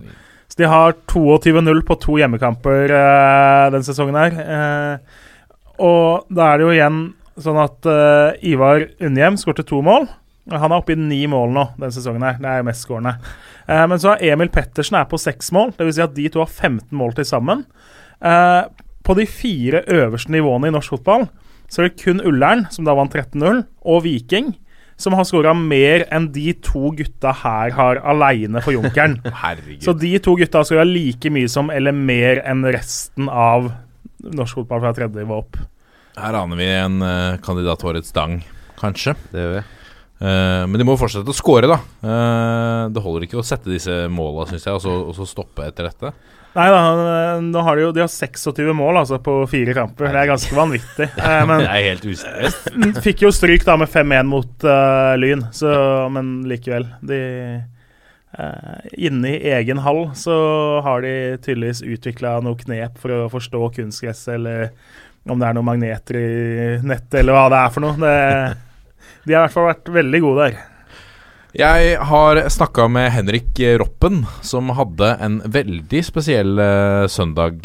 Så 0.49 0.61
de 0.61 0.69
har 0.69 0.95
22-0 1.09 1.81
på 1.89 1.97
to 2.03 2.19
hjemmekamper 2.21 2.93
uh, 2.93 3.65
den 3.73 3.87
sesongen 3.87 4.21
her. 4.21 4.37
Uh, 4.37 5.25
og 5.89 6.29
da 6.35 6.53
er 6.53 6.61
det 6.61 6.67
jo 6.67 6.75
igjen 6.75 7.03
sånn 7.39 7.59
at 7.63 7.87
Ivar 8.43 8.83
Unnhjem 9.07 9.37
skårte 9.39 9.63
to 9.63 9.79
mål. 9.87 10.09
Han 10.51 10.73
er 10.73 10.81
oppe 10.81 10.97
i 10.97 10.99
ni 10.99 11.21
mål 11.31 11.53
nå 11.55 11.65
den 11.79 11.93
sesongen 11.95 12.25
her. 12.27 12.41
Det 12.43 12.51
er 12.51 12.65
mestskårende. 12.67 13.13
Uh, 13.69 13.85
men 13.91 14.01
så 14.01 14.17
er 14.17 14.33
Emil 14.33 14.51
Pettersen 14.53 14.97
er 14.99 15.09
på 15.11 15.21
seks 15.21 15.53
mål. 15.55 15.75
Det 15.77 15.87
vil 15.87 15.97
si 15.97 16.05
at 16.05 16.17
de 16.17 16.29
to 16.33 16.43
har 16.43 16.51
15 16.51 16.89
mål 16.97 17.17
til 17.19 17.29
sammen. 17.29 17.67
Eh, 18.19 18.63
på 19.07 19.15
de 19.15 19.27
fire 19.31 19.85
øverste 19.95 20.33
nivåene 20.35 20.69
i 20.69 20.75
norsk 20.75 20.97
fotball 20.97 21.29
så 21.69 21.83
er 21.83 21.89
det 21.89 22.01
kun 22.01 22.23
Ullern, 22.25 22.65
som 22.73 22.87
da 22.87 22.95
vant 22.97 23.13
13-0, 23.13 23.61
og 23.93 24.03
Viking, 24.07 24.55
som 24.99 25.15
har 25.15 25.27
skåra 25.29 25.53
mer 25.55 26.07
enn 26.15 26.31
de 26.35 26.51
to 26.65 26.89
gutta 26.97 27.35
her 27.45 27.75
har 27.77 28.01
aleine 28.09 28.63
for 28.65 28.75
Junkeren. 28.75 29.19
Så 29.85 29.93
de 29.95 30.15
to 30.25 30.35
gutta 30.41 30.63
har 30.63 30.67
skåra 30.67 30.87
like 30.89 31.31
mye 31.31 31.51
som, 31.53 31.69
eller 31.71 31.95
mer 31.95 32.41
enn 32.41 32.65
resten 32.67 33.29
av 33.29 33.69
norsk 34.19 34.63
fotball 34.63 34.83
fra 34.83 34.95
tredje 34.97 35.23
nivå 35.23 35.39
opp. 35.45 35.61
Her 36.19 36.41
aner 36.41 36.59
vi 36.59 36.67
en 36.73 36.99
uh, 37.05 37.39
kandidat 37.45 37.85
årets 37.87 38.11
stang, 38.11 38.41
kanskje. 38.81 39.15
Det 39.31 39.45
gjør 39.45 39.55
vi. 39.59 39.63
Eh, 40.19 40.65
men 40.67 40.81
de 40.81 40.87
må 40.87 40.97
fortsette 40.99 41.31
å 41.31 41.37
score, 41.37 41.69
da. 41.71 41.79
Eh, 42.03 42.83
det 42.95 43.05
holder 43.05 43.29
ikke 43.29 43.39
å 43.39 43.47
sette 43.47 43.71
disse 43.71 44.01
måla, 44.11 44.49
syns 44.51 44.67
jeg, 44.67 44.75
og 44.75 44.83
så, 44.83 44.97
og 45.11 45.15
så 45.17 45.29
stoppe 45.29 45.69
etter 45.69 45.91
dette. 45.91 46.13
Nei 46.59 46.67
da, 46.73 46.79
nå 47.45 47.63
har 47.63 47.77
de 47.77 47.85
jo 47.85 47.91
de 47.95 48.03
har 48.03 48.11
26 48.11 48.73
mål 48.75 49.03
altså 49.03 49.21
på 49.23 49.35
fire 49.51 49.75
kamper. 49.77 50.09
Det 50.11 50.23
er 50.23 50.31
ganske 50.33 50.59
vanvittig. 50.59 51.11
Eh, 51.29 51.43
men 51.47 51.63
Det 51.63 51.71
er 51.71 51.89
helt 51.93 52.07
useriøst. 52.09 52.71
fikk 53.07 53.27
jo 53.27 53.33
stryk 53.35 53.67
da 53.69 53.77
med 53.79 53.91
5-1 53.93 54.31
mot 54.31 54.67
uh, 54.67 55.15
Lyn, 55.21 55.45
så, 55.55 55.73
men 56.15 56.39
likevel. 56.51 56.89
De 57.05 57.21
uh, 58.39 58.79
Inne 58.97 59.37
i 59.37 59.53
egen 59.55 59.83
hall 59.85 60.09
så 60.19 60.39
har 60.87 61.05
de 61.05 61.13
tydeligvis 61.45 61.85
utvikla 61.85 62.39
noe 62.43 62.59
knep 62.59 62.99
for 62.99 63.15
å 63.15 63.29
forstå 63.31 63.69
kunstgresset, 63.77 64.35
eller 64.39 64.73
om 65.29 65.39
det 65.39 65.47
er 65.47 65.59
noen 65.59 65.69
magneter 65.69 66.19
i 66.19 66.31
nettet, 66.81 67.21
eller 67.21 67.37
hva 67.37 67.47
det 67.53 67.61
er 67.61 67.75
for 67.75 67.85
noe. 67.85 67.99
Det, 68.01 68.17
de 69.29 69.37
har 69.37 69.45
i 69.45 69.47
hvert 69.47 69.55
fall 69.55 69.69
vært 69.69 69.95
veldig 70.01 70.25
gode 70.25 70.49
der. 70.49 70.59
Jeg 71.57 71.95
har 72.11 72.39
snakka 72.53 72.85
med 72.93 73.09
Henrik 73.15 73.57
Roppen, 73.81 74.21
som 74.45 74.69
hadde 74.77 75.15
en 75.25 75.39
veldig 75.49 76.03
spesiell 76.05 76.61
uh, 76.61 77.09
søndag. 77.09 77.65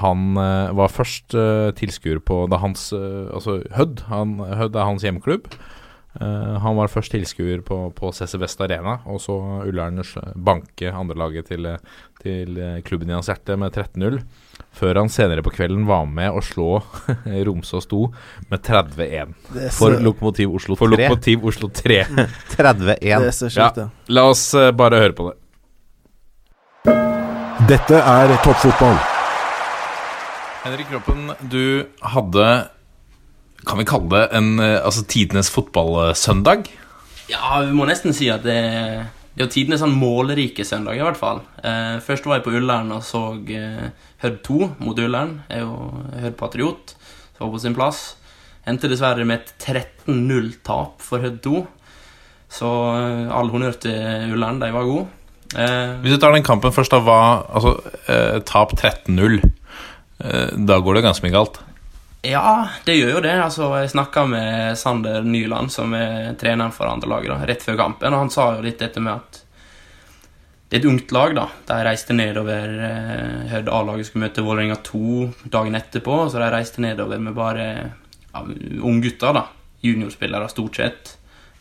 Han 0.00 0.32
uh, 0.40 0.72
var 0.72 0.94
først 0.94 1.36
uh, 1.36 1.68
tilskuer 1.76 2.22
på 2.24 2.46
da 2.48 2.58
hans 2.62 2.88
Altså 2.96 3.60
Hødd. 3.76 4.06
Han, 4.08 4.38
Hødd 4.40 4.76
er 4.76 4.88
hans 4.88 5.04
hjemklubb. 5.04 5.52
Han 6.18 6.74
var 6.74 6.90
først 6.90 7.12
tilskuer 7.12 7.60
på, 7.62 7.76
på 7.94 8.08
CC 8.16 8.40
Vest 8.40 8.62
Arena, 8.64 8.96
og 9.06 9.20
så 9.22 9.36
Ullerners 9.68 10.16
banke 10.34 10.90
andrelaget 10.90 11.52
til, 11.52 11.68
til 12.24 12.58
klubben 12.88 13.12
i 13.12 13.14
hans 13.14 13.28
hjerte 13.30 13.54
med 13.60 13.76
13-0. 13.76 14.16
Før 14.78 15.00
han 15.00 15.08
senere 15.10 15.42
på 15.42 15.50
kvelden 15.50 15.86
var 15.88 16.04
med 16.06 16.30
å 16.30 16.42
slå 16.44 16.78
Romsås 17.48 17.88
2 17.90 18.00
med 18.52 18.62
30-1. 18.62 19.32
Er 19.58 19.72
For 19.74 19.96
Lokomotiv 20.04 20.54
Oslo 20.54 20.76
3. 20.76 20.78
For 20.84 20.92
Lokomotiv 20.94 21.46
Oslo 21.50 21.68
3. 21.74 21.98
31. 22.54 22.84
Det 22.86 22.98
er 23.02 23.30
så 23.34 23.48
Ja, 23.50 23.68
sjukt, 23.70 23.80
det. 23.82 23.88
la 24.14 24.26
oss 24.30 24.44
eh, 24.54 24.70
bare 24.78 25.00
høre 25.02 25.16
på 25.18 25.28
det. 25.32 25.36
Dette 27.68 27.98
er 28.00 28.30
toppfotball. 28.44 28.96
Henrik 30.62 30.88
Kroppen, 30.92 31.30
du 31.48 31.84
hadde 32.14 32.46
Kan 33.68 33.78
vi 33.80 33.86
kalle 33.88 34.08
det 34.14 34.22
en 34.38 34.58
eh, 34.62 34.78
altså 34.84 35.02
tidenes 35.10 35.50
fotballsøndag? 35.52 36.68
Ja, 37.28 37.58
vi 37.66 37.74
må 37.76 37.84
nesten 37.88 38.14
si 38.16 38.30
at 38.32 38.44
det, 38.46 38.56
det 39.38 39.44
er 39.46 39.50
tidenes 39.54 39.78
sånn 39.84 39.94
målrike 39.94 40.64
søndag, 40.66 40.98
i 40.98 41.02
hvert 41.06 41.18
fall. 41.18 41.40
Eh, 41.62 41.98
først 42.02 42.26
var 42.26 42.40
jeg 42.40 42.46
på 42.48 42.54
Ullern 42.58 42.90
og 42.96 43.04
så 43.06 43.20
eh, 43.54 43.90
Hødd 44.24 44.40
2 44.48 44.56
mot 44.82 44.98
Ullern. 44.98 45.36
Jeg 45.46 45.60
er 45.60 45.66
jo 45.66 45.76
Hødd-patriot, 46.24 46.94
som 47.36 47.44
var 47.46 47.52
på 47.54 47.60
sin 47.62 47.76
plass. 47.76 48.00
Endte 48.68 48.90
dessverre 48.90 49.24
med 49.28 49.44
et 49.44 49.52
13-0-tap 49.62 50.98
for 51.06 51.22
Hødd 51.22 51.38
2. 51.46 51.60
Så 52.58 52.72
eh, 52.96 53.30
all 53.38 53.52
honnør 53.54 53.78
til 53.86 54.34
Ullern, 54.34 54.58
de 54.62 54.72
var 54.74 54.88
gode. 54.88 55.06
Eh, 55.54 55.94
Hvis 56.02 56.16
du 56.16 56.20
tar 56.20 56.34
den 56.34 56.44
kampen 56.46 56.74
først, 56.74 56.92
da 56.92 57.00
hva 57.06 57.20
Altså, 57.46 57.76
eh, 58.10 58.40
tap 58.48 58.74
13-0. 58.74 59.38
Eh, 60.18 60.50
da 60.66 60.80
går 60.82 60.98
det 60.98 61.06
ganske 61.06 61.24
mye 61.28 61.36
galt. 61.38 61.62
Ja, 62.26 62.68
det 62.84 62.96
gjør 62.98 63.12
jo 63.16 63.20
det. 63.22 63.34
Altså, 63.38 63.68
jeg 63.78 63.92
snakka 63.92 64.24
med 64.26 64.78
Sander 64.78 65.22
Nyland, 65.22 65.70
som 65.70 65.92
er 65.94 66.32
treneren 66.40 66.74
for 66.74 66.90
andrelaget, 66.90 67.44
rett 67.46 67.62
før 67.62 67.78
kampen, 67.78 68.14
og 68.14 68.24
han 68.24 68.32
sa 68.34 68.48
jo 68.56 68.64
litt 68.64 68.80
dette 68.82 69.02
med 69.02 69.14
at 69.20 69.44
det 70.68 70.76
er 70.76 70.82
et 70.82 70.88
ungt 70.90 71.12
lag, 71.16 71.32
da. 71.32 71.46
De 71.64 71.76
reiste 71.86 72.12
nedover 72.12 72.74
Hørte 73.48 73.72
A-laget 73.72 74.08
skulle 74.08 74.26
møte 74.26 74.42
Vålerenga 74.44 74.76
2 74.84 75.46
dagen 75.48 75.78
etterpå, 75.78 76.18
så 76.28 76.42
de 76.42 76.50
reiste 76.52 76.82
nedover 76.84 77.22
med 77.22 77.36
bare 77.38 77.68
ja, 78.34 78.42
unggutter. 78.84 79.38
Juniorspillere, 79.80 80.50
stort 80.52 80.76
sett. 80.76 81.14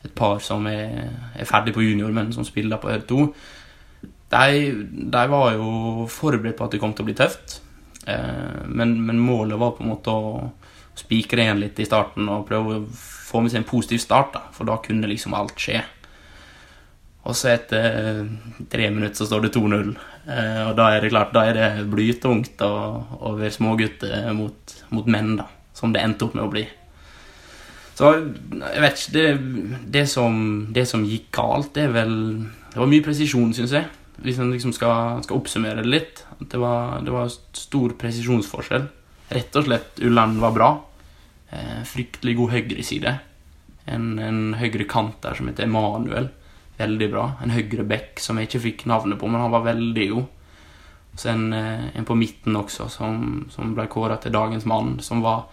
Et 0.03 0.11
par 0.11 0.41
som 0.43 0.67
er, 0.67 1.13
er 1.37 1.47
ferdig 1.47 1.75
på 1.77 1.85
junior, 1.85 2.11
men 2.11 2.33
som 2.35 2.43
spiller 2.43 2.81
på 2.81 2.91
Hødd 2.91 3.07
2. 3.07 3.29
De, 4.33 4.59
de 5.13 5.23
var 5.31 5.55
jo 5.55 6.09
forberedt 6.11 6.57
på 6.57 6.67
at 6.67 6.75
det 6.75 6.81
kom 6.83 6.97
til 6.97 7.05
å 7.05 7.07
bli 7.07 7.15
tøft. 7.15 7.61
Eh, 8.07 8.65
men, 8.65 9.05
men 9.05 9.19
målet 9.19 9.59
var 9.59 9.75
på 9.75 9.83
en 9.83 9.91
måte 9.91 10.13
å 10.13 10.49
spikre 10.97 11.43
igjen 11.43 11.59
litt 11.61 11.79
i 11.79 11.85
starten 11.85 12.29
og 12.31 12.47
prøve 12.47 12.79
å 12.79 12.85
få 13.27 13.43
med 13.43 13.51
seg 13.51 13.61
en 13.61 13.69
positiv 13.69 14.01
start, 14.01 14.33
da, 14.33 14.43
for 14.55 14.69
da 14.69 14.79
kunne 14.83 15.09
liksom 15.11 15.35
alt 15.37 15.59
skje. 15.59 15.81
Og 17.27 17.35
så 17.35 17.51
etter 17.51 17.99
eh, 17.99 18.23
tre 18.71 18.89
minutter 18.93 19.19
så 19.19 19.27
står 19.27 19.47
det 19.47 19.53
2-0, 19.57 19.91
eh, 20.31 20.63
og 20.69 20.73
da 20.79 20.89
er 20.93 21.03
det 21.03 21.11
klart, 21.11 21.35
da 21.35 21.43
er 21.49 21.59
det 21.59 21.87
blytungt 21.91 22.63
å, 22.63 22.73
å 23.19 23.35
være 23.35 23.53
smågutt 23.57 24.07
mot, 24.37 24.77
mot 24.95 25.11
menn, 25.11 25.35
da, 25.41 25.49
som 25.75 25.91
det 25.93 26.05
endte 26.07 26.29
opp 26.29 26.37
med 26.39 26.47
å 26.47 26.51
bli. 26.55 26.65
Så 27.97 28.11
jeg 28.13 28.81
vet 28.83 28.99
ikke 28.99 29.13
Det, 29.15 29.29
det, 29.89 30.03
som, 30.11 30.35
det 30.69 30.83
som 30.85 31.05
gikk 31.07 31.31
galt, 31.33 31.71
det 31.73 31.87
er 31.87 31.95
vel 31.95 32.11
Det 32.69 32.77
var 32.77 32.91
mye 32.91 33.01
presisjon, 33.01 33.55
syns 33.57 33.73
jeg. 33.73 33.87
Hvis 34.21 34.37
en 34.41 34.51
liksom 34.53 34.73
skal, 34.75 35.23
skal 35.25 35.39
oppsummere 35.39 35.81
det 35.81 35.89
litt. 35.89 36.21
Det 36.39 36.59
var, 36.61 36.99
det 37.01 37.13
var 37.13 37.31
stor 37.31 37.95
presisjonsforskjell. 37.99 38.87
Rett 39.33 39.57
og 39.59 39.67
slett 39.67 39.99
Ulland 40.05 40.39
var 40.39 40.55
bra. 40.55 40.69
Eh, 41.49 41.83
fryktelig 41.87 42.37
god 42.37 42.53
høyreside. 42.53 43.17
En, 43.87 44.17
en 44.19 44.41
høyre 44.59 44.87
kant 44.89 45.19
der 45.23 45.37
som 45.37 45.49
heter 45.49 45.67
Emanuel. 45.67 46.29
Veldig 46.77 47.11
bra. 47.11 47.27
En 47.43 47.53
høyre 47.55 47.85
back 47.87 48.21
som 48.23 48.37
jeg 48.37 48.49
ikke 48.49 48.63
fikk 48.67 48.87
navnet 48.91 49.19
på, 49.19 49.29
men 49.31 49.41
han 49.41 49.53
var 49.53 49.65
veldig 49.65 50.09
god. 50.13 50.25
Så 51.17 51.29
en, 51.33 51.53
eh, 51.53 51.97
en 51.97 52.05
på 52.05 52.15
midten 52.15 52.55
også 52.55 52.89
som, 52.93 53.47
som 53.49 53.73
ble 53.75 53.87
kåra 53.89 54.19
til 54.21 54.35
dagens 54.35 54.67
mann, 54.69 54.99
som 55.01 55.23
var, 55.25 55.47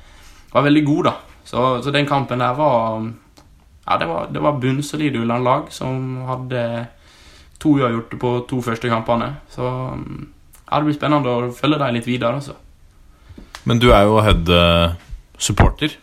var 0.53 0.67
veldig 0.67 0.85
god, 0.85 1.05
da. 1.09 1.15
Så, 1.45 1.63
så 1.85 1.93
den 1.93 2.09
kampen 2.09 2.41
der 2.41 2.55
var 2.57 3.13
Ja, 3.85 3.99
det 4.01 4.07
var, 4.09 4.29
det 4.33 4.41
var 4.41 4.61
bunnsolide 4.61 5.21
Ulland-lag 5.21 5.67
som 5.69 6.23
hadde 6.25 6.87
to 7.61 7.75
uavgjorte 7.77 8.17
på 8.17 8.31
to 8.49 8.63
første 8.65 8.89
kampene. 8.89 9.35
Så 9.53 9.69
ja, 10.71 10.79
det 10.79 10.87
blir 10.89 10.97
spennende 10.97 11.35
å 11.35 11.51
følge 11.55 11.79
dem 11.81 11.95
litt 11.99 12.09
videre, 12.09 12.41
altså. 12.41 12.57
Men 13.65 13.81
du 13.81 13.91
er 13.93 14.05
jo 14.05 14.21
Hødd-supporter. 14.25 15.95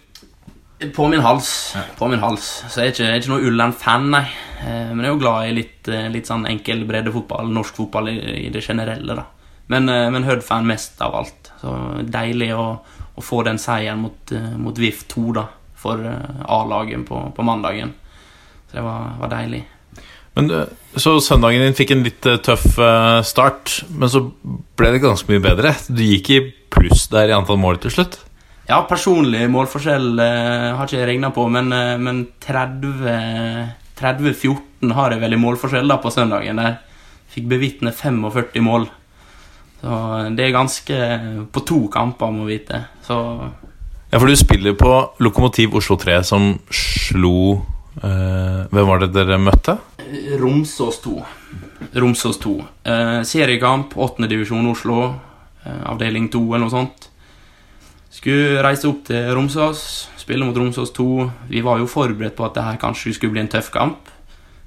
På 0.95 1.05
min 1.07 1.21
hals. 1.21 1.75
På 1.97 2.07
min 2.09 2.19
hals. 2.23 2.63
Så 2.69 2.81
jeg 2.81 2.87
er 2.87 2.93
ikke, 2.93 3.03
jeg 3.03 3.13
er 3.13 3.21
ikke 3.21 3.33
noe 3.35 3.49
Ulland-fan, 3.51 4.07
nei. 4.15 4.23
Eh, 4.61 4.89
Men 4.93 5.03
jeg 5.03 5.11
er 5.11 5.13
jo 5.13 5.21
glad 5.21 5.49
i 5.49 5.53
litt, 5.53 5.87
eh, 5.87 6.07
litt 6.09 6.29
sånn 6.29 6.47
enkel 6.49 6.85
breddefotball, 6.89 7.51
norsk 7.53 7.75
fotball 7.75 8.09
i, 8.09 8.17
i 8.47 8.49
det 8.53 8.63
generelle, 8.65 9.15
da. 9.17 9.25
Men, 9.69 9.89
eh, 9.89 10.09
men 10.09 10.25
Hødd-fan 10.25 10.65
mest 10.65 11.01
av 11.01 11.15
alt. 11.21 11.51
Så 11.61 11.75
deilig 12.01 12.49
å, 12.57 12.65
å 13.15 13.21
få 13.21 13.43
den 13.45 13.61
seieren 13.61 14.01
mot, 14.01 14.33
mot 14.57 14.77
VIF 14.77 15.05
2, 15.13 15.27
da, 15.37 15.45
for 15.77 16.01
A-laget 16.01 17.05
på, 17.05 17.21
på 17.35 17.45
mandagen. 17.45 17.93
Så 18.69 18.79
det 18.79 18.85
var, 18.85 19.13
var 19.21 19.33
deilig. 19.35 19.61
Men 20.37 20.51
eh, 20.51 20.67
Så 20.99 21.17
søndagen 21.23 21.63
din 21.63 21.77
fikk 21.77 21.93
en 21.95 22.03
litt 22.05 22.25
eh, 22.27 22.39
tøff 22.43 22.77
eh, 22.79 23.21
start, 23.27 23.81
men 23.95 24.11
så 24.11 24.25
ble 24.79 24.91
det 24.95 25.03
ganske 25.03 25.29
mye 25.31 25.43
bedre. 25.43 25.75
Du 25.87 26.03
gikk 26.03 26.31
i 26.31 26.41
pluss 26.71 27.07
der 27.11 27.31
i 27.31 27.35
antall 27.35 27.59
mål 27.61 27.81
til 27.83 27.95
slutt. 27.95 28.19
Ja, 28.69 28.79
personlig 28.87 29.41
målforskjell 29.51 30.13
uh, 30.21 30.77
har 30.77 30.85
ikke 30.85 30.99
jeg 31.01 31.07
regna 31.09 31.31
på, 31.35 31.43
men, 31.51 31.73
uh, 31.75 31.97
men 31.99 32.21
30 32.39 33.73
30-14 34.01 34.93
har 34.95 35.13
jeg 35.13 35.21
vel 35.21 35.35
i 35.35 35.39
målforskjell 35.41 35.91
da 35.91 35.97
på 36.01 36.11
søndagen. 36.13 36.61
Der 36.61 36.79
fikk 37.33 37.49
bevitne 37.51 37.93
45 37.93 38.63
mål. 38.65 38.87
Så 39.81 39.97
det 40.37 40.45
er 40.45 40.53
ganske 40.53 40.97
På 41.49 41.63
to 41.65 41.87
kamper, 41.89 42.31
må 42.31 42.45
vite. 42.45 42.85
Så 43.05 43.17
Ja, 44.11 44.19
for 44.19 44.27
du 44.27 44.35
spiller 44.35 44.75
på 44.77 44.91
Lokomotiv 45.19 45.75
Oslo 45.75 45.95
3, 45.97 46.23
som 46.23 46.59
slo 46.69 47.61
uh, 48.03 48.67
Hvem 48.69 48.87
var 48.87 49.01
det 49.01 49.13
dere 49.15 49.39
møtte? 49.41 49.77
Romsås 50.37 51.01
2. 51.01 51.25
Romsås 51.93 52.39
2. 52.39 52.65
Eh, 52.83 53.21
seriekamp, 53.23 53.97
8. 53.97 54.27
divisjon 54.27 54.67
Oslo, 54.67 55.15
eh, 55.63 55.83
avdeling 55.85 56.29
2 56.29 56.41
eller 56.55 56.65
noe 56.65 56.73
sånt. 56.73 57.07
Skulle 58.11 58.59
reise 58.63 58.89
opp 58.89 59.05
til 59.07 59.29
Romsås, 59.35 60.09
spille 60.19 60.45
mot 60.45 60.57
Romsås 60.57 60.91
2. 60.97 61.31
Vi 61.47 61.61
var 61.63 61.79
jo 61.79 61.87
forberedt 61.87 62.35
på 62.35 62.45
at 62.45 62.57
det 62.57 62.65
her 62.65 62.81
kanskje 62.81 63.15
skulle 63.15 63.31
bli 63.37 63.45
en 63.45 63.51
tøff 63.51 63.71
kamp. 63.71 64.11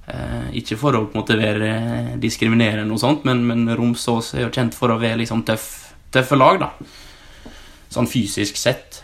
Eh, 0.09 0.49
ikke 0.61 0.79
for 0.81 0.97
å 0.97 1.05
på 1.05 1.13
en 1.13 1.21
måte 1.23 1.37
være 1.37 2.17
diskriminerende, 2.21 2.89
noe 2.89 3.01
sånt, 3.01 3.25
men, 3.29 3.45
men 3.47 3.69
Romsås 3.77 4.35
er 4.35 4.47
jo 4.47 4.53
kjent 4.53 4.77
for 4.77 4.93
å 4.93 5.01
være 5.01 5.21
liksom 5.23 5.45
tøff, 5.45 5.69
tøffe 6.13 6.37
lag, 6.41 6.61
da. 6.61 6.73
Sånn 7.93 8.09
fysisk 8.09 8.57
sett. 8.57 9.03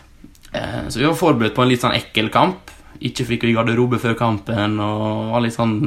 Eh, 0.53 0.89
så 0.89 0.99
vi 0.99 1.05
var 1.05 1.17
forberedt 1.17 1.55
på 1.57 1.65
en 1.65 1.69
litt 1.69 1.85
sånn 1.85 1.97
ekkel 1.97 2.33
kamp. 2.33 2.73
Ikke 3.07 3.25
fikk 3.25 3.47
i 3.49 3.53
garderobe 3.55 3.97
før 4.01 4.13
kampen, 4.19 4.77
og 4.83 5.31
var 5.33 5.41
litt 5.41 5.57
sånn 5.57 5.77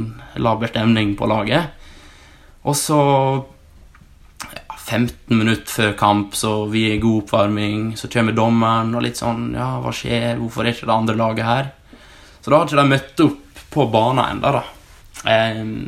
laber 0.42 0.72
stemning 0.72 1.14
på 1.18 1.28
laget. 1.30 1.74
Og 2.64 2.74
så 2.78 3.00
ja, 4.42 4.74
15 4.74 5.36
minutter 5.36 5.70
før 5.70 5.96
kamp, 6.00 6.34
så 6.34 6.64
vi 6.72 6.88
er 6.88 6.96
i 6.96 7.02
god 7.02 7.24
oppvarming. 7.24 7.92
Så 8.00 8.10
kommer 8.12 8.36
dommeren 8.36 8.94
og 8.96 9.04
litt 9.06 9.20
sånn 9.20 9.52
Ja, 9.54 9.76
hva 9.84 9.94
skjer? 9.94 10.40
Hvorfor 10.40 10.64
er 10.64 10.74
ikke 10.74 10.88
det 10.90 10.96
andre 10.96 11.18
laget 11.20 11.48
her? 11.48 11.72
Så 12.40 12.50
da 12.50 12.58
har 12.58 12.68
ikke 12.68 12.82
de 12.82 12.90
møtt 12.90 13.24
opp 13.24 13.60
på 13.74 13.86
banen 13.92 14.24
ennå, 14.24 14.54
da. 14.58 14.64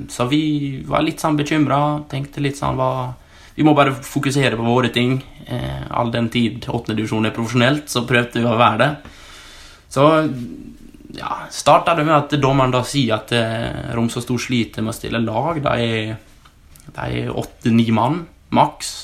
Så 0.08 0.24
vi 0.30 0.82
var 0.86 1.04
litt 1.04 1.20
sånn 1.20 1.36
bekymra. 1.36 1.80
Tenkte 2.08 2.40
litt 2.40 2.56
sånn 2.56 2.78
hva 2.78 3.14
Vi 3.56 3.64
må 3.64 3.72
bare 3.72 3.94
fokusere 4.04 4.56
på 4.56 4.64
våre 4.66 4.90
ting. 4.92 5.14
Eh, 5.48 5.84
all 5.88 6.10
den 6.12 6.26
tid 6.28 6.66
åttendedivisjon 6.68 7.24
er 7.24 7.32
profesjonelt, 7.32 7.86
så 7.88 8.02
prøvde 8.04 8.42
vi 8.42 8.44
å 8.44 8.58
være 8.60 8.76
det. 8.82 8.88
Så 9.88 10.02
ja, 11.16 11.32
starta 11.50 11.94
det 11.96 12.04
med 12.06 12.16
at 12.16 12.34
dommeren 12.40 12.74
da 12.74 12.82
sier 12.86 13.16
at 13.18 13.32
eh, 13.34 13.96
2 13.96 14.38
sliter 14.40 14.84
med 14.84 14.92
å 14.92 14.96
stille 14.96 15.22
lag. 15.24 15.60
De 15.64 16.16
er 16.96 17.30
åtte-ni 17.32 17.88
mann, 17.94 18.24
maks. 18.54 18.94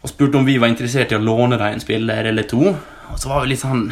Og 0.00 0.08
spurte 0.08 0.40
om 0.40 0.46
vi 0.48 0.58
var 0.60 0.72
interessert 0.72 1.12
i 1.12 1.18
å 1.18 1.22
låne 1.22 1.58
dem 1.60 1.74
en 1.74 1.82
spiller 1.82 2.30
eller 2.30 2.48
to. 2.48 2.70
Og 3.10 3.18
så 3.20 3.32
var 3.32 3.44
vi 3.44 3.52
litt 3.52 3.64
sånn 3.64 3.90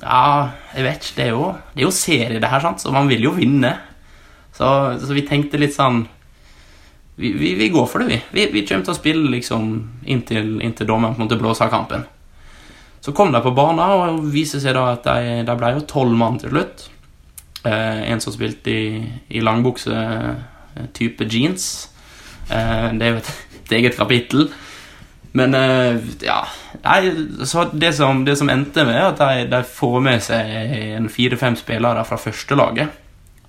Ja, 0.00 0.54
jeg 0.72 0.86
vet 0.86 1.04
ikke. 1.04 1.16
Det 1.18 1.26
er 1.26 1.34
jo, 1.34 1.50
det 1.74 1.82
er 1.82 1.88
jo 1.88 1.92
serie, 1.92 2.40
det 2.40 2.52
her, 2.52 2.64
sant? 2.64 2.80
så 2.80 2.94
man 2.94 3.10
vil 3.10 3.26
jo 3.26 3.34
vinne. 3.36 3.74
Så, 4.56 4.70
så 5.02 5.16
vi 5.16 5.26
tenkte 5.28 5.60
litt 5.60 5.76
sånn 5.76 6.06
vi, 7.20 7.34
vi, 7.36 7.52
vi 7.58 7.68
går 7.68 7.84
for 7.90 8.00
det, 8.00 8.08
vi. 8.08 8.20
vi. 8.32 8.46
Vi 8.54 8.62
kommer 8.64 8.86
til 8.86 8.94
å 8.94 8.96
spille 8.96 9.34
liksom 9.34 9.66
inntil, 10.08 10.54
inntil 10.64 10.88
dommeren 10.88 11.18
på 11.18 11.20
en 11.20 11.26
måte 11.26 11.36
blåser 11.40 11.66
av 11.66 11.74
kampen. 11.74 12.06
Så 13.00 13.14
kom 13.16 13.32
de 13.32 13.40
på 13.42 13.54
banen, 13.56 13.80
og 13.80 14.24
viser 14.32 14.60
seg 14.62 14.76
da 14.76 14.90
at 14.94 15.06
de, 15.06 15.44
de 15.48 15.56
ble 15.56 15.74
jo 15.76 15.86
tolv 15.88 16.16
mann 16.20 16.40
til 16.40 16.52
slutt. 16.52 16.88
Eh, 17.64 18.02
en 18.12 18.20
som 18.20 18.34
spilte 18.34 18.72
i, 18.72 19.04
i 19.36 19.44
langbukse, 19.44 19.94
eh, 20.76 21.24
jeans. 21.24 21.70
Eh, 22.50 22.90
det 22.98 23.06
er 23.06 23.14
jo 23.14 23.22
et, 23.22 23.32
et 23.64 23.76
eget 23.80 23.96
kapittel. 23.96 24.50
Men 25.32 25.54
eh, 25.54 26.00
ja 26.26 26.40
nei, 26.82 27.44
så 27.46 27.68
det 27.70 27.92
som, 27.94 28.24
det 28.26 28.34
som 28.40 28.50
endte 28.50 28.84
med, 28.88 28.98
at 28.98 29.20
de, 29.20 29.44
de 29.52 29.60
får 29.66 30.00
med 30.02 30.24
seg 30.24 30.50
en 30.96 31.06
fire-fem 31.12 31.58
spillere 31.58 32.02
fra 32.08 32.18
førstelaget 32.18 32.96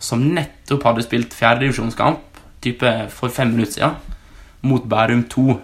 som 0.01 0.23
nettopp 0.35 0.85
hadde 0.87 1.05
spilt 1.05 1.35
fjerdedivisjonskamp 1.37 2.39
for 3.13 3.33
fem 3.33 3.53
minutter 3.55 3.79
siden 3.79 3.97
mot 4.61 4.85
Bærum 4.85 5.23
2. 5.29 5.55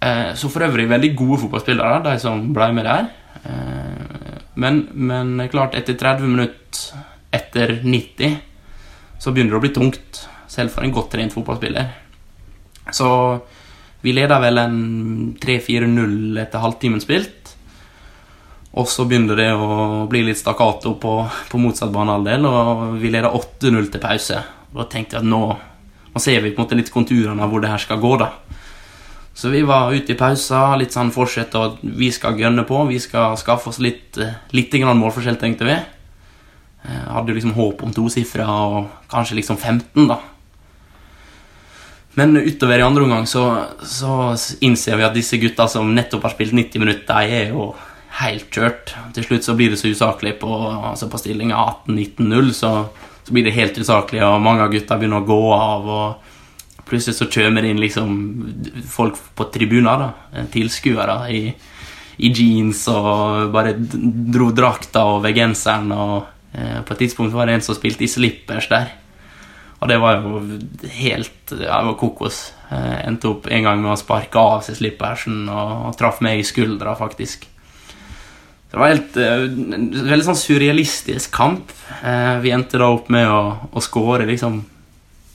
Eh, 0.00 0.34
så 0.38 0.50
for 0.52 0.66
øvrig 0.66 0.88
veldig 0.90 1.14
gode 1.18 1.40
fotballspillere, 1.44 2.02
de 2.06 2.18
som 2.22 2.42
ble 2.54 2.70
med 2.76 2.86
der. 2.86 3.08
Eh, 3.44 4.42
men, 4.58 4.82
men 4.94 5.48
klart, 5.50 5.74
etter 5.78 5.98
30 5.98 6.34
minutter 6.34 7.06
etter 7.34 7.80
90 7.84 8.38
så 9.18 9.32
begynner 9.34 9.56
det 9.56 9.58
å 9.58 9.64
bli 9.64 9.74
tungt, 9.74 10.20
selv 10.48 10.72
for 10.72 10.86
en 10.86 10.94
godt 10.94 11.10
trent 11.12 11.34
fotballspiller. 11.34 11.90
Så 12.94 13.08
vi 14.04 14.14
leder 14.14 14.40
vel 14.40 14.60
en 14.62 14.78
3-4-0 15.42 16.38
etter 16.40 16.62
halvtimen 16.62 17.02
spilt. 17.02 17.34
Og 18.78 18.86
så 18.86 19.08
begynner 19.08 19.38
det 19.38 19.48
å 19.58 20.06
bli 20.10 20.22
litt 20.28 20.38
stakkato 20.38 20.94
på, 21.02 21.14
på 21.50 21.60
motsatt 21.60 21.90
banehalvdel, 21.90 22.46
og 22.46 22.84
vi 23.02 23.10
leder 23.10 23.34
8-0 23.34 23.90
til 23.90 24.02
pause. 24.02 24.42
Da 24.70 24.86
tenkte 24.86 25.18
jeg 25.18 25.24
at 25.24 25.28
nå, 25.28 25.42
nå 26.14 26.22
ser 26.22 26.44
vi 26.44 26.52
på 26.52 26.60
en 26.60 26.68
måte 26.68 26.78
litt 26.78 26.92
konturene 26.94 27.42
av 27.42 27.50
hvor 27.50 27.64
det 27.64 27.72
her 27.72 27.82
skal 27.82 28.00
gå, 28.02 28.12
da. 28.20 28.30
Så 29.38 29.52
vi 29.52 29.60
var 29.62 29.92
ute 29.94 30.12
i 30.12 30.18
pausa, 30.18 30.72
litt 30.74 30.96
sånn 30.96 31.12
fortsett, 31.14 31.54
og 31.54 31.78
vi 31.82 32.08
skal 32.10 32.40
gønne 32.40 32.64
på. 32.66 32.80
Vi 32.88 32.98
skal 32.98 33.36
skaffe 33.38 33.70
oss 33.70 33.78
litt, 33.78 34.18
litt 34.50 34.72
grann 34.74 34.98
målforskjell, 34.98 35.38
tenkte 35.38 35.68
vi. 35.68 35.76
Jeg 36.88 37.04
hadde 37.14 37.36
liksom 37.36 37.54
håp 37.54 37.84
om 37.86 37.92
tosifra 37.94 38.48
og 38.48 38.88
kanskje 39.12 39.38
liksom 39.38 39.60
15, 39.60 40.08
da. 40.10 40.18
Men 42.18 42.34
utover 42.34 42.82
i 42.82 42.82
andre 42.82 43.04
omgang 43.06 43.28
så, 43.30 43.44
så 43.86 44.32
innser 44.66 44.98
vi 44.98 45.06
at 45.06 45.14
disse 45.14 45.38
gutta 45.38 45.68
som 45.70 45.92
nettopp 45.94 46.26
har 46.26 46.34
spilt 46.34 46.56
90 46.58 46.82
minutter, 46.82 47.06
de 47.06 47.38
er 47.38 47.52
jo 47.52 47.68
helt 48.18 48.50
kjørt. 48.50 48.96
Til 49.14 49.28
slutt 49.28 49.46
så 49.46 49.54
blir 49.54 49.70
det 49.70 49.78
så 49.78 49.92
usaklig 49.92 50.34
på, 50.40 50.50
altså 50.90 51.06
på 51.12 51.20
stillinga 51.22 51.60
18-19-0, 51.86 52.50
så, 52.58 52.72
så, 53.22 53.30
blir 53.30 53.46
det 53.46 53.54
helt 53.54 53.78
usaklig, 53.78 54.24
og 54.26 54.42
mange 54.42 54.66
av 54.66 54.74
gutta 54.74 54.98
begynner 54.98 55.22
å 55.22 55.28
gå 55.28 55.44
av. 55.54 55.92
og 56.00 56.27
Plutselig 56.88 57.18
så 57.18 57.28
kommer 57.28 57.62
det 57.62 57.72
inn 57.72 57.82
liksom 57.82 58.14
folk 58.88 59.18
på 59.36 59.48
tribuner, 59.52 60.00
da, 60.00 60.44
tilskuere 60.52 61.18
i, 61.34 61.42
i, 62.16 62.30
jeans 62.32 62.86
og 62.92 63.52
bare 63.52 63.74
dro 63.78 64.48
drakta 64.56 65.04
over 65.18 65.34
genseren. 65.36 65.92
og 65.92 66.56
eh, 66.56 66.80
På 66.80 66.94
et 66.94 67.04
tidspunkt 67.04 67.36
var 67.36 67.48
det 67.48 67.58
en 67.58 67.66
som 67.66 67.76
spilte 67.76 68.06
i 68.06 68.10
slippers 68.10 68.70
der. 68.72 68.94
Og 69.78 69.86
det 69.90 70.00
var 70.02 70.24
jo 70.24 70.40
helt 70.96 71.52
Ja, 71.52 71.78
det 71.78 71.90
var 71.92 71.98
kokos. 72.00 72.40
Jeg 72.72 73.04
endte 73.08 73.30
opp 73.30 73.46
en 73.46 73.68
gang 73.68 73.84
med 73.84 73.92
å 73.92 74.00
sparke 74.00 74.40
av 74.40 74.64
seg 74.66 74.80
slippersen 74.80 75.46
og, 75.46 75.76
og 75.90 76.00
traff 76.00 76.18
meg 76.24 76.40
i 76.40 76.48
skuldra, 76.48 76.96
faktisk. 76.98 77.46
Det 78.68 78.76
var 78.76 78.90
helt, 78.92 79.14
en 79.16 79.86
veldig 80.10 80.26
sånn 80.26 80.36
surrealistisk 80.36 81.32
kamp. 81.32 81.70
Vi 82.42 82.52
endte 82.52 82.80
da 82.80 82.90
opp 82.92 83.08
med 83.12 83.24
å, 83.32 83.40
å 83.72 83.80
skåre 83.80 84.28
liksom 84.28 84.60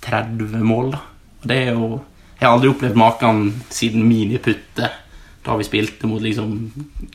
30 0.06 0.62
mål. 0.62 0.94
da. 0.94 1.02
Det 1.44 1.60
er 1.68 1.72
jo 1.74 2.02
Jeg 2.40 2.48
har 2.48 2.56
aldri 2.58 2.72
opplevd 2.74 2.98
maken 3.00 3.44
siden 3.72 4.04
miniputte, 4.04 4.90
da 5.46 5.54
vi 5.56 5.64
spilte 5.64 6.10
mot 6.10 6.20
liksom 6.20 6.58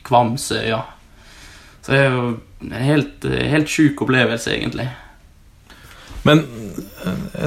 Kvamsøya. 0.05 0.79
Så 1.83 1.91
det 1.91 1.99
er 1.99 2.15
jo 2.15 2.23
en 2.65 2.73
helt, 2.73 3.27
helt 3.51 3.69
sjuk 3.69 4.01
opplevelse, 4.01 4.55
egentlig. 4.55 4.87
Men 6.27 6.41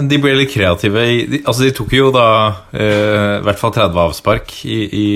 de 0.08 0.18
ble 0.20 0.32
litt 0.36 0.52
kreative. 0.54 1.02
De, 1.28 1.40
altså 1.42 1.66
de 1.66 1.72
tok 1.76 1.92
jo 1.96 2.10
da 2.14 2.26
eh, 2.72 3.40
i 3.40 3.44
hvert 3.44 3.60
fall 3.60 3.74
30 3.74 4.00
avspark 4.06 4.54
i, 4.64 4.78
i, 4.86 5.06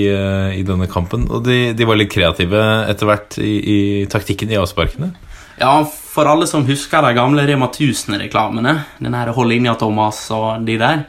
i 0.59 0.65
denne 0.67 0.89
kampen. 0.91 1.25
Og 1.31 1.45
de, 1.47 1.71
de, 1.77 1.87
var 1.87 1.99
litt 1.99 2.13
kreative 2.13 2.63
etter 2.91 3.09
hvert 3.09 3.39
i, 3.41 3.55
i, 3.57 3.79
taktikken 4.11 4.53
i 4.53 4.59
avsparkene. 4.59 5.11
Ja, 5.57 5.73
for 5.87 6.29
alle 6.29 6.45
som 6.49 6.67
husker 6.67 7.01
de 7.01 7.15
gamle 7.17 7.47
Rema 7.49 7.71
1000-reklamene, 7.71 8.75
den 9.01 9.17
her 9.17 9.33
Hold 9.33 9.49
linja, 9.49 9.73
Thomas 9.79 10.21
og 10.35 10.67
de 10.67 10.77
der, 10.77 11.07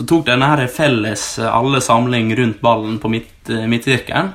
så 0.00 0.06
tok 0.08 0.24
denne 0.30 0.46
her 0.48 0.64
felles 0.72 1.22
alle 1.44 1.82
samling 1.84 2.32
rundt 2.38 2.62
ballen 2.64 2.96
på 3.02 3.10
midt, 3.12 3.50
midtsirkelen. 3.68 4.30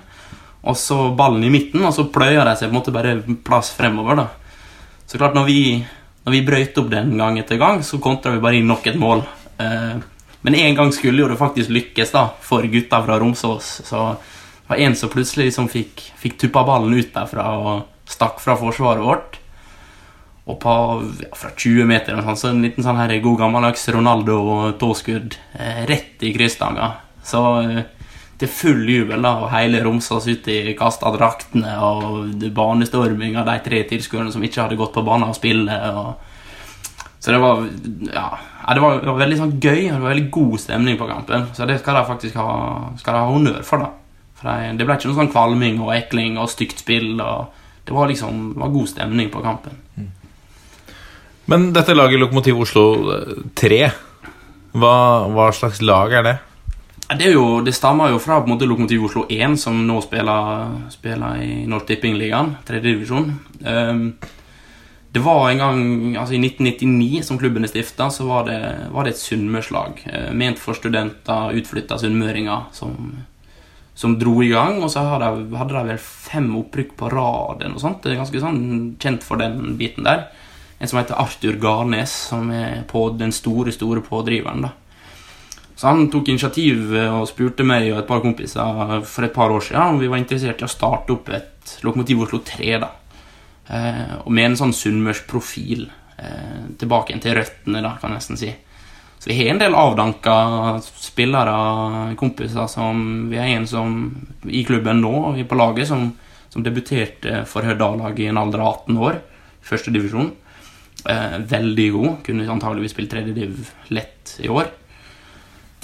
Og 0.66 0.78
så 0.78 0.98
ballen 1.18 1.42
i 1.46 1.50
midten, 1.50 1.82
og 1.82 1.94
så 1.94 2.06
pløya 2.14 2.44
de 2.46 2.54
seg 2.54 2.70
på 2.70 2.74
en 2.76 2.78
måte 2.78 2.94
bare 2.94 3.16
plass 3.46 3.72
fremover. 3.74 4.20
da. 4.22 4.28
Så 5.10 5.18
klart, 5.18 5.34
når 5.34 5.50
vi 5.50 5.60
når 6.26 6.34
vi 6.34 6.46
brøyt 6.46 6.78
opp 6.82 6.88
den 6.90 7.14
gang 7.20 7.38
etter 7.38 7.60
gang, 7.62 7.84
så 7.86 8.00
kontra 8.02 8.34
vi 8.34 8.42
bare 8.42 8.58
inn 8.58 8.70
nok 8.70 8.88
et 8.90 8.98
mål. 8.98 9.22
Eh, 9.62 9.98
men 10.46 10.58
en 10.58 10.78
gang 10.78 10.94
skulle 10.94 11.22
jo 11.22 11.30
det 11.30 11.38
faktisk 11.38 11.70
lykkes 11.74 12.14
da, 12.14 12.28
for 12.42 12.66
gutta 12.70 13.02
fra 13.06 13.20
Romsås. 13.22 13.68
Så 13.86 14.02
det 14.18 14.72
var 14.72 14.82
en 14.88 14.98
som 14.98 15.12
plutselig 15.14 15.52
liksom 15.52 15.70
fikk, 15.70 16.02
fikk 16.22 16.40
tuppa 16.42 16.66
ballen 16.66 16.98
ut 16.98 17.14
derfra 17.14 17.46
og 17.62 18.10
stakk 18.10 18.42
fra 18.42 18.58
forsvaret 18.58 19.06
vårt. 19.06 19.38
Og 20.46 20.60
på, 20.62 20.74
ja, 21.24 21.32
fra 21.34 21.50
20 21.58 21.88
meter 21.90 22.20
sånn, 22.22 22.38
så 22.38 22.52
en 22.52 22.62
liten 22.62 22.86
sånn 22.86 23.00
her 23.00 23.16
god 23.24 23.40
gammeldags 23.42 23.88
Ronaldo-tåskudd 23.96 25.38
eh, 25.58 25.82
rett 25.90 26.22
i 26.22 26.34
krysstanga. 26.36 26.92
Så 27.26 27.42
eh, 27.64 27.80
til 28.38 28.52
full 28.52 28.84
jubel, 28.90 29.24
da, 29.24 29.32
og 29.42 29.50
hele 29.54 29.82
Romsås 29.82 30.28
uti 30.28 30.76
kasta 30.78 31.10
draktene 31.16 31.78
og 31.82 32.46
banestorming 32.54 33.40
av 33.40 33.48
de 33.50 33.58
tre 33.66 33.82
tilskuerne 33.90 34.34
som 34.34 34.44
ikke 34.44 34.62
hadde 34.66 34.78
gått 34.80 34.94
på 34.94 35.06
banen 35.08 35.32
og 35.32 35.38
spille. 35.38 35.80
Og... 35.96 36.34
Så 37.24 37.34
det 37.34 37.40
var 37.42 37.64
ja, 38.12 38.28
det 38.76 38.84
var, 38.84 39.00
det 39.02 39.10
var 39.10 39.22
veldig 39.24 39.40
sånn 39.40 39.56
gøy, 39.58 39.88
og 39.88 39.96
det 39.96 40.02
var 40.04 40.12
veldig 40.12 40.32
god 40.36 40.58
stemning 40.62 41.00
på 41.00 41.08
kampen. 41.10 41.48
Så 41.58 41.66
det 41.70 41.80
skal 41.82 41.98
de 41.98 42.04
faktisk 42.12 42.38
ha, 42.38 42.50
skal 43.02 43.18
ha 43.18 43.30
honnør 43.32 43.64
for. 43.66 43.82
da. 43.82 43.90
For 44.36 44.52
det, 44.52 44.84
ble 44.84 45.00
ikke 45.00 45.10
noe 45.10 45.22
sånn 45.24 45.32
kvalming 45.34 45.80
og 45.82 45.96
ekling 45.96 46.38
og 46.38 46.52
stygt 46.52 46.84
spill. 46.84 47.16
og 47.18 47.56
Det 47.88 47.96
var 47.96 48.12
liksom 48.12 48.52
det 48.54 48.62
var 48.62 48.76
god 48.76 48.92
stemning 48.92 49.34
på 49.34 49.42
kampen. 49.46 49.82
Men 51.46 51.70
dette 51.74 51.94
laget 51.94 52.20
Lokomotiv 52.20 52.60
Oslo 52.64 52.86
3, 53.54 53.80
hva, 54.76 54.96
hva 55.30 55.50
slags 55.54 55.82
lag 55.86 56.14
er 56.18 56.26
det? 56.26 56.36
Det, 57.06 57.28
jo, 57.36 57.60
det, 57.62 57.76
stammer 57.78 58.10
jo 58.10 58.22
fra 58.22 58.40
på 58.42 58.50
en 58.50 58.56
måte 58.56 58.66
Lokomotiv 58.66 59.04
Oslo 59.06 59.28
1, 59.30 59.60
som 59.62 59.78
nå 59.86 60.00
spiller, 60.02 60.72
spiller 60.90 61.44
i 61.44 61.52
Norsk 61.70 61.92
Tippingligaen, 61.92 62.56
tredjedivisjon. 62.66 63.28
Um, 63.62 64.08
det 65.14 65.22
var 65.24 65.52
en 65.52 65.62
gang, 65.62 65.84
altså 66.18 66.34
I 66.34 66.42
1999, 66.42 67.22
som 67.28 67.38
klubben 67.40 67.64
er 67.64 67.70
stifta, 67.70 68.10
så 68.12 68.26
var 68.26 68.50
det, 68.50 68.58
var 68.92 69.06
det 69.06 69.14
et 69.14 69.22
sunnmørslag. 69.22 70.02
Uh, 70.10 70.32
ment 70.34 70.58
for 70.60 70.78
studenter, 70.78 71.54
utflytta 71.62 72.00
sunnmøringer, 72.02 72.72
som, 72.74 72.98
som, 73.94 74.18
dro 74.18 74.40
i 74.42 74.50
gang. 74.50 74.82
Og 74.82 74.90
så 74.90 75.06
hadde 75.06 75.30
de, 75.54 75.86
vel 75.92 76.02
fem 76.02 76.50
opprykk 76.58 76.98
på 76.98 77.14
rad. 77.14 77.62
og 77.70 77.78
sånt. 77.86 78.02
Det 78.02 78.16
er 78.16 78.24
ganske 78.24 78.42
sånn 78.42 78.66
kjent 78.98 79.30
for 79.30 79.46
den 79.46 79.78
biten 79.78 80.10
der. 80.10 80.26
En 80.80 80.90
som 80.92 81.00
heter 81.00 81.20
Arthur 81.22 81.60
Garnes, 81.62 82.12
som 82.32 82.50
er 82.52 82.84
på 82.90 83.08
den 83.16 83.32
store, 83.32 83.72
store 83.72 84.04
pådriveren. 84.04 84.66
da. 84.68 84.74
Så 85.76 85.88
han 85.88 86.10
tok 86.12 86.30
initiativ 86.32 86.94
og 86.96 87.28
spurte 87.28 87.66
meg 87.68 87.90
og 87.92 88.00
et 88.00 88.08
par 88.08 88.22
kompiser 88.24 89.02
for 89.04 89.28
et 89.28 89.34
par 89.36 89.52
år 89.52 89.64
siden 89.64 89.96
om 89.96 90.00
vi 90.00 90.08
var 90.12 90.22
interessert 90.22 90.62
i 90.64 90.68
å 90.68 90.72
starte 90.72 91.12
opp 91.16 91.32
et 91.36 91.74
Lokomotiv 91.84 92.22
Oslo 92.24 92.40
3. 92.48 92.78
da. 92.80 92.92
Eh, 93.68 94.14
og 94.24 94.32
med 94.32 94.52
en 94.52 94.60
sånn 94.60 94.76
sunnmørsk 94.76 95.28
profil. 95.28 95.88
Eh, 96.16 96.62
tilbake 96.80 97.12
igjen 97.12 97.24
til 97.24 97.36
røttene, 97.36 97.82
da, 97.84 97.96
kan 98.00 98.14
jeg 98.14 98.22
nesten 98.22 98.40
si. 98.40 98.54
Så 99.20 99.32
vi 99.32 99.40
har 99.40 99.52
en 99.52 99.60
del 99.60 99.76
avdanka 99.76 100.36
spillere, 100.86 102.16
kompiser, 102.20 102.68
som 102.70 103.30
Vi 103.30 103.38
er 103.38 103.56
en 103.56 103.68
som 103.68 103.96
i 104.46 104.64
klubben 104.64 105.02
nå, 105.02 105.14
og 105.30 105.36
vi 105.36 105.42
er 105.42 105.50
på 105.50 105.58
laget, 105.58 105.88
som, 105.90 106.12
som 106.50 106.64
debuterte 106.64 107.44
for 107.50 107.66
Hørdal-laget 107.66 108.20
i 108.20 108.30
en 108.30 108.38
alder 108.38 108.62
av 108.62 108.86
18 108.86 108.98
år. 109.02 109.22
Første 109.66 109.92
divisjon. 109.92 110.32
Eh, 111.06 111.38
veldig 111.52 111.92
god. 111.94 112.12
Kunne 112.26 112.50
antageligvis 112.50 112.96
spilt 112.96 113.12
tredje 113.14 113.36
div 113.36 113.70
lett 113.94 114.40
i 114.42 114.50
år 114.50 114.72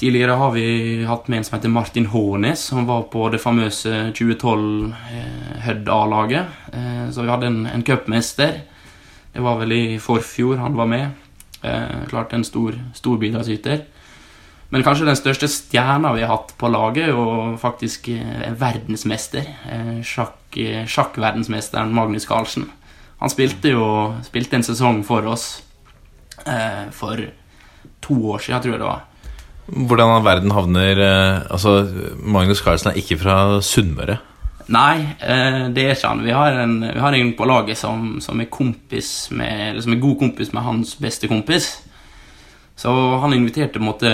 Tidligere 0.02 0.34
har 0.34 0.52
vi 0.56 1.04
hatt 1.06 1.28
med 1.30 1.38
en 1.38 1.44
som 1.46 1.56
heter 1.60 1.70
Martin 1.70 2.08
Hånes, 2.10 2.64
som 2.72 2.88
var 2.90 3.04
på 3.14 3.28
det 3.30 3.38
famøse 3.38 4.08
2012 4.18 4.96
eh, 5.14 5.60
Hødd 5.62 5.92
A-laget. 5.94 6.56
Eh, 6.74 7.04
så 7.14 7.22
vi 7.22 7.30
hadde 7.30 7.46
en, 7.52 7.60
en 7.70 7.84
cupmester. 7.86 8.64
Det 9.30 9.44
var 9.46 9.60
vel 9.60 9.76
i 9.76 9.84
forfjor 10.02 10.58
han 10.58 10.80
var 10.80 10.90
med. 10.90 11.12
Eh, 11.62 12.02
klart 12.10 12.34
en 12.34 12.48
stor, 12.48 12.80
stor 12.98 13.22
bidragsyter. 13.22 13.84
Men 14.74 14.88
kanskje 14.88 15.06
den 15.06 15.22
største 15.22 15.52
stjerna 15.54 16.16
vi 16.18 16.26
har 16.26 16.34
hatt 16.34 16.56
på 16.58 16.74
laget, 16.74 17.14
og 17.14 17.62
faktisk 17.62 18.10
eh, 18.16 18.50
verdensmester. 18.58 19.54
Eh, 19.70 19.98
sjakk, 20.02 20.58
eh, 20.58 20.82
sjakkverdensmesteren 20.90 21.94
Magnus 21.94 22.26
Carlsen. 22.26 22.72
Han 23.22 23.30
spilte 23.30 23.76
jo 23.76 23.86
spilte 24.26 24.58
en 24.58 24.66
sesong 24.66 25.04
for 25.06 25.28
oss 25.30 25.46
eh, 26.46 26.90
for 26.96 27.22
to 28.02 28.18
år 28.34 28.42
siden, 28.42 28.64
tror 28.64 28.74
jeg 28.74 28.82
det 28.82 28.90
var. 28.90 29.08
Hvordan 29.72 30.26
verden 30.26 30.52
havner 30.52 31.00
eh, 31.06 31.54
Altså, 31.54 31.86
Magnus 32.18 32.64
Carlsen 32.66 32.92
er 32.92 33.00
ikke 33.00 33.20
fra 33.22 33.38
Sunnmøre. 33.64 34.18
Nei, 34.72 35.04
eh, 35.22 35.68
det 35.74 35.86
er 35.86 35.96
ikke 35.96 36.10
han. 36.10 36.26
Vi 36.26 36.34
har 36.34 36.58
en, 36.64 36.76
vi 36.82 37.00
har 37.04 37.16
en 37.18 37.34
på 37.38 37.46
laget 37.46 37.78
som, 37.78 38.18
som, 38.24 38.42
er 38.42 38.50
kompis 38.52 39.30
med, 39.36 39.82
som 39.84 39.94
er 39.94 40.02
god 40.02 40.18
kompis 40.20 40.54
med 40.56 40.66
hans 40.66 40.96
beste 41.02 41.30
kompis. 41.30 41.72
Så 42.82 42.92
han 43.22 43.36
inviterte 43.36 43.78
på 43.78 43.84
en 43.84 43.90
måte 43.90 44.12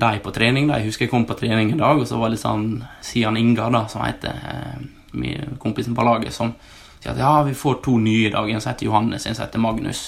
deg 0.00 0.22
på 0.24 0.32
trening. 0.34 0.66
Da. 0.70 0.80
Jeg 0.80 0.90
husker 0.90 1.06
jeg 1.06 1.12
kom 1.12 1.28
på 1.28 1.36
trening 1.38 1.70
en 1.72 1.82
dag, 1.82 2.00
og 2.00 2.08
så 2.08 2.18
var 2.18 2.30
det 2.30 2.38
litt 2.38 2.46
sånn 2.46 2.66
Sian 3.04 3.38
Inga, 3.38 3.68
da, 3.74 3.84
som 3.90 4.02
heter 4.02 4.34
eh, 4.50 5.54
kompisen 5.62 5.94
på 5.94 6.06
laget, 6.06 6.34
som 6.34 6.56
sier 7.02 7.12
at 7.14 7.20
ja, 7.22 7.34
vi 7.46 7.54
får 7.58 7.80
to 7.84 7.98
nye 8.02 8.28
i 8.28 8.32
dag. 8.34 8.50
En 8.50 8.60
som 8.60 8.72
heter 8.72 8.88
Johannes, 8.88 9.26
en 9.26 9.36
som 9.36 9.46
heter 9.46 9.62
Magnus. 9.62 10.02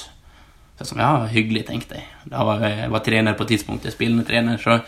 Så 0.74 0.84
jeg 0.84 0.90
sånn, 0.94 1.02
ja, 1.04 1.28
hyggelig, 1.28 1.66
tenkte 1.68 1.98
jeg. 1.98 2.06
Da 2.32 2.44
var 2.48 2.64
jeg, 2.64 2.88
var 2.90 3.04
trener 3.04 3.38
på 3.38 3.46
tidspunktet, 3.48 3.94
spillende 3.94 4.24
trener. 4.28 4.60
Så 4.60 4.78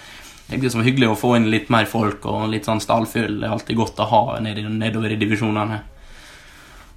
tenkte 0.49 0.69
det 0.69 0.79
var 0.79 0.89
hyggelig 0.89 1.11
å 1.13 1.19
få 1.21 1.35
inn 1.37 1.51
litt 1.53 1.73
mer 1.73 1.89
folk 1.91 2.25
og 2.31 2.47
litt 2.53 2.69
sånn 2.69 2.81
stallfyll. 2.81 3.41
Det 3.41 3.49
er 3.49 3.57
alltid 3.57 3.79
godt 3.79 4.01
å 4.01 4.09
ha 4.09 4.23
nedover 4.41 5.13
i 5.13 5.19
divisjonene. 5.21 5.83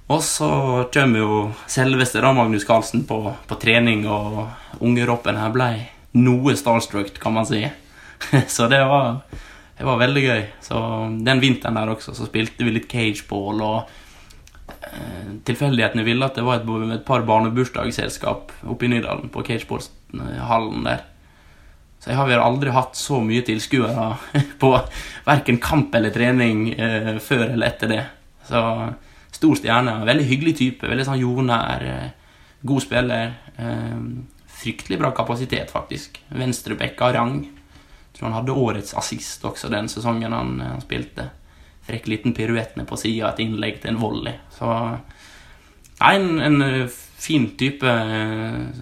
Og 0.06 0.22
så 0.22 0.48
kommer 0.94 1.18
jo 1.18 1.38
selveste 1.66 2.22
da 2.22 2.30
Magnus 2.34 2.64
Carlsen 2.64 3.02
på, 3.08 3.18
på 3.48 3.58
trening, 3.58 4.04
og 4.06 4.80
ungeroppen 4.80 5.38
her 5.40 5.54
ble 5.54 5.70
noe 6.16 6.54
starstruck, 6.56 7.18
kan 7.20 7.34
man 7.34 7.48
si. 7.48 7.64
så 8.56 8.68
det 8.70 8.80
var, 8.86 9.18
det 9.76 9.86
var 9.86 10.00
veldig 10.00 10.22
gøy. 10.24 10.42
Så 10.62 10.80
den 11.26 11.42
vinteren 11.42 11.76
der 11.76 11.90
også 11.92 12.14
så 12.16 12.28
spilte 12.28 12.64
vi 12.64 12.76
litt 12.78 12.88
cageball 12.90 13.64
og 13.66 13.96
tilfeldighetene 15.46 16.04
ville 16.06 16.26
at 16.26 16.38
det 16.38 16.44
var 16.46 16.60
et, 16.60 16.68
et 16.94 17.04
par 17.06 17.24
barnebursdagsselskap 17.26 18.52
oppe 18.70 18.86
i 18.86 18.90
Nydalen, 18.92 19.30
på 19.32 19.44
cageballhallen 19.46 20.86
der. 20.86 21.04
Så 22.00 22.12
jeg 22.12 22.20
har 22.20 22.28
vel 22.28 22.42
aldri 22.42 22.70
hatt 22.70 22.94
så 22.98 23.18
mye 23.24 23.42
tilskuere 23.46 24.12
på 24.62 24.70
verken 25.26 25.58
kamp 25.62 25.94
eller 25.98 26.14
trening 26.14 26.68
eh, 26.74 27.16
før 27.22 27.48
eller 27.48 27.66
etter 27.72 27.90
det. 27.90 28.04
Så 28.46 28.60
stor 29.34 29.58
stjerne. 29.58 29.98
Veldig 30.06 30.26
hyggelig 30.28 30.54
type. 30.60 30.86
Veldig 30.86 31.06
sånn 31.08 31.18
jordnær. 31.18 31.82
Eh, 31.82 32.36
god 32.66 32.84
spiller. 32.84 33.34
Eh, 33.58 33.96
fryktelig 34.60 35.00
bra 35.00 35.10
kapasitet, 35.16 35.72
faktisk. 35.74 36.20
Venstrebekk 36.30 37.02
av 37.08 37.16
rang. 37.16 37.40
Tror 38.14 38.28
han 38.28 38.38
hadde 38.38 38.54
årets 38.56 38.94
assist 38.96 39.44
også 39.44 39.72
den 39.72 39.90
sesongen 39.92 40.32
han, 40.32 40.54
han 40.62 40.84
spilte 40.84 41.30
frekk 41.86 42.08
liten 42.10 42.34
piruett 42.36 42.76
ned 42.76 42.88
på 42.88 42.98
sida, 43.00 43.30
et 43.30 43.44
innlegg 43.44 43.80
til 43.82 43.94
en 43.94 44.02
volley. 44.02 44.34
Så 44.54 44.70
Nei, 45.96 46.12
en, 46.18 46.40
en 46.44 46.62
eh, 46.62 46.96
fin 47.16 47.48
type. 47.58 47.92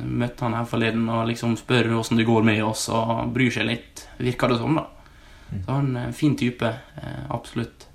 Møtte 0.02 0.46
han 0.46 0.56
her 0.58 0.66
forleden 0.68 1.06
og 1.06 1.28
liksom 1.30 1.54
spør 1.60 1.92
åssen 2.00 2.18
det 2.18 2.26
går 2.28 2.46
med 2.46 2.62
oss, 2.66 2.88
og 2.90 3.30
bryr 3.34 3.54
seg 3.54 3.68
litt, 3.68 4.06
virker 4.18 4.50
det 4.50 4.58
som, 4.62 4.80
da. 4.80 4.88
Så 5.54 5.78
en 5.78 5.92
eh, 6.00 6.14
fin 6.16 6.34
type. 6.38 6.66
Eh, 6.66 7.20
absolutt. 7.34 7.86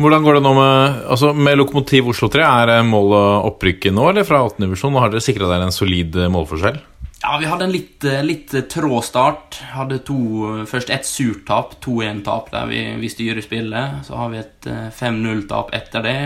Hvordan 0.00 0.24
går 0.24 0.38
det 0.38 0.44
nå 0.46 0.52
med 0.56 1.00
altså 1.12 1.34
med 1.36 1.58
Lokomotiv 1.58 2.06
Oslo 2.14 2.30
3? 2.32 2.46
Er 2.46 2.86
målet 2.86 3.48
opprykket 3.50 3.92
nå, 3.92 4.06
eller 4.12 4.24
fra 4.24 4.44
18. 4.46 4.62
divisjon? 4.62 4.96
Har 4.96 5.10
dere 5.12 5.24
sikra 5.24 5.50
dere 5.50 5.66
en 5.66 5.74
solid 5.74 6.16
målforskjell? 6.32 6.78
Ja, 7.22 7.36
vi 7.40 7.46
hadde 7.46 7.64
en 7.64 7.72
litt, 7.72 8.04
eh, 8.04 8.22
litt 8.24 8.54
eh, 8.54 8.62
trå 8.64 9.02
start. 9.04 9.58
Hadde 9.74 9.98
to, 10.08 10.16
eh, 10.60 10.64
først 10.64 10.88
ett 10.90 11.04
surt 11.04 11.44
tap, 11.46 11.74
2-1-tap 11.84 12.48
der 12.50 12.66
vi, 12.66 12.78
vi, 12.96 13.10
styrer 13.12 13.44
spillet. 13.44 14.06
Så 14.06 14.16
har 14.16 14.30
vi 14.32 14.38
et 14.38 14.68
5-0-tap 14.96 15.74
etter 15.76 16.02
det. 16.02 16.16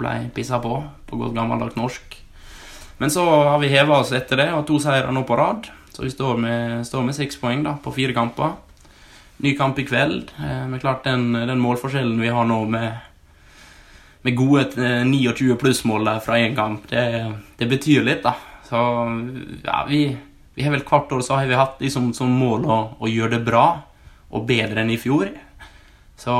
Blei 0.00 0.30
pissa 0.34 0.58
på, 0.58 0.80
på 1.06 1.18
godt 1.20 1.36
gammeldags 1.36 1.78
norsk. 1.78 2.16
Men 2.98 3.10
så 3.10 3.22
har 3.22 3.60
vi 3.62 3.70
heva 3.70 4.00
oss 4.00 4.10
etter 4.12 4.42
det, 4.42 4.48
og 4.56 4.66
to 4.66 4.80
seire 4.82 5.14
nå 5.14 5.22
på 5.28 5.38
rad. 5.38 5.70
Så 5.94 6.02
vi 6.02 6.10
står 6.10 6.42
med, 6.42 6.82
står 6.86 7.06
med 7.06 7.14
seks 7.14 7.38
poeng 7.38 7.62
da, 7.62 7.76
på 7.78 7.94
fire 7.94 8.14
kamper. 8.16 8.58
Ny 9.46 9.54
kamp 9.58 9.78
i 9.78 9.86
kveld. 9.86 10.34
Men 10.38 10.82
klart 10.82 11.04
den, 11.04 11.32
den 11.34 11.62
målforskjellen 11.62 12.18
vi 12.22 12.30
har 12.34 12.46
nå 12.46 12.64
med, 12.70 12.98
med 14.22 14.38
gode 14.38 14.66
29 15.06 15.56
plussmål 15.58 16.12
fra 16.22 16.38
én 16.38 16.54
kamp, 16.58 16.86
det, 16.90 17.06
det 17.58 17.70
betyr 17.70 18.06
litt, 18.06 18.22
da. 18.22 18.36
Så 18.66 18.78
ja, 19.66 19.82
vi 19.90 20.04
vi 20.54 20.64
har 20.64 20.74
vel 20.74 20.84
Hvert 20.84 21.12
år 21.12 21.22
så 21.24 21.38
har 21.38 21.48
vi 21.48 21.56
hatt 21.56 21.80
liksom, 21.80 22.12
som 22.16 22.32
mål 22.36 22.66
å, 22.68 22.78
å, 23.00 23.08
gjøre 23.08 23.38
det 23.38 23.46
bra 23.46 23.66
og 24.32 24.46
bedre 24.48 24.82
enn 24.82 24.92
i 24.92 25.00
fjor. 25.00 25.30
Så 26.16 26.34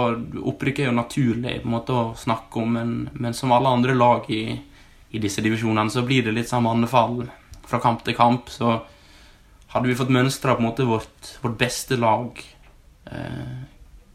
opprykk 0.53 0.83
er 0.83 0.91
jo 0.91 0.97
naturlig 0.97 1.59
på 1.63 1.69
en 1.69 1.75
måte 1.75 1.97
å 1.97 2.05
snakke 2.19 2.61
om, 2.61 2.77
men, 2.77 2.93
men 3.13 3.37
som 3.37 3.53
alle 3.53 3.73
andre 3.73 3.97
lag 3.97 4.29
i, 4.33 4.45
i, 5.11 5.21
disse 5.21 5.45
divisjonene, 5.45 5.91
så 5.93 6.05
blir 6.07 6.27
det 6.27 6.37
litt 6.37 6.51
samme 6.51 6.73
anfall 6.73 7.25
fra 7.69 7.81
kamp 7.83 8.05
til 8.05 8.17
kamp. 8.17 8.53
Så 8.53 8.77
hadde 9.73 9.89
vi 9.89 9.97
fått 9.99 10.13
mønstra 10.13 10.57
på 10.57 10.63
en 10.63 10.69
måte 10.69 10.89
vårt, 10.89 11.35
vårt 11.43 11.59
beste 11.61 11.99
lag 12.01 12.37
eh, 13.11 13.57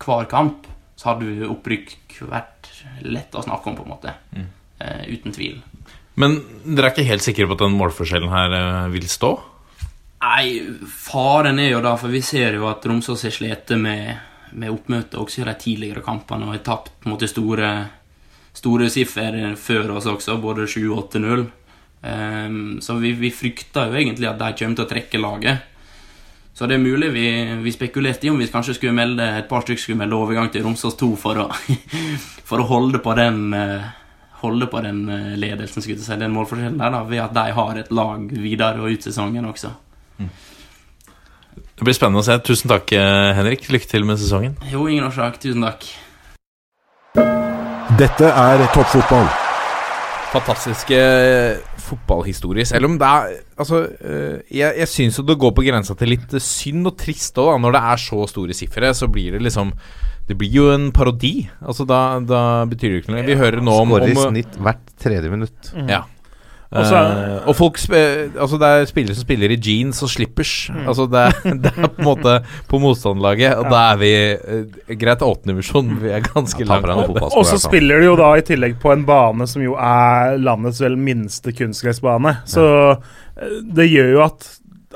hver 0.06 0.30
kamp, 0.30 0.70
så 0.98 1.12
hadde 1.12 1.30
vi 1.30 1.50
opprykk 1.50 2.22
vært 2.30 2.72
lett 3.06 3.36
å 3.38 3.44
snakke 3.46 3.70
om, 3.70 3.78
på 3.78 3.86
en 3.86 3.94
måte. 3.94 4.14
Mm. 4.34 4.48
Eh, 4.78 5.04
uten 5.18 5.34
tvil. 5.34 5.60
Men 6.18 6.40
dere 6.66 6.90
er 6.90 6.96
ikke 6.96 7.10
helt 7.12 7.26
sikre 7.26 7.46
på 7.50 7.58
at 7.58 7.64
den 7.66 7.78
målforskjellen 7.78 8.34
her 8.34 8.54
eh, 8.58 8.90
vil 8.94 9.06
stå? 9.10 9.36
Nei, 10.18 10.64
faren 10.90 11.60
er 11.62 11.76
jo 11.76 11.84
da, 11.86 11.94
for 12.00 12.10
vi 12.10 12.24
ser 12.26 12.58
jo 12.58 12.66
at 12.72 12.86
Romsås 12.90 13.28
har 13.28 13.36
slitt 13.36 13.70
med, 13.78 14.18
med 14.58 14.74
oppmøtet 14.74 15.20
også 15.22 15.44
i 15.44 15.46
de 15.46 15.54
tidligere 15.62 16.02
kampene 16.06 16.48
og 16.48 16.56
har 16.56 16.64
tapt 16.66 17.06
mot 17.06 17.22
det 17.22 17.30
store, 17.30 17.70
store 18.58 18.90
siffer 18.90 19.38
før 19.62 19.94
oss 20.00 20.10
også, 20.10 20.40
både 20.42 20.66
7-8-0. 20.66 21.46
Um, 21.98 22.10
ehm, 22.10 22.58
så 22.82 22.98
vi, 23.02 23.14
vi, 23.18 23.30
frykter 23.34 23.92
jo 23.92 24.00
egentlig 24.02 24.30
at 24.30 24.42
de 24.42 24.52
kommer 24.58 24.80
til 24.80 24.88
å 24.88 24.90
trekke 24.90 25.22
laget. 25.22 25.74
Så 26.58 26.66
det 26.66 26.80
er 26.80 26.82
mulig 26.82 27.12
vi, 27.14 27.28
vi 27.62 27.72
spekulerte 27.76 28.26
i 28.26 28.34
om 28.34 28.42
vi 28.42 28.50
kanskje 28.50 28.80
skulle 28.80 28.98
melde 28.98 29.26
et 29.38 29.50
par 29.50 29.62
stykker 29.62 29.84
skulle 29.84 30.02
melde 30.02 30.18
overgang 30.18 30.50
til 30.50 30.66
Romsås 30.66 30.98
2 30.98 31.12
for 31.22 31.46
å, 31.46 31.50
for 32.50 32.64
å 32.64 32.70
holde 32.72 33.06
på 33.06 33.14
den 33.18 33.52
eh, 33.54 33.90
holde 34.42 34.66
på 34.70 34.82
den 34.82 35.10
eh, 35.14 35.36
ledelsen, 35.38 35.84
skulle 35.86 36.02
jeg 36.02 36.08
si, 36.08 36.18
den 36.18 36.34
målforskjellen 36.34 36.82
der, 36.82 36.94
da, 36.94 37.04
ved 37.06 37.22
at 37.22 37.38
de 37.38 37.52
har 37.60 37.78
et 37.78 37.94
lag 37.94 38.34
videre 38.34 38.82
og 38.82 38.98
ut 38.98 39.06
sesongen 39.06 39.46
også. 39.46 39.78
Det 40.18 41.86
blir 41.86 41.94
spennende 41.94 42.24
å 42.24 42.26
se. 42.26 42.38
Tusen 42.42 42.72
takk, 42.72 42.92
eh, 42.98 43.34
Henrik. 43.38 43.68
Lykke 43.70 43.90
til 43.90 44.06
med 44.06 44.18
sesongen. 44.18 44.58
Jo, 44.72 44.88
ingen 44.90 45.06
årsak. 45.06 45.40
Tusen 45.44 45.66
takk. 45.66 45.86
Dette 47.98 48.30
er 48.30 48.66
toppfotball. 48.74 49.30
Fantastiske 50.34 50.98
fotballhistorier 50.98 51.76
fotballhistorie. 51.88 52.66
Selv 52.68 52.90
om 52.90 52.98
det 53.00 53.08
er 53.08 53.36
Altså, 53.58 53.80
eh, 54.06 54.42
jeg, 54.54 54.74
jeg 54.84 54.88
syns 54.92 55.18
jo 55.18 55.24
det 55.26 55.38
går 55.42 55.54
på 55.58 55.64
grensa 55.66 55.96
til 55.98 56.12
litt 56.14 56.36
synd 56.44 56.86
og 56.86 56.98
trist 57.00 57.40
òg, 57.42 57.56
når 57.64 57.74
det 57.74 57.82
er 57.94 58.04
så 58.04 58.28
store 58.30 58.54
sifre. 58.54 58.92
Så 58.94 59.10
blir 59.10 59.38
det 59.38 59.42
liksom 59.42 59.72
Det 60.28 60.36
blir 60.38 60.52
jo 60.52 60.68
en 60.74 60.92
parodi. 60.92 61.48
Altså, 61.62 61.86
da, 61.88 62.20
da 62.20 62.66
betyr 62.68 62.92
det 62.92 63.02
ikke 63.02 63.14
noe. 63.16 63.24
Vi 63.26 63.38
hører 63.40 63.64
nå 63.64 63.72
om 63.72 63.94
Skårer 63.96 64.12
i 64.12 64.16
snitt 64.20 64.58
hvert 64.60 64.84
tredje 65.00 65.32
minutt. 65.32 65.72
Mm. 65.74 65.88
Ja. 65.88 66.02
Også, 66.68 67.00
uh, 67.00 67.48
og 67.48 67.56
folk 67.56 67.78
altså 67.80 68.58
det 68.60 68.70
er 68.70 68.90
spillere 68.90 69.16
som 69.16 69.24
spiller 69.24 69.54
i 69.56 69.60
jeans 69.64 70.02
og 70.04 70.12
slippers. 70.12 70.54
Mm. 70.74 70.82
Altså 70.84 71.08
det, 71.12 71.24
det, 71.64 71.72
er 71.72 71.88
på 71.88 72.04
en 72.04 72.10
måte 72.10 72.36
på 72.68 72.82
motstanderlaget, 72.84 73.56
og 73.56 73.70
ja. 73.70 73.72
da 73.72 73.84
er 73.94 74.02
vi 74.02 74.12
uh, 74.36 75.00
greit 75.00 75.24
åttendedivisjon. 75.24 75.96
Vi 76.04 76.12
er 76.12 76.28
ganske 76.28 76.66
ja, 76.66 76.80
langt 76.84 77.24
Og 77.30 77.48
så 77.48 77.60
spiller 77.62 78.04
de 78.04 78.12
jo 78.12 78.20
da 78.20 78.34
i 78.36 78.46
tillegg 78.48 78.78
på 78.84 78.92
en 78.92 79.08
bane 79.08 79.48
som 79.48 79.64
jo 79.64 79.78
er 79.80 80.36
landets 80.42 80.84
vel 80.84 81.00
minste 81.00 81.56
kunstgressbane. 81.56 82.40
Så 82.50 82.68
det 83.64 83.86
gjør 83.92 84.16
jo 84.16 84.24
at 84.26 84.48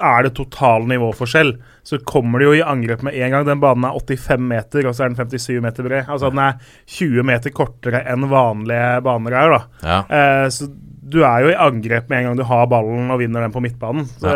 er 0.01 0.23
det 0.25 0.35
total 0.35 0.87
nivåforskjell, 0.89 1.51
så 1.83 1.99
kommer 2.07 2.39
de 2.39 2.47
jo 2.47 2.53
i 2.57 2.63
angrep 2.65 3.03
med 3.05 3.15
en 3.17 3.33
gang. 3.33 3.45
Den 3.47 3.61
banen 3.61 3.87
er 3.87 3.97
85 3.97 4.47
meter, 4.49 4.87
og 4.87 4.95
så 4.95 5.05
er 5.05 5.13
den 5.13 5.31
57 5.31 5.61
meter 5.63 5.87
bred. 5.87 6.07
Altså 6.07 6.31
den 6.31 6.41
er 6.43 6.77
20 6.97 7.27
meter 7.27 7.53
kortere 7.55 8.03
enn 8.09 8.29
vanlige 8.31 9.01
baner 9.05 9.37
er. 9.37 9.55
da. 9.55 9.61
Ja. 9.83 9.99
Uh, 10.07 10.47
så 10.53 10.69
du 11.11 11.21
er 11.27 11.45
jo 11.45 11.53
i 11.53 11.59
angrep 11.67 12.09
med 12.11 12.21
en 12.21 12.29
gang 12.31 12.41
du 12.41 12.45
har 12.47 12.67
ballen 12.71 13.11
og 13.13 13.21
vinner 13.21 13.45
den 13.45 13.53
på 13.53 13.63
midtbanen. 13.63 14.07
Så, 14.21 14.35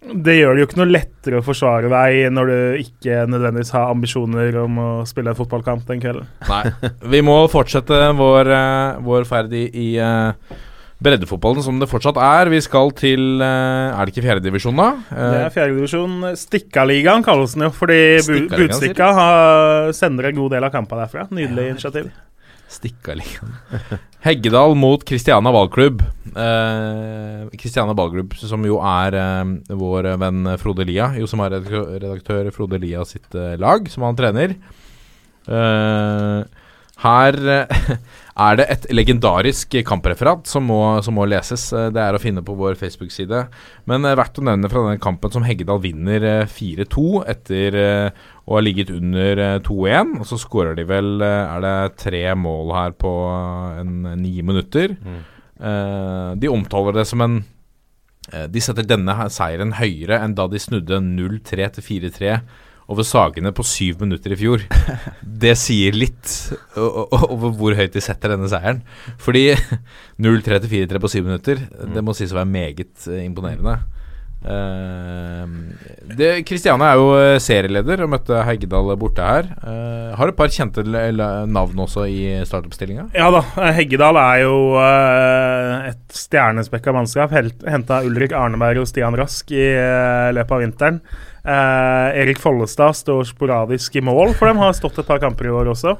det 0.00 0.32
gjør 0.38 0.56
det 0.56 0.62
jo 0.62 0.66
ikke 0.70 0.78
noe 0.80 0.88
lettere 0.88 1.40
å 1.40 1.44
forsvare 1.44 1.90
deg 1.92 2.30
når 2.32 2.48
du 2.48 2.80
ikke 2.80 3.26
nødvendigvis 3.28 3.74
har 3.76 3.90
ambisjoner 3.92 4.56
om 4.62 4.78
å 4.80 4.88
spille 5.08 5.34
en 5.34 5.36
fotballkamp 5.36 5.84
den 5.90 6.00
kvelden. 6.00 6.30
Nei. 6.48 6.62
Vi 7.12 7.20
må 7.26 7.36
fortsette 7.52 7.98
vår, 8.16 8.48
uh, 8.48 9.00
vår 9.04 9.28
ferd 9.28 9.52
i, 9.52 9.66
i 9.68 9.88
uh, 10.00 10.32
breddefotballen 11.04 11.64
som 11.64 11.78
det 11.80 11.88
fortsatt 11.90 12.18
er. 12.20 12.50
Vi 12.52 12.60
skal 12.64 12.90
til 12.96 13.40
eh, 13.40 13.92
Er 13.94 14.04
det 14.04 14.12
ikke 14.12 14.24
fjerdedivisjon, 14.26 14.76
da? 14.76 14.88
Det 15.08 15.28
Eh, 15.28 15.44
er 15.46 15.54
fjerdedivisjon. 15.54 16.16
Stikkaligaen 16.36 17.24
kalles 17.24 17.54
den 17.56 17.64
jo, 17.64 17.70
fordi 17.72 18.00
Budstikka 18.52 19.08
sender 19.96 20.28
en 20.28 20.36
god 20.42 20.56
del 20.56 20.66
av 20.68 20.74
kampene 20.74 21.06
derfra. 21.06 21.24
Nydelig 21.32 21.70
initiativ. 21.72 22.10
Stikkaligaen. 22.70 23.56
Heggedal 24.26 24.76
mot 24.78 25.02
Kristiana 25.08 25.50
ballklubb. 25.54 26.04
Eh, 26.30 27.48
Kristiana 27.58 27.96
ballklubb, 27.98 28.36
som 28.38 28.62
jo 28.68 28.78
er 28.84 29.16
eh, 29.18 29.74
vår 29.80 30.12
venn 30.20 30.52
Frode 30.60 30.86
Lia, 30.86 31.10
jo 31.18 31.26
som 31.30 31.42
er 31.44 31.58
redaktør 31.58 32.52
Frode 32.54 32.78
Lia 32.82 33.02
sitt 33.08 33.34
eh, 33.34 33.56
lag, 33.60 33.90
som 33.90 34.06
han 34.06 34.18
trener. 34.18 34.54
Eh, 35.50 36.40
her 37.00 37.40
eh, 37.56 37.92
er 38.38 38.56
det 38.56 38.66
et 38.70 38.84
legendarisk 38.94 39.74
kampreferat 39.84 40.46
som 40.46 40.64
må, 40.70 40.78
som 41.02 41.16
må 41.18 41.24
leses. 41.28 41.72
Eh, 41.72 41.88
Det 41.90 42.00
er 42.00 42.14
å 42.14 42.20
finne 42.22 42.42
på 42.46 42.54
vår 42.56 42.76
Facebook-side. 42.78 43.40
Men 43.90 44.04
eh, 44.06 44.14
verdt 44.18 44.38
å 44.38 44.44
nevne 44.46 44.70
fra 44.70 44.84
denne 44.86 45.00
kampen 45.02 45.30
som 45.34 45.42
Heggedal 45.44 45.80
vinner 45.82 46.22
eh, 46.22 46.46
4-2 46.46 47.24
etter 47.28 47.74
eh, 47.80 48.10
å 48.46 48.54
ha 48.56 48.60
ligget 48.62 48.90
under 48.94 49.42
eh, 49.44 49.58
2-1. 49.66 50.14
Og 50.20 50.26
så 50.30 50.38
skårer 50.40 50.78
de 50.78 50.84
vel 50.88 51.20
Er 51.22 51.60
det 51.64 51.96
tre 52.00 52.22
mål 52.38 52.72
her 52.76 52.92
på 52.98 53.12
en 53.80 54.02
ni 54.22 54.40
minutter? 54.42 54.96
Mm. 55.00 55.20
de 56.40 56.48
omtaler 56.48 56.94
det 56.96 57.02
som 57.06 57.20
en 57.20 57.34
De 58.48 58.60
setter 58.64 58.86
denne 58.88 59.12
seieren 59.28 59.74
høyere 59.76 60.22
enn 60.24 60.32
da 60.38 60.46
de 60.48 60.56
snudde 60.62 61.00
0-3 61.04 61.66
til 61.76 61.84
4-3 61.84 62.38
over 62.90 63.06
Sagene 63.06 63.52
på 63.54 63.64
syv 63.66 64.02
minutter 64.02 64.34
i 64.34 64.40
fjor. 64.40 64.64
Det 65.44 65.54
sier 65.58 65.96
litt 65.96 66.34
over 66.76 67.54
hvor 67.56 67.76
høyt 67.78 67.94
de 67.94 68.02
setter 68.04 68.34
denne 68.34 68.50
seieren. 68.50 68.82
Fordi 69.22 69.50
0-3-4-3 70.24 71.00
på 71.02 71.12
syv 71.12 71.30
minutter, 71.30 71.64
det 71.94 72.04
må 72.04 72.16
sies 72.16 72.34
å 72.34 72.40
være 72.42 72.50
meget 72.50 73.08
eh, 73.08 73.24
imponerende. 73.24 73.78
Uh, 74.40 75.44
det, 76.16 76.46
Kristiane 76.48 76.86
er 76.88 76.96
jo 76.96 77.08
eh, 77.12 77.34
serieleder 77.44 78.00
og 78.06 78.08
møtte 78.14 78.38
Heggedal 78.48 78.94
borte 78.96 79.26
her. 79.26 79.50
Uh, 79.60 80.16
har 80.16 80.32
et 80.32 80.38
par 80.38 80.52
kjente 80.52 80.84
navn 80.84 81.82
også 81.84 82.06
i 82.08 82.22
startoppstillinga. 82.48 83.10
Ja 83.16 83.28
da, 83.34 83.42
eh, 83.60 83.74
Heggedal 83.76 84.16
er 84.20 84.44
jo 84.46 84.54
uh, 84.80 85.90
et 85.90 86.16
stjernespekka 86.16 86.94
mannskap. 86.96 87.34
Henta 87.36 88.00
Ulrik 88.06 88.32
Arneberg 88.36 88.80
og 88.80 88.88
Stian 88.88 89.16
Rask 89.18 89.52
i 89.52 89.66
eh, 89.74 90.30
løpet 90.36 90.56
av 90.56 90.64
vinteren. 90.64 91.02
Eh, 91.44 92.18
Erik 92.20 92.38
Follestad 92.38 92.96
står 92.96 93.24
sporadisk 93.30 93.96
i 93.96 94.02
mål 94.04 94.34
for 94.36 94.50
de 94.50 94.60
har 94.60 94.74
stått 94.76 95.00
et 95.00 95.08
par 95.08 95.22
kamper 95.22 95.48
i 95.48 95.54
år 95.54 95.72
også. 95.72 95.96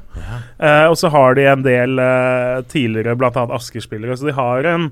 Eh, 0.58 0.86
og 0.90 0.98
så 1.00 1.08
har 1.12 1.38
de 1.38 1.46
en 1.48 1.64
del 1.64 1.96
uh, 1.96 2.60
tidligere, 2.68 3.16
bl.a. 3.16 3.46
Asker-spillere. 3.56 4.18
Så 4.18 4.28
de 4.28 4.36
har 4.36 4.68
en 4.68 4.90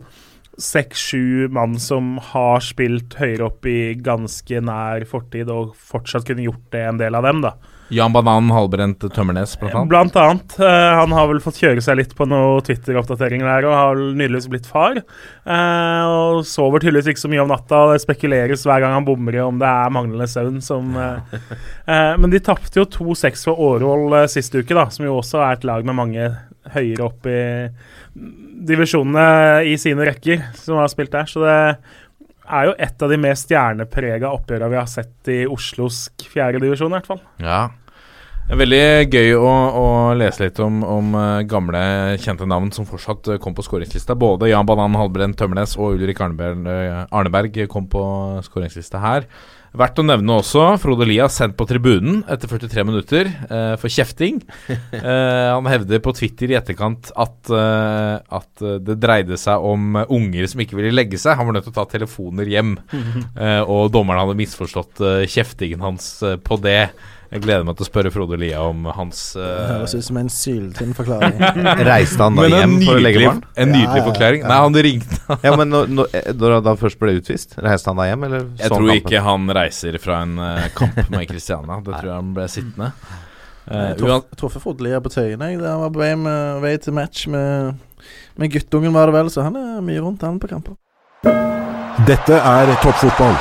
seks-sju 0.59 1.49
mann 1.55 1.77
som 1.79 2.17
har 2.33 2.65
spilt 2.65 3.15
høyere 3.21 3.47
opp 3.51 3.69
i 3.69 3.95
ganske 3.95 4.63
nær 4.65 5.05
fortid, 5.09 5.51
og 5.53 5.77
fortsatt 5.77 6.27
kunne 6.27 6.47
gjort 6.49 6.65
det, 6.75 6.83
en 6.83 7.03
del 7.03 7.19
av 7.19 7.29
dem, 7.29 7.45
da. 7.45 7.55
Jan 7.89 8.13
Banan 8.13 8.51
halvbrent 8.53 9.01
Tømmernes, 9.15 9.55
blant 9.61 9.75
annet. 9.75 9.89
Blant 9.89 10.17
annet. 10.21 10.57
eh, 10.61 10.89
han 10.99 11.13
har 11.17 11.29
vel 11.31 11.41
fått 11.41 11.61
kjøre 11.63 11.81
seg 11.85 11.97
litt 12.01 12.11
på 12.19 12.27
noen 12.29 12.61
Twitter-oppdateringer 12.67 13.49
der, 13.49 13.69
og 13.69 13.77
har 13.79 14.03
nydeligvis 14.03 14.49
blitt 14.53 14.69
far. 14.69 15.01
Eh, 15.01 16.03
og 16.05 16.43
sover 16.49 16.85
tydeligvis 16.85 17.15
ikke 17.15 17.25
så 17.25 17.31
mye 17.33 17.45
om 17.47 17.53
natta. 17.53 17.81
og 17.87 17.95
Det 17.95 18.05
spekuleres 18.05 18.67
hver 18.69 18.85
gang 18.85 18.97
han 18.99 19.07
bommer 19.09 19.39
i 19.39 19.45
om 19.45 19.61
det 19.61 19.71
er 19.71 19.95
manglende 19.95 20.29
søvn 20.29 20.61
som 20.65 20.93
eh, 21.01 22.15
Men 22.21 22.29
de 22.35 22.43
tapte 22.45 22.83
jo 22.83 22.85
2-6 22.85 23.49
for 23.49 23.65
Årvoll 23.71 24.19
sist 24.29 24.53
uke, 24.59 24.77
da, 24.77 24.89
som 24.93 25.09
jo 25.09 25.17
også 25.23 25.41
er 25.47 25.57
et 25.57 25.67
lag 25.69 25.89
med 25.89 25.97
mange 25.97 26.29
høyere 26.75 27.07
opp 27.07 27.25
i 27.31 27.41
divisjonene 28.69 29.65
i 29.65 29.77
sine 29.81 30.05
rekker, 30.05 30.43
som 30.59 30.81
har 30.81 30.91
spilt 30.93 31.15
der. 31.15 31.29
Så 31.31 31.41
det 31.41 31.59
er 32.49 32.71
jo 32.71 32.79
et 32.79 33.05
av 33.05 33.13
de 33.13 33.19
mer 33.21 33.37
stjerneprega 33.39 34.31
oppgjørene 34.33 34.73
vi 34.73 34.81
har 34.81 34.89
sett 34.91 35.31
i 35.33 35.43
Oslos 35.51 36.07
fjerdedivisjon, 36.33 36.91
i 36.91 36.99
hvert 36.99 37.11
fall. 37.11 37.23
Ja. 37.43 37.67
Veldig 38.49 39.11
gøy 39.13 39.35
å, 39.37 39.49
å 39.77 39.89
lese 40.17 40.47
litt 40.47 40.59
om, 40.65 40.81
om 40.81 41.13
eh, 41.21 41.43
gamle, 41.45 41.81
kjente 42.25 42.47
navn 42.49 42.71
som 42.73 42.87
fortsatt 42.89 43.35
eh, 43.35 43.41
kom 43.45 43.53
på 43.53 43.65
skåringslista. 43.67 44.17
Både 44.17 44.49
Jan 44.49 44.65
Banan 44.69 44.97
Halbrenn 44.97 45.35
Tømmernes 45.37 45.77
og 45.77 45.99
Ulrik 45.99 46.23
Arneberg, 46.25 46.65
eh, 46.73 47.03
Arneberg 47.13 47.59
kom 47.69 47.91
på 47.93 48.03
skåringslista 48.47 49.03
her. 49.05 49.29
Verdt 49.77 50.01
å 50.01 50.05
nevne 50.07 50.39
også 50.41 50.63
Frode 50.81 51.07
Lia 51.09 51.27
sendt 51.33 51.57
på 51.59 51.67
tribunen 51.69 52.23
etter 52.31 52.49
43 52.51 52.85
minutter 52.89 53.29
eh, 53.29 53.75
for 53.81 53.93
kjefting. 53.93 54.43
Eh, 54.99 55.49
han 55.53 55.67
hevder 55.69 56.01
på 56.03 56.13
Twitter 56.17 56.51
i 56.51 56.57
etterkant 56.59 57.11
at, 57.19 57.51
eh, 57.55 58.15
at 58.35 58.63
det 58.85 58.97
dreide 59.01 59.37
seg 59.41 59.63
om 59.65 59.99
unger 60.01 60.49
som 60.51 60.63
ikke 60.63 60.77
ville 60.79 60.93
legge 60.95 61.21
seg. 61.21 61.37
Han 61.39 61.49
var 61.49 61.59
nødt 61.59 61.69
til 61.69 61.75
å 61.75 61.79
ta 61.79 61.85
telefoner 61.93 62.51
hjem, 62.51 62.75
eh, 63.45 63.63
og 63.63 63.93
dommeren 63.95 64.25
hadde 64.25 64.39
misforstått 64.41 65.03
eh, 65.05 65.27
kjeftingen 65.31 65.85
hans 65.85 66.11
eh, 66.27 66.39
på 66.41 66.59
det. 66.65 66.91
Jeg 67.29 67.43
gleder 67.45 67.65
meg 67.69 67.77
til 67.77 67.85
å 67.85 67.89
spørre 67.91 68.11
Frode 68.13 68.39
Lia 68.41 68.63
om 68.65 68.87
hans 68.97 69.19
Det 69.37 69.45
eh, 69.45 69.73
høres 69.75 69.95
ut 69.99 70.05
som 70.07 70.19
en 70.21 70.31
syltynn 70.33 70.95
forklaring. 70.97 71.37
Reiste 71.91 72.25
han 72.25 72.39
da 72.39 72.47
hjem 72.49 72.79
for 72.87 72.97
å 72.97 73.03
legge 73.05 73.21
barn? 73.27 73.43
En 73.53 73.73
nydelig 73.75 74.01
Ja, 74.01 74.05
forklaring. 74.07 74.45
ja. 74.47 74.49
Nei, 74.49 74.61
han 74.65 74.79
ringte 74.89 75.39
Ja, 75.45 75.53
men 75.61 75.69
når, 75.75 75.93
når, 76.39 76.55
han 76.71 76.81
først 76.81 77.01
ble 77.03 77.19
utvist, 77.19 77.53
reiste 77.61 77.93
han 77.93 78.01
da 78.01 78.07
hjem, 78.09 78.25
eller 78.31 78.47
Jeg 78.57 78.73
tror 78.73 78.87
kampen? 78.87 79.03
ikke 79.03 79.25
han 79.27 79.53
reiser 79.61 80.01
fra 80.01 80.23
en 80.25 80.41
uh, 80.41 80.65
kamp 80.79 81.03
med 81.13 81.29
Kristiania. 81.29 81.79
Det 81.85 81.93
tror 81.99 82.09
jeg 82.09 82.17
han 82.17 82.33
ble 82.39 82.49
sittende. 82.55 82.91
Uh, 83.69 83.77
Jeg 83.91 84.01
traff 84.41 84.57
Frode 84.65 84.89
Lia 84.89 85.03
på 85.05 85.13
Tøyen 85.13 85.45
jeg, 85.45 85.61
han 85.61 85.85
var 85.85 85.93
på 85.93 86.01
vei, 86.01 86.15
med, 86.17 86.63
vei 86.65 86.75
til 86.81 86.97
match 86.97 87.29
med, 87.29 87.77
med 88.41 88.57
guttungen, 88.57 88.97
var 88.97 89.13
det 89.13 89.19
vel, 89.21 89.29
så 89.37 89.45
han 89.45 89.61
er 89.61 89.85
mye 89.85 90.01
rundt, 90.01 90.25
han 90.25 90.41
på 90.41 90.49
kamper. 90.49 90.81
Dette 92.09 92.41
er 92.41 92.77
toppfotball. 92.81 93.37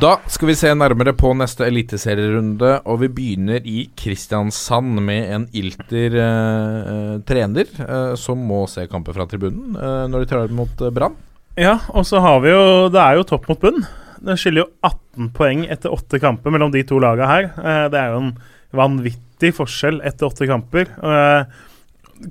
Da 0.00 0.16
skal 0.26 0.48
vi 0.50 0.54
se 0.58 0.70
nærmere 0.74 1.12
på 1.14 1.30
neste 1.38 1.66
eliteserierunde, 1.68 2.72
og 2.90 2.98
vi 3.04 3.08
begynner 3.12 3.62
i 3.68 3.84
Kristiansand 3.98 4.98
med 5.04 5.28
en 5.36 5.44
ilter 5.58 6.16
eh, 6.18 6.78
eh, 6.92 7.12
trener 7.28 7.68
eh, 7.84 8.14
som 8.18 8.40
må 8.48 8.64
se 8.70 8.88
kamper 8.90 9.14
fra 9.14 9.26
tribunen 9.30 9.76
eh, 9.78 10.06
når 10.10 10.24
de 10.24 10.30
tar 10.32 10.54
mot 10.58 10.82
eh, 10.82 10.90
Brann. 10.96 11.14
Ja, 11.60 11.76
og 11.92 12.06
så 12.08 12.18
har 12.24 12.40
vi 12.42 12.50
jo 12.50 12.88
Det 12.90 12.98
er 13.02 13.18
jo 13.20 13.26
topp 13.28 13.46
mot 13.52 13.60
bunn. 13.62 13.82
Det 14.22 14.38
skiller 14.40 14.64
jo 14.64 14.70
18 14.88 15.30
poeng 15.36 15.66
etter 15.70 15.92
åtte 15.94 16.18
kamper 16.22 16.54
mellom 16.54 16.72
de 16.74 16.82
to 16.88 16.98
lagene 17.02 17.28
her. 17.30 17.50
Eh, 17.60 17.84
Det 17.92 18.00
er 18.02 18.14
jo 18.16 18.22
en 18.24 18.32
vanvittig 18.74 19.52
forskjell 19.60 20.00
etter 20.08 20.30
åtte 20.32 20.48
kamper. 20.50 20.90
Eh, 20.98 21.68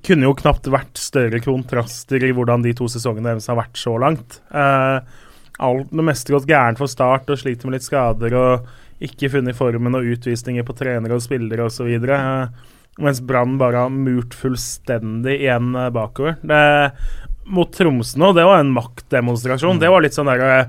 Kunne 0.07 0.27
jo 0.27 0.35
knapt 0.39 0.67
vært 0.71 0.99
større 0.99 1.39
kontraster 1.43 2.23
i 2.23 2.33
hvordan 2.35 2.63
de 2.65 2.71
to 2.75 2.87
sesongene 2.91 3.31
deres 3.33 3.47
har 3.51 3.59
vært 3.59 3.79
så 3.79 3.95
langt. 4.01 4.41
Eh, 4.51 4.99
Alt, 5.61 5.91
det 5.93 6.05
meste 6.05 6.33
gått 6.33 6.49
gærent 6.49 6.79
for 6.81 6.89
Start 6.89 7.29
og 7.29 7.39
sliter 7.39 7.69
med 7.69 7.77
litt 7.77 7.85
skader 7.85 8.33
og 8.37 8.69
ikke 9.01 9.31
funnet 9.33 9.57
formen 9.57 9.97
og 9.97 10.07
utvisninger 10.13 10.65
på 10.65 10.75
trenere 10.77 11.17
og 11.17 11.23
spillere 11.23 11.65
osv. 11.65 11.89
Uh, 12.05 12.71
mens 13.01 13.21
Brann 13.23 13.57
bare 13.61 13.85
har 13.85 13.93
murt 13.93 14.35
fullstendig 14.35 15.37
igjen 15.39 15.75
eh, 15.79 15.91
bakover. 15.95 16.35
Det, 16.43 16.61
mot 17.51 17.71
Tromsø 17.73 18.19
nå, 18.19 18.31
det 18.35 18.45
var 18.47 18.61
en 18.61 18.73
maktdemonstrasjon. 18.75 19.79
Det 19.81 19.91
var 19.91 20.03
litt 20.03 20.17
sånn 20.17 20.29
derre 20.31 20.65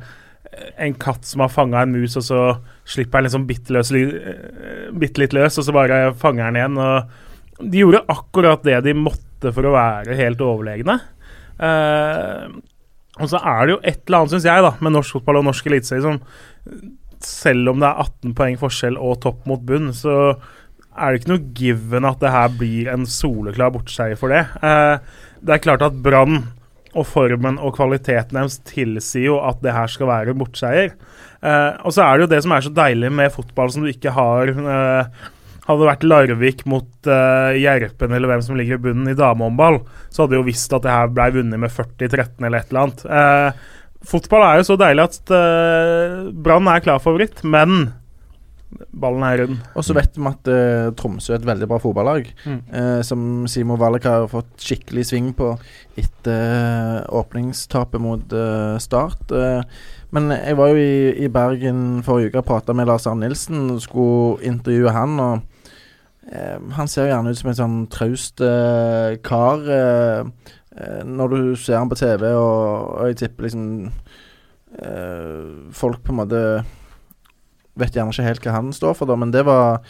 En 0.82 0.93
katt 1.01 1.24
som 1.24 1.40
har 1.40 1.48
fanga 1.48 1.81
en 1.81 1.94
mus, 1.94 2.14
og 2.20 2.24
så 2.27 2.40
slipper 2.85 3.23
den 3.23 3.27
liksom 3.28 3.44
bitte, 3.48 3.73
løs, 3.73 3.89
eh, 3.97 4.90
bitte 4.93 5.23
litt 5.23 5.32
løs, 5.32 5.56
og 5.56 5.64
så 5.64 5.73
bare 5.74 6.01
fanger 6.20 6.51
den 6.51 6.59
igjen. 6.60 6.77
Og 6.77 7.69
de 7.73 7.81
gjorde 7.81 8.02
akkurat 8.12 8.66
det 8.66 8.82
de 8.85 8.93
måtte 8.98 9.52
for 9.55 9.66
å 9.66 9.73
være 9.74 10.19
helt 10.19 10.44
overlegne. 10.44 10.98
Eh, 11.56 12.44
og 13.20 13.28
så 13.28 13.40
er 13.44 13.66
det 13.66 13.74
jo 13.74 13.80
et 13.82 14.01
eller 14.06 14.22
annet, 14.22 14.32
syns 14.32 14.48
jeg, 14.48 14.64
da, 14.64 14.72
med 14.80 14.94
norsk 14.94 15.18
fotball 15.18 15.43
og 15.43 15.48
norsk 15.51 15.68
eliteserie 15.68 16.05
som 16.05 16.20
Selv 17.22 17.70
om 17.70 17.78
det 17.78 17.86
er 17.86 18.01
18 18.02 18.32
poeng 18.34 18.56
forskjell 18.59 18.97
og 18.98 19.20
topp 19.22 19.44
mot 19.47 19.60
bunn, 19.62 19.93
så 19.94 20.32
er 20.93 21.12
det 21.12 21.20
ikke 21.20 21.30
noe 21.30 21.52
given 21.55 22.09
at 22.09 22.18
det 22.18 22.32
her 22.34 22.48
blir 22.59 22.89
en 22.90 23.05
soleklar 23.06 23.70
bortseier 23.76 24.18
for 24.18 24.34
det. 24.34 24.40
Eh, 24.59 24.97
det 25.39 25.55
er 25.55 25.62
klart 25.62 25.84
at 25.86 26.01
Brann 26.02 26.40
og 26.93 27.06
formen 27.09 27.60
og 27.62 27.76
kvaliteten 27.76 28.36
deres 28.36 28.59
tilsier 28.68 29.30
jo 29.30 29.39
at 29.39 29.62
det 29.62 29.72
her 29.76 29.93
skal 29.93 30.10
være 30.10 30.34
bortseier. 30.36 30.93
Eh, 31.43 31.70
og 31.86 31.94
så 31.94 32.05
er 32.05 32.18
det 32.18 32.26
jo 32.26 32.32
det 32.34 32.43
som 32.43 32.56
er 32.56 32.66
så 32.66 32.74
deilig 32.74 33.12
med 33.14 33.32
fotball 33.39 33.72
som 33.72 33.86
du 33.86 33.93
ikke 33.93 34.12
har 34.18 34.51
eh, 34.51 35.30
hadde 35.72 35.82
det 35.84 35.90
vært 35.90 36.06
Larvik 36.08 36.62
mot 36.70 37.08
uh, 37.10 37.52
Gjerpen 37.58 38.14
eller 38.14 38.30
hvem 38.30 38.44
som 38.46 38.56
ligger 38.60 38.78
i 38.78 38.84
bunnen 38.86 39.10
i 39.10 39.16
damehåndball, 39.18 39.80
så 40.12 40.22
hadde 40.24 40.36
de 40.36 40.40
jo 40.42 40.46
visst 40.50 40.72
at 40.76 40.84
det 40.86 40.92
her 40.94 41.10
ble 41.12 41.30
vunnet 41.40 41.60
med 41.64 41.72
40-13 41.74 42.46
eller 42.46 42.60
et 42.62 42.70
eller 42.70 42.84
annet. 42.86 43.02
Uh, 43.08 43.80
fotball 44.12 44.46
er 44.46 44.60
jo 44.62 44.68
så 44.70 44.78
deilig 44.80 45.08
at 45.08 45.34
uh, 45.34 46.30
Brann 46.32 46.70
er 46.72 46.84
klar 46.84 47.02
favoritt, 47.02 47.42
men 47.44 47.90
ballen 48.96 49.20
er 49.26 49.42
rund. 49.42 49.58
Og 49.76 49.84
så 49.84 49.92
vet 49.92 50.14
vi 50.16 50.24
at 50.30 50.48
uh, 50.48 50.86
Tromsø 50.96 51.34
er 51.34 51.42
et 51.42 51.48
veldig 51.48 51.66
bra 51.68 51.78
fotballag, 51.82 52.30
Mm. 52.48 52.60
uh, 52.72 53.00
som 53.04 53.24
Simo 53.50 53.76
Valek 53.80 54.06
har 54.08 54.24
fått 54.32 54.54
skikkelig 54.64 55.04
sving 55.10 55.32
på 55.36 55.50
etter 56.00 57.02
uh, 57.04 57.18
åpningstapet 57.20 58.00
mot 58.00 58.32
Start. 58.80 59.28
Men 60.12 60.28
jeg 60.34 60.56
var 60.58 60.72
jo 60.72 60.80
i, 60.80 61.24
i 61.24 61.28
Bergen 61.32 62.02
forrige 62.04 62.32
uke 62.32 62.40
og 62.42 62.48
prata 62.48 62.74
med 62.76 62.88
Lars 62.88 63.06
Arne 63.08 63.26
Nilsen 63.28 63.78
skulle 63.80 64.40
intervjue 64.48 64.92
han. 64.92 65.14
og 65.20 65.51
Han 66.30 66.88
ser 66.88 67.08
gjerne 67.10 67.32
ut 67.32 67.38
som 67.40 67.50
en 67.50 67.58
sånn 67.58 67.78
traust 67.92 68.40
eh, 68.46 69.16
kar. 69.26 69.64
eh, 69.66 70.20
eh, 70.76 71.00
Når 71.08 71.34
du 71.34 71.40
ser 71.58 71.80
han 71.80 71.90
på 71.90 71.98
TV, 71.98 72.28
og, 72.30 72.92
og 73.00 73.10
jeg 73.10 73.24
tipper 73.24 73.48
liksom 73.48 73.66
Folk 75.76 75.98
på 76.00 76.14
en 76.14 76.16
måte 76.16 76.38
vet 77.76 77.92
gjerne 77.92 78.12
ikke 78.14 78.24
helt 78.24 78.46
hva 78.46 78.54
han 78.56 78.70
står 78.72 78.94
for, 78.96 79.10
da, 79.10 79.18
men 79.20 79.32
det 79.34 79.42
var 79.44 79.82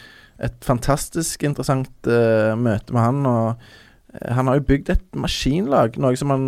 et 0.43 0.57
fantastisk 0.65 1.45
interessant 1.47 2.09
uh, 2.09 2.51
møte 2.59 2.91
med 2.91 2.99
han. 2.99 3.21
og 3.29 3.63
han 4.21 4.47
har 4.47 4.59
jo 4.59 4.65
bygd 4.67 4.91
et 4.93 5.05
maskinlag, 5.17 5.95
noe 5.97 6.17
som 6.19 6.29
han 6.29 6.43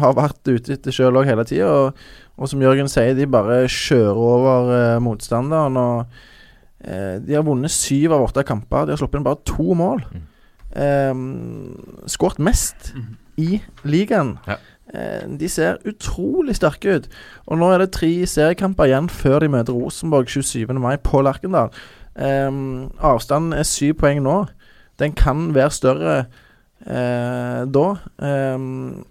har 0.00 0.16
vært 0.18 0.48
ute 0.50 0.74
etter 0.74 0.94
sjøl 0.94 1.20
hele 1.22 1.44
tida. 1.46 1.68
Og, 1.70 2.00
og, 2.34 2.48
som 2.50 2.62
Jørgen 2.64 2.90
sier, 2.90 3.14
de 3.14 3.28
bare 3.30 3.60
kjører 3.70 4.18
over 4.18 4.72
eh, 4.74 5.02
motstanderen. 5.04 5.78
Og 5.78 6.24
de 6.84 7.32
har 7.32 7.44
vunnet 7.46 7.72
syv 7.72 8.12
av 8.12 8.26
åtte 8.26 8.42
kamper. 8.44 8.84
De 8.84 8.92
har 8.92 9.00
sluppet 9.00 9.20
inn 9.20 9.26
bare 9.26 9.40
to 9.48 9.76
mål. 9.78 10.02
Mm. 10.12 10.24
Eh, 10.74 11.14
Skåret 12.06 12.38
mest 12.38 12.92
mm. 12.94 13.16
i 13.36 13.62
ligaen. 13.84 14.38
Ja. 14.46 14.58
Eh, 14.94 15.28
de 15.40 15.48
ser 15.48 15.78
utrolig 15.84 16.56
sterke 16.58 16.98
ut. 16.98 17.08
Og 17.46 17.58
nå 17.58 17.70
er 17.72 17.84
det 17.84 17.92
tre 17.96 18.10
seriekamper 18.26 18.90
igjen 18.90 19.08
før 19.12 19.40
de 19.44 19.50
møter 19.54 19.76
Rosenborg 19.76 20.28
27. 20.28 20.66
mai 20.78 20.96
på 21.02 21.22
Lerkendal. 21.24 21.72
Um, 22.14 22.92
avstanden 23.02 23.56
er 23.58 23.66
syv 23.66 23.96
poeng 23.98 24.20
nå. 24.22 24.44
Den 25.02 25.16
kan 25.18 25.48
være 25.54 25.74
større 25.74 26.18
uh, 26.86 27.64
da. 27.66 27.86
Um, 28.22 29.02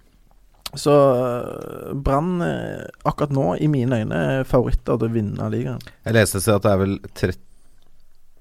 så 0.74 0.94
Brann 1.94 2.40
akkurat 3.06 3.34
nå, 3.36 3.44
i 3.62 3.68
mine 3.68 4.00
øyne, 4.00 4.22
er 4.40 4.48
favoritter 4.50 4.96
til 4.98 5.06
å 5.06 5.14
vinne 5.14 5.50
ligaen. 5.54 5.84
Jeg 6.08 6.16
leste 6.16 6.42
seg 6.42 6.56
at 6.58 6.64
det 6.66 6.72
er 6.72 6.80
vel 6.82 6.96
30 7.12 7.53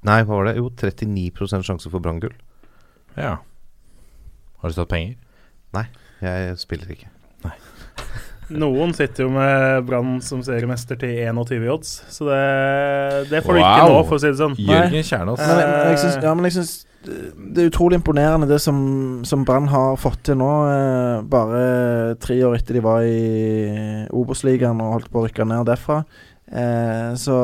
Nei, 0.06 0.20
hva 0.26 0.38
var 0.38 0.50
det? 0.50 0.56
Jo, 0.58 0.68
39 0.74 1.62
sjanse 1.62 1.90
for 1.90 2.02
Brann-gull. 2.02 2.34
Ja. 3.14 3.36
Har 4.62 4.70
du 4.70 4.76
tatt 4.76 4.90
penger? 4.90 5.16
Nei, 5.76 5.86
jeg 6.22 6.58
spiller 6.62 6.90
ikke. 6.94 7.10
Nei. 7.46 7.54
Noen 8.62 8.92
sitter 8.96 9.24
jo 9.24 9.32
med 9.32 9.86
Brann 9.88 10.16
som 10.24 10.42
seriemester 10.44 10.98
til 11.00 11.14
21 11.30 11.68
odds, 11.72 11.92
så 12.12 12.26
det, 12.28 12.40
det 13.30 13.42
får 13.46 13.56
du 13.56 13.62
ikke 13.62 13.90
nå, 13.92 14.00
for 14.08 14.18
å 14.18 14.22
si 14.22 14.32
det 14.32 14.40
sånn. 14.40 14.56
Jørgen 14.60 15.06
Kjernås. 15.06 15.40
Men, 15.40 15.62
jeg, 15.62 16.00
synes, 16.02 16.18
ja, 16.26 16.34
men 16.36 16.48
jeg 16.50 16.56
syns 16.58 16.74
det 17.02 17.64
er 17.64 17.70
utrolig 17.70 17.98
imponerende 17.98 18.46
det 18.46 18.60
som, 18.62 18.76
som 19.26 19.46
Brann 19.46 19.66
har 19.72 19.96
fått 19.98 20.20
til 20.28 20.38
nå. 20.38 20.50
Eh, 20.70 21.22
bare 21.30 21.62
tre 22.22 22.36
år 22.46 22.58
etter 22.58 22.78
de 22.78 22.84
var 22.84 23.06
i 23.06 24.06
Obos-ligaen 24.14 24.82
og 24.84 24.98
holdt 24.98 25.10
på 25.10 25.22
å 25.22 25.24
rykke 25.26 25.46
ned 25.48 25.66
derfra. 25.66 26.02
Eh, 26.46 27.10
så 27.18 27.38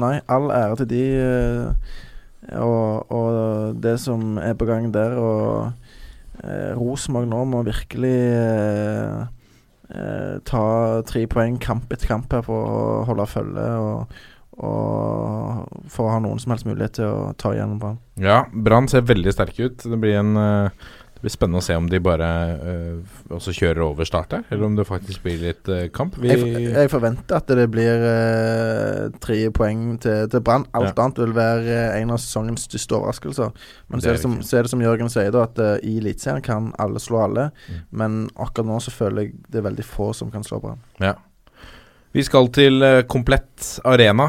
Nei, 0.00 0.18
all 0.28 0.50
ære 0.54 0.80
til 0.82 0.90
de 0.90 1.04
eh, 1.20 1.94
og, 2.52 3.12
og 3.12 3.78
det 3.82 3.96
som 4.02 4.36
er 4.38 4.56
på 4.58 4.68
gang 4.68 4.90
der. 4.94 5.16
og 5.16 5.72
eh, 6.44 6.74
Rosenborg 6.76 7.28
nå 7.30 7.44
må 7.48 7.62
virkelig 7.64 8.18
eh, 8.34 9.24
eh, 9.94 10.36
ta 10.44 10.66
tre 11.08 11.26
poeng 11.30 11.58
kamp 11.60 11.92
etter 11.92 12.10
kamp 12.10 12.32
her 12.32 12.44
for 12.46 12.68
å 12.68 13.02
holde 13.08 13.28
følge. 13.30 13.68
og 13.80 14.22
og 14.54 15.88
for 15.90 16.06
å 16.06 16.12
ha 16.12 16.18
noen 16.22 16.38
som 16.38 16.52
helst 16.52 16.66
mulighet 16.68 16.92
til 17.00 17.08
å 17.10 17.32
ta 17.34 17.50
igjennom 17.50 17.80
Brann. 17.82 17.96
Ja, 18.22 18.44
Brann 18.54 18.86
ser 18.86 19.02
veldig 19.02 19.32
sterke 19.34 19.66
ut. 19.66 19.82
Det 19.82 19.98
blir 19.98 20.20
en 20.20 20.36
uh, 20.38 20.84
blir 21.24 21.32
spennende 21.32 21.62
å 21.62 21.64
se 21.64 21.76
om 21.78 21.86
de 21.88 22.00
bare 22.04 22.28
uh, 22.60 23.16
også 23.32 23.54
kjører 23.56 23.82
over 23.86 24.08
start 24.08 24.34
der, 24.34 24.44
eller 24.52 24.66
om 24.68 24.76
det 24.76 24.84
faktisk 24.88 25.24
blir 25.24 25.40
litt 25.40 25.70
uh, 25.72 25.86
kamp. 25.94 26.18
Vi 26.20 26.30
jeg, 26.30 26.68
jeg, 26.68 26.90
forventer 26.92 27.38
at 27.38 27.52
det 27.56 27.66
blir 27.72 28.04
uh, 28.04 29.08
tre 29.24 29.38
poeng 29.54 29.96
til, 30.04 30.28
til 30.32 30.44
Brann. 30.44 30.66
Alt 30.76 30.92
ja. 30.92 30.96
annet 31.06 31.22
vil 31.24 31.34
være 31.36 31.78
en 31.96 32.12
av 32.14 32.20
sesongens 32.20 32.66
største 32.68 32.98
overraskelser. 32.98 33.68
Men 33.88 34.04
så 34.04 34.12
er, 34.12 34.18
det 34.18 34.24
som, 34.24 34.38
så 34.44 34.60
er 34.60 34.66
det 34.66 34.74
som 34.74 34.84
Jørgen 34.84 35.12
sier, 35.12 35.32
da, 35.34 35.46
at 35.48 35.84
i 35.84 35.96
Eliteserien 36.02 36.44
kan 36.44 36.72
alle 36.80 37.00
slå 37.00 37.24
alle. 37.24 37.50
Mm. 37.68 37.84
Men 38.02 38.24
akkurat 38.34 38.68
nå 38.68 38.82
så 38.84 38.92
føler 38.92 39.28
jeg 39.28 39.38
det 39.48 39.62
er 39.62 39.70
veldig 39.70 39.86
få 39.88 40.12
som 40.16 40.32
kan 40.34 40.44
slå 40.44 40.60
Brann. 40.60 40.82
Ja. 41.00 41.16
Vi 42.14 42.22
skal 42.22 42.46
til 42.54 42.84
Komplett 43.10 43.80
Arena. 43.90 44.28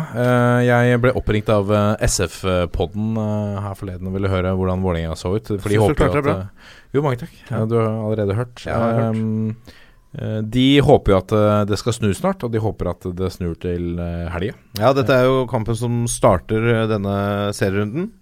Jeg 0.66 0.98
ble 1.04 1.12
oppringt 1.14 1.52
av 1.54 1.70
SF-podden 2.02 3.20
her 3.62 3.76
forleden 3.78 4.10
og 4.10 4.16
ville 4.16 4.32
høre 4.32 4.56
hvordan 4.58 4.82
Vålerenga 4.82 5.14
så 5.20 5.36
ut. 5.36 5.52
For 5.60 5.70
de 5.70 5.78
håper 5.84 6.10
jo 6.10 6.24
at 6.34 6.48
Jo, 6.96 7.04
mange 7.04 7.20
takk. 7.20 7.34
Ja, 7.50 7.64
du 7.68 7.76
har 7.76 7.90
allerede 7.92 8.38
hørt. 8.38 8.62
Jeg 8.64 8.74
har 8.74 9.02
hørt. 9.02 9.20
Um, 9.20 10.44
de 10.48 10.68
håper 10.80 11.12
jo 11.12 11.18
at 11.20 11.34
det 11.68 11.76
skal 11.82 11.92
snu 11.98 12.14
snart, 12.16 12.46
og 12.48 12.54
de 12.54 12.62
håper 12.64 12.88
at 12.94 13.04
det 13.20 13.34
snur 13.36 13.58
til 13.60 13.98
helga. 14.32 14.54
Ja, 14.80 14.94
dette 14.96 15.12
er 15.12 15.28
jo 15.28 15.42
kampen 15.52 15.76
som 15.76 16.06
starter 16.08 16.86
denne 16.88 17.16
serierunden. 17.58 18.14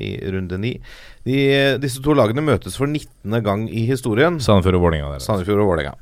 I 0.00 0.14
runde 0.30 0.56
ni. 0.62 0.70
De, 1.26 1.36
disse 1.82 1.98
to 2.00 2.14
lagene 2.14 2.44
møtes 2.46 2.78
for 2.78 2.86
19. 2.86 3.36
gang 3.44 3.64
i 3.66 3.82
historien. 3.88 4.38
Sandefjord 4.40 4.78
og 4.78 4.84
Vålerenga. 4.86 5.18
Sandefjord 5.20 5.64
og 5.64 5.72
Vålerenga. 5.72 5.96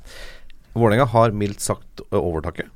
Vålerenga 0.76 1.06
har 1.16 1.34
mildt 1.34 1.64
sagt 1.64 2.04
overtaket. 2.12 2.68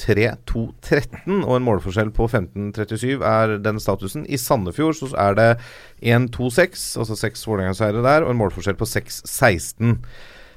3-2-13 0.00 1.42
og 1.42 1.52
en 1.56 1.66
målforskjell 1.66 2.12
på 2.14 2.28
15-37 2.28 3.24
er 3.24 3.56
den 3.64 3.80
statusen. 3.82 4.26
I 4.28 4.38
Sandefjord 4.40 4.98
så 4.98 5.10
er 5.20 5.36
det 5.38 5.50
1-2-6, 6.04 6.86
altså 7.00 7.18
seks 7.18 7.44
Vålerenga-seiere 7.48 8.04
der, 8.04 8.26
og 8.26 8.32
en 8.32 8.40
målforskjell 8.40 8.78
på 8.78 8.88
6-16. 8.88 9.98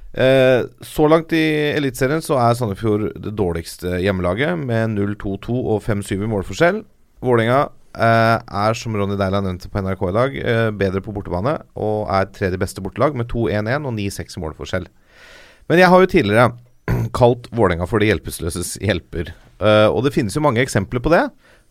Eh, 0.10 0.62
så 0.82 1.08
langt 1.12 1.34
i 1.38 1.44
Eliteserien 1.78 2.24
så 2.26 2.40
er 2.42 2.56
Sandefjord 2.58 3.10
det 3.22 3.36
dårligste 3.38 4.00
hjemmelaget, 4.04 4.58
med 4.60 4.96
0-2-2 4.98 5.60
og 5.60 5.84
5-7 5.86 6.16
i 6.18 6.32
målforskjell. 6.32 6.82
Vålerenga 7.24 7.62
eh, 7.96 8.38
er, 8.38 8.78
som 8.78 8.96
Ronny 8.98 9.18
Deila 9.20 9.44
nevnte 9.46 9.72
på 9.72 9.84
NRK 9.84 10.08
i 10.10 10.16
dag, 10.20 10.40
eh, 10.40 10.70
bedre 10.76 11.04
på 11.06 11.14
bortebane 11.16 11.60
og 11.80 12.10
er 12.16 12.32
tredje 12.36 12.60
beste 12.62 12.84
bortelag 12.84 13.18
med 13.18 13.30
2-1-1 13.32 13.88
og 13.88 13.96
9-6 13.96 14.38
i 14.38 14.44
målforskjell. 14.46 14.90
Men 15.70 15.84
jeg 15.84 15.92
har 15.92 16.02
jo 16.02 16.10
tidligere 16.10 16.52
kalt 17.16 17.50
Vålerenga 17.56 17.88
for 17.90 18.02
de 18.02 18.10
hjelpeløses 18.10 18.76
hjelper. 18.84 19.34
Uh, 19.62 19.88
og 19.92 20.04
det 20.06 20.14
finnes 20.16 20.36
jo 20.36 20.44
mange 20.44 20.62
eksempler 20.64 21.04
på 21.04 21.12
det. 21.14 21.26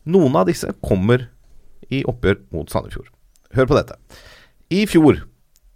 Noen 0.09 0.37
av 0.39 0.49
disse 0.49 0.71
kommer 0.85 1.29
i 1.93 2.03
oppgjør 2.09 2.41
mot 2.55 2.71
Sandefjord. 2.71 3.11
Hør 3.57 3.69
på 3.69 3.79
dette. 3.79 3.97
I 4.75 4.85
fjor 4.89 5.23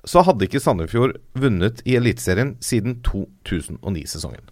så 0.09 0.25
hadde 0.27 0.49
ikke 0.49 0.61
Sandefjord 0.61 1.17
vunnet 1.39 1.81
i 1.89 1.97
Eliteserien 1.99 2.57
siden 2.65 2.99
2009-sesongen. 3.07 4.43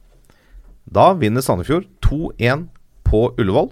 Da 0.90 1.10
vinner 1.18 1.44
Sandefjord 1.44 1.88
2-1 2.06 2.68
på 3.06 3.24
Ullevål. 3.34 3.68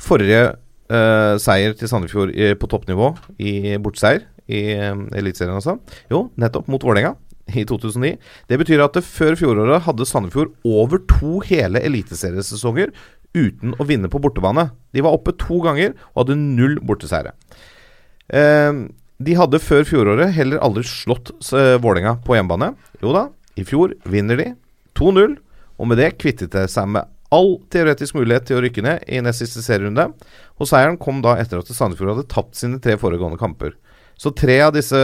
Forrige 0.00 0.42
uh, 0.90 1.36
seier 1.40 1.76
til 1.78 1.90
Sandefjord 1.90 2.34
i, 2.34 2.52
på 2.58 2.68
toppnivå 2.70 3.14
i 3.38 3.76
bortseier 3.82 4.26
i 4.50 4.62
uh, 4.76 5.06
Eliteserien, 5.16 5.56
altså. 5.56 5.78
Jo, 6.12 6.26
nettopp 6.40 6.68
mot 6.70 6.84
Vålerenga 6.84 7.14
i 7.50 7.66
2009. 7.68 8.14
Det 8.48 8.58
betyr 8.60 8.84
at 8.84 8.96
det 8.96 9.06
før 9.06 9.36
fjoråret 9.38 9.84
hadde 9.86 10.06
Sandefjord 10.08 10.54
over 10.66 11.02
to 11.10 11.40
hele 11.48 11.82
eliteseriesesonger 11.86 12.94
uten 13.36 13.74
å 13.78 13.86
vinne 13.86 14.10
på 14.10 14.20
bortebane. 14.22 14.70
De 14.94 15.04
var 15.04 15.14
oppe 15.16 15.34
to 15.38 15.60
ganger 15.64 15.94
og 16.12 16.24
hadde 16.24 16.38
null 16.40 16.78
borteseiere. 16.86 17.34
Eh, 18.30 18.72
de 19.20 19.36
hadde 19.36 19.60
før 19.62 19.84
fjoråret 19.84 20.34
heller 20.36 20.62
aldri 20.64 20.86
slått 20.88 21.34
eh, 21.52 21.76
Vålerenga 21.82 22.18
på 22.24 22.38
hjemmebane. 22.38 22.72
Jo 23.02 23.14
da, 23.16 23.28
i 23.58 23.66
fjor 23.68 23.94
vinner 24.08 24.40
de 24.40 24.52
2-0, 24.98 25.36
og 25.80 25.88
med 25.88 26.00
det 26.00 26.14
kvittet 26.20 26.54
de 26.54 26.66
seg 26.70 26.88
med 26.94 27.08
all 27.30 27.54
teoretisk 27.70 28.16
mulighet 28.18 28.48
til 28.48 28.58
å 28.58 28.62
rykke 28.64 28.82
ned 28.84 29.04
i 29.06 29.20
nest 29.22 29.44
siste 29.44 29.62
serierunde. 29.62 30.08
Og 30.58 30.68
seieren 30.68 30.98
kom 31.00 31.20
da 31.24 31.36
etter 31.40 31.60
at 31.60 31.70
Sandefjord 31.70 32.16
hadde 32.16 32.30
tapt 32.32 32.58
sine 32.58 32.80
tre 32.82 32.96
foregående 33.00 33.38
kamper. 33.40 33.76
Så 34.20 34.34
tre 34.36 34.58
av 34.64 34.74
disse 34.74 34.98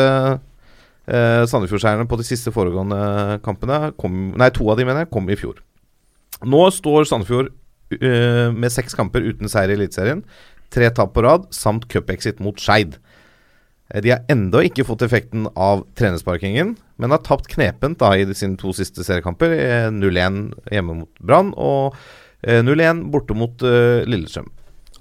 Eh, 1.07 1.45
Sandefjordseierne 1.47 2.09
på 2.11 2.19
de 2.19 2.27
siste 2.27 2.51
foregående 2.55 3.39
kampene 3.47 3.93
kom, 4.01 4.33
Nei, 4.39 4.51
to 4.55 4.67
av 4.73 4.81
de 4.81 4.87
mener 4.89 5.05
jeg 5.05 5.13
kom 5.15 5.31
i 5.31 5.39
fjor. 5.39 5.61
Nå 6.43 6.65
står 6.75 7.07
Sandefjord 7.09 7.53
uh, 7.95 8.51
med 8.53 8.73
seks 8.75 8.97
kamper 8.99 9.25
uten 9.25 9.49
seier 9.49 9.73
i 9.73 9.77
Eliteserien. 9.79 10.25
Tre 10.75 10.91
tap 10.93 11.15
på 11.15 11.23
rad 11.25 11.47
samt 11.55 11.87
cupexit 11.93 12.43
mot 12.43 12.59
Skeid. 12.61 12.99
Eh, 13.89 14.03
de 14.03 14.13
har 14.13 14.27
ennå 14.33 14.65
ikke 14.67 14.85
fått 14.89 15.07
effekten 15.07 15.47
av 15.55 15.87
trenersparkingen, 15.97 16.75
men 16.99 17.15
har 17.15 17.23
tapt 17.25 17.49
knepent 17.55 18.03
da 18.03 18.13
i 18.19 18.27
sine 18.35 18.59
to 18.61 18.75
siste 18.77 19.07
seriekamper. 19.07 19.55
0-1 19.95 20.43
hjemme 20.75 21.01
mot 21.05 21.23
Brann 21.23 21.55
og 21.55 21.97
0-1 22.47 23.07
borte 23.15 23.35
mot 23.35 23.63
uh, 23.65 24.05
Lillestrøm. 24.07 24.51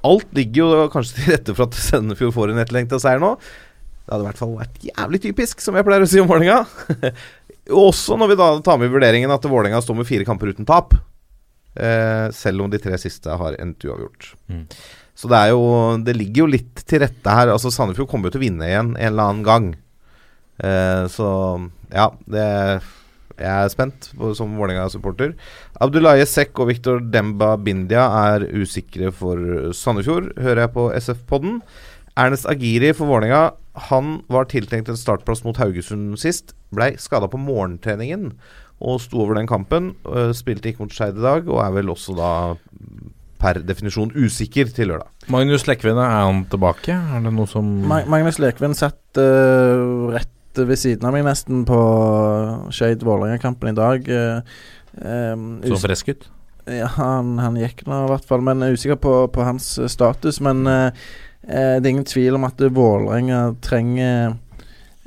Alt 0.06 0.32
ligger 0.38 0.62
jo 0.62 0.90
kanskje 0.94 1.18
til 1.18 1.34
rette 1.34 1.56
for 1.58 1.68
at 1.68 1.78
Sandefjord 1.78 2.36
får 2.36 2.54
en 2.54 2.62
etterlengta 2.62 3.02
seier 3.02 3.22
nå. 3.22 3.36
Det 4.06 4.14
hadde 4.14 4.22
i 4.22 4.30
hvert 4.30 4.42
fall 4.42 4.54
vært 4.60 4.84
jævlig 4.86 5.20
typisk, 5.24 5.62
som 5.64 5.78
jeg 5.78 5.86
pleier 5.88 6.06
å 6.06 6.10
si 6.10 6.22
om 6.22 6.30
Vålerenga. 6.30 6.62
Også 7.86 8.18
når 8.22 8.32
vi 8.32 8.38
da 8.38 8.50
tar 8.66 8.78
med 8.78 8.92
i 8.92 8.94
vurderingen 8.94 9.34
at 9.34 9.48
Vålerenga 9.50 9.82
står 9.82 9.98
med 9.98 10.08
fire 10.10 10.28
kamper 10.28 10.52
uten 10.54 10.68
tap. 10.70 10.94
Eh, 11.76 12.28
selv 12.32 12.64
om 12.64 12.70
de 12.72 12.80
tre 12.80 13.00
siste 13.02 13.34
har 13.34 13.58
endt 13.60 13.84
uavgjort. 13.88 14.30
Mm. 14.48 14.68
Så 15.16 15.32
det 15.32 15.42
jo 15.50 15.64
Det 16.06 16.14
ligger 16.16 16.44
jo 16.44 16.52
litt 16.54 16.84
til 16.86 17.02
rette 17.02 17.38
her. 17.38 17.50
Altså 17.52 17.72
Sandefjord 17.74 18.12
kommer 18.12 18.30
jo 18.30 18.36
til 18.36 18.44
å 18.44 18.46
vinne 18.46 18.70
igjen 18.70 18.94
en 18.94 19.10
eller 19.10 19.32
annen 19.32 19.48
gang. 19.48 19.72
Eh, 20.62 21.08
så 21.12 21.32
ja, 21.90 22.12
det 22.30 22.46
jeg 23.36 23.52
er 23.52 23.68
spent 23.74 24.14
på, 24.16 24.30
som 24.38 24.54
Vålerenga-supporter. 24.56 25.34
Abdullaye 25.84 26.24
Sekk 26.30 26.62
og 26.64 26.70
Viktor 26.70 27.02
Demba 27.04 27.58
Bindia 27.60 28.06
er 28.32 28.46
usikre 28.56 29.10
for 29.12 29.74
Sandefjord, 29.76 30.30
hører 30.40 30.64
jeg 30.64 30.74
på 30.78 30.86
SF-podden. 30.96 31.58
Ernest 32.16 32.48
Agiri 32.48 32.94
for 32.96 33.12
Vålerenga 33.12 33.50
han 33.90 34.22
var 34.32 34.48
tiltenkt 34.52 34.90
en 34.90 35.00
startplass 35.00 35.44
mot 35.46 35.58
Haugesund 35.60 36.16
sist. 36.22 36.56
Blei 36.76 36.94
skada 37.02 37.28
på 37.32 37.40
morgentreningen 37.42 38.32
og 38.84 39.00
sto 39.04 39.22
over 39.24 39.38
den 39.40 39.48
kampen. 39.48 39.96
øh, 40.06 40.34
spilte 40.36 40.70
ikke 40.70 40.84
mot 40.84 40.94
Skeid 40.94 41.18
i 41.18 41.24
dag, 41.24 41.48
og 41.48 41.62
er 41.64 41.72
vel 41.72 41.90
også 41.90 42.16
da 42.18 42.32
per 43.40 43.60
definisjon 43.64 44.12
usikker 44.16 44.72
til 44.74 44.92
lørdag. 44.92 45.08
Magnus 45.32 45.68
Lekven, 45.68 45.98
er 45.98 46.26
han 46.26 46.46
tilbake? 46.52 46.92
Er 46.92 47.24
det 47.24 47.34
noe 47.34 47.48
som 47.48 47.66
Ma 47.88 48.02
Magnus 48.10 48.40
Lekven 48.40 48.76
satt 48.78 49.20
uh, 49.20 50.12
rett 50.16 50.32
ved 50.56 50.80
siden 50.80 51.08
av 51.08 51.12
meg 51.16 51.26
nesten 51.28 51.66
på 51.68 51.80
Skeid-Vålerenga-kampen 52.72 53.74
i 53.74 53.76
dag. 53.76 54.08
Uh, 54.08 55.36
um, 55.36 55.60
Så 55.68 55.82
frisk 55.84 56.14
ut? 56.14 56.30
Ja, 56.66 56.88
han, 56.96 57.36
han 57.38 57.58
gikk 57.60 57.84
nå 57.86 58.06
i 58.06 58.10
hvert 58.10 58.26
fall, 58.26 58.42
men 58.46 58.64
jeg 58.64 58.74
er 58.74 58.80
usikker 58.80 59.02
på, 59.02 59.14
på 59.36 59.46
hans 59.46 59.68
status. 59.92 60.40
Men 60.42 60.66
eh, 60.66 61.04
det 61.46 61.86
er 61.86 61.92
ingen 61.92 62.08
tvil 62.10 62.40
om 62.40 62.48
at 62.48 62.62
Vålerenga 62.74 63.42
trenger 63.62 64.34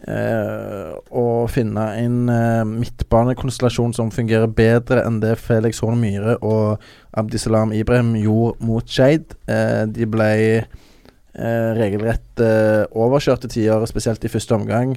eh, 0.06 0.94
å 1.10 1.24
finne 1.51 1.85
en 1.98 2.19
eh, 2.32 2.65
midtbanekonstellasjon 2.69 3.94
som 3.97 4.12
fungerer 4.15 4.51
bedre 4.51 5.02
enn 5.06 5.20
det 5.23 5.36
Felix 5.43 5.82
Horn 5.82 6.01
Myhre 6.02 6.36
og 6.44 6.82
Abdisalam 7.19 7.74
Ibrahim 7.77 8.15
gjorde 8.20 8.69
mot 8.69 8.89
Skeid. 8.89 9.35
Eh, 9.51 9.85
de 9.90 10.09
ble 10.10 10.31
eh, 10.59 11.70
regelrett 11.78 12.44
eh, 12.44 12.85
overkjørt 12.93 13.47
til 13.47 13.56
tider, 13.59 13.86
spesielt 13.90 14.24
i 14.24 14.32
første 14.32 14.59
omgang. 14.59 14.97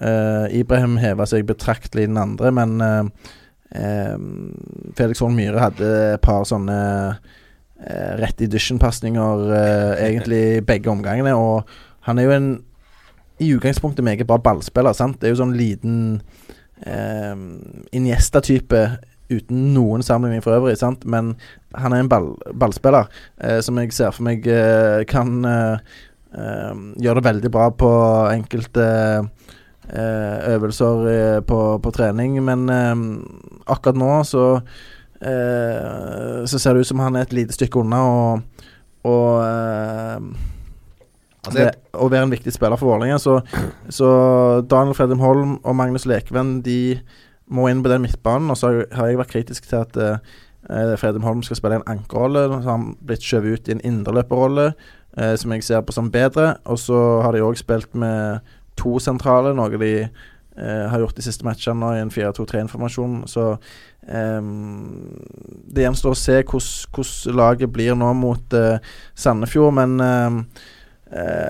Eh, 0.00 0.46
Ibrahim 0.62 0.98
heva 1.00 1.28
seg 1.28 1.48
betraktelig 1.48 2.06
i 2.06 2.10
den 2.10 2.20
andre, 2.20 2.54
men 2.56 2.80
eh, 2.84 3.28
eh, 3.76 4.16
Felix 4.98 5.22
Horn 5.22 5.36
Myhre 5.38 5.68
hadde 5.68 5.92
et 6.16 6.24
par 6.24 6.46
sånne 6.48 6.80
eh, 6.80 7.36
rett 8.20 8.42
i 8.44 8.48
dusjen-pasninger 8.50 9.46
eh, 9.56 10.08
egentlig 10.08 10.40
i 10.56 10.64
begge 10.64 10.90
omgangene. 10.92 11.32
Og 11.36 11.64
han 12.08 12.18
er 12.18 12.28
jo 12.28 12.34
en 12.36 12.50
i 13.40 13.54
utgangspunktet 13.54 14.04
meget 14.04 14.26
bra 14.28 14.36
ballspiller. 14.36 14.92
sant? 14.92 15.20
Det 15.20 15.28
er 15.28 15.34
jo 15.34 15.40
sånn 15.40 15.56
liten 15.56 16.20
eh, 16.84 17.32
Iniesta-type 17.96 18.82
uten 19.30 19.70
noen 19.74 20.02
sammenligning 20.04 20.42
for 20.44 20.58
øvrig, 20.58 20.76
sant? 20.80 21.06
men 21.06 21.34
han 21.78 21.94
er 21.94 22.02
en 22.02 22.10
ball, 22.10 22.32
ballspiller 22.58 23.06
eh, 23.38 23.60
som 23.64 23.78
jeg 23.78 23.94
ser 23.94 24.14
for 24.14 24.26
meg 24.26 24.46
eh, 24.50 25.04
kan 25.08 25.44
eh, 25.46 25.98
eh, 26.34 26.80
gjøre 26.98 27.20
det 27.20 27.28
veldig 27.28 27.52
bra 27.54 27.68
på 27.70 27.90
enkelte 28.32 28.86
eh, 29.22 30.38
øvelser 30.50 31.06
eh, 31.14 31.38
på, 31.46 31.60
på 31.82 31.94
trening, 31.94 32.40
men 32.44 32.66
eh, 32.74 33.04
akkurat 33.70 34.02
nå 34.02 34.16
så 34.26 34.46
eh, 35.22 36.44
Så 36.46 36.58
ser 36.58 36.74
det 36.74 36.80
ut 36.84 36.90
som 36.90 37.00
han 37.04 37.16
er 37.16 37.26
et 37.28 37.32
lite 37.36 37.52
stykke 37.56 37.80
unna 37.82 38.00
og, 38.06 38.64
og 39.04 39.42
eh, 39.44 40.46
Altså, 41.40 41.56
det, 41.56 41.70
å 41.96 42.10
være 42.12 42.26
en 42.26 42.32
viktig 42.34 42.52
spiller 42.52 42.76
for 42.76 42.90
Vålerenga. 42.92 43.16
Så, 43.16 43.38
så 43.88 44.08
Daniel 44.68 44.92
Fredheim 44.92 45.22
Holm 45.24 45.54
og 45.64 45.76
Magnus 45.78 46.04
Lekven 46.04 46.58
De 46.66 46.98
må 47.48 47.64
inn 47.70 47.80
på 47.82 47.88
den 47.88 48.02
midtbanen. 48.04 48.50
Og 48.52 48.58
så 48.60 48.68
har- 48.68 48.90
har 48.98 49.08
jeg 49.08 49.16
vært 49.22 49.32
kritisk 49.32 49.68
til 49.70 49.78
at 49.80 49.96
uh, 49.96 50.18
Fredheim 51.00 51.24
Holm 51.24 51.40
skal 51.42 51.56
spille 51.56 51.78
en 51.80 51.86
ankerrolle. 51.88 52.42
Så 52.44 52.58
har 52.60 52.76
han 52.76 52.90
blitt 53.00 53.24
skjøvet 53.24 53.56
ut 53.56 53.68
i 53.68 53.72
en 53.72 53.80
indreløperrolle, 53.88 54.66
uh, 55.16 55.32
som 55.40 55.56
jeg 55.56 55.64
ser 55.64 55.80
på 55.80 55.96
som 55.96 56.10
bedre. 56.12 56.58
Og 56.68 56.76
så 56.78 57.00
har 57.24 57.32
de 57.32 57.40
òg 57.48 57.56
spilt 57.56 57.96
med 57.96 58.44
to 58.76 58.98
sentrale, 59.00 59.54
noe 59.56 59.80
de 59.80 59.94
uh, 60.10 60.86
har 60.92 61.00
gjort 61.00 61.16
de 61.16 61.24
siste 61.24 61.48
matchene 61.48 61.80
nå 61.80 61.94
i 61.96 62.02
en 62.04 62.12
4-2-3-informasjon. 62.12 63.22
Så 63.32 63.54
ehm, 64.10 65.06
det 65.70 65.86
gjenstår 65.86 66.14
å 66.14 66.18
se 66.18 66.40
hvordan 66.42 67.38
laget 67.38 67.72
blir 67.72 67.96
nå 67.98 68.10
mot 68.18 68.56
eh, 68.56 68.82
Sandefjord, 69.18 69.76
men 69.78 69.96
eh, 70.04 71.40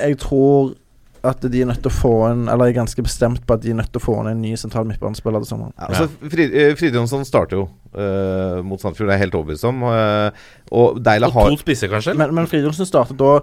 jeg 0.00 0.20
tror 0.22 0.74
at 1.20 1.42
de 1.44 1.60
er 1.60 1.68
nødt 1.68 1.82
til 1.84 1.90
å 1.90 1.92
få 1.92 2.12
en 2.30 2.46
Eller 2.48 2.70
jeg 2.70 2.72
er 2.72 2.78
ganske 2.78 3.02
bestemt 3.04 3.42
på 3.44 3.52
at 3.52 3.60
de 3.60 3.74
er 3.74 3.76
nødt 3.76 3.90
til 3.92 4.00
å 4.00 4.04
få 4.06 4.14
inn 4.22 4.30
en 4.30 4.38
ny 4.40 4.54
sentral 4.56 4.86
midtbanespiller 4.88 5.42
til 5.44 5.50
sommeren. 5.50 5.74
Ja, 5.76 5.90
altså, 5.90 6.30
Frid, 6.32 6.54
eh, 6.56 6.94
Jonsson 6.96 7.26
starter 7.28 7.58
jo 7.58 7.66
uh, 7.68 8.64
mot 8.64 8.80
Sandefjord, 8.80 9.10
det 9.10 9.12
er 9.12 9.18
jeg 9.18 9.26
helt 9.26 9.36
overbevist 9.36 9.68
om. 9.68 9.84
og 9.84 11.02
Deila 11.04 11.28
Og 11.28 11.36
har 11.36 11.52
to 11.52 11.60
spisser, 11.60 11.92
kanskje? 11.92 12.16
Men, 12.16 12.32
men 12.34 12.48
Fridtjofsen 12.48 12.88
starter 12.88 13.18
da 13.20 13.34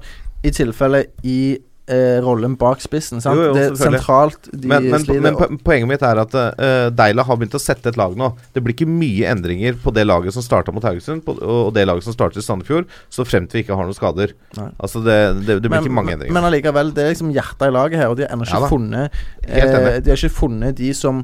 i 0.42 0.54
tilfelle 0.54 1.06
i 1.26 1.40
eh, 1.88 2.18
rollen 2.24 2.56
bak 2.60 2.82
spissen. 2.84 3.22
Sant? 3.24 3.38
Jo, 3.40 3.50
jo, 3.50 3.56
det 3.58 3.64
er 3.70 3.78
sentralt 3.80 4.50
de 4.52 4.70
men, 4.70 4.90
men, 4.92 5.06
men 5.24 5.38
po- 5.40 5.50
poenget 5.66 5.90
mitt 5.90 6.06
er 6.06 6.22
at 6.22 6.36
uh, 6.38 6.90
Deila 6.94 7.26
har 7.28 7.40
begynt 7.40 7.58
å 7.58 7.62
sette 7.62 7.92
et 7.92 8.00
lag 8.00 8.16
nå. 8.20 8.30
Det 8.54 8.64
blir 8.64 8.76
ikke 8.76 8.90
mye 8.90 9.32
endringer 9.32 9.80
på 9.84 9.94
det 9.96 10.06
laget 10.08 10.36
som 10.36 10.46
starta 10.46 10.74
mot 10.76 10.86
Haugesund, 10.86 11.24
på, 11.26 11.38
og 11.42 11.74
det 11.76 11.88
laget 11.88 12.08
som 12.08 12.16
startet 12.16 12.44
i 12.44 12.46
Sandefjord, 12.46 12.88
så 13.14 13.26
fremt 13.28 13.56
vi 13.56 13.64
ikke 13.66 13.78
har 13.78 13.88
noen 13.88 13.98
skader. 13.98 14.36
Nei. 14.60 14.70
Altså 14.78 15.04
det, 15.06 15.18
det, 15.44 15.60
det 15.64 15.72
blir 15.72 15.82
ikke 15.82 15.98
mange 15.98 16.16
endringer. 16.18 16.36
Men 16.38 16.50
allikevel, 16.52 16.94
det 16.96 17.06
er 17.06 17.14
liksom 17.16 17.34
hjertet 17.36 17.68
i 17.70 17.76
laget 17.76 18.04
her, 18.04 18.14
og 18.14 18.20
de 18.20 18.28
har 18.28 18.36
ennå 18.36 18.48
ikke 18.48 18.64
Ja 18.64 18.72
funnet 18.72 19.22
eh. 19.48 20.00
De 20.04 20.12
har 20.12 20.18
ikke 20.20 20.36
funnet 20.38 20.78
de 20.78 20.94
som 20.98 21.24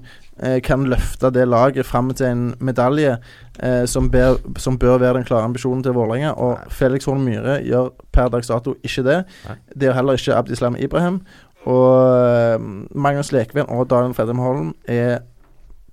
kan 0.65 0.87
løfte 0.89 1.29
det 1.29 1.43
laget 1.45 1.85
fram 1.85 2.09
til 2.17 2.25
en 2.25 2.43
medalje, 2.59 3.17
eh, 3.59 3.85
som, 3.85 4.09
ber, 4.11 4.39
som 4.57 4.79
bør 4.81 4.97
være 4.97 5.19
den 5.19 5.27
klare 5.27 5.45
ambisjonen 5.45 5.83
til 5.85 5.93
Vålerenga. 5.93 6.33
Og 6.33 6.73
Felix 6.73 7.05
Horn 7.05 7.21
Myhre 7.25 7.59
gjør 7.61 7.91
per 8.11 8.31
dags 8.33 8.49
dato 8.49 8.75
ikke 8.83 9.05
det. 9.05 9.19
Nei. 9.47 9.57
Det 9.75 9.87
gjør 9.87 9.99
heller 9.99 10.19
ikke 10.19 10.37
Abdislam 10.37 10.77
Ibrahim. 10.79 11.21
Og 11.69 11.93
eh, 12.27 12.65
Magnus 12.91 13.31
Lekven 13.31 13.69
og 13.69 13.89
Daniel 13.89 14.15
Fredheim 14.17 14.41
Holm 14.43 14.73
er 14.89 15.21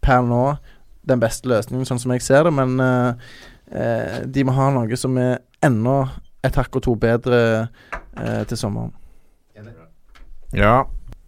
per 0.02 0.24
nå 0.24 0.44
den 1.10 1.20
beste 1.20 1.48
løsningen, 1.50 1.86
sånn 1.88 2.00
som 2.00 2.14
jeg 2.14 2.24
ser 2.24 2.48
det. 2.48 2.54
Men 2.56 2.80
eh, 2.84 3.36
eh, 3.72 4.16
de 4.26 4.46
må 4.46 4.56
ha 4.56 4.70
noe 4.74 4.98
som 5.00 5.18
er 5.20 5.42
enda 5.64 6.00
et 6.46 6.56
hakk 6.56 6.80
og 6.80 6.86
to 6.86 6.96
bedre 6.96 7.42
eh, 8.16 8.42
til 8.48 8.56
sommeren. 8.56 8.96
Ja. 10.56 10.80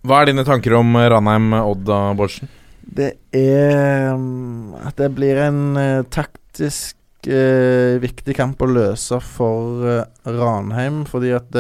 Hva 0.03 0.19
er 0.19 0.33
dine 0.33 0.43
tanker 0.43 0.75
om 0.81 0.97
Ranheim-Odd, 0.99 1.91
Bårdsen? 2.19 2.49
Det 2.83 3.13
er 3.37 4.13
mm, 4.19 4.75
at 4.83 4.99
det 4.99 5.11
blir 5.17 5.39
en 5.45 5.63
uh, 5.79 6.05
taktisk 6.13 6.97
uh, 7.29 7.99
viktig 8.03 8.37
kamp 8.37 8.63
å 8.63 8.71
løse 8.71 9.21
for 9.25 9.87
uh, 9.87 10.05
Ranheim, 10.27 11.05
fordi 11.09 11.35
at 11.37 11.59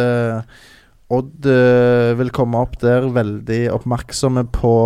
Odd 1.12 1.44
vil 2.16 2.30
komme 2.32 2.56
opp 2.64 2.78
der 2.80 3.04
veldig 3.12 3.66
oppmerksomme 3.74 4.46
på 4.48 4.76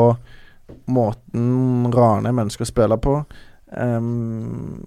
måten 0.90 1.86
Ranheim 1.94 2.40
ønsker 2.42 2.66
å 2.66 2.70
spille 2.72 2.96
på. 2.98 3.20
Um, 3.70 4.80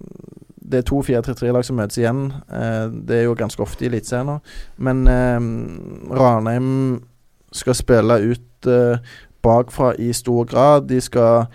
det 0.60 0.82
er 0.82 0.84
to 0.90 0.98
4-3-3-lag 1.00 1.64
som 1.64 1.80
møtes 1.80 1.96
igjen. 1.96 2.26
Det 3.08 3.16
er 3.16 3.24
jo 3.24 3.38
ganske 3.40 3.64
ofte 3.64 3.86
i 3.86 3.88
Eliteserien 3.88 4.28
nå. 4.28 4.36
Men 4.84 5.00
Ranheim 6.12 6.68
skal 7.56 7.78
spille 7.80 8.20
ut 8.20 8.68
bakfra 9.42 9.94
i 9.98 10.12
stor 10.16 10.44
grad. 10.48 10.88
De 10.88 11.00
skal 11.00 11.46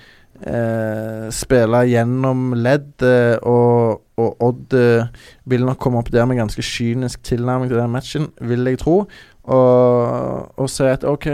eh, 0.44 1.28
spille 1.34 1.84
gjennom 1.90 2.54
ledd, 2.58 2.94
eh, 3.06 3.38
og, 3.42 4.02
og 4.18 4.46
Odd 4.46 4.76
eh, 4.78 5.08
vil 5.46 5.66
nok 5.68 5.80
komme 5.82 6.02
opp 6.02 6.12
der 6.14 6.28
med 6.30 6.40
ganske 6.42 6.64
kynisk 6.66 7.24
tilnærming 7.24 7.72
til 7.72 7.80
den 7.80 7.94
matchen, 7.94 8.30
vil 8.42 8.68
jeg 8.68 8.82
tro. 8.84 9.04
Og, 9.46 10.60
og 10.60 10.70
si 10.72 10.88
at 10.90 11.06
OK, 11.06 11.28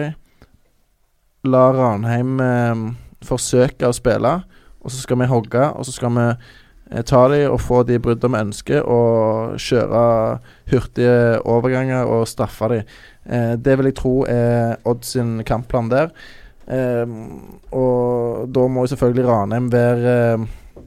la 1.47 1.67
Ranheim 1.75 2.41
eh, 2.43 2.87
forsøke 3.25 3.87
å 3.87 3.95
spille, 3.95 4.41
og 4.81 4.91
så 4.91 5.03
skal 5.03 5.21
vi 5.21 5.29
hogge, 5.29 5.61
og 5.61 5.85
så 5.87 5.93
skal 5.95 6.13
vi 6.17 6.25
eh, 6.27 7.03
ta 7.07 7.23
de 7.31 7.43
og 7.49 7.61
få 7.61 7.81
de 7.87 7.99
bruddene 8.01 8.35
vi 8.35 8.49
ønsker, 8.49 8.83
og 8.83 9.57
kjøre 9.61 10.03
hurtige 10.73 11.39
overganger 11.49 12.09
og 12.09 12.27
straffe 12.29 12.69
de. 12.73 12.83
Eh, 13.25 13.55
det 13.57 13.77
vil 13.77 13.91
jeg 13.91 13.99
tro 14.01 14.15
er 14.29 14.77
Odd 14.89 15.05
sin 15.07 15.39
kampplan 15.47 15.91
der. 15.93 16.13
Eh, 16.67 17.15
og 17.71 18.51
da 18.53 18.65
må 18.69 18.85
jo 18.85 18.91
selvfølgelig 18.93 19.27
Ranheim 19.27 19.71
være 19.73 20.17
eh, 20.35 20.83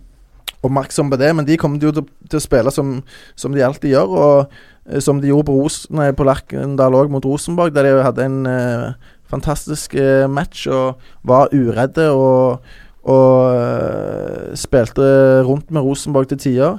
oppmerksom 0.65 1.11
på 1.13 1.19
det, 1.21 1.33
men 1.37 1.49
de 1.49 1.59
kommer 1.61 1.83
jo 1.83 1.93
til, 1.95 2.39
å 2.39 2.43
spille 2.43 2.73
som, 2.75 2.97
som 3.37 3.55
de 3.55 3.65
alltid 3.65 3.95
gjør, 3.95 4.15
og 4.15 4.55
eh, 4.89 5.01
som 5.05 5.21
de 5.21 5.31
gjorde 5.33 5.49
på, 5.51 5.59
Ros 5.59 5.83
nei, 5.95 6.13
på 6.17 6.27
Lerkendal 6.27 6.97
òg 6.99 7.13
mot 7.13 7.27
Rosenborg, 7.27 7.75
der 7.75 7.89
de 7.89 8.07
hadde 8.07 8.29
en 8.29 8.41
eh, 8.49 9.11
fantastisk 9.31 9.97
eh, 9.99 10.27
match 10.31 10.67
og 10.71 11.03
var 11.27 11.53
uredde 11.55 12.11
og, 12.15 12.65
og 13.05 13.59
eh, 13.59 14.55
spilte 14.59 15.09
rundt 15.47 15.75
med 15.75 15.85
Rosenborg 15.85 16.31
til 16.33 16.41
tider. 16.47 16.79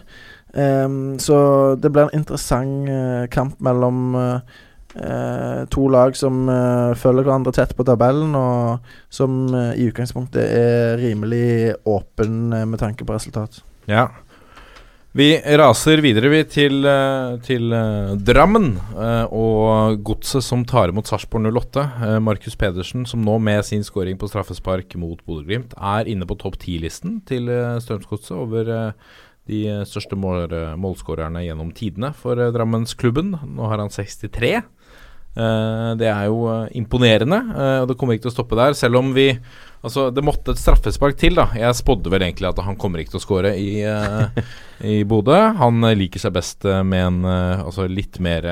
Em, 0.55 1.17
så 1.19 1.75
det 1.75 1.91
blir 1.91 2.07
en 2.07 2.21
interessant 2.21 2.87
eh, 2.87 3.25
kamp 3.31 3.59
mellom 3.59 4.15
eh, 4.15 4.61
eh, 4.95 5.61
to 5.71 5.87
lag 5.91 6.17
som 6.17 6.49
eh, 6.49 6.95
følger 6.99 7.27
hverandre 7.27 7.53
tett 7.55 7.75
på 7.77 7.85
tabellen, 7.87 8.35
og 8.39 8.91
som 9.13 9.45
eh, 9.53 9.73
i 9.79 9.89
utgangspunktet 9.91 10.43
er 10.43 10.99
rimelig 11.01 11.75
åpen 11.85 12.53
eh, 12.53 12.67
med 12.69 12.81
tanke 12.81 13.07
på 13.07 13.17
resultat. 13.17 13.61
Ja. 13.91 14.09
Vi 15.15 15.29
raser 15.39 16.01
videre 16.03 16.27
vi 16.27 16.41
til, 16.43 16.81
eh, 16.83 17.37
til 17.39 17.71
eh, 17.71 18.15
Drammen 18.19 18.73
og 19.31 20.01
godset 20.03 20.43
som 20.43 20.65
tar 20.67 20.91
imot 20.91 21.07
Sarpsborg 21.07 21.47
08. 21.55 21.85
Eh, 22.03 22.15
Markus 22.19 22.57
Pedersen, 22.59 23.05
som 23.07 23.23
nå 23.23 23.37
med 23.39 23.63
sin 23.63 23.85
skåring 23.87 24.19
på 24.19 24.27
straffespark 24.27 24.91
mot 24.99 25.21
Bodø-Glimt, 25.23 25.71
er 25.79 26.11
inne 26.11 26.27
på 26.27 26.35
topp 26.35 26.59
ti-listen 26.59 27.21
til 27.23 27.47
Strømsgodset 27.47 28.35
over 28.35 28.73
de 29.47 29.61
største 29.87 30.19
mål, 30.19 30.51
målskårerne 30.83 31.45
gjennom 31.45 31.71
tidene 31.71 32.11
for 32.11 32.35
Drammensklubben. 32.35 33.37
Nå 33.55 33.71
har 33.71 33.79
han 33.79 33.93
63. 33.93 34.65
Eh, 35.35 35.91
det 35.99 36.07
er 36.07 36.29
jo 36.29 36.45
eh, 36.47 36.69
imponerende, 36.79 37.41
eh, 37.51 37.77
og 37.83 37.89
det 37.89 37.97
kommer 37.99 38.15
ikke 38.15 38.29
til 38.29 38.33
å 38.33 38.37
stoppe 38.37 38.59
der. 38.59 38.75
Selv 38.77 39.01
om 39.01 39.15
vi 39.15 39.33
Altså, 39.85 40.07
det 40.09 40.23
måtte 40.25 40.49
et 40.55 40.57
straffespark 40.57 41.13
til, 41.21 41.35
da. 41.37 41.43
Jeg 41.53 41.77
spådde 41.77 42.09
vel 42.09 42.23
egentlig 42.25 42.47
at 42.49 42.57
han 42.65 42.73
kommer 42.81 43.03
ikke 43.03 43.11
til 43.11 43.19
å 43.19 43.21
skåre 43.21 43.51
i, 43.53 43.83
i 44.95 44.95
Bodø. 45.05 45.35
Han 45.59 45.85
liker 45.93 46.23
seg 46.23 46.33
best 46.33 46.65
med 46.65 47.03
en 47.03 47.19
altså 47.29 47.85
litt 47.85 48.17
mer 48.17 48.47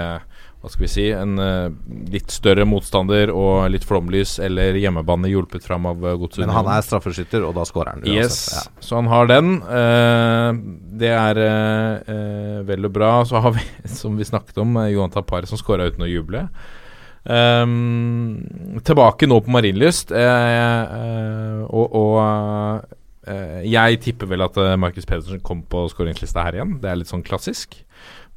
hva 0.64 0.70
skal 0.72 0.86
vi 0.86 0.88
si, 0.88 1.04
en 1.12 1.36
eh, 1.44 1.74
litt 2.14 2.32
større 2.32 2.64
motstander 2.64 3.34
og 3.36 3.66
litt 3.74 3.84
flomlys 3.84 4.38
eller 4.40 4.78
hjemmebane 4.80 5.28
hjulpet 5.28 5.66
fram 5.68 5.90
av 5.90 6.00
uh, 6.00 6.14
Godset. 6.22 6.46
Men 6.46 6.54
han 6.56 6.70
er 6.72 6.86
straffeskytter, 6.88 7.44
og 7.44 7.58
da 7.58 7.66
skårer 7.68 7.98
han. 7.98 8.06
Yes. 8.08 8.38
Ja. 8.56 8.62
så 8.80 8.96
han 9.02 9.10
har 9.12 9.28
den. 9.28 9.58
Eh, 9.60 10.62
det 11.04 11.12
er 11.12 11.42
eh, 11.44 12.16
eh, 12.16 12.62
vel 12.70 12.88
og 12.88 12.96
bra. 12.96 13.12
Så 13.28 13.44
har 13.44 13.58
vi, 13.58 13.66
som 14.00 14.16
vi 14.16 14.30
snakket 14.30 14.64
om, 14.64 14.80
eh, 14.80 14.94
Johan 14.94 15.12
Tapar 15.12 15.44
som 15.52 15.60
skåra 15.60 15.90
uten 15.92 16.08
å 16.08 16.12
juble. 16.14 16.46
Tilbake 18.88 19.28
nå 19.28 19.44
på 19.44 19.52
Marienlyst, 19.52 20.16
eh, 20.16 20.96
eh, 21.04 21.60
og, 21.68 21.92
og 21.92 22.88
eh, 23.28 23.68
jeg 23.68 24.00
tipper 24.08 24.32
vel 24.32 24.48
at 24.48 24.64
eh, 24.64 24.80
Markus 24.80 25.12
Pedersen 25.12 25.44
kommer 25.44 25.68
på 25.68 25.90
skåringslista 25.92 26.48
her 26.48 26.62
igjen. 26.62 26.78
Det 26.80 26.88
er 26.88 27.04
litt 27.04 27.12
sånn 27.12 27.28
klassisk. 27.28 27.83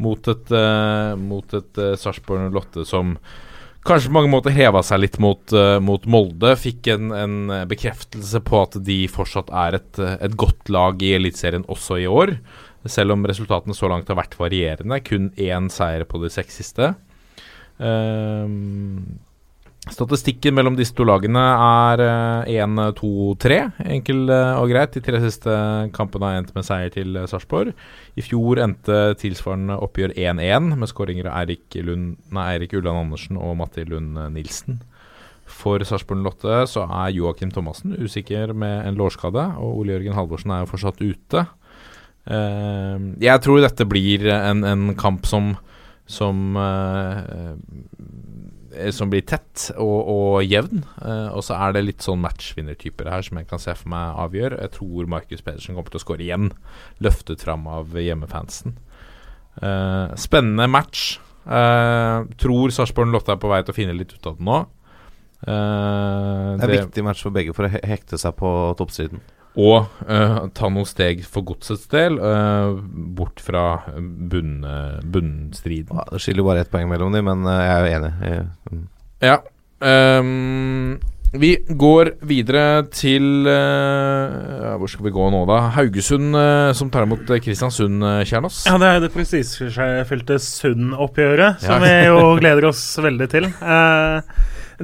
Mot 0.02 0.28
et, 0.28 0.52
uh, 0.52 1.14
mot 1.16 1.56
et 1.56 1.82
uh, 1.82 1.94
Sarpsborg 1.97 2.52
Lotte 2.55 2.85
som 2.89 3.14
kanskje 3.86 4.10
på 4.10 4.16
mange 4.16 4.32
måter 4.32 4.52
heva 4.52 4.82
seg 4.85 5.01
litt 5.05 5.16
mot, 5.23 5.40
uh, 5.56 5.78
mot 5.81 6.05
Molde. 6.10 6.52
Fikk 6.60 6.90
en, 6.93 7.12
en 7.16 7.36
bekreftelse 7.70 8.43
på 8.44 8.60
at 8.64 8.78
de 8.85 9.05
fortsatt 9.09 9.52
er 9.55 9.78
et, 9.78 10.02
et 10.20 10.36
godt 10.36 10.73
lag 10.74 11.01
i 11.01 11.14
Eliteserien 11.16 11.64
også 11.73 12.01
i 12.02 12.09
år. 12.10 12.36
Selv 12.86 13.16
om 13.16 13.27
resultatene 13.27 13.74
så 13.74 13.89
langt 13.90 14.10
har 14.10 14.18
vært 14.18 14.36
varierende. 14.39 15.01
Kun 15.06 15.31
én 15.40 15.70
seier 15.73 16.05
på 16.06 16.20
de 16.23 16.31
seks 16.31 16.60
siste. 16.60 16.93
Ehm, 17.82 19.18
statistikken 19.92 20.54
mellom 20.56 20.74
disse 20.78 20.94
to 20.96 21.04
lagene 21.06 21.40
er 21.40 22.02
eh, 22.02 22.56
1-2-3, 22.64 23.58
enkel 23.94 24.32
eh, 24.32 24.58
og 24.58 24.70
greit. 24.72 24.96
De 24.96 25.02
tre 25.04 25.20
siste 25.22 25.52
kampene 25.96 26.30
har 26.30 26.40
endt 26.40 26.52
med 26.56 26.66
seier 26.66 26.90
til 26.94 27.14
eh, 27.16 27.28
Sarpsborg. 27.30 27.72
I 28.18 28.24
fjor 28.24 28.60
endte 28.64 29.14
tilsvarende 29.20 29.78
oppgjør 29.86 30.16
1-1, 30.16 30.72
med 30.80 30.90
skåringer 30.90 31.30
av 31.30 31.44
Eirik, 31.44 31.78
Lund, 31.86 32.16
nei, 32.34 32.48
Eirik 32.56 32.74
Ulland 32.78 33.04
Andersen 33.04 33.38
og 33.38 33.54
Matti 33.60 33.86
Lund 33.86 34.18
eh, 34.18 34.32
Nilsen. 34.34 34.80
For 35.46 35.82
Sarpsborg 35.86 36.24
Lotte 36.26 36.64
så 36.66 36.88
er 36.88 37.14
Joakim 37.14 37.52
Thomassen 37.54 37.94
usikker 38.02 38.50
med 38.58 38.88
en 38.88 38.98
lårskade, 38.98 39.52
og 39.62 39.84
Ole 39.84 39.94
Jørgen 39.94 40.18
Halvorsen 40.18 40.50
er 40.56 40.64
jo 40.64 40.72
fortsatt 40.72 40.98
ute. 41.04 41.46
Eh, 42.26 43.06
jeg 43.22 43.46
tror 43.46 43.62
dette 43.62 43.86
blir 43.86 44.26
en, 44.34 44.66
en 44.66 44.90
kamp 44.98 45.30
som 45.30 45.54
som 46.06 46.56
eh, 46.56 47.54
som 48.94 49.12
blir 49.12 49.24
tett 49.28 49.69
og, 49.77 50.09
og 50.12 50.47
jevn. 50.47 50.85
Uh, 51.01 51.35
og 51.36 51.44
så 51.47 51.59
er 51.59 51.77
det 51.77 51.85
litt 51.86 52.07
sånn 52.07 52.23
matchvinnertyper 52.24 53.11
her 53.11 53.27
som 53.27 53.40
jeg 53.40 53.51
kan 53.51 53.62
se 53.62 53.74
for 53.77 53.93
meg 53.93 54.19
avgjør. 54.24 54.59
Jeg 54.65 54.74
tror 54.78 55.11
Markus 55.11 55.44
Pedersen 55.44 55.77
kommer 55.77 55.93
til 55.93 56.01
å 56.01 56.07
skåre 56.07 56.27
igjen, 56.27 56.51
løftet 57.05 57.44
fram 57.47 57.69
av 57.70 57.97
hjemmefansen. 58.01 58.77
Uh, 59.61 60.12
spennende 60.20 60.69
match. 60.69 61.16
Eh, 61.47 62.24
tror 62.43 62.73
Sarpsborg 62.74 63.12
Lotte 63.15 63.36
er 63.36 63.39
på 63.39 63.51
vei 63.51 63.61
til 63.62 63.70
å 63.70 63.77
finne 63.77 63.94
litt 63.94 64.16
ut 64.16 64.27
av 64.27 64.39
det 64.39 64.47
nå. 64.47 64.59
Eh, 65.47 66.57
Det 66.59 66.65
er 66.65 66.73
en 66.73 66.74
viktig 66.74 67.05
match 67.07 67.23
for 67.23 67.35
begge 67.35 67.55
for 67.55 67.69
å 67.69 67.70
hekte 67.70 68.19
seg 68.19 68.35
på 68.35 68.51
toppstriden. 68.78 69.20
Og 69.57 69.89
uh, 70.09 70.47
ta 70.57 70.69
noen 70.69 70.89
steg 70.89 71.24
for 71.24 71.47
godsets 71.49 71.89
del, 71.93 72.19
uh, 72.20 72.77
bort 73.16 73.41
fra 73.41 73.66
bunn, 73.97 74.61
bunnstriden. 75.09 75.97
Ja, 75.97 76.07
det 76.12 76.23
skiller 76.24 76.47
bare 76.47 76.65
ett 76.65 76.73
poeng 76.73 76.89
mellom 76.93 77.12
dem, 77.16 77.24
men 77.28 77.45
eh, 77.49 77.65
jeg 77.65 77.74
er 77.74 77.85
jo 77.85 77.99
enig. 77.99 78.15
Jeg, 78.31 78.47
mm. 78.70 78.87
Ja. 79.24 79.37
Um, 79.81 80.99
vi 81.37 81.51
går 81.69 82.12
videre 82.24 82.87
til 82.95 83.45
uh, 83.45 84.77
Hvor 84.78 84.89
skal 84.89 85.05
vi 85.05 85.12
gå 85.12 85.27
nå, 85.35 85.43
da? 85.49 85.59
Haugesund 85.74 86.37
eh, 86.39 86.70
som 86.78 86.89
tar 86.93 87.05
imot 87.05 87.28
eh, 87.28 87.43
Kristiansund, 87.45 88.05
uh, 88.05 88.23
Kjernås. 88.24 88.62
Ja, 88.69 88.77
det 88.81 88.89
er 88.89 89.03
det 89.05 89.11
prestisjefylte 89.12 90.39
Sund-oppgjøret, 90.41 91.61
som 91.65 91.77
Ja. 91.77 91.83
vi 91.83 92.07
jo 92.07 92.37
gleder 92.41 92.69
oss 92.70 92.85
veldig 93.03 93.28
til. 93.33 93.51
Eh, 93.51 94.20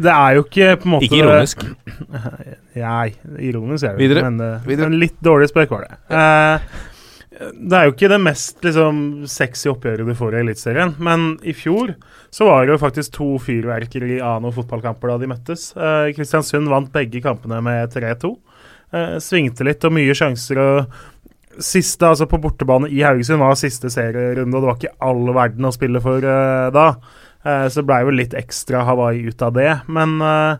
det 0.02 0.12
er 0.12 0.36
jo 0.36 0.44
ikke 0.44 0.74
på 0.82 0.88
en 0.88 0.94
måte 0.96 1.08
Ikke 1.08 1.22
ironisk. 1.22 1.64
Nei, 2.74 3.12
ironisk 3.38 3.84
er 3.84 3.96
det 3.96 4.00
Videre. 4.06 4.22
men 4.24 4.38
det, 4.40 4.50
Videre. 4.66 4.88
en 4.88 4.98
litt 5.00 5.18
dårlig 5.24 5.50
spøk 5.50 5.70
var 5.74 5.86
det. 5.88 5.98
Eh, 6.16 6.80
det 7.52 7.76
er 7.78 7.86
jo 7.88 7.94
ikke 7.94 8.10
det 8.12 8.20
mest 8.22 8.64
liksom, 8.64 8.96
sexy 9.30 9.70
oppgjøret 9.72 10.06
du 10.06 10.14
får 10.16 10.36
i 10.36 10.40
Eliteserien, 10.42 10.94
men 11.02 11.38
i 11.42 11.54
fjor 11.56 11.94
så 12.32 12.46
var 12.48 12.64
det 12.66 12.74
jo 12.74 12.80
faktisk 12.80 13.14
to 13.16 13.28
fyrverkeri 13.42 14.20
av 14.24 14.42
noen 14.44 14.54
fotballkamper 14.56 15.12
da 15.12 15.16
de 15.20 15.30
møttes. 15.32 15.70
Eh, 15.76 16.12
Kristiansund 16.16 16.70
vant 16.70 16.92
begge 16.92 17.22
kampene 17.24 17.60
med 17.64 17.92
3-2. 17.92 18.34
Eh, 18.92 19.16
svingte 19.24 19.64
litt 19.68 19.84
og 19.88 19.96
mye 19.96 20.14
sjanser. 20.16 20.60
og 20.60 21.58
Siste, 21.60 22.08
altså 22.08 22.24
på 22.24 22.40
bortebane 22.40 22.88
i 22.88 23.02
Haugesund, 23.04 23.42
var 23.42 23.58
siste 23.60 23.90
serierunde, 23.92 24.56
og 24.56 24.62
det 24.62 24.68
var 24.70 24.78
ikke 24.78 24.96
all 25.04 25.34
verden 25.36 25.68
å 25.68 25.72
spille 25.74 26.00
for 26.00 26.24
da. 26.24 26.86
Så 27.68 27.82
blei 27.84 27.98
vel 28.06 28.16
litt 28.16 28.32
ekstra 28.38 28.84
Hawaii 28.86 29.26
ut 29.28 29.42
av 29.44 29.52
det. 29.52 29.72
Men 29.92 30.14
eh, 30.24 30.56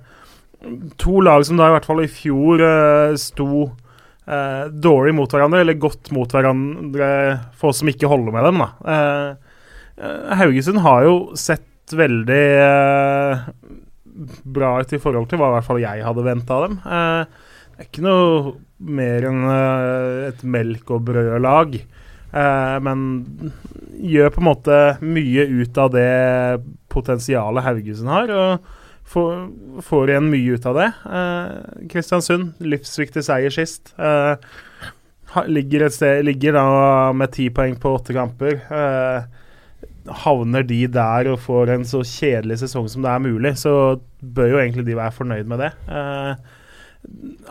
to 0.97 1.21
lag 1.25 1.45
som 1.47 1.59
da 1.59 1.69
i 1.69 1.75
hvert 1.77 1.87
fall 1.89 2.03
i 2.05 2.11
fjor 2.11 2.63
uh, 2.63 3.15
sto 3.21 3.49
uh, 3.67 4.65
dårlig 4.71 5.15
mot 5.19 5.33
hverandre, 5.33 5.63
eller 5.65 5.81
godt 5.81 6.13
mot 6.15 6.31
hverandre 6.31 7.09
for 7.59 7.73
oss 7.73 7.83
som 7.83 7.91
ikke 7.91 8.11
holder 8.11 8.37
med 8.37 8.49
dem, 8.49 8.63
da. 8.63 8.71
Eh, 8.83 9.51
Haugesund 10.41 10.81
har 10.83 11.05
jo 11.05 11.17
sett 11.39 11.93
veldig 11.93 12.45
bra 14.57 14.71
ut 14.81 14.95
i 14.97 15.01
forhold 15.03 15.29
til 15.29 15.39
hva 15.39 15.51
i 15.51 15.55
hvert 15.59 15.67
fall 15.67 15.83
jeg 15.83 16.05
hadde 16.07 16.25
venta 16.25 16.57
av 16.57 16.65
dem. 16.65 16.79
Det 16.81 17.85
er 17.85 17.89
ikke 17.91 18.05
noe 18.07 18.55
mer 18.89 19.27
enn 19.29 19.45
et 20.31 20.41
melk 20.49 20.95
og 20.97 21.05
brød-lag. 21.11 21.77
Men 22.89 23.05
gjør 24.01 24.33
på 24.33 24.43
en 24.43 24.49
måte 24.49 24.81
mye 25.05 25.45
ut 25.61 25.83
av 25.85 25.93
det 25.93 26.09
potensialet 26.93 27.69
Haugesund 27.69 28.13
har. 28.17 28.33
Og 28.33 28.82
får, 29.13 29.37
får 29.85 30.13
igjen 30.13 30.31
mye 30.33 30.57
ut 30.57 30.69
av 30.69 30.79
det. 30.79 30.89
Eh, 31.19 31.87
Kristiansund, 31.93 32.55
livsviktig 32.65 33.25
seier 33.27 33.55
sist. 33.55 33.93
Eh, 33.99 34.35
ligger, 35.47 35.89
sted, 35.93 36.25
ligger 36.25 36.57
da 36.59 36.67
med 37.17 37.33
ti 37.33 37.49
poeng 37.55 37.77
på 37.81 37.95
åtte 37.99 38.17
kamper. 38.17 38.59
Eh, 38.73 39.31
havner 40.25 40.65
de 40.67 40.81
der 40.91 41.31
og 41.31 41.41
får 41.45 41.77
en 41.77 41.85
så 41.87 42.03
kjedelig 42.07 42.63
sesong 42.65 42.89
som 42.91 43.05
det 43.05 43.13
er 43.13 43.23
mulig, 43.23 43.55
så 43.61 44.01
bør 44.19 44.57
jo 44.57 44.65
egentlig 44.65 44.89
de 44.89 44.99
være 44.99 45.17
fornøyd 45.21 45.53
med 45.53 45.63
det. 45.63 45.71
Eh, 45.87 46.59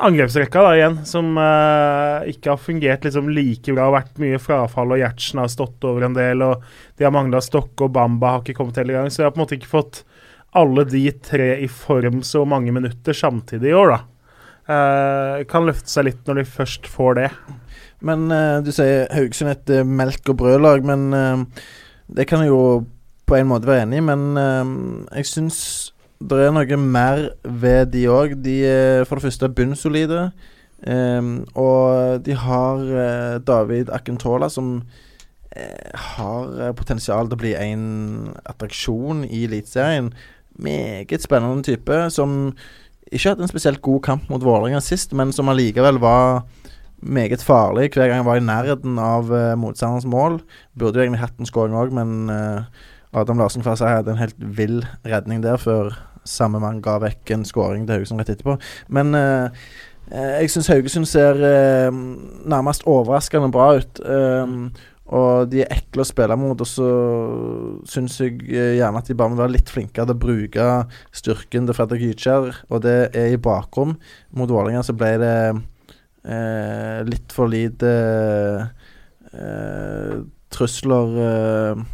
angrepsrekka 0.07 0.63
da 0.63 0.75
igjen, 0.77 0.99
som 1.07 1.31
eh, 1.39 2.29
ikke 2.33 2.53
har 2.53 2.61
fungert 2.61 3.07
liksom 3.07 3.31
like 3.31 3.73
bra. 3.73 3.89
Har 3.89 3.97
vært 4.01 4.21
mye 4.23 4.39
frafall, 4.41 4.95
og 4.95 5.01
Gjertsen 5.01 5.43
har 5.43 5.51
stått 5.51 5.87
over 5.87 6.07
en 6.07 6.17
del. 6.17 6.43
og 6.45 6.63
De 6.97 7.07
har 7.07 7.15
mangla 7.15 7.43
Stokke, 7.43 7.87
og 7.87 7.95
Bamba 7.95 8.35
har 8.35 8.45
ikke 8.45 8.59
kommet 8.61 8.79
hele 8.79 8.95
gang. 8.97 9.11
Så 9.11 9.21
de 9.21 9.27
har 9.27 9.35
på 9.35 9.41
en 9.41 9.45
måte 9.45 9.59
ikke 9.59 9.71
fått 9.71 10.03
alle 10.57 10.83
de 10.89 11.05
tre 11.23 11.53
i 11.63 11.67
form 11.71 12.21
så 12.27 12.43
mange 12.45 12.73
minutter 12.75 13.15
samtidig 13.15 13.71
i 13.71 13.77
år, 13.77 13.93
da. 13.95 14.01
Eh, 14.71 15.41
kan 15.49 15.65
løfte 15.65 15.89
seg 15.89 16.07
litt 16.07 16.27
når 16.27 16.41
de 16.41 16.47
først 16.47 16.89
får 16.89 17.17
det. 17.17 17.29
Men 18.05 18.27
eh, 18.33 18.59
du 18.65 18.71
sier 18.73 19.09
Haugesund 19.13 19.53
et 19.53 19.73
eh, 19.73 19.87
melk 19.87 20.31
og 20.31 20.37
brød-lag, 20.41 20.85
men 20.85 21.47
det 22.11 22.27
kan 22.29 22.43
jeg 22.43 22.51
jo 22.51 22.83
på 23.29 23.37
en 23.37 23.49
måte 23.49 23.69
være 23.69 23.87
enig 23.87 24.01
i. 24.01 24.05
Men 24.05 24.27
jeg 24.37 25.29
syns 25.29 25.59
det 26.21 26.37
er 26.37 26.51
noe 26.53 26.77
mer 26.77 27.29
ved 27.43 27.93
de 27.95 28.05
òg. 28.11 28.35
De 28.43 28.59
er 28.67 29.05
for 29.07 29.17
det 29.17 29.29
første 29.29 29.49
bunnsolide. 29.49 30.31
og 31.55 32.25
de 32.25 32.35
har 32.35 32.83
David 33.39 33.89
Akentola, 33.89 34.49
som 34.49 34.83
har 35.93 36.73
potensial 36.73 37.29
til 37.29 37.37
å 37.37 37.41
bli 37.41 37.55
en 37.55 38.35
attraksjon 38.43 39.23
i 39.25 39.45
Eliteserien. 39.47 40.11
Meget 40.59 41.23
spennende 41.23 41.63
type, 41.63 42.09
som 42.09 42.53
ikke 43.11 43.29
hadde 43.29 43.43
en 43.43 43.51
spesielt 43.51 43.81
god 43.81 44.01
kamp 44.01 44.29
mot 44.29 44.43
Vålerenga 44.43 44.79
sist, 44.83 45.13
men 45.13 45.31
som 45.35 45.49
allikevel 45.51 45.99
var 45.99 46.43
meget 47.01 47.43
farlig 47.43 47.89
hver 47.89 48.07
gang 48.07 48.21
han 48.21 48.27
var 48.27 48.37
i 48.37 48.45
nærheten 48.45 48.99
av 49.01 49.31
uh, 49.31 49.57
motstanderens 49.57 50.05
mål. 50.05 50.39
Burde 50.77 50.99
jo 50.99 51.05
egentlig 51.05 51.23
hatt 51.23 51.39
en 51.39 51.49
skåring 51.49 51.75
òg, 51.75 51.93
men 51.95 52.29
uh, 52.29 52.63
Adam 53.17 53.41
Larsen 53.41 53.65
si 53.65 53.83
hadde 53.83 54.13
en 54.13 54.21
helt 54.21 54.37
vill 54.37 54.83
redning 55.05 55.41
der 55.43 55.57
før 55.57 55.95
samme 56.27 56.61
mann 56.61 56.83
ga 56.85 56.99
vekk 57.01 57.33
en 57.33 57.47
skåring 57.47 57.87
til 57.87 57.97
Haugesund 57.97 58.21
rett 58.21 58.29
etterpå. 58.35 58.59
Men 58.93 59.15
uh, 59.17 59.49
jeg 60.11 60.51
syns 60.51 60.67
Haugesund 60.67 61.07
ser 61.07 61.37
nærmest 62.51 62.83
overraskende 62.89 63.51
bra 63.51 63.69
ut. 63.79 64.01
eh, 64.03 64.47
og 65.11 65.49
de 65.51 65.63
er 65.65 65.73
ekle 65.75 66.05
å 66.05 66.07
spille 66.07 66.37
mot, 66.39 66.55
og 66.55 66.67
så 66.69 66.87
syns 67.91 68.15
jeg 68.21 68.37
eh, 68.47 68.77
gjerne 68.77 69.01
at 69.01 69.09
de 69.11 69.17
bare 69.19 69.33
må 69.33 69.39
være 69.41 69.57
litt 69.57 69.71
flinkere 69.71 70.07
til 70.07 70.15
å 70.15 70.21
bruke 70.21 70.67
styrken 71.15 71.67
til 71.67 71.75
Fredrik 71.75 72.05
Gytkjær, 72.05 72.61
og 72.71 72.83
det 72.85 72.97
er 73.11 73.33
i 73.33 73.41
bakrom. 73.41 73.97
Mot 74.37 74.51
Vålerenga 74.51 74.85
så 74.87 74.95
ble 74.95 75.11
det 75.19 75.35
eh, 75.51 77.01
litt 77.09 77.35
for 77.35 77.51
lite 77.51 77.91
eh, 79.35 80.15
trusler 80.55 81.19
eh, 81.27 81.85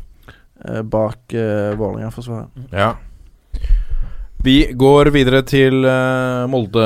eh, 0.68 0.82
bak 0.86 1.34
eh, 1.34 1.74
Vålerenga-forsvaret. 1.80 2.70
Ja. 2.70 2.94
Vi 4.48 4.62
går 4.80 5.10
videre 5.12 5.42
til 5.44 5.82
uh, 5.84 6.46
Molde 6.48 6.84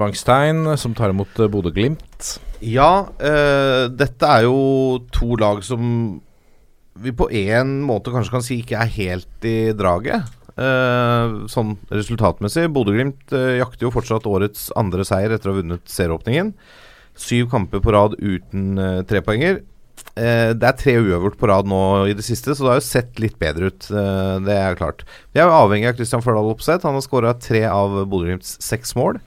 Wangstein, 0.00 0.64
som 0.80 0.94
tar 0.96 1.12
imot 1.12 1.36
uh, 1.36 1.50
Bodø-Glimt. 1.52 2.30
Ja, 2.64 3.08
eh, 3.18 3.88
dette 3.90 4.28
er 4.30 4.44
jo 4.46 5.00
to 5.12 5.34
lag 5.40 5.64
som 5.66 5.82
vi 7.02 7.12
på 7.16 7.26
en 7.26 7.80
måte 7.82 8.12
kanskje 8.14 8.34
kan 8.36 8.44
si 8.46 8.60
ikke 8.62 8.78
er 8.78 8.92
helt 8.94 9.48
i 9.48 9.56
draget. 9.76 10.30
Eh, 10.52 11.34
sånn 11.50 11.74
resultatmessig. 11.90 12.68
Bodø-Glimt 12.72 13.34
eh, 13.34 13.58
jakter 13.58 13.88
jo 13.88 13.92
fortsatt 13.92 14.30
årets 14.30 14.70
andre 14.78 15.04
seier 15.08 15.34
etter 15.34 15.50
å 15.50 15.56
ha 15.56 15.60
vunnet 15.60 15.90
serieåpningen. 15.90 16.54
Syv 17.18 17.50
kamper 17.52 17.82
på 17.82 17.92
rad 17.92 18.16
uten 18.20 18.78
eh, 18.78 19.02
trepoenger. 19.10 19.60
Eh, 20.12 20.52
det 20.52 20.68
er 20.68 20.76
tre 20.76 20.94
uøvert 21.00 21.38
på 21.40 21.48
rad 21.48 21.68
nå 21.70 21.80
i 22.10 22.16
det 22.16 22.24
siste, 22.26 22.52
så 22.52 22.64
det 22.64 22.72
har 22.72 22.80
jo 22.80 22.86
sett 22.88 23.20
litt 23.22 23.38
bedre 23.40 23.70
ut. 23.72 23.88
Eh, 23.88 24.34
det 24.44 24.56
er 24.56 24.78
klart. 24.78 25.06
Vi 25.32 25.40
er 25.40 25.48
jo 25.48 25.60
avhengig 25.62 25.88
av 25.88 25.96
Christian 26.00 26.24
Førdal 26.24 26.50
Opseth. 26.52 26.84
Han 26.88 26.98
har 26.98 27.04
skåra 27.04 27.32
tre 27.40 27.64
av 27.70 28.02
Bodø-Glimts 28.10 28.58
seks 28.64 28.96
mål. 28.98 29.22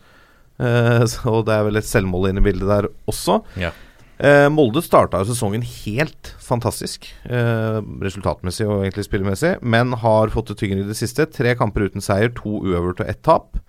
Eh, 0.61 1.02
så 1.14 1.41
det 1.45 1.57
er 1.57 1.65
vel 1.69 1.81
et 1.81 1.89
selvmål 1.89 2.30
inne 2.31 2.43
i 2.43 2.47
bildet 2.49 2.69
der 2.69 2.89
også. 3.10 3.41
Ja. 3.61 3.73
Eh, 4.15 4.47
Molde 4.53 4.80
starta 4.80 5.19
jo 5.19 5.27
sesongen 5.27 5.65
helt 5.65 6.30
fantastisk, 6.39 7.10
eh, 7.27 7.81
resultatmessig 8.06 8.68
og 8.69 8.85
egentlig 8.85 9.10
spillemessig, 9.10 9.57
men 9.60 9.91
har 9.99 10.31
fått 10.31 10.53
det 10.53 10.60
tyngre 10.61 10.85
i 10.85 10.88
det 10.88 10.95
siste. 10.95 11.27
Tre 11.27 11.56
kamper 11.60 11.89
uten 11.89 12.03
seier, 12.03 12.31
to 12.38 12.61
uøvert 12.64 13.03
og 13.03 13.10
ett 13.11 13.23
tap. 13.27 13.60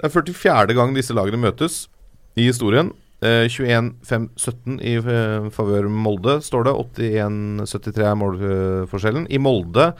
Det 0.00 0.08
er 0.08 0.14
44. 0.14 0.74
gang 0.74 0.94
disse 0.96 1.14
lagene 1.14 1.42
møtes 1.42 1.84
i 2.38 2.48
historien. 2.48 2.94
Eh, 3.24 3.46
21-5-17 3.48 4.80
i 4.84 4.94
eh, 5.00 5.48
favør 5.54 5.88
Molde, 5.88 6.38
står 6.44 6.68
det. 6.68 6.74
81-73 7.00 8.04
er 8.04 8.18
målforskjellen. 8.20 9.28
I 9.32 9.40
Molde 9.40 9.92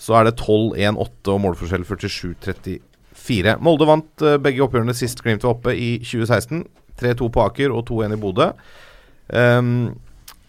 så 0.00 0.16
er 0.16 0.30
det 0.30 0.38
12-1-8 0.38 1.34
og 1.34 1.42
målforskjell 1.44 1.84
47-34. 1.84 3.58
Molde 3.60 3.88
vant 3.90 4.24
eh, 4.24 4.38
begge 4.40 4.64
oppgjørene 4.64 4.96
sist 4.96 5.20
Glimt 5.24 5.44
var 5.44 5.58
oppe, 5.58 5.76
i 5.76 5.98
2016. 6.00 6.64
3-2 7.00 7.32
på 7.32 7.42
Aker 7.44 7.74
og 7.74 7.84
2-1 7.88 8.16
i 8.16 8.20
Bodø. 8.20 8.52
Um, 9.30 9.92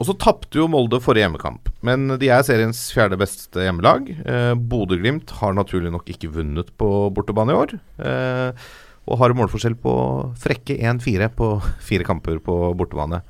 og 0.01 0.07
så 0.07 0.15
tapte 0.17 0.57
jo 0.57 0.65
Molde 0.71 0.97
forrige 1.03 1.27
hjemmekamp, 1.27 1.69
men 1.85 2.15
de 2.17 2.31
er 2.33 2.41
seriens 2.45 2.79
fjerde 2.95 3.19
beste 3.21 3.61
hjemmelag. 3.61 4.07
Eh, 4.09 4.53
Bodø-Glimt 4.57 5.29
har 5.37 5.53
naturlig 5.53 5.91
nok 5.93 6.09
ikke 6.09 6.31
vunnet 6.33 6.71
på 6.81 6.87
bortebane 7.13 7.53
i 7.53 7.59
år. 7.59 7.75
Eh, 8.01 8.65
og 9.11 9.19
har 9.19 9.35
målforskjell 9.35 9.75
på 9.83 9.93
frekke 10.39 10.77
1-4 10.79 11.27
på 11.35 11.51
fire 11.83 12.07
kamper 12.07 12.39
på 12.43 12.57
bortebane. 12.79 13.21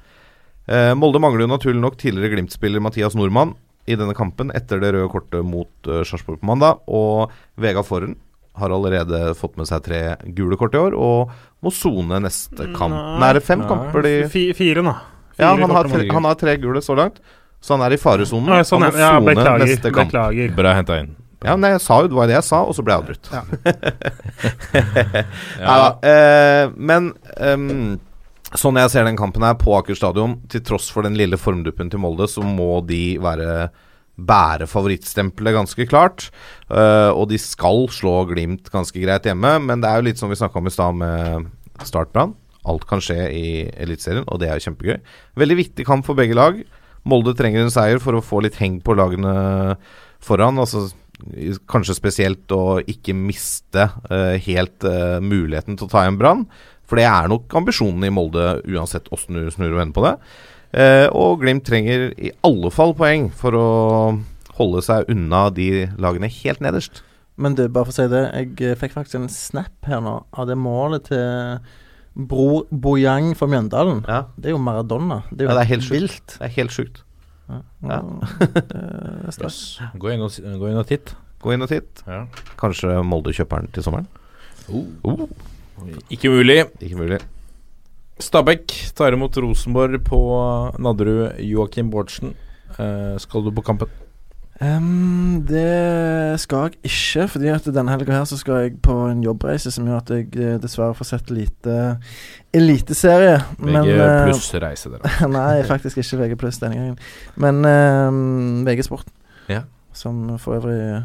Eh, 0.69 0.93
Molde 0.95 1.19
mangler 1.23 1.47
jo 1.47 1.51
naturlig 1.55 1.81
nok 1.81 1.97
tidligere 1.99 2.35
Glimt-spiller 2.35 2.83
Mathias 2.83 3.17
Nordmann 3.17 3.55
i 3.89 3.97
denne 3.97 4.13
kampen 4.15 4.51
etter 4.55 4.79
det 4.81 4.91
røde 4.93 5.09
kortet 5.09 5.41
mot 5.45 5.89
uh, 5.89 6.03
Sarpsborg 6.05 6.37
på 6.43 6.47
mandag. 6.47 6.83
Og 6.85 7.31
Vega 7.59 7.81
Forhen 7.83 8.13
har 8.61 8.73
allerede 8.75 9.31
fått 9.39 9.57
med 9.57 9.65
seg 9.69 9.81
tre 9.85 10.01
gule 10.37 10.57
kort 10.59 10.75
i 10.75 10.79
år 10.81 10.93
og 10.93 11.31
må 11.65 11.71
sone 11.73 12.19
neste 12.21 12.67
kamp. 12.75 12.93
Nei, 12.93 13.29
er 13.31 13.39
det 13.39 13.45
fem 13.47 13.63
Nei, 13.63 13.69
kamper 13.71 14.05
de 14.05 14.13
fi- 14.31 14.51
Fire, 14.57 14.83
nå. 14.85 14.93
Ja, 15.39 15.55
han 15.55 15.71
har, 15.73 15.87
tre, 15.89 16.05
han 16.11 16.27
har 16.27 16.37
tre 16.37 16.57
gule 16.61 16.83
så 16.85 16.93
langt, 16.99 17.17
så 17.63 17.73
han 17.77 17.85
er 17.87 17.95
i 17.95 17.99
faresonen. 18.01 18.61
Sånn, 18.67 18.83
han 18.85 18.93
må 18.93 19.01
ja, 19.01 19.13
sone 19.15 19.31
beklager, 19.31 19.65
neste 19.65 19.93
kamp. 19.95 20.11
beklager. 20.11 20.53
Bra 20.59 20.75
henta 20.77 20.99
inn. 21.01 21.15
Ja, 21.41 21.55
nei, 21.57 21.71
jeg 21.73 21.81
sa 21.81 22.01
jo 22.03 22.09
det 22.11 22.17
var 22.17 22.29
det 22.29 22.37
jeg 22.37 22.45
sa, 22.45 22.61
og 22.69 22.75
så 22.77 22.83
ble 22.85 22.93
jeg 22.93 23.01
avbrutt. 23.01 23.29
Ja. 23.33 23.41
ja, 25.65 25.77
eh, 26.05 26.65
men 26.77 27.11
um, 27.41 27.95
sånn 28.53 28.77
jeg 28.77 28.91
ser 28.93 29.07
den 29.07 29.17
kampen 29.17 29.45
her 29.45 29.55
på 29.57 29.73
Aker 29.79 29.97
stadion, 29.97 30.37
til 30.53 30.61
tross 30.67 30.91
for 30.93 31.07
den 31.07 31.17
lille 31.17 31.39
formduppen 31.41 31.89
til 31.89 32.03
Molde, 32.03 32.27
så 32.29 32.45
må 32.45 32.83
de 32.85 33.17
være 33.21 33.71
bære 34.21 34.67
favorittstempelet 34.69 35.55
ganske 35.55 35.87
klart. 35.89 36.27
Uh, 36.69 37.09
og 37.15 37.31
de 37.31 37.39
skal 37.41 37.87
slå 37.89 38.19
Glimt 38.29 38.69
ganske 38.73 39.01
greit 39.01 39.25
hjemme, 39.25 39.55
men 39.65 39.81
det 39.81 39.89
er 39.89 39.97
jo 39.97 40.07
litt 40.11 40.21
som 40.21 40.29
vi 40.29 40.37
snakka 40.37 40.61
om 40.61 40.69
i 40.69 40.75
stad 40.75 40.99
med 40.99 41.49
Startbrann. 41.87 42.35
Alt 42.69 42.85
kan 42.89 43.01
skje 43.01 43.17
i 43.33 43.45
Eliteserien, 43.81 44.27
og 44.29 44.43
det 44.43 44.51
er 44.51 44.59
jo 44.59 44.67
kjempegøy. 44.67 44.99
Veldig 45.41 45.57
viktig 45.63 45.87
kamp 45.87 46.05
for 46.05 46.19
begge 46.19 46.37
lag. 46.37 46.61
Molde 47.09 47.33
trenger 47.33 47.63
en 47.63 47.73
seier 47.73 47.97
for 48.03 48.13
å 48.13 48.21
få 48.21 48.43
litt 48.45 48.59
heng 48.61 48.77
på 48.85 48.93
lagene 48.93 49.33
foran. 50.21 50.59
Altså 50.61 50.85
kanskje 51.69 51.97
spesielt 51.97 52.53
å 52.55 52.79
ikke 52.81 53.15
miste 53.17 53.87
eh, 54.11 54.37
helt 54.47 54.85
eh, 54.87 55.19
muligheten 55.23 55.77
til 55.77 55.87
å 55.87 55.91
ta 55.91 56.05
igjen 56.05 56.19
Brann. 56.21 56.45
For 56.89 56.99
det 56.99 57.07
er 57.07 57.29
nok 57.31 57.53
ambisjonen 57.55 58.03
i 58.07 58.11
Molde, 58.13 58.57
uansett 58.67 59.07
åssen 59.15 59.37
du 59.37 59.51
snur 59.53 59.71
og 59.71 59.79
vender 59.79 59.95
på 59.95 60.05
det. 60.07 60.15
Eh, 60.71 61.07
og 61.15 61.43
Glimt 61.43 61.65
trenger 61.67 62.09
i 62.15 62.33
alle 62.47 62.71
fall 62.73 62.95
poeng 62.97 63.29
for 63.35 63.55
å 63.57 63.69
holde 64.57 64.83
seg 64.85 65.07
unna 65.11 65.45
de 65.55 65.87
lagene 66.01 66.31
helt 66.41 66.63
nederst. 66.63 67.03
Men 67.41 67.55
du, 67.57 67.63
bare 67.71 67.87
for 67.87 67.95
å 67.95 67.99
si 68.01 68.09
det, 68.11 68.25
jeg 68.59 68.79
fikk 68.79 68.97
faktisk 68.97 69.21
en 69.21 69.31
snap 69.31 69.87
her 69.87 70.03
nå 70.03 70.17
av 70.35 70.49
det 70.49 70.57
målet 70.59 71.07
til 71.07 71.61
bror 72.11 72.65
Bojang 72.71 73.31
fra 73.39 73.47
Mjøndalen. 73.47 74.03
Det 74.35 74.51
er 74.51 74.55
jo 74.55 74.61
Maradona. 74.61 75.21
Det 75.31 75.45
er 75.45 75.47
jo 75.47 75.53
Ja, 75.53 75.57
det 75.61 75.63
er 75.63 75.71
helt 75.71 75.89
vilt. 75.93 76.35
Det 76.35 76.49
er 76.49 76.55
helt 76.59 76.75
sjukt. 76.75 77.01
Ja. 77.49 77.61
Det 77.81 78.79
er 78.79 79.31
stas. 79.35 79.57
Gå 79.99 80.13
inn 80.13 80.23
og, 80.25 80.35
gå 80.37 80.69
inn 80.71 80.79
og 80.79 80.87
titt. 80.89 81.13
Gå 81.41 81.55
inn 81.55 81.65
og 81.65 81.71
titt. 81.71 82.03
Ja. 82.07 82.25
Kanskje 82.59 82.99
Molde 83.05 83.33
kjøper 83.35 83.63
den 83.63 83.71
til 83.75 83.85
sommeren? 83.85 84.07
Oh. 84.71 85.25
Ikke 86.13 86.29
mulig. 86.31 86.61
Ikke 86.79 86.99
mulig. 86.99 87.19
Stabæk 88.21 88.69
tar 88.95 89.15
imot 89.17 89.37
Rosenborg 89.41 90.03
på 90.05 90.19
Nadderud. 90.79 91.39
Joakim 91.41 91.89
Bårdsen. 91.91 92.35
Eh, 92.77 93.17
skal 93.19 93.43
du 93.43 93.51
på 93.57 93.63
kampen? 93.65 93.89
Ehm, 94.61 95.41
det 95.49 96.39
skal 96.41 96.67
jeg 96.69 96.77
ikke, 96.91 97.27
fordi 97.33 97.47
at 97.49 97.65
denne 97.73 97.89
helga 97.95 98.19
her 98.19 98.25
så 98.29 98.37
skal 98.37 98.59
jeg 98.61 98.75
på 98.85 98.93
en 99.09 99.23
jobbreise 99.25 99.71
som 99.73 99.87
gjør 99.89 100.01
at 100.03 100.11
jeg 100.13 100.27
eh, 100.37 100.57
dessverre 100.61 100.93
får 100.97 101.07
sett 101.09 101.31
lite 101.33 101.77
eliteserie. 102.53 103.39
men, 103.57 103.79
VG 103.87 103.95
eh, 103.95 104.19
pluss 104.27 104.51
reise, 104.61 104.91
dere. 104.93 105.29
nei, 105.37 105.63
faktisk 105.65 105.97
ikke 106.03 106.21
VG 106.21 106.37
pluss 106.43 106.61
denne 106.61 106.77
gangen. 106.77 107.01
Men 107.41 107.65
um, 107.65 108.61
VG 108.67 108.85
Sport, 108.85 109.09
Ja. 109.49 109.63
som 109.93 110.37
for 110.39 110.59
øvrig 110.59 111.01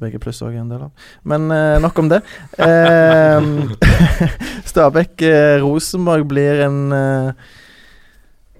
VG 0.00 0.16
pluss 0.24 0.40
òg 0.42 0.56
er 0.56 0.62
en 0.64 0.72
del 0.72 0.86
av. 0.88 1.10
Men 1.28 1.50
uh, 1.52 1.76
nok 1.84 1.98
om 2.00 2.08
det. 2.10 2.22
um, 2.56 3.68
Stabæk-Rosenborg 4.70 6.24
blir 6.32 6.64
en 6.64 6.80
eh, 6.92 7.52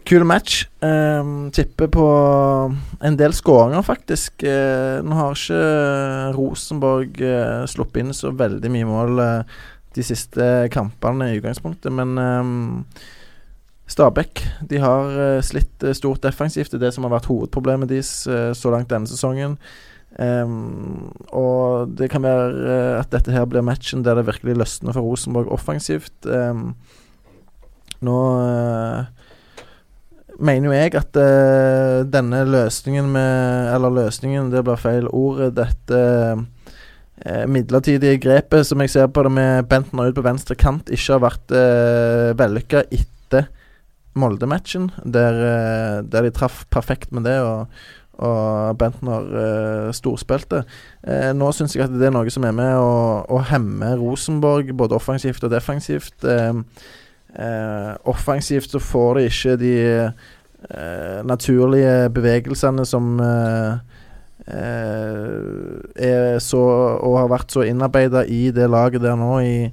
Kul 0.04 0.24
match. 0.28 0.66
Um, 0.84 1.50
tipper 1.54 1.88
på 1.88 2.06
en 3.00 3.16
del 3.16 3.32
skåringer, 3.32 3.84
faktisk. 3.86 4.44
Uh, 4.44 5.00
nå 5.04 5.16
har 5.16 5.36
ikke 5.38 5.60
Rosenborg 6.36 7.22
uh, 7.24 7.64
sluppet 7.70 8.04
inn 8.04 8.16
så 8.16 8.34
veldig 8.36 8.72
mye 8.74 8.88
mål 8.88 9.22
uh, 9.22 9.60
de 9.94 10.04
siste 10.04 10.48
kampene 10.74 11.30
i 11.30 11.38
utgangspunktet, 11.38 11.92
men 11.94 12.18
um, 12.18 12.82
Stabæk 13.86 14.40
de 14.70 14.78
har 14.80 15.10
eh, 15.12 15.42
slitt 15.44 15.82
eh, 15.84 15.92
stort 15.92 16.22
defensivt. 16.24 16.72
Det 16.72 16.78
er 16.80 16.86
det 16.86 16.94
som 16.96 17.04
har 17.04 17.12
vært 17.12 17.28
hovedproblemet 17.28 17.90
deres 17.90 18.24
eh, 18.26 18.52
så 18.56 18.72
langt 18.72 18.88
denne 18.88 19.10
sesongen. 19.10 19.58
Um, 20.14 21.10
og 21.34 21.90
det 21.98 22.06
kan 22.12 22.22
være 22.24 22.46
eh, 22.54 23.00
at 23.00 23.10
dette 23.12 23.34
her 23.34 23.44
blir 23.50 23.64
matchen 23.66 24.04
der 24.06 24.16
det 24.16 24.28
virkelig 24.28 24.56
løsner 24.56 24.96
for 24.96 25.04
Rosenborg 25.04 25.52
offensivt. 25.52 26.14
Um, 26.24 26.72
nå 28.04 28.16
eh, 28.40 29.23
mener 30.40 30.70
jo 30.70 30.74
jeg 30.76 30.94
at 30.98 31.18
uh, 31.20 32.02
denne 32.08 32.44
løsningen 32.48 33.08
med 33.14 33.70
Eller 33.74 33.94
løsningen, 33.94 34.52
det 34.52 34.64
blir 34.66 34.80
feil 34.80 35.08
ord. 35.10 35.42
Dette 35.56 36.00
uh, 36.34 37.44
midlertidige 37.50 38.20
grepet 38.22 38.66
som 38.68 38.82
jeg 38.82 38.94
ser 38.94 39.10
på 39.12 39.26
det 39.26 39.34
med 39.34 39.68
Bentner 39.70 40.10
ut 40.10 40.16
på 40.16 40.24
venstre 40.26 40.56
kant, 40.58 40.90
ikke 40.90 41.16
har 41.16 41.26
vært 41.26 41.54
uh, 41.54 42.30
vellykka 42.38 42.86
etter 42.90 43.50
Molde-matchen, 44.14 44.92
der, 45.02 45.38
uh, 45.42 45.98
der 46.06 46.26
de 46.26 46.34
traff 46.34 46.64
perfekt 46.70 47.14
med 47.14 47.26
det. 47.26 47.38
og 47.42 47.70
og 48.22 48.78
Bentner 48.78 49.24
uh, 49.26 49.92
storspilte. 49.94 50.62
Eh, 51.02 51.32
nå 51.34 51.50
syns 51.54 51.74
jeg 51.74 51.86
at 51.86 51.94
det 51.94 52.08
er 52.08 52.14
noe 52.14 52.30
som 52.32 52.46
er 52.46 52.54
med 52.54 52.76
å, 52.78 53.24
å 53.26 53.40
hemme 53.50 53.94
Rosenborg, 53.98 54.70
både 54.78 54.98
offensivt 54.98 55.44
og 55.46 55.54
defensivt. 55.54 56.16
Eh, 56.22 56.52
eh, 57.38 57.90
offensivt 58.10 58.70
så 58.70 58.80
får 58.82 59.18
de 59.18 59.26
ikke 59.30 59.56
de 59.60 59.74
eh, 60.04 61.18
naturlige 61.26 62.08
bevegelsene 62.14 62.86
som 62.88 63.18
eh, 63.20 63.74
er 64.44 66.38
så 66.42 66.62
og 67.00 67.18
har 67.22 67.30
vært 67.32 67.54
så 67.54 67.64
innarbeida 67.64 68.26
i 68.28 68.50
det 68.52 68.66
laget 68.68 69.04
der 69.04 69.16
nå 69.16 69.38
i, 69.40 69.70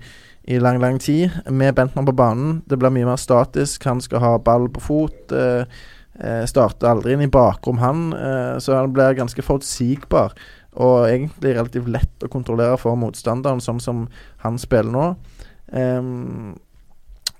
i 0.47 0.59
lang, 0.63 0.79
lang 0.79 0.99
tid. 1.01 1.33
Med 1.49 1.75
Bentner 1.75 2.05
på 2.07 2.15
banen. 2.15 2.61
Det 2.69 2.79
blir 2.79 2.93
mye 2.93 3.09
mer 3.09 3.19
statisk. 3.19 3.83
Han 3.89 3.99
skal 4.03 4.23
ha 4.23 4.37
ball 4.39 4.69
på 4.71 4.83
fot. 4.85 5.35
Starter 6.47 6.87
aldri 6.87 7.17
inn 7.17 7.25
i 7.25 7.31
bakrom, 7.31 7.81
han. 7.81 8.13
Så 8.63 8.77
han 8.77 8.93
blir 8.95 9.17
ganske 9.17 9.43
forutsigbar. 9.43 10.37
Og 10.79 11.09
egentlig 11.09 11.57
relativt 11.57 11.91
lett 11.91 12.23
å 12.23 12.31
kontrollere 12.31 12.79
for 12.79 12.95
motstanderen, 12.99 13.59
sånn 13.59 13.81
som 13.83 14.05
han 14.45 14.59
spiller 14.61 14.93
nå. 14.93 15.07
Ehm, 15.75 16.55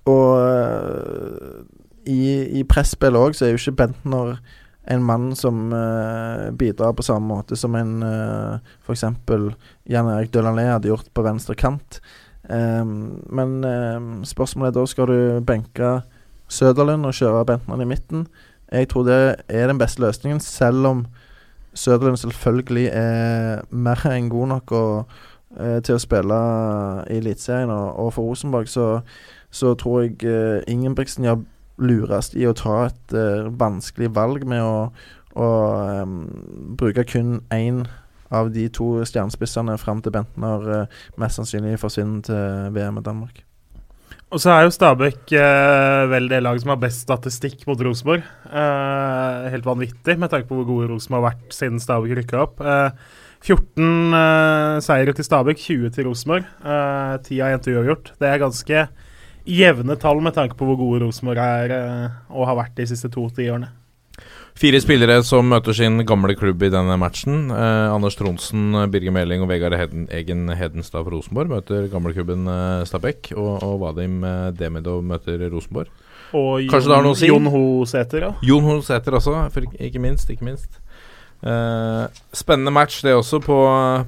og 0.09 0.29
eh, 0.41 1.61
i, 2.09 2.21
i 2.59 2.65
presspill 2.65 3.19
òg 3.19 3.37
så 3.37 3.45
er 3.45 3.53
jo 3.53 3.61
ikke 3.61 3.77
Bentner 3.83 4.39
en 4.89 5.03
mann 5.05 5.35
som 5.37 5.69
uh, 5.69 6.49
bidrar 6.57 6.95
på 6.97 7.05
samme 7.05 7.29
måte 7.29 7.55
som 7.59 7.75
en 7.77 8.01
uh, 8.01 8.57
f.eks. 8.81 9.05
Jan 9.85 10.09
Erik 10.09 10.31
Dølanlé 10.33 10.65
hadde 10.71 10.89
gjort 10.89 11.11
på 11.13 11.25
venstre 11.25 11.55
kant. 11.55 11.99
Um, 12.49 13.21
men 13.29 13.61
um, 13.63 14.09
spørsmålet 14.25 14.71
er 14.71 14.79
da 14.79 14.85
skal 14.89 15.11
du 15.11 15.19
benke 15.45 15.91
Søderlund 16.51 17.05
og 17.07 17.15
kjøre 17.15 17.45
Bentner 17.47 17.83
i 17.83 17.87
midten. 17.87 18.25
Jeg 18.71 18.89
tror 18.89 19.05
det 19.07 19.19
er 19.47 19.67
den 19.69 19.79
beste 19.79 20.01
løsningen, 20.01 20.39
selv 20.39 20.87
om 20.87 21.05
Søderlund 21.73 22.17
selvfølgelig 22.17 22.89
er 22.91 23.61
mer 23.69 24.01
enn 24.09 24.31
god 24.31 24.47
nok 24.55 24.73
og, 24.75 25.13
uh, 25.59 25.77
til 25.85 25.95
å 25.95 26.01
spille 26.01 26.41
i 27.05 27.21
Eliteserien. 27.21 27.69
Og, 27.69 27.99
og, 27.99 28.13
for 28.17 28.31
Rosenborg 28.31 28.67
så, 28.71 28.87
så 29.51 29.73
tror 29.79 30.05
jeg 30.05 30.17
uh, 30.25 30.61
Ingebrigtsen 30.71 31.27
gjør 31.27 31.43
lurest 31.81 32.35
i 32.37 32.47
å 32.47 32.55
ta 32.57 32.85
et 32.87 33.15
uh, 33.15 33.51
vanskelig 33.59 34.11
valg 34.15 34.47
med 34.47 34.63
å, 34.63 34.89
å 35.35 35.51
um, 36.01 36.17
bruke 36.79 37.05
kun 37.07 37.39
én 37.53 37.85
av 38.31 38.53
de 38.55 38.69
to 38.71 38.93
stjernespissene 39.07 39.75
fram 39.81 40.03
til 40.03 40.15
Bentner 40.15 40.67
uh, 40.67 40.99
mest 41.19 41.39
sannsynlig 41.39 41.79
forsvinner 41.81 42.27
til 42.27 42.75
VM 42.77 43.01
i 43.01 43.07
Danmark. 43.07 43.45
Og 44.31 44.39
så 44.39 44.53
er 44.53 44.61
jo 44.63 44.71
Stabæk 44.71 45.33
eh, 45.35 46.01
vel 46.07 46.29
det 46.31 46.39
laget 46.39 46.63
som 46.63 46.71
har 46.71 46.79
best 46.79 47.03
statistikk 47.03 47.65
mot 47.67 47.81
Rosenborg. 47.83 48.23
Eh, 48.47 49.49
helt 49.51 49.67
vanvittig 49.67 50.15
med 50.19 50.31
tanke 50.31 50.47
på 50.47 50.55
hvor 50.55 50.69
gode 50.69 50.87
Rosenborg 50.87 51.25
har 51.25 51.33
vært 51.33 51.57
siden 51.57 51.81
Stabæk 51.83 52.13
rykka 52.21 52.39
opp. 52.45 52.63
Eh, 52.63 52.95
14 53.43 54.15
eh, 54.15 54.77
seire 54.85 55.15
til 55.17 55.27
Stabæk, 55.27 55.59
20 55.59 55.91
til 55.97 56.07
Rosenborg. 56.07 56.47
Eh, 56.63 57.17
10 57.27 57.41
av 57.43 57.51
jenter 57.51 57.75
uavgjort. 57.75 58.13
Det 58.23 58.29
er 58.29 58.43
ganske 58.45 58.85
jevne 59.47 59.97
tall 59.99 60.21
med 60.23 60.35
tanke 60.37 60.57
på 60.57 60.67
hvor 60.67 60.79
gode 60.79 61.03
Rosenborg 61.05 61.41
er 61.41 61.75
eh, 61.75 62.17
og 62.33 62.49
har 62.49 62.59
vært 62.59 62.75
de 62.79 62.87
siste 62.91 63.11
to 63.13 63.27
tiårene. 63.35 63.71
Fire 64.61 64.81
spillere 64.83 65.21
som 65.25 65.47
møter 65.47 65.73
sin 65.73 66.03
gamle 66.05 66.35
klubb 66.37 66.61
i 66.65 66.69
denne 66.73 66.97
matchen. 66.99 67.47
Eh, 67.55 67.87
Anders 67.93 68.17
Tronsen, 68.19 68.75
Birger 68.91 69.15
Meling 69.15 69.41
og 69.45 69.49
Vegard 69.49 69.77
Heden, 69.79 70.05
Egen 70.13 70.51
Hedenstad 70.53 71.05
fra 71.07 71.15
Rosenborg 71.15 71.53
møter 71.55 71.87
gamleklubben 71.91 72.45
eh, 72.51 72.83
Stabæk. 72.89 73.31
Og, 73.37 73.55
og 73.65 73.79
Vadim 73.85 74.21
eh, 74.27 74.51
Demidov 74.57 75.01
møter 75.07 75.47
Rosenborg. 75.49 75.89
Og 76.37 76.71
å 76.71 77.15
si? 77.17 77.27
Jon 77.27 77.49
Hosæter, 77.51 78.27
ja. 78.27 78.31
Jon 78.45 78.63
Hosæter 78.63 79.17
også, 79.17 79.33
for 79.51 79.67
ikke 79.75 79.99
minst. 80.03 80.29
Ikke 80.31 80.47
minst. 80.47 80.77
Eh, 81.41 82.21
spennende 82.37 82.71
match, 82.71 83.01
det 83.03 83.15
også, 83.17 83.41
på, 83.43 83.57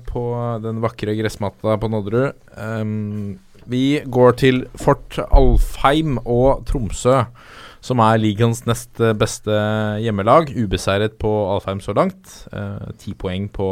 på 0.07 0.23
den 0.63 0.83
vakre 0.83 1.15
gressmatta 1.17 1.79
på 1.81 1.89
Nodderud. 1.91 2.37
Um, 2.55 3.39
vi 3.69 4.01
går 4.05 4.37
til 4.41 4.63
Fort 4.79 5.17
Alfheim 5.29 6.17
og 6.23 6.63
Tromsø, 6.69 7.23
som 7.83 7.99
er 8.03 8.21
ligaens 8.21 8.63
nest 8.67 9.01
beste 9.19 9.57
hjemmelag. 10.03 10.53
Ubeseiret 10.55 11.17
på 11.19 11.31
Alfheim 11.51 11.81
så 11.83 11.95
langt. 11.97 12.31
Ti 13.01 13.11
eh, 13.11 13.17
poeng 13.19 13.49
på, 13.51 13.69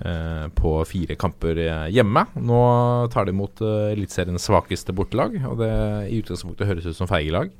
eh, 0.00 0.46
på 0.56 0.74
fire 0.88 1.18
kamper 1.20 1.60
hjemme. 1.92 2.24
Nå 2.40 2.60
tar 3.12 3.28
de 3.28 3.36
imot 3.36 3.60
eh, 3.60 3.92
Eliteseriens 3.92 4.48
svakeste 4.48 4.96
bortelag, 4.96 5.36
og 5.50 5.60
det 5.60 5.72
i 6.08 6.22
utgangspunktet 6.22 6.70
høres 6.70 6.88
ut 6.88 6.98
som 6.98 7.10
feige 7.10 7.34
lag. 7.36 7.52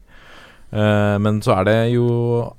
Uh, 0.69 1.17
men 1.17 1.39
så 1.41 1.55
er 1.57 1.65
det 1.65 1.77
jo 1.95 2.09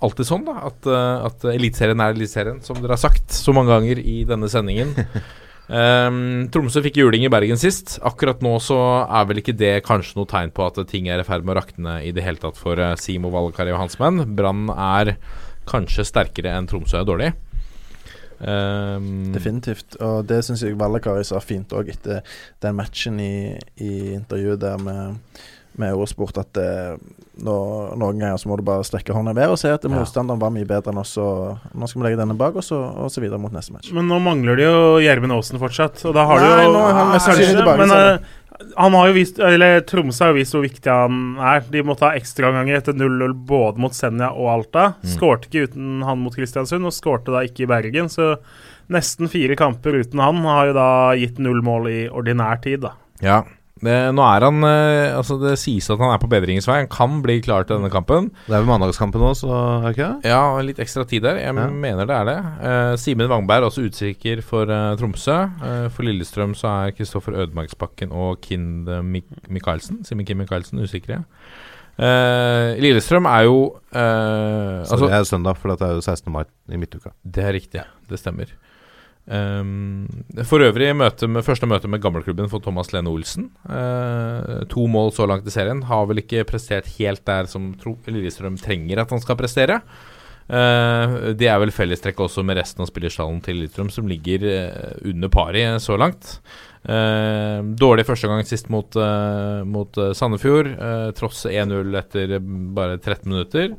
alltid 0.01 0.25
sånn 0.25 0.47
da 0.47 0.55
at, 0.65 0.87
uh, 0.89 1.27
at 1.27 1.43
Eliteserien 1.51 2.01
er 2.01 2.15
Eliteserien, 2.15 2.57
som 2.65 2.79
dere 2.79 2.95
har 2.95 3.01
sagt 3.03 3.35
så 3.35 3.53
mange 3.53 3.69
ganger 3.69 4.01
i 4.01 4.23
denne 4.25 4.49
sendingen. 4.49 4.95
Um, 5.69 6.47
Tromsø 6.49 6.81
fikk 6.81 6.97
juling 6.97 7.27
i 7.27 7.29
Bergen 7.29 7.59
sist. 7.61 7.99
Akkurat 8.05 8.41
nå 8.41 8.55
så 8.63 8.79
er 9.05 9.27
vel 9.29 9.41
ikke 9.41 9.53
det 9.57 9.75
kanskje 9.85 10.17
noe 10.17 10.29
tegn 10.29 10.53
på 10.55 10.65
at 10.65 10.79
ting 10.89 11.11
er 11.11 11.21
i 11.21 11.27
ferd 11.27 11.45
med 11.45 11.53
å 11.53 11.59
rakne 11.59 11.99
i 12.05 12.13
det 12.15 12.25
hele 12.25 12.41
tatt 12.41 12.57
for 12.57 12.81
uh, 12.81 12.95
Simo 12.97 13.29
Valakari 13.33 13.75
og 13.75 13.83
hans 13.83 13.99
menn. 14.01 14.23
Brann 14.37 14.71
er 14.73 15.15
kanskje 15.69 16.07
sterkere 16.09 16.55
enn 16.57 16.69
Tromsø 16.69 17.01
er 17.01 17.07
dårlig. 17.07 17.29
Um, 18.39 19.29
Definitivt. 19.35 19.99
Og 20.01 20.23
det 20.25 20.41
syns 20.47 20.63
jeg 20.65 20.77
Valakari 20.79 21.27
sa 21.27 21.41
fint 21.43 21.73
òg 21.75 21.93
etter 21.93 22.25
den 22.63 22.77
matchen 22.79 23.21
i, 23.21 23.53
i 23.77 24.15
intervjuet 24.15 24.61
der 24.63 24.81
med 24.81 25.19
med 25.79 25.93
Eurosport 25.93 26.37
at 26.41 26.51
det, 26.57 26.69
nå, 27.43 27.55
noen 27.99 28.19
ganger 28.19 28.39
så 28.41 28.49
må 28.51 28.57
du 28.59 28.65
bare 28.67 28.85
strekke 28.87 29.15
hånda 29.15 29.33
i 29.33 29.39
været 29.39 29.55
og 29.55 29.61
se 29.61 29.71
at 29.73 29.85
motstanderen 29.89 30.41
var 30.41 30.51
mye 30.53 30.67
bedre 30.67 30.93
enn 30.93 31.01
oss. 31.01 31.15
Og 31.21 31.71
nå 31.73 31.89
skal 31.89 32.01
vi 32.01 32.07
legge 32.07 32.19
denne 32.19 32.37
bak 32.39 32.59
oss 32.59 32.73
og, 32.75 32.83
og 33.05 33.13
så 33.13 33.23
videre 33.23 33.39
mot 33.41 33.53
neste 33.55 33.75
match. 33.75 33.93
Men 33.95 34.09
nå 34.11 34.19
mangler 34.23 34.59
de 34.59 34.67
jo 34.67 34.81
Gjermund 35.03 35.37
Aasen 35.37 35.61
fortsatt. 35.61 36.03
Og 36.09 36.15
da 36.17 36.27
har 36.29 36.43
Nei, 36.43 36.51
du 36.51 36.67
jo 36.67 36.75
nå 36.75 36.85
han 36.99 37.13
mest 37.13 37.29
sannsynlig 37.29 37.61
tilbake, 37.61 37.87
Men 37.87 37.95
uh, 37.95 38.35
han 38.75 38.97
har 38.97 39.07
jo 39.07 39.15
vist 39.15 39.37
Eller 39.39 39.79
Tromsø 39.87 40.25
har 40.25 40.33
jo 40.33 40.39
vist 40.39 40.55
hvor 40.55 40.65
viktig 40.65 40.91
han 40.91 41.21
er. 41.51 41.63
De 41.71 41.83
måtte 41.87 42.07
ha 42.07 42.15
ekstraomganger 42.19 42.81
etter 42.81 42.97
0-0 42.97 43.37
både 43.49 43.83
mot 43.85 43.95
Senja 43.95 44.33
og 44.33 44.51
Alta. 44.57 44.89
Mm. 44.99 45.13
Skårte 45.13 45.49
ikke 45.49 45.69
uten 45.69 46.03
han 46.07 46.19
mot 46.23 46.35
Kristiansund, 46.35 46.87
og 46.87 46.95
skårte 46.95 47.35
da 47.35 47.45
ikke 47.47 47.63
i 47.65 47.71
Bergen. 47.71 48.11
Så 48.11 48.35
nesten 48.91 49.31
fire 49.31 49.55
kamper 49.59 50.01
uten 50.01 50.21
han 50.23 50.43
har 50.49 50.71
jo 50.71 50.75
da 50.77 50.89
gitt 51.19 51.39
null 51.41 51.61
mål 51.65 51.87
i 51.91 52.01
ordinær 52.09 52.59
tid, 52.63 52.83
da. 52.87 52.95
Ja. 53.23 53.43
Det, 53.79 53.93
nå 54.11 54.23
er 54.27 54.43
han 54.43 54.63
eh, 54.67 55.13
Altså 55.15 55.37
Det 55.39 55.53
sies 55.61 55.85
at 55.93 56.01
han 56.01 56.11
er 56.11 56.19
på 56.19 56.27
bedringens 56.31 56.67
vei. 56.67 56.81
Han 56.81 56.89
kan 56.91 57.21
bli 57.23 57.37
klar 57.45 57.63
til 57.63 57.77
denne 57.77 57.91
kampen. 57.93 58.27
Det 58.47 58.51
er 58.57 58.63
vel 58.65 58.67
mandagskampen 58.67 59.23
nå, 59.23 59.29
så 59.39 59.47
er 59.53 59.85
det 59.85 59.93
ikke 59.95 60.09
det? 60.19 60.29
Ja, 60.33 60.41
litt 60.67 60.81
ekstra 60.83 61.05
tid 61.07 61.23
der. 61.23 61.39
Jeg 61.39 61.55
Ja. 61.55 61.67
mener 61.71 62.05
det 62.09 62.15
er 62.17 62.25
det. 62.27 62.37
Uh, 62.59 62.93
Simen 62.99 63.29
Wangberg 63.31 63.63
er 63.63 63.69
også 63.69 63.85
utsikker 63.87 64.41
for 64.43 64.67
eh, 64.69 64.95
Tromsø. 64.99 65.37
Eh, 65.63 65.87
for 65.95 66.03
Lillestrøm 66.03 66.53
så 66.59 66.67
er 66.87 66.91
Kristoffer 66.97 67.39
Ødemarksbakken 67.39 68.11
og 68.11 68.41
Kind 68.41 68.89
Mik 69.07 69.25
Michaelsen 69.49 70.03
Simen 70.03 70.25
Kim 70.27 70.37
Michaelsen 70.43 70.79
usikre. 70.83 71.23
Eh, 71.99 72.77
Lillestrøm 72.79 73.25
er 73.27 73.43
jo 73.47 73.57
eh, 73.91 74.83
Så 74.87 74.99
det 75.01 75.11
er 75.11 75.23
søndag, 75.27 75.57
for 75.59 75.73
det 75.75 75.87
er 75.87 75.97
jo 75.97 76.01
16. 76.05 76.31
mai 76.31 76.43
i 76.71 76.77
midtuka. 76.79 77.11
Det 77.23 77.43
er 77.43 77.53
riktig, 77.57 77.81
det 78.09 78.19
stemmer. 78.21 78.51
Um, 79.29 80.07
for 80.49 80.63
øvrig 80.65 80.89
møte 80.97 81.27
med, 81.29 81.45
første 81.45 81.67
møte 81.69 81.89
med 81.91 82.01
gammelklubben 82.01 82.49
for 82.49 82.63
Thomas 82.65 82.89
Lene 82.95 83.11
Olsen. 83.11 83.51
Uh, 83.69 84.65
to 84.71 84.87
mål 84.89 85.13
så 85.13 85.27
langt 85.29 85.45
i 85.45 85.53
serien. 85.53 85.83
Har 85.85 86.07
vel 86.09 86.23
ikke 86.23 86.47
prestert 86.49 86.89
helt 86.97 87.21
der 87.29 87.49
som 87.49 87.75
Lillestrøm 88.09 88.57
trenger 88.57 89.03
at 89.03 89.13
han 89.13 89.21
skal 89.21 89.37
prestere. 89.37 89.83
Uh, 90.49 91.29
det 91.37 91.45
er 91.45 91.61
vel 91.61 91.73
fellestrekk 91.73 92.23
også 92.25 92.41
med 92.41 92.57
resten 92.57 92.81
av 92.81 92.89
spillerstallen 92.89 93.37
til 93.45 93.61
Lillestrøm, 93.61 93.93
som 93.93 94.09
ligger 94.09 94.47
uh, 94.49 94.97
under 95.05 95.29
pari 95.29 95.67
så 95.83 95.99
langt. 95.99 96.39
Dårlig 96.79 98.05
første 98.07 98.29
gang 98.31 98.45
sist 98.47 98.69
mot, 98.71 98.95
mot 99.67 99.97
Sandefjord, 100.15 100.69
tross 101.17 101.41
1-0 101.43 101.97
etter 101.99 102.37
bare 102.39 102.95
13 102.95 103.27
minutter. 103.27 103.73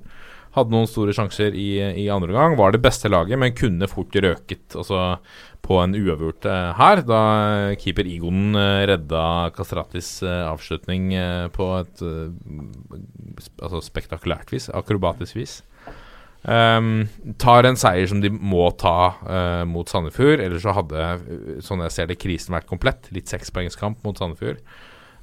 Hadde 0.56 0.74
noen 0.74 0.88
store 0.90 1.14
sjanser 1.14 1.54
i, 1.54 1.68
i 2.02 2.08
andre 2.10 2.34
gang. 2.34 2.56
Var 2.58 2.74
det 2.74 2.82
beste 2.82 3.10
laget, 3.10 3.38
men 3.38 3.54
kunne 3.54 3.86
fort 3.90 4.16
røket 4.18 4.74
altså, 4.74 5.20
på 5.62 5.78
en 5.78 5.94
uavgjort 5.94 6.48
eh, 6.50 6.70
her. 6.80 7.02
Da 7.06 7.22
keeper 7.78 8.08
Igonen 8.10 8.58
eh, 8.58 8.82
redda 8.90 9.24
Kastratis 9.54 10.16
eh, 10.26 10.42
avslutning 10.48 11.12
på 11.54 11.70
et 11.78 12.04
altså 13.62 13.82
spektakulært 13.86 14.50
vis. 14.50 14.70
Akrobatisk 14.74 15.38
vis. 15.38 15.60
Um, 16.40 17.04
tar 17.36 17.66
en 17.68 17.76
seier 17.76 18.06
som 18.08 18.22
de 18.22 18.30
må 18.32 18.70
ta 18.80 19.12
uh, 19.20 19.64
mot 19.68 19.88
Sandefjord. 19.88 20.40
Ellers 20.40 20.64
så 20.64 20.72
hadde, 20.72 21.08
sånn 21.66 21.84
jeg 21.84 21.94
ser 21.94 22.08
det, 22.08 22.16
krisen 22.22 22.56
vært 22.56 22.70
komplett. 22.70 23.10
Litt 23.14 23.30
sekspoengskamp 23.30 24.00
mot 24.06 24.18
Sandefjord. 24.18 24.62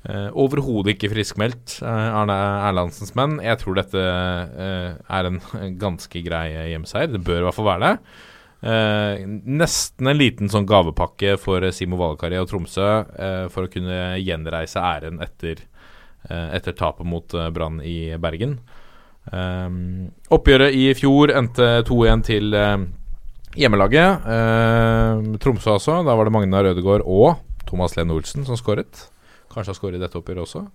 Uh, 0.08 0.30
Overhodet 0.40 0.94
ikke 0.94 1.10
friskmeldt, 1.12 1.82
uh, 1.84 2.20
Arne 2.22 2.36
Erlandsens 2.70 3.12
menn. 3.18 3.42
Jeg 3.44 3.60
tror 3.60 3.76
dette 3.76 4.00
uh, 4.00 4.96
er 4.96 5.28
en 5.28 5.40
ganske 5.82 6.22
grei 6.24 6.48
hjemmeseier. 6.72 7.12
Det 7.12 7.20
bør 7.28 7.42
i 7.42 7.48
hvert 7.48 7.58
fall 7.58 7.68
være 7.74 7.90
det. 7.90 7.96
Nesten 8.58 10.10
en 10.10 10.18
liten 10.18 10.50
sånn 10.50 10.66
gavepakke 10.66 11.36
for 11.38 11.62
Simo 11.76 12.00
Valakari 12.00 12.40
og 12.42 12.48
Tromsø 12.50 12.88
for 13.54 13.68
å 13.68 13.70
kunne 13.70 14.16
gjenreise 14.18 14.82
æren 14.82 15.20
etter, 15.22 15.62
etter 16.26 16.74
tapet 16.74 17.06
mot 17.06 17.36
Brann 17.54 17.78
i 17.86 18.16
Bergen. 18.18 18.56
Oppgjøret 19.30 20.74
i 20.74 20.88
fjor 20.98 21.36
endte 21.38 21.70
2-1 21.86 22.26
til 22.32 22.58
hjemmelaget. 23.62 24.26
Tromsø 25.46 25.76
altså. 25.76 26.00
Da 26.02 26.18
var 26.18 26.26
det 26.26 26.34
Magna 26.34 26.66
Rødegård 26.66 27.06
og 27.06 27.38
Thomas 27.70 27.94
Lene 27.94 28.18
Olsen 28.18 28.50
som 28.50 28.58
skåret. 28.58 29.06
Kanskje 29.58 29.74
har 29.74 29.78
skåret 29.80 29.98
i 29.98 30.02
dette 30.04 30.20
oppgjøret 30.20 30.44
også. 30.46 30.68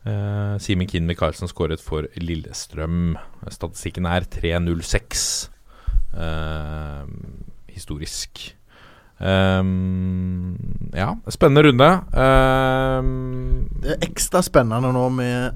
Uh, 0.00 0.56
Simen 0.58 0.88
Kinn 0.90 1.06
Michaelsen 1.06 1.46
skåret 1.46 1.82
for 1.84 2.08
Lillestrøm. 2.18 3.14
Statistikken 3.54 4.08
er 4.10 4.26
3-0-6. 4.26 5.20
Uh, 6.10 7.06
historisk. 7.70 8.48
Um, 9.20 10.56
ja, 10.96 11.14
spennende 11.30 11.68
runde. 11.68 11.90
Um, 12.16 13.68
Det 13.82 13.94
er 13.94 14.08
ekstra 14.08 14.42
spennende 14.42 14.90
nå 14.96 15.04
med 15.12 15.52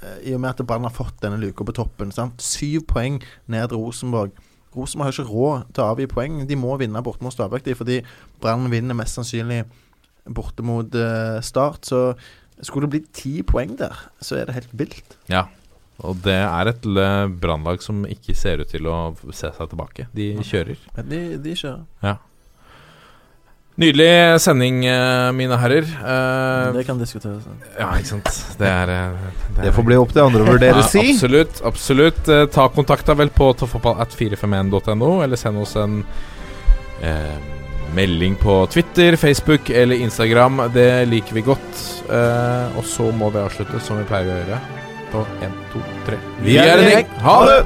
eh, 0.00 0.30
i 0.30 0.34
og 0.34 0.40
med 0.40 0.54
at 0.54 0.62
Brann 0.66 0.86
har 0.86 0.94
fått 0.94 1.20
denne 1.20 1.36
luka 1.42 1.66
på 1.66 1.74
toppen. 1.76 2.14
Sant? 2.16 2.40
Syv 2.40 2.86
poeng 2.88 3.20
ned 3.50 3.76
Rosenborg. 3.76 4.32
Rosenborg 4.72 5.10
har 5.10 5.18
ikke 5.18 5.32
råd 5.34 5.68
til 5.74 5.84
å 5.84 5.90
avgi 5.92 6.08
poeng. 6.08 6.40
De 6.48 6.56
må 6.56 6.78
vinne 6.80 7.04
borte 7.04 7.26
mot 7.26 7.34
Stabæk, 7.34 7.68
fordi 7.76 8.00
Brann 8.40 8.70
vinner 8.72 8.96
mest 8.96 9.18
sannsynlig 9.18 9.64
borte 10.30 10.64
mot 10.66 10.94
eh, 10.94 11.40
Start. 11.44 11.84
Så 11.90 12.02
skulle 12.62 12.86
det 12.88 12.94
bli 12.96 13.02
ti 13.16 13.34
poeng 13.46 13.76
der, 13.80 13.96
så 14.22 14.36
er 14.40 14.48
det 14.50 14.58
helt 14.60 14.74
vilt. 14.76 15.16
Ja. 15.32 15.46
Og 16.00 16.16
det 16.24 16.38
er 16.40 16.68
et 16.70 16.86
brannlag 17.42 17.82
som 17.84 18.06
ikke 18.08 18.32
ser 18.36 18.62
ut 18.62 18.70
til 18.72 18.86
å 18.88 19.12
se 19.36 19.50
seg 19.52 19.68
tilbake. 19.68 20.06
De 20.16 20.30
kjører. 20.40 20.78
De, 21.04 21.18
de 21.44 21.52
kjører. 21.60 21.82
Ja. 22.04 22.14
Nydelig 23.80 24.40
sending, 24.44 24.82
eh, 24.84 25.30
mine 25.32 25.56
herrer. 25.60 25.86
Uh, 26.02 26.72
Det 26.74 26.82
kan 26.88 26.98
diskuteres. 27.00 27.44
ja, 27.78 27.86
ikke 27.96 28.10
sant. 28.10 28.28
Det 28.60 28.68
er 28.68 28.90
eh, 28.92 29.28
Det 29.62 29.72
får 29.72 29.86
bli 29.86 29.96
opp 30.00 30.12
til 30.12 30.24
andre 30.24 30.42
å 30.44 30.48
vurdere, 30.52 30.82
Ja, 30.82 30.88
si. 30.88 31.04
Absolutt. 31.14 31.62
absolutt 31.64 32.28
Uh, 32.28 32.42
Ta 32.52 32.66
kontakt 32.74 33.06
da 33.08 33.14
vel 33.16 33.30
på 33.32 33.52
toppfotballat451.no, 33.62 35.22
eller 35.24 35.40
send 35.40 35.62
oss 35.62 35.76
en 35.80 36.02
eh, 37.00 37.38
melding 37.94 38.36
på 38.40 38.66
Twitter, 38.72 39.16
Facebook 39.16 39.70
eller 39.70 39.96
Instagram. 39.96 40.62
Det 40.74 41.06
liker 41.10 41.34
vi 41.34 41.44
godt. 41.46 41.82
Eh, 42.10 42.78
og 42.78 42.84
så 42.86 43.10
må 43.12 43.30
vi 43.34 43.42
avslutte 43.42 43.82
som 43.84 44.00
vi 44.00 44.08
pleier 44.08 44.30
å 44.30 44.40
gjøre. 44.40 44.60
På 45.10 45.26
én, 45.42 45.54
to, 45.72 45.82
tre. 46.06 46.20
Vi 46.44 46.58
er 46.62 46.78
en 46.78 46.90
gjeng. 46.92 47.14
Ha 47.26 47.36
det! 47.50 47.60